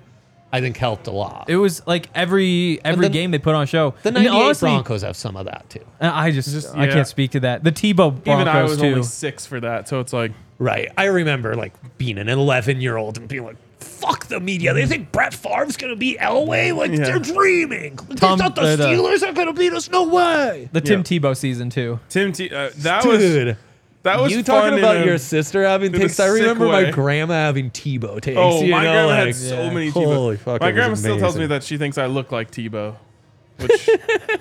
I 0.52 0.60
think 0.60 0.76
helped 0.76 1.06
a 1.06 1.10
lot. 1.10 1.46
it 1.48 1.56
was 1.56 1.86
like 1.86 2.08
every 2.14 2.80
every 2.84 3.02
then 3.06 3.12
game 3.12 3.30
they 3.30 3.38
put 3.38 3.54
on 3.54 3.66
show. 3.66 3.94
the 4.02 4.10
I 4.10 4.12
mean, 4.12 4.24
98 4.24 4.42
honestly, 4.44 4.70
Broncos 4.70 5.02
have 5.02 5.16
some 5.16 5.36
of 5.36 5.46
that 5.46 5.68
too. 5.70 5.84
I 6.00 6.30
just, 6.30 6.50
Just- 6.50 6.74
I 6.76 6.86
yeah. 6.86 6.92
can't 6.92 7.06
speak 7.08 7.30
to 7.32 7.40
that. 7.40 7.64
The 7.64 7.72
Tebow 7.72 8.22
Broncos 8.22 8.26
Even 8.42 8.48
I 8.48 8.62
was 8.62 8.76
too. 8.78 8.86
only 8.86 9.02
six 9.04 9.46
for 9.46 9.60
that, 9.60 9.88
so 9.88 10.00
it's 10.00 10.12
like 10.12 10.32
Right. 10.58 10.88
I 10.96 11.06
remember 11.06 11.56
like 11.56 11.72
being 11.98 12.16
an 12.18 12.28
11 12.28 12.80
year 12.80 12.96
old 12.96 13.18
and 13.18 13.26
being 13.28 13.42
like, 13.44 13.56
fuck 13.80 14.26
the 14.26 14.38
media. 14.38 14.72
They 14.72 14.86
think 14.86 15.10
Brett 15.10 15.34
Favre's 15.34 15.76
going 15.76 15.92
to 15.92 15.96
beat 15.96 16.18
Elway? 16.20 16.74
Like, 16.74 16.92
Yeah. 16.92 17.04
they're 17.04 17.18
dreaming. 17.18 17.96
They 18.08 18.14
Tom- 18.14 18.38
thought 18.38 18.54
the 18.54 18.62
uh, 18.62 18.76
Steelers 18.76 19.28
are 19.28 19.32
going 19.32 19.48
to 19.48 19.52
beat 19.52 19.72
us? 19.72 19.90
No 19.90 20.04
way. 20.08 20.68
the 20.72 20.80
Tim 20.80 21.00
Yeah. 21.00 21.04
Tebow 21.18 21.36
season 21.36 21.70
too. 21.70 21.98
Tim. 22.08 22.32
T- 22.32 22.50
uh, 22.54 22.70
that 22.78 23.04
was 23.04 23.18
Dude. 23.18 23.56
That 24.04 24.20
was 24.20 24.32
you 24.32 24.42
talking 24.42 24.78
about 24.78 24.98
a- 24.98 25.04
your 25.04 25.18
sister 25.18 25.64
having 25.64 25.94
in 25.94 26.02
a? 26.02 26.22
I 26.22 26.26
remember 26.26 26.66
my 26.66 26.90
grandma 26.90 27.34
having 27.34 27.70
Tebow 27.70 28.20
takes. 28.20 28.38
Oh, 28.38 28.62
you 28.62 28.70
my 28.70 28.84
know, 28.84 28.92
grandma 28.92 29.08
like, 29.08 29.26
had 29.26 29.34
so 29.34 29.62
yeah. 29.62 29.70
many 29.70 29.90
Tebow. 29.90 30.14
Holy 30.14 30.36
fuck, 30.36 30.60
My 30.60 30.72
grandma 30.72 30.94
still 30.94 31.18
tells 31.18 31.36
me 31.36 31.46
that 31.46 31.64
she 31.64 31.76
thinks 31.76 31.98
I 31.98 32.06
look 32.06 32.30
like 32.30 32.50
Tebow, 32.50 32.96
which 33.58 33.88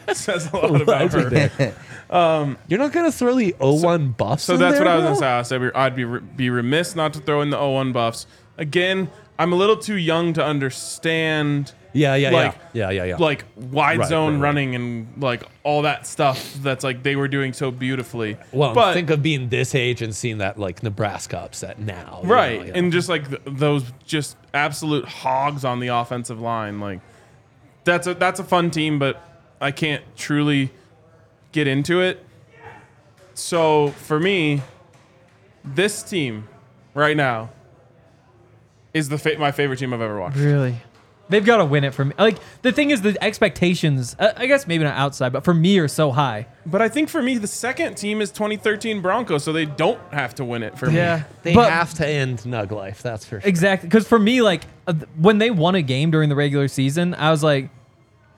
says 0.14 0.52
a 0.52 0.56
lot 0.56 0.82
about 0.82 1.12
her. 1.12 1.30
Legendary. 1.30 1.74
Um, 2.10 2.60
You're 2.68 2.78
not 2.78 2.92
going 2.92 3.10
to 3.10 3.18
throw 3.18 3.34
the 3.34 3.54
0-1 3.54 4.16
buffs 4.16 4.44
So 4.44 4.56
that's 4.56 4.76
there, 4.78 4.86
what 4.86 4.92
I 4.92 4.96
was 4.98 5.04
gonna 5.04 5.16
say. 5.16 5.26
I 5.26 5.42
said 5.42 5.72
I'd 5.74 5.96
be 5.96 6.06
be 6.06 6.52
remiss 6.52 6.96
not 6.96 7.12
to 7.14 7.20
throw 7.20 7.42
in 7.42 7.50
the 7.50 7.58
0-1 7.58 7.92
buffs. 7.92 8.28
Again, 8.56 9.10
I'm 9.40 9.52
a 9.52 9.56
little 9.56 9.78
too 9.78 9.96
young 9.96 10.34
to 10.34 10.46
understand 10.46 11.74
Yeah, 11.94 12.16
yeah, 12.16 12.30
like 12.32 12.56
yeah. 12.74 12.90
Yeah, 12.90 13.04
yeah, 13.04 13.04
yeah. 13.12 13.16
like 13.18 13.46
wide 13.56 14.00
Right, 14.00 14.10
zone 14.10 14.34
right, 14.34 14.34
right. 14.40 14.42
running 14.44 14.76
and 14.76 15.22
like 15.22 15.44
all 15.64 15.84
that 15.84 16.08
stuff 16.08 16.54
that's 16.56 16.84
like 16.84 17.04
they 17.04 17.16
were 17.16 17.28
doing 17.28 17.54
so 17.54 17.70
beautifully. 17.70 18.38
well, 18.52 18.74
but 18.74 18.94
think 18.96 19.10
of 19.12 19.22
being 19.22 19.50
this 19.50 19.76
age 19.76 20.02
and 20.02 20.16
seeing 20.16 20.40
that 20.40 20.58
like 20.58 20.82
Nebraska 20.82 21.38
upset 21.38 21.78
now. 21.80 22.22
you 22.24 22.30
right 22.30 22.60
know, 22.60 22.66
yeah. 22.66 22.74
and 22.78 22.92
just 22.92 23.10
like 23.10 23.30
th- 23.30 23.42
those 23.46 23.84
just 24.06 24.38
absolute 24.54 25.06
hogs 25.06 25.64
on 25.64 25.80
the 25.80 25.90
offensive 25.90 26.40
line 26.42 26.80
like 26.80 27.00
that's 27.84 28.08
a 28.08 28.14
that's 28.16 28.40
a 28.40 28.44
fun 28.44 28.70
team 28.72 28.98
but 29.00 29.22
i 29.60 29.72
can't 29.72 30.04
truly 30.16 30.72
get 31.52 31.68
into 31.68 32.02
it 32.02 32.24
so 33.34 33.90
for 33.90 34.20
me 34.20 34.62
this 35.66 36.02
team 36.04 36.48
right 36.94 37.18
now 37.18 37.50
is 38.94 39.10
the 39.10 39.18
fa- 39.18 39.38
my 39.40 39.52
favorite 39.52 39.80
team 39.80 39.94
i've 39.94 40.02
ever 40.02 40.20
watched 40.20 40.38
Really? 40.38 40.76
They've 41.30 41.44
got 41.46 41.58
to 41.58 41.66
win 41.66 41.84
it 41.86 41.94
for 41.94 42.04
me. 42.06 42.14
Like 42.20 42.38
the 42.64 42.72
thing 42.74 42.92
is, 42.92 43.02
the 43.02 43.18
expectations. 43.24 44.16
Uh, 44.20 44.34
I 44.36 44.46
guess 44.46 44.68
maybe 44.68 44.84
not 44.84 44.96
outside, 44.98 45.32
but 45.32 45.44
for 45.46 45.54
me 45.54 45.80
are 45.80 45.88
so 45.88 46.12
high. 46.12 46.48
but 46.66 46.82
i 46.82 46.90
think 46.90 47.08
for 47.10 47.22
me 47.24 47.38
the 47.38 47.48
second 47.48 47.96
team 47.96 48.22
is 48.22 48.30
2013 48.32 49.02
broncos 49.02 49.44
so 49.44 49.52
they 49.54 49.66
don't 49.66 50.00
have 50.12 50.36
to 50.36 50.46
win 50.46 50.64
it 50.64 50.78
for 50.78 50.88
me 50.88 50.96
Yeah, 50.96 51.24
they 51.44 51.54
but 51.56 51.72
have 51.72 51.94
to 51.96 52.08
end 52.08 52.40
Nug 52.40 52.72
life. 52.72 53.02
That's 53.02 53.26
for 53.26 53.40
sure. 53.40 53.48
exactly 53.50 53.88
because 53.88 54.08
for 54.08 54.20
me, 54.20 54.42
like 54.42 54.64
uh, 54.86 54.94
when 55.18 55.38
they 55.38 55.50
won 55.50 55.76
a 55.76 55.82
game 55.82 56.12
during 56.12 56.28
the 56.30 56.36
regular 56.36 56.68
season, 56.68 57.14
I 57.16 57.32
was 57.32 57.42
like, 57.42 57.70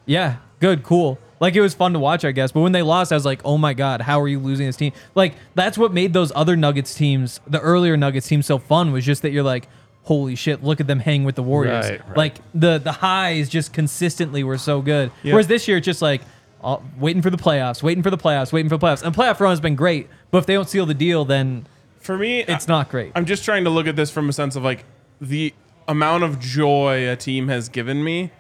yeah, 0.06 0.38
good, 0.60 0.84
cool. 0.84 1.18
Like 1.40 1.56
it 1.56 1.62
was 1.62 1.74
fun 1.74 1.94
to 1.94 2.00
watch, 2.00 2.24
I 2.24 2.32
guess. 2.32 2.52
But 2.52 2.62
when 2.62 2.72
they 2.72 2.82
lost, 2.84 3.12
I 3.12 3.16
was 3.16 3.26
like, 3.26 3.42
oh 3.44 3.58
my 3.58 3.74
god, 3.74 4.02
how 4.02 4.22
are 4.22 4.28
you 4.28 4.40
losing 4.40 4.68
this 4.68 4.78
team? 4.78 4.94
Like 5.16 5.34
that's 5.56 5.78
what 5.78 5.92
made 5.92 6.14
those 6.14 6.32
other 6.36 6.56
Nuggets 6.56 6.94
teams, 6.94 7.42
the 7.48 7.60
earlier 7.60 7.98
Nuggets 7.98 8.28
teams, 8.28 8.46
so 8.46 8.58
fun. 8.60 8.92
Was 8.92 9.04
just 9.06 9.24
that 9.24 9.32
you're 9.32 9.44
like. 9.44 9.68
Holy 10.06 10.36
shit! 10.36 10.64
Look 10.64 10.80
at 10.80 10.88
them 10.88 11.00
hang 11.00 11.24
with 11.24 11.36
the 11.36 11.44
Warriors. 11.44 11.90
Right, 11.90 12.08
right. 12.08 12.18
Like 12.18 12.36
the 12.54 12.78
the 12.78 12.92
highs 12.92 13.50
just 13.50 13.74
consistently 13.74 14.44
were 14.44 14.58
so 14.58 14.82
good. 14.82 15.12
Whereas 15.24 15.48
this 15.48 15.68
year 15.68 15.78
it's 15.78 15.86
just 15.86 16.02
like 16.02 16.22
uh, 16.64 16.78
waiting 16.98 17.22
for 17.22 17.30
the 17.30 17.38
playoffs, 17.38 17.84
waiting 17.84 18.04
for 18.04 18.10
the 18.10 18.18
playoffs, 18.18 18.52
waiting 18.54 18.70
for 18.70 18.78
the 18.78 18.86
playoffs. 18.86 19.04
And 19.04 19.16
playoff 19.16 19.40
run 19.40 19.52
has 19.52 19.60
been 19.60 19.76
great, 19.76 20.08
but 20.32 20.40
if 20.40 20.46
they 20.46 20.54
don't 20.54 20.70
seal 20.70 20.86
the 20.86 20.94
deal, 20.94 21.26
then 21.26 21.68
for 22.00 22.18
me 22.18 22.40
it's 22.42 22.70
I- 22.70 22.74
not 22.74 22.90
great. 22.90 23.12
I'm 23.16 23.26
just 23.26 23.44
trying 23.44 23.64
to 23.66 23.70
look 23.70 23.88
at 23.88 23.96
this 23.96 24.12
from 24.12 24.30
a 24.30 24.34
sense 24.34 24.56
of 24.56 24.64
like 24.64 24.86
the 25.20 25.54
amount 25.88 26.24
of 26.24 26.40
joy 26.40 27.10
a 27.10 27.16
team 27.16 27.48
has 27.48 27.70
given 27.70 28.04
me. 28.04 28.32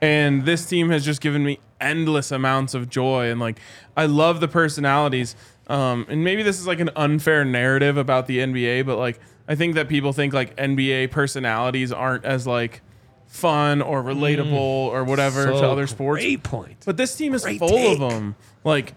And 0.00 0.44
this 0.44 0.66
team 0.66 0.90
has 0.90 1.04
just 1.04 1.20
given 1.20 1.44
me 1.44 1.60
endless 1.80 2.32
amounts 2.32 2.74
of 2.74 2.88
joy. 2.88 3.30
And 3.30 3.38
like, 3.38 3.58
I 3.96 4.06
love 4.06 4.40
the 4.40 4.48
personalities. 4.48 5.36
Um, 5.68 6.06
and 6.08 6.24
maybe 6.24 6.42
this 6.42 6.58
is 6.58 6.66
like 6.66 6.80
an 6.80 6.90
unfair 6.96 7.44
narrative 7.44 7.96
about 7.96 8.26
the 8.26 8.38
NBA, 8.38 8.84
but 8.84 8.98
like, 8.98 9.20
I 9.52 9.54
think 9.54 9.74
that 9.74 9.86
people 9.86 10.14
think 10.14 10.32
like 10.32 10.56
NBA 10.56 11.10
personalities 11.10 11.92
aren't 11.92 12.24
as 12.24 12.46
like 12.46 12.80
fun 13.26 13.82
or 13.82 14.02
relatable 14.02 14.54
or 14.54 15.04
whatever 15.04 15.44
to 15.44 15.68
other 15.68 15.86
sports. 15.86 16.22
Great 16.22 16.42
point. 16.42 16.76
But 16.86 16.96
this 16.96 17.14
team 17.14 17.34
is 17.34 17.42
Great 17.42 17.58
full 17.58 17.68
take. 17.68 18.00
of 18.00 18.10
them. 18.10 18.34
Like 18.64 18.94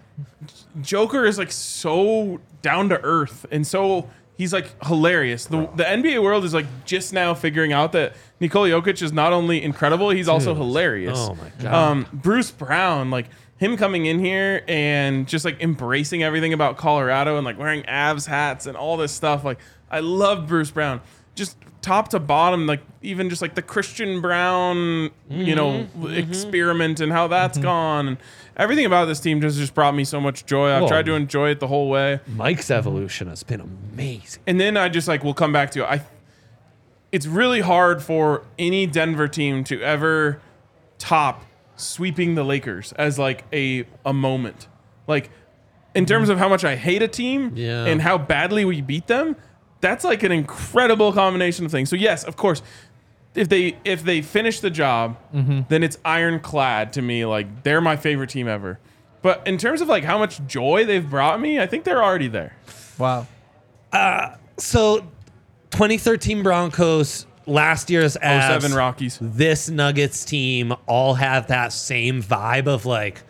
Joker 0.80 1.26
is 1.26 1.36
like 1.36 1.52
so 1.52 2.40
down 2.62 2.88
to 2.88 2.98
earth 3.02 3.44
and 3.50 3.66
so 3.66 4.08
he's 4.38 4.54
like 4.54 4.82
hilarious. 4.86 5.44
The 5.44 5.68
the 5.74 5.84
NBA 5.84 6.22
world 6.22 6.46
is 6.46 6.54
like 6.54 6.64
just 6.86 7.12
now 7.12 7.34
figuring 7.34 7.74
out 7.74 7.92
that 7.92 8.14
Nikola 8.40 8.70
Jokic 8.70 9.02
is 9.02 9.12
not 9.12 9.34
only 9.34 9.62
incredible, 9.62 10.08
he's 10.08 10.28
also 10.28 10.54
hilarious. 10.54 11.18
Oh 11.18 11.34
my 11.34 11.50
God. 11.62 11.74
Um, 11.74 12.06
Bruce 12.14 12.50
Brown, 12.50 13.10
like 13.10 13.26
him 13.58 13.76
coming 13.76 14.06
in 14.06 14.18
here 14.18 14.62
and 14.68 15.26
just 15.26 15.44
like 15.44 15.62
embracing 15.62 16.22
everything 16.22 16.52
about 16.52 16.76
Colorado 16.78 17.36
and 17.36 17.44
like 17.44 17.58
wearing 17.58 17.82
Avs 17.82 18.26
hats 18.26 18.66
and 18.66 18.74
all 18.76 18.96
this 18.96 19.12
stuff. 19.12 19.44
Like 19.44 19.58
I 19.90 20.00
love 20.00 20.46
Bruce 20.46 20.70
Brown. 20.70 21.00
Just 21.34 21.56
top 21.82 22.08
to 22.08 22.18
bottom, 22.18 22.66
like 22.66 22.80
even 23.02 23.30
just 23.30 23.40
like 23.42 23.54
the 23.54 23.62
Christian 23.62 24.20
Braun, 24.20 25.10
you 25.30 25.54
know, 25.54 25.70
Mm-hmm. 25.70 26.04
mm-hmm. 26.06 26.14
experiment 26.30 27.00
and 27.00 27.12
how 27.12 27.24
mm-hmm. 27.24 27.32
that's 27.32 27.58
gone. 27.58 28.08
And 28.08 28.16
everything 28.56 28.86
about 28.86 29.04
this 29.04 29.20
team 29.20 29.40
just 29.40 29.58
just 29.58 29.74
brought 29.74 29.94
me 29.94 30.04
so 30.04 30.20
much 30.20 30.46
joy. 30.46 30.70
I've 30.72 30.88
tried 30.88 31.06
to 31.06 31.14
enjoy 31.14 31.50
it 31.50 31.60
the 31.60 31.68
whole 31.68 31.88
way. 31.88 32.20
Mike's 32.26 32.70
evolution 32.70 33.28
has 33.28 33.42
been 33.42 33.60
amazing. 33.60 34.42
And 34.46 34.60
then 34.60 34.76
I 34.76 34.88
just 34.88 35.06
like 35.08 35.22
we'll 35.22 35.34
come 35.34 35.52
back 35.52 35.70
to 35.72 35.82
it. 35.82 35.86
I. 35.86 36.04
It's 37.12 37.26
really 37.26 37.60
hard 37.60 38.02
for 38.02 38.42
any 38.58 38.86
Denver 38.86 39.28
team 39.28 39.62
to 39.64 39.80
ever 39.80 40.40
top 40.98 41.44
sweeping 41.76 42.34
the 42.34 42.44
Lakers 42.44 42.92
as 42.92 43.18
like 43.18 43.44
a 43.52 43.86
a 44.04 44.12
moment. 44.12 44.66
Like 45.06 45.30
in 45.94 46.04
terms 46.04 46.24
mm-hmm. 46.24 46.32
of 46.32 46.38
how 46.38 46.48
much 46.48 46.64
I 46.64 46.74
hate 46.76 47.02
a 47.02 47.08
team 47.08 47.52
Yeah. 47.54 47.84
and 47.86 48.02
how 48.02 48.18
badly 48.18 48.64
we 48.64 48.80
beat 48.82 49.06
them, 49.06 49.36
that's 49.86 50.04
like 50.04 50.24
an 50.24 50.32
incredible 50.32 51.12
combination 51.12 51.64
of 51.64 51.70
things. 51.70 51.88
So 51.88 51.96
yes, 51.96 52.24
of 52.24 52.36
course, 52.36 52.60
if 53.36 53.48
they 53.48 53.76
if 53.84 54.02
they 54.02 54.20
finish 54.20 54.60
the 54.60 54.70
job, 54.70 55.16
mm-hmm. 55.32 55.60
then 55.68 55.82
it's 55.84 55.96
ironclad 56.04 56.92
to 56.94 57.02
me. 57.02 57.24
Like 57.24 57.62
they're 57.62 57.80
my 57.80 57.96
favorite 57.96 58.30
team 58.30 58.48
ever. 58.48 58.80
But 59.22 59.46
in 59.46 59.58
terms 59.58 59.80
of 59.80 59.88
like 59.88 60.02
how 60.02 60.18
much 60.18 60.44
joy 60.46 60.84
they've 60.84 61.08
brought 61.08 61.40
me, 61.40 61.60
I 61.60 61.66
think 61.66 61.84
they're 61.84 62.02
already 62.02 62.28
there. 62.28 62.56
Wow. 62.98 63.26
Uh, 63.92 64.34
so 64.56 65.00
2013 65.70 66.42
Broncos, 66.42 67.26
last 67.46 67.88
year's 67.88 68.16
Avs, 68.16 68.60
07 68.60 68.76
Rockies. 68.76 69.18
this 69.20 69.68
Nuggets 69.68 70.24
team 70.24 70.74
all 70.86 71.14
have 71.14 71.46
that 71.46 71.72
same 71.72 72.22
vibe 72.22 72.66
of 72.66 72.86
like 72.86 73.22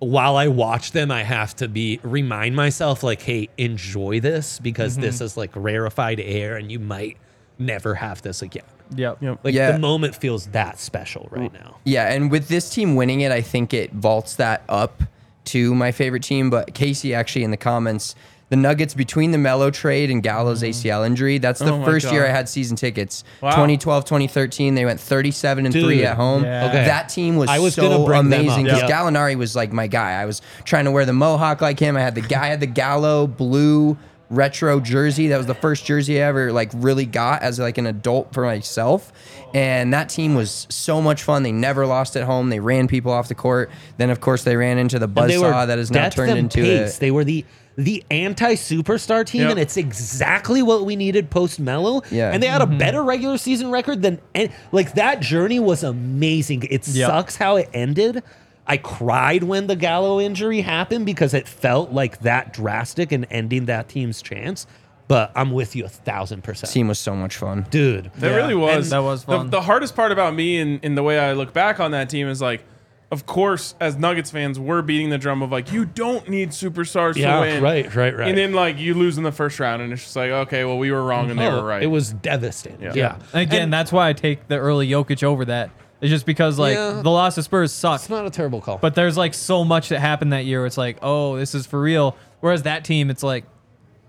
while 0.00 0.36
I 0.36 0.48
watch 0.48 0.92
them, 0.92 1.10
I 1.10 1.22
have 1.24 1.56
to 1.56 1.68
be 1.68 1.98
remind 2.02 2.54
myself 2.54 3.02
like, 3.02 3.20
hey, 3.22 3.48
enjoy 3.58 4.20
this 4.20 4.58
because 4.60 4.92
Mm-hmm. 4.92 5.02
this 5.02 5.20
is 5.20 5.36
like 5.36 5.50
rarefied 5.54 6.20
air 6.20 6.56
and 6.56 6.70
you 6.70 6.78
might 6.78 7.16
never 7.58 7.94
have 7.96 8.22
this 8.22 8.42
again. 8.42 8.62
Yep. 8.94 9.22
Yep. 9.22 9.40
Like 9.44 9.54
Yeah. 9.54 9.72
the 9.72 9.78
moment 9.78 10.14
feels 10.14 10.46
that 10.48 10.78
special 10.78 11.28
right 11.30 11.52
now. 11.52 11.76
Yeah, 11.84 12.12
and 12.12 12.30
with 12.30 12.48
this 12.48 12.70
team 12.70 12.94
winning 12.94 13.20
it, 13.22 13.32
I 13.32 13.40
think 13.42 13.74
it 13.74 13.92
vaults 13.92 14.36
that 14.36 14.62
up 14.68 15.02
to 15.46 15.74
my 15.74 15.90
favorite 15.92 16.22
team. 16.22 16.48
But 16.48 16.74
Casey 16.74 17.12
actually 17.14 17.42
in 17.44 17.50
the 17.50 17.56
comments, 17.56 18.14
the 18.48 18.56
Nuggets 18.56 18.94
between 18.94 19.30
the 19.30 19.38
Melo 19.38 19.70
trade 19.70 20.10
and 20.10 20.22
Gallo's 20.22 20.62
mm-hmm. 20.62 20.70
ACL 20.70 21.06
injury, 21.06 21.38
that's 21.38 21.60
the 21.60 21.72
Oh 21.72 21.78
my 21.78 21.84
first 21.84 22.10
year 22.10 22.26
I 22.26 22.30
had 22.30 22.48
season 22.48 22.76
tickets. 22.76 23.24
Wow. 23.42 23.50
2012, 23.50 24.04
2013, 24.04 24.74
they 24.74 24.84
went 24.84 25.00
37 25.00 25.66
and 25.66 25.72
3 25.72 25.82
Dude. 25.82 26.04
at 26.04 26.16
home. 26.16 26.44
Yeah. 26.44 26.66
Okay. 26.66 26.84
That 26.84 27.08
team 27.08 27.36
was, 27.36 27.48
I 27.50 27.58
was 27.58 27.74
so 27.74 27.82
gonna 27.82 28.04
bring 28.04 28.30
them 28.30 28.40
amazing 28.40 28.68
up. 28.68 28.76
because 28.76 28.88
Yeah. 28.90 28.96
Gallinari 28.96 29.36
was 29.36 29.54
like 29.54 29.72
my 29.72 29.86
guy. 29.86 30.12
I 30.12 30.24
was 30.24 30.40
trying 30.64 30.86
to 30.86 30.90
wear 30.90 31.04
the 31.04 31.12
mohawk 31.12 31.60
like 31.60 31.78
him. 31.78 31.96
I 31.96 32.00
had 32.00 32.14
the 32.14 32.22
guy 32.22 32.44
I 32.44 32.48
had 32.48 32.60
the 32.60 32.66
Gallo 32.66 33.26
blue 33.26 33.98
retro 34.30 34.80
jersey. 34.80 35.28
That 35.28 35.38
was 35.38 35.46
the 35.46 35.54
first 35.54 35.84
jersey 35.84 36.22
I 36.22 36.26
ever 36.26 36.52
like 36.52 36.70
really 36.74 37.06
got 37.06 37.42
as 37.42 37.58
like 37.58 37.78
an 37.78 37.86
adult 37.86 38.32
for 38.32 38.44
myself. 38.44 39.12
And 39.54 39.92
that 39.94 40.08
team 40.08 40.34
was 40.34 40.66
so 40.70 41.00
much 41.00 41.22
fun. 41.22 41.42
They 41.42 41.52
never 41.52 41.86
lost 41.86 42.16
at 42.16 42.24
home. 42.24 42.50
They 42.50 42.60
ran 42.60 42.88
people 42.88 43.12
off 43.12 43.28
the 43.28 43.34
court. 43.34 43.70
Then 43.96 44.10
of 44.10 44.20
course 44.20 44.44
they 44.44 44.56
ran 44.56 44.78
into 44.78 44.98
the 44.98 45.06
And 45.06 45.16
they 45.16 45.36
buzzsaw 45.36 45.66
that 45.66 45.78
is 45.78 45.90
now 45.90 46.04
depth 46.04 46.16
turned 46.16 46.30
and 46.30 46.38
into 46.40 46.60
pace. 46.60 46.96
a 46.96 47.00
They 47.00 47.10
were 47.10 47.24
the 47.24 47.44
the 47.78 48.02
anti 48.10 48.54
superstar 48.54 49.24
team, 49.24 49.42
Yep. 49.42 49.50
and 49.52 49.60
it's 49.60 49.76
exactly 49.76 50.62
what 50.62 50.84
we 50.84 50.96
needed 50.96 51.30
post 51.30 51.60
Melo. 51.60 52.02
Yeah. 52.10 52.32
and 52.32 52.42
they 52.42 52.48
had 52.48 52.60
a 52.60 52.66
mm-hmm. 52.66 52.76
better 52.76 53.02
regular 53.04 53.38
season 53.38 53.70
record 53.70 54.02
than 54.02 54.20
and, 54.34 54.50
like 54.72 54.94
that 54.94 55.20
journey 55.20 55.60
was 55.60 55.84
amazing. 55.84 56.64
It 56.64 56.86
Yep. 56.88 57.06
sucks 57.08 57.36
how 57.36 57.54
it 57.56 57.70
ended. 57.72 58.24
I 58.66 58.76
cried 58.78 59.44
when 59.44 59.68
the 59.68 59.76
Gallo 59.76 60.20
injury 60.20 60.60
happened 60.60 61.06
because 61.06 61.32
it 61.32 61.46
felt 61.46 61.92
like 61.92 62.20
that 62.20 62.52
drastic 62.52 63.12
and 63.12 63.26
ending 63.30 63.66
that 63.66 63.88
team's 63.88 64.20
chance. 64.22 64.66
But 65.06 65.30
I'm 65.34 65.52
with 65.52 65.74
you 65.74 65.86
a 65.86 65.88
thousand 65.88 66.42
percent, 66.44 66.70
team 66.72 66.88
was 66.88 66.98
so 66.98 67.14
much 67.14 67.36
fun. 67.36 67.64
dude. 67.70 68.10
That 68.16 68.30
Yeah. 68.30 68.36
really 68.36 68.54
was. 68.56 68.86
And 68.86 68.92
that 68.92 69.02
was 69.02 69.24
The- 69.24 69.38
fun. 69.38 69.50
The, 69.50 69.62
hardest 69.62 69.94
part 69.96 70.10
about 70.12 70.34
me 70.34 70.58
and 70.58 70.80
in, 70.82 70.96
the 70.96 71.02
way 71.04 71.18
I 71.18 71.32
look 71.32 71.52
back 71.54 71.78
on 71.80 71.92
that 71.92 72.10
team 72.10 72.28
is 72.28 72.42
like, 72.42 72.62
of 73.10 73.24
course, 73.24 73.74
as 73.80 73.96
Nuggets 73.96 74.30
fans, 74.30 74.58
we're 74.60 74.82
beating 74.82 75.08
the 75.08 75.16
drum 75.18 75.40
of 75.42 75.50
like, 75.50 75.72
you 75.72 75.86
don't 75.86 76.28
need 76.28 76.50
superstars 76.50 77.16
Yeah, 77.16 77.36
to 77.36 77.40
win. 77.40 77.62
right, 77.62 77.94
right, 77.94 78.14
right. 78.16 78.28
And 78.28 78.36
then 78.36 78.52
like 78.52 78.78
you 78.78 78.92
lose 78.94 79.16
in 79.16 79.24
the 79.24 79.32
first 79.32 79.58
round, 79.60 79.80
and 79.80 79.92
it's 79.92 80.02
just 80.02 80.14
like, 80.16 80.30
okay, 80.30 80.64
well, 80.66 80.76
we 80.78 80.92
were 80.92 81.02
wrong 81.02 81.30
and 81.30 81.38
they 81.40 81.48
were 81.48 81.64
right. 81.64 81.82
It 81.82 81.86
was 81.86 82.12
devastating. 82.12 82.82
Yeah. 82.82 82.92
Yeah, 82.94 83.18
And 83.32 83.42
again, 83.42 83.70
that's 83.70 83.90
why 83.92 84.08
I 84.10 84.12
take 84.12 84.46
the 84.48 84.56
early 84.58 84.88
Jokic 84.88 85.22
over 85.22 85.46
that. 85.46 85.70
It's 86.00 86.10
just 86.10 86.26
because 86.26 86.58
like 86.58 86.74
Yeah. 86.76 87.00
the 87.02 87.10
loss 87.10 87.38
of 87.38 87.44
Spurs 87.44 87.72
sucks. 87.72 88.02
it's 88.02 88.08
sucked, 88.10 88.22
not 88.22 88.26
a 88.26 88.30
terrible 88.30 88.60
call. 88.60 88.76
but 88.78 88.94
there's 88.94 89.16
like 89.16 89.32
so 89.34 89.64
much 89.64 89.88
that 89.88 90.00
happened 90.00 90.32
that 90.32 90.44
year. 90.44 90.64
It's 90.66 90.76
like, 90.78 90.98
oh, 91.02 91.36
this 91.36 91.54
is 91.54 91.66
for 91.66 91.80
real. 91.80 92.14
Whereas 92.40 92.62
that 92.64 92.84
team, 92.84 93.10
it's 93.10 93.22
like 93.24 93.44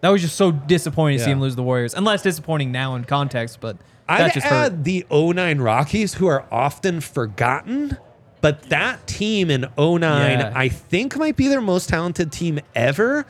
that 0.02 0.10
was 0.10 0.22
just 0.22 0.36
so 0.36 0.52
disappointing 0.52 1.18
to 1.18 1.24
see 1.24 1.30
Yeah. 1.30 1.36
him 1.38 1.42
lose 1.42 1.56
the 1.56 1.64
Warriors. 1.64 1.94
And 1.96 2.06
less 2.06 2.22
disappointing 2.22 2.72
now 2.72 2.96
in 2.96 3.06
context, 3.06 3.60
but 3.62 3.78
that 4.08 4.22
I'd 4.22 4.34
just 4.34 4.46
add 4.46 4.72
hurt. 4.74 4.84
the 4.84 5.06
09 5.10 5.60
Rockies, 5.62 6.16
who 6.16 6.28
are 6.28 6.46
often 6.52 7.02
forgotten, 7.02 7.98
but 8.42 8.64
that 8.70 9.06
team 9.08 9.50
in 9.52 9.66
09, 9.78 10.02
Yeah. 10.40 10.52
I 10.56 10.70
think 10.70 11.16
might 11.18 11.36
be 11.36 11.48
their 11.48 11.62
most 11.62 11.90
talented 11.90 12.32
team 12.32 12.60
ever. 12.76 13.26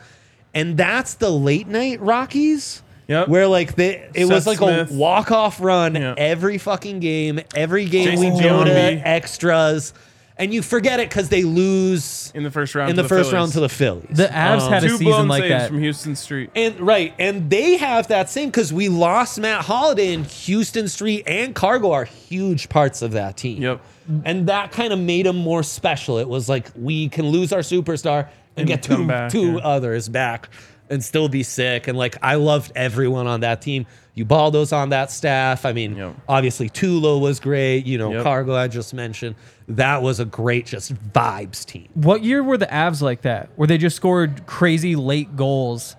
And 0.54 0.76
that's 0.76 1.14
the 1.14 1.30
late 1.30 1.68
night 1.68 2.00
Rockies. 2.00 2.82
Yep. 3.08 3.28
Where 3.28 3.46
like 3.48 3.74
they, 3.74 4.08
it 4.14 4.26
was 4.26 4.46
like 4.46 4.58
Smith. 4.58 4.90
a 4.90 4.94
walk 4.94 5.32
off 5.32 5.60
run 5.60 5.94
Yeah. 5.96 6.14
every 6.16 6.58
fucking 6.58 7.00
game, 7.00 7.40
every 7.56 7.84
game 7.86 8.06
Jason 8.10 8.34
we 8.34 8.40
go 8.40 8.62
to 8.64 8.70
extras, 8.72 9.92
and 10.36 10.54
you 10.54 10.62
forget 10.62 11.00
it 11.00 11.08
because 11.08 11.28
they 11.28 11.42
lose 11.42 12.30
in 12.34 12.44
the 12.44 12.50
first 12.50 12.74
round. 12.74 12.90
in 12.90 12.96
to 12.96 13.02
the, 13.02 13.08
first 13.08 13.30
Phillies. 13.30 13.32
round 13.34 13.52
to 13.52 13.60
the 13.60 13.68
Phillies. 13.68 14.06
The 14.16 14.26
Avs 14.28 14.68
had 14.68 14.84
a 14.84 14.88
two 14.88 14.96
season 14.96 15.28
like 15.28 15.42
saves 15.42 15.50
that. 15.50 15.68
from 15.68 15.82
Huston 15.84 16.16
Street. 16.16 16.50
And 16.54 16.80
right, 16.80 17.12
and 17.18 17.50
they 17.50 17.76
have 17.76 18.08
that 18.08 18.30
same 18.30 18.48
because 18.48 18.72
we 18.72 18.88
lost 18.88 19.38
Matt 19.40 19.64
Holliday 19.64 20.14
and 20.14 20.24
Huston 20.24 20.86
Street 20.88 21.24
and 21.26 21.54
Cargo 21.54 21.90
are 21.92 22.04
huge 22.04 22.68
parts 22.68 23.02
of 23.02 23.12
that 23.12 23.36
team. 23.36 23.60
Yep. 23.60 23.80
And 24.24 24.46
that 24.48 24.72
kind 24.72 24.92
of 24.92 24.98
made 24.98 25.26
him 25.26 25.36
more 25.36 25.62
special. 25.62 26.18
It 26.18 26.28
was 26.28 26.48
like 26.48 26.68
we 26.76 27.08
can 27.08 27.26
lose 27.28 27.52
our 27.52 27.60
superstar 27.60 28.28
and, 28.56 28.58
And 28.58 28.66
get 28.68 28.82
two 28.82 29.06
back, 29.06 29.30
two 29.30 29.52
yeah. 29.52 29.58
others 29.58 30.08
back 30.08 30.48
and 30.88 31.04
still 31.04 31.28
be 31.28 31.42
sick. 31.42 31.86
And 31.88 31.96
like 31.96 32.16
I 32.22 32.34
loved 32.34 32.72
everyone 32.74 33.26
on 33.26 33.40
that 33.40 33.62
team. 33.62 33.86
Ubaldo's 34.16 34.72
on 34.72 34.88
that 34.90 35.10
staff. 35.10 35.64
I 35.64 35.72
mean, 35.72 35.96
Yep. 35.96 36.16
obviously 36.28 36.68
Tulo 36.68 37.20
was 37.20 37.38
great. 37.40 37.86
You 37.86 37.96
know, 37.96 38.12
Yep. 38.12 38.22
Cargo 38.24 38.54
I 38.56 38.66
just 38.68 38.92
mentioned. 38.92 39.36
That 39.68 40.02
was 40.02 40.18
a 40.18 40.24
great 40.24 40.66
just 40.66 40.92
vibes 41.12 41.64
team. 41.64 41.88
What 41.94 42.24
year 42.24 42.42
were 42.42 42.56
the 42.58 42.66
Avs 42.66 43.00
like 43.02 43.22
that? 43.22 43.50
Where 43.54 43.68
they 43.68 43.78
just 43.78 43.94
scored 43.96 44.44
crazy 44.46 44.96
late 44.96 45.36
goals? 45.36 45.94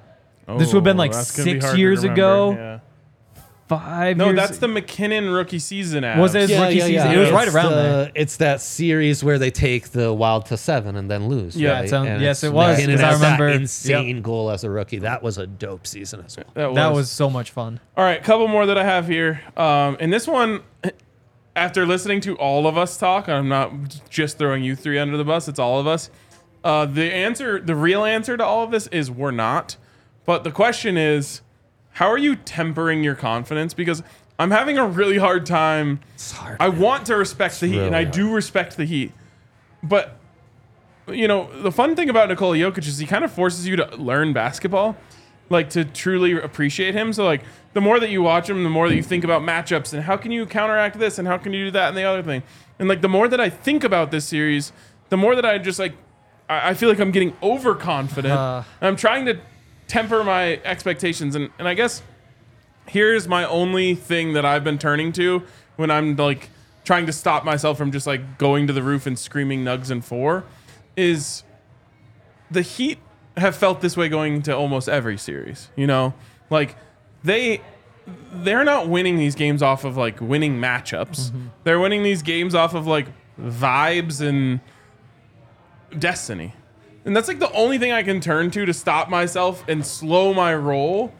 Oh, 0.48 0.58
this 0.58 0.68
would 0.74 0.80
have 0.80 0.84
been 0.84 0.98
like 0.98 1.14
Oh, 1.14 1.20
be 1.20 1.24
six 1.24 1.74
years 1.78 2.04
ago. 2.04 2.52
Yeah. 2.52 2.80
Five 3.80 4.18
No, 4.18 4.26
years. 4.26 4.36
that's 4.36 4.58
the 4.58 4.68
MacKinnon 4.68 5.30
rookie 5.30 5.58
season. 5.60 6.04
Avs. 6.04 6.18
Was 6.18 6.36
it- 6.36 6.50
His 6.50 6.60
rookie 6.60 6.82
season. 6.82 7.12
It 7.12 7.18
was 7.18 7.32
right 7.32 7.48
around 7.48 7.70
the- 7.70 7.76
there. 7.76 8.12
It's 8.16 8.36
that 8.38 8.60
series 8.60 9.24
where 9.24 9.40
they 9.40 9.50
take 9.50 9.92
the 9.92 10.12
Wild 10.12 10.46
to 10.48 10.58
seven 10.58 10.98
and 10.98 11.10
then 11.10 11.30
lose. 11.30 11.56
Yeah, 11.56 11.72
right? 11.76 11.86
it 11.86 11.90
sound- 11.90 12.10
And 12.10 12.22
yes, 12.22 12.40
it's 12.44 12.52
it 12.52 12.54
was, 12.54 12.76
MacKinnon 12.78 12.98
'cause 12.98 13.04
I 13.04 13.08
has 13.12 13.20
that 13.22 13.40
remember- 13.40 13.48
insane 13.62 14.22
goal 14.22 14.50
as 14.52 14.66
a 14.66 14.70
rookie. 14.70 15.00
That 15.00 15.24
was 15.24 15.38
a 15.38 15.48
dope 15.48 15.88
season 15.88 16.22
as 16.26 16.36
well. 16.36 16.46
That 16.54 16.68
was. 16.72 16.76
that 16.76 16.94
was 16.94 17.10
so 17.10 17.30
much 17.30 17.52
fun. 17.52 17.80
All 17.96 18.04
right, 18.04 18.22
couple 18.22 18.50
more 18.50 18.66
that 18.66 18.78
I 18.78 18.84
have 18.84 19.08
here. 19.08 19.40
Um, 19.56 19.96
and 20.02 20.12
this 20.12 20.28
one, 20.28 20.60
after 21.56 21.86
listening 21.86 22.20
to 22.22 22.36
all 22.36 22.68
of 22.68 22.78
us 22.78 22.98
talk, 22.98 23.30
I'm 23.30 23.48
not 23.48 23.72
just 24.10 24.38
throwing 24.38 24.66
you 24.66 24.76
three 24.76 25.00
under 25.00 25.16
the 25.16 25.24
bus. 25.24 25.48
It's 25.48 25.60
all 25.60 25.80
of 25.80 25.88
us. 25.88 26.10
Uh, 26.64 26.86
the 26.86 27.14
answer, 27.14 27.62
the 27.62 27.76
real 27.76 28.04
answer 28.04 28.36
to 28.36 28.44
all 28.46 28.64
of 28.66 28.72
this 28.72 28.88
is 28.88 29.10
we're 29.10 29.32
not. 29.32 29.78
But 30.26 30.44
the 30.44 30.52
question 30.52 30.98
is, 30.98 31.42
how 31.94 32.08
are 32.08 32.18
you 32.18 32.36
tempering 32.36 33.04
your 33.04 33.16
confidence? 33.16 33.74
Because 33.74 34.04
I'm 34.40 34.52
having 34.52 34.78
a 34.78 34.86
really 34.88 35.18
hard 35.18 35.46
time. 35.46 36.00
It's 36.16 36.32
hard. 36.32 36.58
I 36.60 36.70
want 36.70 37.06
to 37.08 37.16
respect 37.16 37.60
the 37.60 37.68
Heat, 37.68 37.80
and 37.80 37.92
really 37.94 38.06
I 38.08 38.10
do 38.10 38.34
respect 38.34 38.78
the 38.78 38.86
Heat, 38.86 39.12
but 39.84 40.18
you 41.08 41.28
know 41.28 41.50
the 41.62 41.72
fun 41.72 41.96
thing 41.96 42.10
about 42.10 42.30
Nikola 42.30 42.56
Jokic 42.58 42.88
is 42.88 42.98
he 42.98 43.06
kind 43.06 43.24
of 43.24 43.32
forces 43.32 43.68
you 43.68 43.76
to 43.76 43.96
learn 43.98 44.34
basketball, 44.34 44.98
like 45.50 45.70
to 45.72 45.86
truly 45.86 46.40
appreciate 46.40 46.96
him. 46.96 47.14
So 47.14 47.26
like 47.26 47.44
the 47.74 47.82
more 47.82 48.00
that 48.00 48.10
you 48.10 48.22
watch 48.22 48.50
him, 48.50 48.64
the 48.64 48.70
more 48.70 48.90
that 48.90 48.96
you 48.96 49.04
think 49.04 49.24
about 49.24 49.42
matchups 49.42 49.94
and 49.94 50.04
how 50.04 50.18
can 50.18 50.32
you 50.32 50.46
counteract 50.46 51.00
this 51.00 51.20
and 51.20 51.28
how 51.28 51.38
can 51.38 51.54
you 51.54 51.66
do 51.66 51.72
that 51.72 51.90
and 51.90 51.98
the 51.98 52.04
other 52.04 52.24
thing. 52.24 52.44
And 52.80 52.88
like 52.88 53.02
the 53.02 53.10
more 53.10 53.28
that 53.28 53.40
I 53.40 53.50
think 53.50 53.84
about 53.84 54.12
this 54.12 54.26
series, 54.26 54.72
the 55.10 55.18
more 55.18 55.36
that 55.36 55.46
I 55.46 55.58
just 55.58 55.80
like 55.80 55.94
I, 56.50 56.70
I 56.70 56.74
feel 56.74 56.90
like 56.90 57.00
I'm 57.00 57.12
getting 57.12 57.34
overconfident. 57.44 58.34
Uh. 58.34 58.64
I'm 58.82 58.96
trying 58.96 59.26
to 59.26 59.40
temper 59.92 60.24
my 60.24 60.62
expectations, 60.64 61.36
and 61.36 61.50
and 61.60 61.68
I 61.68 61.74
guess 61.74 62.02
here's 62.88 63.28
my 63.28 63.44
only 63.46 63.94
thing 63.94 64.34
that 64.34 64.46
I've 64.46 64.64
been 64.64 64.78
turning 64.78 65.12
to 65.14 65.44
when 65.76 65.92
I'm 65.92 66.16
like 66.16 66.50
trying 66.86 67.06
to 67.08 67.14
stop 67.14 67.44
myself 67.44 67.78
from 67.78 67.92
just 67.92 68.08
like 68.08 68.38
going 68.38 68.68
to 68.68 68.74
the 68.74 68.82
roof 68.82 69.06
and 69.06 69.20
screaming 69.20 69.66
nugs 69.66 69.92
and 69.92 70.04
four 70.04 70.46
is 70.96 71.44
the 72.50 72.62
Heat 72.62 73.00
have 73.36 73.56
felt 73.56 73.82
this 73.82 73.98
way 73.98 74.08
going 74.08 74.42
to 74.44 74.56
almost 74.56 74.88
every 74.88 75.18
series. 75.18 75.70
You 75.76 75.88
know, 75.88 76.14
like 76.50 76.78
they 77.22 77.62
they're 78.32 78.64
not 78.64 78.88
winning 78.88 79.18
these 79.18 79.36
games 79.36 79.62
off 79.62 79.84
of 79.84 79.98
like 79.98 80.22
winning 80.22 80.56
matchups. 80.56 81.32
Mm-hmm. 81.32 81.48
They're 81.66 81.80
winning 81.82 82.04
these 82.04 82.22
games 82.22 82.56
off 82.56 82.74
of 82.74 82.88
like 82.88 83.08
vibes 83.38 84.26
and 84.26 84.62
destiny. 86.00 86.54
And 87.06 87.16
that's 87.16 87.28
like 87.28 87.40
the 87.40 87.52
only 87.54 87.78
thing 87.80 87.92
I 87.92 88.04
can 88.04 88.20
turn 88.22 88.52
to 88.52 88.66
to 88.66 88.74
stop 88.74 89.10
myself 89.10 89.64
and 89.68 89.86
slow 89.86 90.34
my 90.34 90.54
roll 90.56 91.12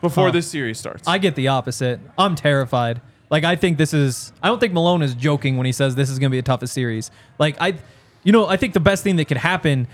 before 0.00 0.26
Huh. 0.26 0.32
this 0.32 0.46
series 0.48 0.78
starts. 0.78 1.08
I 1.08 1.18
get 1.18 1.34
the 1.34 1.48
opposite. 1.48 2.00
I'm 2.18 2.34
terrified. 2.34 3.00
Like 3.30 3.42
I 3.44 3.56
think 3.56 3.78
this 3.78 3.94
is. 3.94 4.32
I 4.42 4.48
don't 4.48 4.58
think 4.60 4.74
Malone 4.74 5.02
is 5.02 5.14
joking 5.14 5.56
when 5.56 5.64
he 5.66 5.72
says 5.72 5.94
this 5.94 6.10
is 6.10 6.18
going 6.18 6.30
to 6.30 6.34
be 6.34 6.38
the 6.38 6.44
toughest 6.46 6.74
series. 6.74 7.10
Like 7.38 7.56
I, 7.60 7.74
you 8.22 8.32
know, 8.32 8.46
I 8.46 8.56
think 8.58 8.74
the 8.74 8.80
best 8.80 9.02
thing 9.02 9.16
that 9.16 9.24
could 9.26 9.38
happen 9.38 9.88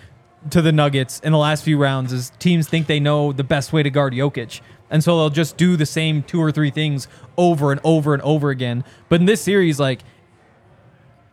to 0.50 0.60
the 0.62 0.72
Nuggets 0.72 1.20
in 1.20 1.32
the 1.32 1.38
last 1.38 1.62
few 1.64 1.78
rounds 1.78 2.12
is 2.12 2.32
teams 2.38 2.66
think 2.68 2.86
they 2.86 2.98
know 2.98 3.30
the 3.32 3.44
best 3.44 3.72
way 3.72 3.82
to 3.82 3.90
guard 3.90 4.12
Jokic, 4.14 4.62
and 4.90 5.04
so 5.04 5.16
they'll 5.16 5.30
just 5.30 5.56
do 5.56 5.76
the 5.76 5.86
same 5.86 6.22
two 6.24 6.40
or 6.42 6.50
three 6.50 6.70
things 6.70 7.06
over 7.36 7.70
and 7.72 7.80
over 7.84 8.14
and 8.14 8.22
over 8.22 8.50
again. 8.50 8.82
But 9.08 9.20
in 9.20 9.26
this 9.26 9.40
series, 9.40 9.78
like 9.78 10.00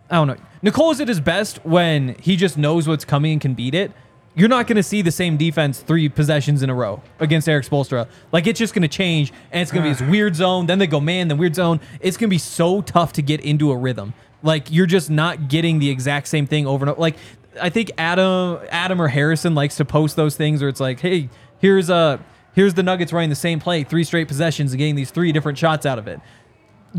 I 0.10 0.16
don't 0.16 0.28
know. 0.28 0.36
Nikola 0.62 0.92
is 0.92 1.02
at 1.02 1.08
his 1.08 1.20
best 1.20 1.64
when 1.66 2.16
he 2.20 2.36
just 2.36 2.58
knows 2.58 2.88
what's 2.88 3.06
coming 3.06 3.34
and 3.34 3.42
can 3.42 3.54
beat 3.54 3.76
it. 3.76 3.92
You're 4.36 4.50
not 4.50 4.68
going 4.68 4.76
to 4.76 4.84
see 4.84 5.02
the 5.02 5.12
same 5.12 5.36
defense 5.36 5.80
three 5.80 6.10
possessions 6.10 6.62
in 6.62 6.70
a 6.70 6.76
row 6.76 7.02
against 7.20 7.50
Erik 7.50 7.66
Spoelstra. 7.66 8.08
Like 8.32 8.46
it's 8.46 8.60
just 8.60 8.74
going 8.74 8.84
to 8.84 8.88
change, 8.88 9.34
and 9.52 9.62
it's 9.62 9.72
going 9.72 9.84
to 9.84 9.90
be 9.90 9.94
this 9.94 10.02
mm. 10.02 10.12
weird 10.12 10.36
zone. 10.36 10.68
Then 10.68 10.78
they 10.78 10.86
go 10.86 11.00
man, 11.00 11.28
then 11.28 11.40
weird 11.40 11.56
zone. 11.56 11.80
It's 12.00 12.18
going 12.18 12.30
to 12.30 12.34
be 12.34 12.38
so 12.38 12.82
tough 12.82 13.14
to 13.14 13.24
get 13.24 13.42
into 13.42 13.72
a 13.72 13.78
rhythm. 13.78 14.14
Like 14.44 14.72
you're 14.72 14.86
just 14.86 15.10
not 15.10 15.48
getting 15.48 15.80
the 15.80 15.90
exact 15.90 16.28
same 16.28 16.46
thing 16.46 16.68
over 16.68 16.84
and 16.84 16.92
over. 16.92 17.02
Like 17.02 17.16
I 17.60 17.70
think 17.70 17.92
Adam 17.98 18.60
Adam 18.70 19.02
or 19.02 19.08
Harrison 19.08 19.56
likes 19.56 19.76
to 19.78 19.86
post 19.86 20.16
those 20.16 20.36
things 20.36 20.62
where 20.62 20.70
it's 20.70 20.80
like, 20.80 21.00
hey, 21.00 21.30
here's 21.60 21.90
a 21.90 22.20
here's 22.54 22.74
the 22.76 22.84
Nuggets 22.84 23.12
running 23.12 23.30
the 23.30 23.36
same 23.36 23.60
play, 23.60 23.84
three 23.84 24.04
straight 24.04 24.28
possessions 24.28 24.72
and 24.72 24.80
getting 24.80 24.96
these 24.96 25.12
three 25.12 25.32
different 25.32 25.58
shots 25.58 25.86
out 25.86 25.98
of 25.98 26.08
it. 26.08 26.20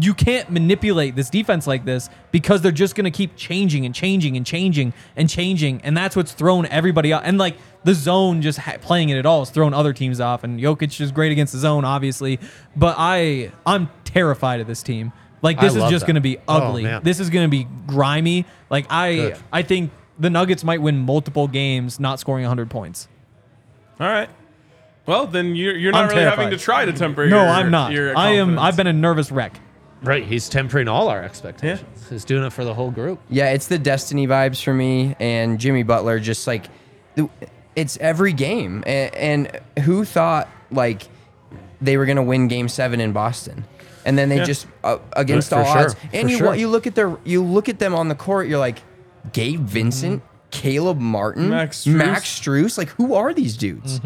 You 0.00 0.14
can't 0.14 0.50
manipulate 0.50 1.16
this 1.16 1.30
defense 1.30 1.66
like 1.66 1.84
this 1.84 2.08
because 2.30 2.60
they're 2.62 2.70
just 2.70 2.94
going 2.94 3.04
to 3.06 3.10
keep 3.10 3.34
changing 3.36 3.84
and 3.86 3.94
changing 3.94 4.36
and 4.36 4.44
changing 4.46 4.92
and 5.16 5.28
changing, 5.28 5.80
and 5.82 5.96
that's 5.96 6.14
what's 6.14 6.32
thrown 6.32 6.66
everybody 6.66 7.12
out. 7.12 7.22
And 7.24 7.38
like 7.38 7.56
the 7.84 7.94
zone 7.94 8.42
just 8.42 8.58
ha- 8.58 8.76
playing 8.80 9.08
it 9.08 9.16
at 9.18 9.26
all 9.26 9.40
has 9.40 9.50
thrown 9.50 9.72
other 9.74 9.92
teams 9.92 10.20
off. 10.20 10.44
And 10.44 10.60
Jokic 10.60 11.00
is 11.00 11.10
great 11.10 11.32
against 11.32 11.52
the 11.52 11.58
zone, 11.58 11.84
obviously, 11.84 12.38
but 12.76 12.94
I 12.98 13.50
I'm 13.66 13.90
terrified 14.04 14.60
of 14.60 14.66
this 14.66 14.82
team. 14.82 15.12
Like 15.42 15.58
I 15.58 15.62
this 15.62 15.74
is 15.76 15.84
just 15.90 16.04
going 16.06 16.16
to 16.16 16.20
be 16.20 16.38
Oh, 16.48 16.58
ugly. 16.58 16.82
man. 16.82 17.02
this 17.02 17.18
is 17.18 17.30
going 17.30 17.46
to 17.46 17.50
be 17.50 17.66
grimy. 17.86 18.44
Like 18.70 18.86
I 18.90 19.14
Good. 19.16 19.36
I 19.52 19.62
think 19.62 19.90
the 20.18 20.30
Nuggets 20.30 20.64
might 20.64 20.82
win 20.82 20.98
multiple 20.98 21.48
games 21.48 21.98
not 21.98 22.20
scoring 22.20 22.42
100 22.44 22.68
points. 22.70 23.08
All 24.00 24.06
right. 24.08 24.28
Well, 25.06 25.26
then 25.26 25.54
you're, 25.56 25.76
you're 25.76 25.92
not 25.92 26.04
I'm 26.04 26.08
really 26.10 26.22
having 26.24 26.50
to 26.50 26.58
try 26.58 26.84
to 26.84 26.92
temper 26.92 27.26
No, 27.26 27.40
your 27.42 27.48
I'm 27.48 27.70
not. 27.70 27.92
your 27.92 28.16
I 28.16 28.30
am. 28.32 28.58
I've 28.58 28.76
been 28.76 28.86
a 28.86 28.92
nervous 28.92 29.30
wreck. 29.32 29.58
Right, 30.02 30.24
he's 30.24 30.48
tempering 30.48 30.86
all 30.88 31.08
our 31.08 31.22
expectations. 31.22 32.06
He's 32.08 32.24
doing 32.24 32.44
it 32.44 32.52
for 32.52 32.64
the 32.64 32.72
whole 32.74 32.90
group. 32.90 33.20
Yeah, 33.28 33.50
it's 33.50 33.66
the 33.66 33.78
Destiny 33.78 34.26
vibes 34.26 34.62
for 34.62 34.72
me, 34.72 35.16
and 35.18 35.58
Jimmy 35.58 35.82
Butler 35.82 36.20
just 36.20 36.46
like 36.46 36.66
it's 37.74 37.96
every 37.98 38.32
game. 38.32 38.82
And, 38.86 39.14
and 39.14 39.60
who 39.84 40.04
thought 40.04 40.48
like 40.70 41.02
they 41.80 41.96
were 41.96 42.06
gonna 42.06 42.22
win 42.22 42.48
Game 42.48 42.68
Seven 42.68 43.00
in 43.00 43.12
Boston, 43.12 43.64
and 44.04 44.16
then 44.16 44.28
they 44.28 44.36
Yeah. 44.38 44.44
just 44.44 44.66
uh, 44.84 44.98
against 45.14 45.48
For 45.50 45.56
all 45.56 45.64
sure, 45.64 45.82
odds. 45.86 45.94
for 45.94 46.00
And 46.12 46.30
you 46.30 46.38
sure. 46.38 46.54
you 46.54 46.68
look 46.68 46.86
at 46.86 46.94
their 46.94 47.16
you 47.24 47.42
look 47.42 47.68
at 47.68 47.78
them 47.80 47.94
on 47.94 48.08
the 48.08 48.14
court, 48.14 48.46
you're 48.48 48.58
like 48.58 48.78
Gabe 49.32 49.60
Vincent, 49.66 50.22
Caleb 50.50 50.98
Martin, 51.00 51.50
Max 51.50 51.84
Strus. 51.84 51.94
Max 51.96 52.40
Struess. 52.40 52.78
Like 52.78 52.88
who 52.90 53.14
are 53.14 53.34
these 53.34 53.56
dudes? 53.56 54.00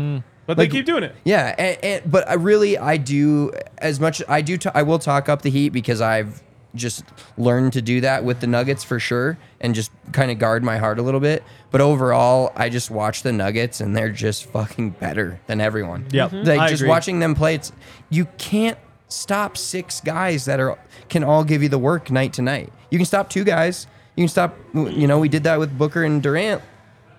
But 0.46 0.56
they 0.56 0.68
keep 0.68 0.86
doing 0.86 1.02
it. 1.04 1.14
Yeah, 1.24 1.54
and, 1.58 1.78
and 1.84 2.10
but 2.10 2.28
I 2.28 2.34
really 2.34 2.76
I 2.78 2.96
do 2.96 3.52
as 3.78 4.00
much 4.00 4.22
I 4.28 4.40
do 4.42 4.56
t- 4.56 4.70
I 4.74 4.82
will 4.82 4.98
talk 4.98 5.28
up 5.28 5.42
the 5.42 5.50
Heat 5.50 5.70
because 5.70 6.00
I've 6.00 6.42
just 6.74 7.04
learned 7.36 7.74
to 7.74 7.82
do 7.82 8.00
that 8.00 8.24
with 8.24 8.40
the 8.40 8.46
Nuggets 8.46 8.82
for 8.82 8.98
sure 8.98 9.36
and 9.60 9.74
just 9.74 9.92
kind 10.12 10.30
of 10.30 10.38
guard 10.38 10.64
my 10.64 10.78
heart 10.78 10.98
a 10.98 11.02
little 11.02 11.20
bit. 11.20 11.44
But 11.70 11.82
overall, 11.82 12.50
I 12.56 12.70
just 12.70 12.90
watch 12.90 13.22
the 13.22 13.30
Nuggets 13.32 13.80
and 13.82 13.94
they're 13.94 14.08
just 14.10 14.46
fucking 14.46 14.90
better 14.90 15.38
than 15.48 15.60
everyone. 15.60 16.06
Yep. 16.12 16.32
Like 16.32 16.42
Mhm. 16.44 16.58
I 16.60 16.68
just 16.70 16.80
agree. 16.80 16.88
watching 16.88 17.18
them 17.20 17.34
play 17.34 17.56
it's 17.56 17.72
you 18.08 18.24
can't 18.38 18.78
stop 19.08 19.58
six 19.58 20.00
guys 20.00 20.46
that 20.46 20.58
are 20.60 20.78
can 21.10 21.22
all 21.22 21.44
give 21.44 21.62
you 21.62 21.68
the 21.68 21.78
work 21.78 22.10
night 22.10 22.32
to 22.34 22.42
night. 22.42 22.72
You 22.90 22.98
can 22.98 23.04
stop 23.04 23.28
two 23.28 23.44
guys. 23.44 23.86
You 24.16 24.22
can 24.22 24.28
stop 24.28 24.56
you 24.74 25.06
know, 25.06 25.18
we 25.18 25.28
did 25.28 25.44
that 25.44 25.58
with 25.58 25.76
Booker 25.76 26.02
and 26.04 26.22
Durant 26.22 26.62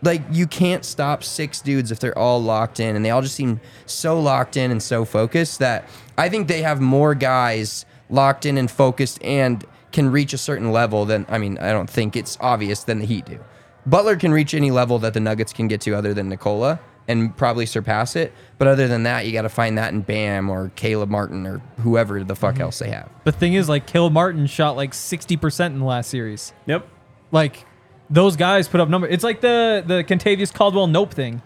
like 0.03 0.21
you 0.31 0.45
can't 0.45 0.85
stop 0.85 1.23
six 1.23 1.61
dudes 1.61 1.91
if 1.91 1.99
they're 1.99 2.17
all 2.17 2.41
locked 2.41 2.79
in 2.79 2.95
and 2.95 3.03
they 3.03 3.09
all 3.09 3.21
just 3.21 3.35
seem 3.35 3.59
so 3.85 4.19
locked 4.19 4.57
in 4.57 4.69
and 4.69 4.81
so 4.81 5.05
focused 5.05 5.59
that 5.59 5.87
I 6.17 6.29
think 6.29 6.47
they 6.47 6.61
have 6.61 6.81
more 6.81 7.15
guys 7.15 7.85
locked 8.09 8.45
in 8.45 8.57
and 8.57 8.69
focused 8.69 9.23
and 9.23 9.65
can 9.91 10.11
reach 10.11 10.33
a 10.33 10.37
certain 10.37 10.71
level 10.71 11.05
than 11.05 11.25
I 11.29 11.37
mean 11.37 11.57
I 11.57 11.71
don't 11.71 11.89
think 11.89 12.15
it's 12.15 12.37
obvious 12.41 12.83
than 12.83 12.99
the 12.99 13.05
Heat 13.05 13.25
do. 13.25 13.39
Butler 13.85 14.15
can 14.15 14.31
reach 14.31 14.53
any 14.53 14.71
level 14.71 14.99
that 14.99 15.13
the 15.13 15.19
Nuggets 15.19 15.51
can 15.51 15.67
get 15.67 15.81
to 15.81 15.93
other 15.93 16.13
than 16.13 16.29
Nikola 16.29 16.79
and 17.07 17.35
probably 17.35 17.65
surpass 17.65 18.15
it. 18.15 18.33
But 18.57 18.67
other 18.67 18.87
than 18.87 19.03
that, 19.03 19.25
you 19.25 19.33
got 19.33 19.41
to 19.43 19.49
find 19.49 19.77
that 19.77 19.93
in 19.93 20.01
Bam 20.01 20.49
or 20.49 20.71
Caleb 20.75 21.09
Martin 21.09 21.45
or 21.45 21.61
whoever 21.79 22.23
the 22.23 22.35
fuck 22.35 22.55
mm-hmm. 22.55 22.63
else 22.63 22.79
they 22.79 22.89
have. 22.89 23.09
The 23.23 23.31
thing 23.31 23.53
is, 23.53 23.67
like, 23.67 23.87
Kill 23.87 24.09
Martin 24.09 24.45
shot 24.47 24.75
like 24.75 24.91
60% 24.91 25.65
in 25.67 25.79
the 25.79 25.85
last 25.85 26.09
series. 26.09 26.53
Yep. 26.65 26.87
Like, 27.31 27.65
those 28.13 28.35
guys 28.37 28.67
put 28.67 28.79
up 28.79 28.87
numbers. 28.87 29.11
It's 29.11 29.23
like 29.23 29.41
the 29.41 29.83
the 29.85 30.03
Kentavious 30.03 30.53
Caldwell-Pope 30.53 31.13
thing, 31.13 31.41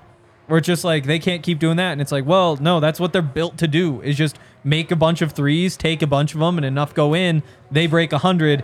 where 0.47 0.59
it's 0.59 0.67
just 0.67 0.83
like 0.83 1.05
they 1.05 1.17
can't 1.17 1.41
keep 1.41 1.59
doing 1.59 1.77
that, 1.77 1.93
and 1.93 2.01
it's 2.01 2.11
like, 2.11 2.25
well, 2.25 2.57
no, 2.57 2.79
that's 2.79 2.99
what 2.99 3.13
they're 3.13 3.21
built 3.21 3.57
to 3.57 3.67
do. 3.67 4.01
Is 4.01 4.15
just 4.17 4.37
make 4.63 4.91
a 4.91 4.95
bunch 4.95 5.21
of 5.21 5.31
threes, 5.31 5.75
take 5.77 6.01
a 6.01 6.07
bunch 6.07 6.33
of 6.33 6.39
them, 6.41 6.57
and 6.57 6.65
enough 6.65 6.93
go 6.93 7.15
in. 7.15 7.41
They 7.71 7.87
break 7.87 8.11
hundred. 8.11 8.63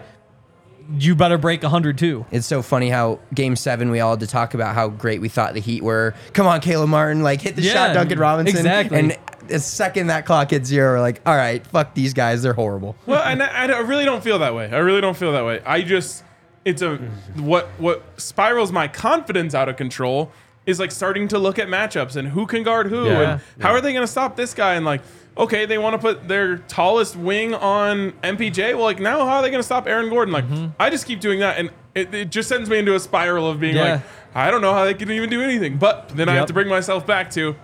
You 1.00 1.16
better 1.16 1.38
break 1.38 1.64
hundred 1.64 1.98
too. 1.98 2.26
It's 2.30 2.46
so 2.46 2.62
funny 2.62 2.90
how 2.90 3.20
game 3.34 3.56
seven 3.56 3.90
we 3.90 4.02
all 4.02 4.12
had 4.12 4.20
to 4.20 4.28
talk 4.28 4.54
about 4.54 4.76
how 4.76 4.90
great 4.90 5.22
we 5.22 5.30
thought 5.30 5.54
the 5.54 5.62
Heat 5.62 5.82
were. 5.82 6.14
Come 6.34 6.46
on, 6.46 6.60
Caleb 6.60 6.90
Martin, 6.90 7.24
like 7.24 7.40
hit 7.40 7.56
the 7.56 7.62
Yeah, 7.62 7.72
shot, 7.74 7.94
Duncan 7.94 8.20
Robinson. 8.20 8.58
exactly. 8.58 9.00
And 9.00 9.18
the 9.48 9.60
second 9.60 10.08
that 10.08 10.26
clock 10.26 10.50
hits 10.50 10.68
zero, 10.68 10.96
we're 10.96 11.00
like, 11.02 11.22
all 11.26 11.38
right, 11.38 11.66
fuck 11.68 11.94
these 11.94 12.14
guys, 12.14 12.44
they're 12.44 12.52
horrible. 12.54 12.98
Well, 13.06 13.24
and 13.24 13.42
I, 13.42 13.66
I 13.74 13.80
really 13.80 14.04
don't 14.04 14.22
feel 14.22 14.40
that 14.40 14.54
way. 14.56 14.70
I 14.70 14.80
really 14.80 15.00
don't 15.00 15.16
feel 15.16 15.32
that 15.32 15.46
way. 15.46 15.62
I 15.66 15.82
just, 15.84 16.24
it's 16.66 16.82
a 16.82 16.98
what 17.36 17.68
what 17.78 18.04
spirals 18.18 18.72
my 18.72 18.88
confidence 18.88 19.54
out 19.54 19.70
of 19.70 19.76
control 19.76 20.32
is 20.66 20.80
like 20.80 20.92
starting 20.92 21.28
to 21.28 21.38
look 21.38 21.60
at 21.60 21.68
matchups 21.68 22.16
and 22.16 22.30
who 22.30 22.46
can 22.46 22.64
guard 22.64 22.88
who 22.88 23.06
Yeah. 23.06 23.32
and 23.34 23.42
how 23.62 23.72
are 23.72 23.82
they 23.82 23.92
going 23.92 24.04
to 24.06 24.12
stop 24.12 24.36
this 24.36 24.54
guy 24.54 24.76
and 24.76 24.86
like 24.86 25.02
okay 25.38 25.66
they 25.66 25.78
want 25.78 25.94
to 25.94 25.98
put 26.00 26.28
their 26.28 26.58
tallest 26.58 27.16
wing 27.16 27.54
on 27.54 28.14
MPJ 28.24 28.76
well 28.76 28.84
like 28.84 29.00
now 29.00 29.26
how 29.26 29.38
are 29.38 29.42
they 29.42 29.50
going 29.50 29.60
to 29.60 29.66
stop 29.66 29.88
Aaron 29.88 30.10
Gordon 30.10 30.34
like 30.34 30.46
mm-hmm. 30.48 30.68
I 30.80 30.90
just 30.90 31.06
keep 31.06 31.20
doing 31.20 31.40
that 31.40 31.58
and 31.58 31.70
it, 31.96 32.14
it 32.14 32.30
just 32.30 32.48
sends 32.50 32.70
me 32.70 32.80
into 32.80 32.96
a 32.96 33.00
spiral 33.00 33.50
of 33.50 33.60
being 33.60 33.76
Yeah. 33.76 33.94
like 33.96 34.02
I 34.34 34.50
don't 34.52 34.62
know 34.62 34.74
how 34.74 34.86
they 34.86 34.94
can 34.94 35.12
even 35.12 35.30
do 35.30 35.42
anything 35.42 35.78
but 35.78 36.10
then 36.10 36.30
I 36.30 36.34
have 36.34 36.42
Yep. 36.44 36.48
to 36.48 36.54
bring 36.54 36.68
myself 36.70 37.06
back 37.06 37.30
to 37.32 37.56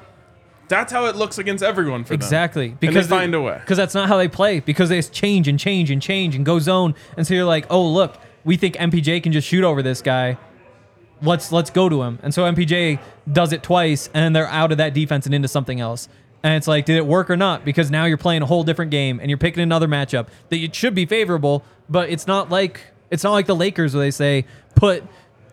that's 0.68 0.91
how 0.91 1.06
it 1.06 1.16
looks 1.16 1.39
against 1.39 1.64
everyone 1.64 2.04
for 2.04 2.10
them. 2.10 2.22
Exactly. 2.22 2.76
Because 2.80 3.08
they 3.08 3.16
find 3.16 3.34
a 3.34 3.41
way. 3.41 3.58
Because 3.60 3.76
that's 3.78 3.95
not 3.95 4.08
how 4.08 4.18
they 4.18 4.28
play. 4.28 4.60
Because 4.60 4.89
they 4.89 5.02
change 5.02 5.47
and 5.47 5.60
change 5.60 5.89
and 5.89 6.00
change 6.00 6.36
and 6.36 6.45
go 6.45 6.60
zone. 6.60 6.93
And 7.18 7.26
so 7.26 7.34
you're 7.34 7.43
like, 7.43 7.66
oh 7.72 7.84
look, 7.88 8.20
we 8.44 8.58
think 8.58 8.76
MPJ 8.76 9.24
can 9.24 9.32
just 9.32 9.48
shoot 9.48 9.64
over 9.64 9.82
this 9.82 10.02
guy. 10.02 10.38
Let's 11.22 11.52
let's 11.52 11.70
go 11.70 11.90
to 11.90 12.02
him. 12.04 12.20
And 12.24 12.34
so 12.34 12.44
MPJ 12.44 13.00
does 13.32 13.52
it 13.52 13.64
twice, 13.64 14.10
and 14.14 14.36
they're 14.36 14.48
out 14.48 14.72
of 14.72 14.78
that 14.78 14.94
defense 14.94 15.26
and 15.26 15.36
into 15.36 15.48
something 15.48 15.80
else. 15.80 16.08
And 16.42 16.54
it's 16.56 16.68
like, 16.68 16.86
did 16.86 16.96
it 16.96 17.06
work 17.06 17.30
or 17.30 17.36
not? 17.36 17.66
Because 17.66 17.92
now 17.92 18.06
you're 18.06 18.18
playing 18.18 18.42
a 18.42 18.46
whole 18.46 18.64
different 18.64 18.92
game, 18.92 19.20
and 19.20 19.30
you're 19.30 19.38
picking 19.38 19.62
another 19.62 19.88
matchup 19.88 20.28
that 20.50 20.58
it 20.58 20.74
should 20.74 20.96
be 20.96 21.06
favorable, 21.06 21.64
but 21.90 22.10
it's 22.10 22.28
not 22.28 22.50
like 22.50 22.82
it's 23.10 23.24
not 23.24 23.32
like 23.32 23.46
the 23.46 23.56
Lakers 23.56 23.94
where 23.94 24.04
they 24.04 24.12
say 24.12 24.46
put, 24.76 25.04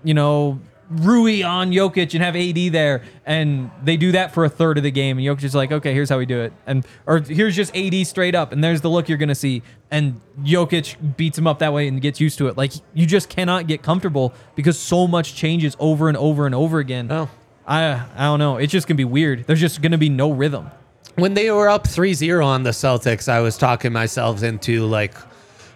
you 0.05 0.14
know, 0.14 0.61
Rui 0.89 1.43
on 1.43 1.72
Jokic 1.72 2.14
and 2.14 2.22
have 2.22 2.37
AD 2.37 2.72
there, 2.72 3.03
and 3.24 3.70
they 3.82 3.97
do 3.97 4.12
that 4.12 4.32
for 4.32 4.45
a 4.45 4.49
third 4.49 4.76
of 4.78 4.84
the 4.84 4.93
game, 4.93 5.18
and 5.18 5.26
Jokic 5.26 5.43
is 5.43 5.55
like, 5.55 5.72
okay, 5.72 5.93
here's 5.93 6.09
how 6.09 6.18
we 6.18 6.26
do 6.26 6.41
it, 6.41 6.53
and 6.66 6.87
or 7.07 7.18
here's 7.18 7.57
just 7.57 7.76
AD 7.76 8.07
straight 8.07 8.37
up, 8.37 8.53
and 8.53 8.62
there's 8.62 8.82
the 8.82 8.91
look 8.91 9.09
you're 9.09 9.18
gonna 9.18 9.34
see, 9.34 9.62
and 9.91 10.20
Jokic 10.41 11.16
beats 11.16 11.39
him 11.39 11.47
up 11.47 11.61
that 11.61 11.72
way 11.72 11.89
and 11.89 12.01
gets 12.01 12.20
used 12.20 12.39
to 12.39 12.49
it. 12.49 12.57
Like 12.57 12.72
you 12.95 13.07
just 13.07 13.28
cannot 13.28 13.66
get 13.66 13.82
comfortable 13.82 14.34
because 14.55 14.78
so 14.78 15.07
much 15.07 15.34
changes 15.34 15.76
over 15.78 16.09
and 16.09 16.16
over 16.16 16.47
and 16.47 16.55
over 16.55 16.78
again. 16.78 17.11
Oh. 17.11 17.28
I 17.66 18.05
I 18.16 18.24
don't 18.24 18.39
know. 18.39 18.57
It's 18.57 18.72
just 18.72 18.87
gonna 18.87 18.97
be 18.97 19.05
weird. 19.05 19.47
There's 19.47 19.61
just 19.61 19.82
gonna 19.82 19.99
be 19.99 20.09
no 20.09 20.30
rhythm. 20.32 20.70
when 21.16 21.32
they 21.34 21.51
were 21.51 21.68
up 21.68 21.84
3-0 21.84 22.45
on 22.45 22.62
the 22.62 22.70
Celtics, 22.70 23.26
I 23.26 23.41
was 23.41 23.57
talking 23.57 23.93
myself 23.93 24.43
into 24.43 24.84
like 24.84 25.14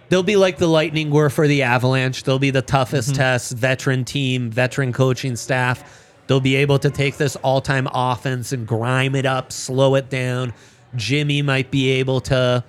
they'll 0.09 0.23
be 0.23 0.35
like 0.35 0.57
the 0.57 0.67
Lightning 0.67 1.09
were 1.09 1.29
for 1.29 1.47
the 1.47 1.63
Avalanche. 1.63 2.23
They'll 2.23 2.39
be 2.39 2.51
the 2.51 2.61
toughest 2.61 3.09
mm-hmm. 3.09 3.17
test, 3.17 3.53
veteran 3.53 4.05
team, 4.05 4.51
veteran 4.51 4.93
coaching 4.93 5.35
staff. 5.35 5.99
They'll 6.27 6.39
be 6.39 6.55
able 6.57 6.79
to 6.79 6.89
take 6.89 7.17
this 7.17 7.35
all-time 7.37 7.89
offense 7.93 8.53
and 8.53 8.67
grime 8.67 9.15
it 9.15 9.25
up, 9.25 9.51
slow 9.51 9.95
it 9.95 10.09
down. 10.09 10.53
Jimmy 10.95 11.41
might 11.41 11.71
be 11.71 11.89
able 11.89 12.21
to 12.21 12.63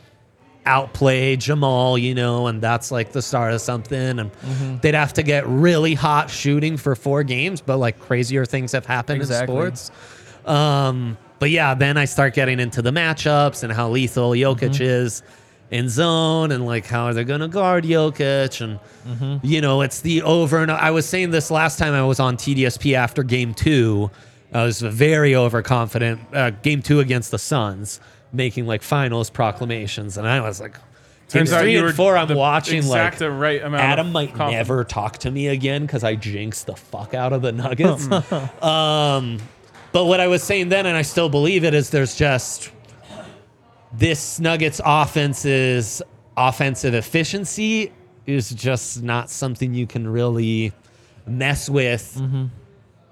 outplay 0.66 1.36
Jamal, 1.36 1.98
you 1.98 2.14
know, 2.14 2.46
and 2.46 2.60
that's 2.60 2.90
like 2.90 3.12
the 3.12 3.22
start 3.22 3.52
of 3.54 3.60
something. 3.60 4.18
And 4.18 4.30
they'd 4.82 4.94
have 4.94 5.12
to 5.14 5.22
get 5.22 5.46
really 5.46 5.94
hot 5.94 6.30
shooting 6.30 6.76
for 6.76 6.94
four 6.94 7.22
games, 7.22 7.60
but 7.60 7.78
like 7.78 7.98
crazier 7.98 8.44
things 8.44 8.72
have 8.72 8.86
happened 8.86 9.20
Exactly. 9.20 9.54
in 9.56 9.60
sports. 9.76 9.90
Um, 10.44 11.16
but 11.38 11.50
yeah, 11.50 11.74
then 11.74 11.96
I 11.96 12.04
start 12.04 12.34
getting 12.34 12.60
into 12.60 12.82
the 12.82 12.90
matchups 12.90 13.62
and 13.64 13.72
how 13.72 13.90
lethal 13.90 14.30
Jokic 14.30 14.80
is 14.80 15.22
in 15.70 15.88
zone 15.88 16.52
and 16.52 16.66
like 16.66 16.84
how 16.86 17.06
are 17.06 17.14
they 17.14 17.24
going 17.24 17.40
to 17.40 17.48
guard 17.48 17.82
Jokic 17.84 18.60
and 18.60 19.40
you 19.42 19.60
know 19.62 19.80
it's 19.80 20.00
the 20.02 20.20
over 20.20 20.58
and 20.58 20.70
I 20.70 20.90
was 20.90 21.08
saying 21.08 21.30
this 21.30 21.50
last 21.50 21.78
time 21.78 21.94
I 21.94 22.02
was 22.04 22.20
on 22.20 22.36
TDSP 22.36 22.92
after 22.92 23.22
game 23.22 23.54
2 23.54 24.10
I 24.52 24.64
was 24.64 24.82
very 24.82 25.34
overconfident 25.34 26.20
uh, 26.34 26.50
game 26.50 26.82
2 26.82 27.00
against 27.00 27.30
the 27.30 27.38
Suns 27.38 28.00
making 28.32 28.66
like 28.66 28.82
finals 28.82 29.30
proclamations 29.30 30.16
and 30.16 30.26
I 30.26 30.40
was 30.40 30.60
like 30.60 30.76
Turns 31.28 31.52
out 31.52 31.62
3 31.62 31.72
you 31.72 31.78
and 31.78 31.86
were 31.86 31.92
4 31.92 32.16
I'm 32.16 32.34
watching 32.34 32.86
like 32.86 33.14
exact 33.14 33.20
right 33.32 33.62
amount. 33.62 33.82
Adam 33.82 34.06
of 34.08 34.12
might 34.12 34.28
confidence. 34.28 34.52
never 34.52 34.84
talk 34.84 35.18
to 35.18 35.30
me 35.30 35.48
again 35.48 35.82
because 35.82 36.04
I 36.04 36.14
jinxed 36.14 36.66
the 36.66 36.76
fuck 36.76 37.14
out 37.14 37.32
of 37.32 37.40
the 37.40 37.52
Nuggets. 37.52 38.10
um, 38.62 39.38
but 39.92 40.04
what 40.04 40.20
I 40.20 40.26
was 40.26 40.42
saying 40.42 40.68
then, 40.68 40.84
and 40.84 40.94
I 40.96 41.02
still 41.02 41.30
believe 41.30 41.64
it, 41.64 41.72
is 41.72 41.88
there's 41.88 42.14
just 42.14 42.70
this 43.94 44.38
Nuggets 44.40 44.80
offense's 44.84 46.02
offensive 46.36 46.94
efficiency 46.94 47.92
is 48.26 48.50
just 48.50 49.02
not 49.02 49.30
something 49.30 49.74
you 49.74 49.86
can 49.86 50.06
really 50.08 50.72
mess 51.26 51.68
with. 51.68 52.20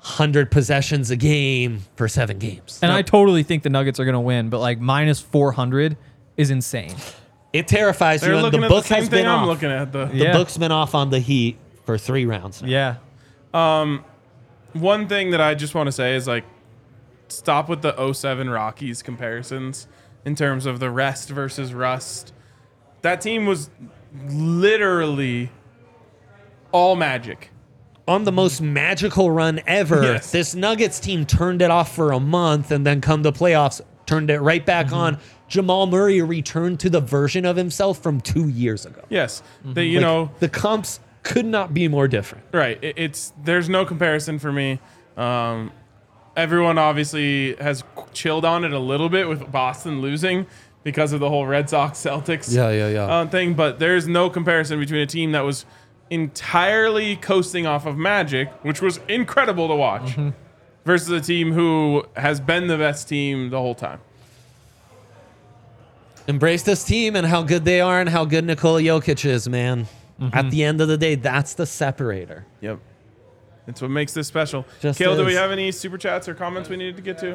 Mm-hmm. 0.03 0.07
Hundred 0.17 0.51
possessions 0.51 1.11
a 1.11 1.17
game 1.17 1.83
for 1.97 2.09
seven 2.09 2.39
games. 2.39 2.79
And 2.83 2.91
I 2.91 3.03
totally 3.03 3.43
think 3.43 3.63
the 3.63 3.69
Nuggets 3.71 4.01
are 4.01 4.05
gonna 4.07 4.21
win, 4.21 4.49
but 4.49 4.59
like 4.59 4.81
minus 4.81 5.21
400 5.21 5.97
is 6.39 6.51
insane. 6.51 6.95
It 7.53 7.69
terrifies 7.69 8.23
They're 8.23 8.31
you. 8.31 8.37
And 8.37 8.45
looking 8.45 8.61
the 8.61 8.67
at 8.67 8.71
book 8.71 8.85
the 8.85 8.89
same 8.89 8.99
has 9.01 9.09
thing 9.09 9.25
been 9.25 9.27
I'm 9.31 9.41
off. 9.41 9.47
looking 9.49 9.71
at. 9.71 9.93
The, 9.93 10.07
The 10.07 10.17
Yeah. 10.17 10.33
book's 10.33 10.57
been 10.57 10.73
off 10.73 10.95
on 10.95 11.11
the 11.11 11.19
Heat 11.19 11.59
for 11.85 11.99
three 11.99 12.25
rounds. 12.25 12.63
now. 12.63 12.69
Yeah. 13.53 13.99
one 14.73 15.07
thing 15.09 15.33
that 15.33 15.41
I 15.41 15.55
just 15.55 15.75
want 15.75 15.89
to 15.89 15.93
say 15.93 16.15
is 16.17 16.27
like, 16.29 16.45
stop 17.29 17.69
with 17.69 17.83
the 17.83 17.95
07 18.13 18.49
Rockies 18.49 19.03
comparisons 19.03 19.87
in 20.25 20.35
terms 20.35 20.65
of 20.65 20.79
the 20.81 20.91
rest 20.91 21.29
versus 21.31 21.75
rust. 21.75 22.33
That 23.03 23.21
team 23.21 23.47
was 23.47 23.69
literally 24.29 25.51
all 26.73 26.97
magic. 26.97 27.51
On 28.11 28.25
the 28.25 28.33
most 28.33 28.61
magical 28.61 29.31
run 29.31 29.61
ever. 29.67 30.03
Yes. 30.03 30.33
This 30.33 30.55
Nuggets 30.55 30.99
team 31.01 31.25
turned 31.25 31.63
it 31.63 31.71
off 31.71 31.95
for 31.95 32.11
a 32.13 32.21
month 32.21 32.71
and 32.73 32.85
then 32.85 33.01
come 33.01 33.23
to 33.23 33.31
playoffs, 33.33 33.81
turned 34.05 34.31
it 34.31 34.41
right 34.41 34.65
back 34.67 34.93
on. 34.93 35.19
Jamal 35.49 35.87
Murray 35.87 36.21
returned 36.23 36.81
to 36.81 36.91
the 36.91 37.01
version 37.01 37.45
of 37.45 37.57
himself 37.57 37.99
from 38.03 38.21
two 38.21 38.49
years 38.49 38.85
ago. 38.87 39.03
Yes, 39.09 39.43
the 39.65 39.85
you 39.85 39.99
Like, 39.99 40.03
know 40.03 40.31
the 40.41 40.49
comps 40.49 41.01
could 41.23 41.47
not 41.47 41.73
be 41.75 41.87
more 41.89 42.09
different. 42.09 42.45
right. 42.53 42.79
It, 42.83 42.95
it's 42.99 43.33
there's 43.45 43.69
no 43.69 43.85
comparison 43.85 44.39
for 44.39 44.53
me. 44.53 44.81
Um, 45.17 45.73
everyone 46.37 46.79
obviously 46.79 47.55
has 47.57 47.85
chilled 48.13 48.45
on 48.45 48.65
it 48.65 48.73
a 48.73 48.79
little 48.79 49.09
bit 49.09 49.29
with 49.29 49.51
Boston 49.53 50.01
losing 50.01 50.47
because 50.83 51.13
of 51.13 51.21
the 51.21 51.29
whole 51.29 51.47
Red 51.47 51.69
Sox 51.69 51.99
Celtics 51.99 52.53
Yeah, 52.55 52.71
yeah, 52.71 52.89
yeah. 52.89 53.05
uh, 53.05 53.27
thing, 53.27 53.55
but 53.55 53.79
there's 53.79 54.09
no 54.09 54.31
comparison 54.31 54.79
between 54.81 55.01
a 55.03 55.07
team 55.07 55.33
that 55.33 55.43
was 55.43 55.67
entirely 56.11 57.17
coasting 57.17 57.67
off 57.67 57.87
of 57.87 57.97
magic, 57.97 58.51
which 58.63 58.83
was 58.83 58.99
incredible 59.09 59.69
to 59.69 59.75
watch, 59.75 60.03
Mm-hmm. 60.17 60.31
versus 60.85 61.09
a 61.11 61.21
team 61.21 61.53
who 61.53 62.05
has 62.17 62.41
been 62.41 62.67
the 62.67 62.77
best 62.77 63.09
team 63.09 63.51
the 63.51 63.59
whole 63.59 63.75
time. 63.75 64.01
Embrace 66.27 66.63
this 66.63 66.85
team 66.85 67.17
and 67.17 67.27
how 67.27 67.43
good 67.43 67.65
they 67.65 67.81
are 67.81 68.01
and 68.01 68.09
how 68.09 68.25
good 68.25 68.45
Nikola 68.45 68.81
Jokic 68.83 69.25
is, 69.25 69.49
man. 69.49 69.87
Mm-hmm. 70.21 70.37
At 70.37 70.51
the 70.51 70.65
end 70.65 70.81
of 70.81 70.89
the 70.89 70.99
day, 70.99 71.15
that's 71.15 71.55
the 71.55 71.67
separator. 71.67 72.45
Yep. 72.61 72.79
That's 73.67 73.81
what 73.83 73.91
makes 73.91 74.13
this 74.13 74.27
special. 74.29 74.67
Just 74.81 74.99
Kale, 74.99 75.17
do 75.17 75.25
we 75.25 75.35
have 75.35 75.51
any 75.51 75.73
super 75.73 75.97
chats 75.99 76.29
or 76.29 76.35
comments 76.35 76.69
we 76.69 76.77
needed 76.77 76.97
to 76.97 77.03
get 77.03 77.19
to? 77.19 77.35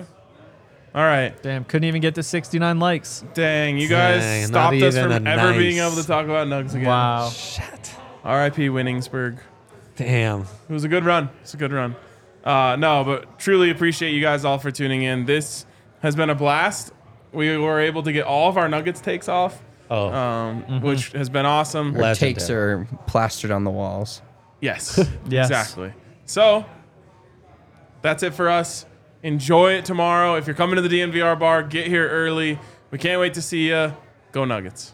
All 0.94 1.02
right. 1.04 1.34
Damn, 1.42 1.66
couldn't 1.66 1.88
even 1.88 2.02
get 2.02 2.16
to 2.16 2.24
69 2.24 2.80
likes. 2.80 3.24
Dang, 3.34 3.78
you 3.78 3.88
guys 3.90 4.22
Dang, 4.22 4.48
stopped 4.48 4.76
us 4.78 4.98
from 4.98 5.12
a 5.12 5.30
ever 5.30 5.58
being 5.58 5.80
able 5.80 5.96
to 5.96 6.06
talk 6.08 6.26
about 6.26 6.48
Nugs 6.48 6.74
again. 6.74 6.86
Wow. 6.88 7.30
Shit. 7.30 7.95
R.I.P. 8.26 8.70
Winningsburg. 8.70 9.38
Damn. 9.96 10.42
It 10.42 10.74
was 10.74 10.84
a 10.84 10.88
good 10.90 11.06
run. 11.06 11.30
It's 11.42 11.54
a 11.54 11.58
good 11.58 11.72
run. 11.72 11.96
Uh, 12.44 12.76
no, 12.78 13.04
but 13.04 13.40
truly 13.40 13.70
appreciate 13.72 14.12
you 14.12 14.22
guys 14.22 14.44
all 14.44 14.58
for 14.60 14.72
tuning 14.72 15.04
in. 15.04 15.26
This 15.26 15.66
has 16.02 16.16
been 16.16 16.30
a 16.30 16.36
blast. 16.36 16.92
We 17.32 17.56
were 17.58 17.80
able 17.80 18.04
to 18.04 18.12
get 18.12 18.26
all 18.26 18.50
of 18.50 18.58
our 18.58 18.68
Nuggets 18.70 19.00
takes 19.02 19.28
off, 19.30 19.62
Oh. 19.90 20.12
um, 20.14 20.82
which 20.82 21.12
has 21.14 21.30
been 21.30 21.46
awesome. 21.46 21.96
Our 21.96 22.02
Legendary. 22.02 22.34
takes 22.34 22.50
are 22.50 22.88
plastered 23.08 23.52
on 23.52 23.64
the 23.64 23.72
walls. 23.72 24.22
Yes, 24.62 24.98
Yes. 25.30 25.48
exactly. 25.50 25.94
So 26.26 26.66
that's 28.02 28.24
it 28.24 28.34
for 28.34 28.50
us. 28.50 28.86
Enjoy 29.24 29.74
it 29.74 29.86
tomorrow. 29.86 30.36
If 30.36 30.46
you're 30.48 30.56
coming 30.56 30.76
to 30.76 30.82
the 30.82 30.90
DNVR 30.90 31.38
bar, 31.40 31.64
get 31.64 31.88
here 31.88 32.08
early. 32.10 32.60
We 32.92 32.98
can't 32.98 33.20
wait 33.20 33.34
to 33.36 33.42
see 33.42 33.70
you. 33.70 33.94
Go 34.32 34.46
Nuggets. 34.46 34.94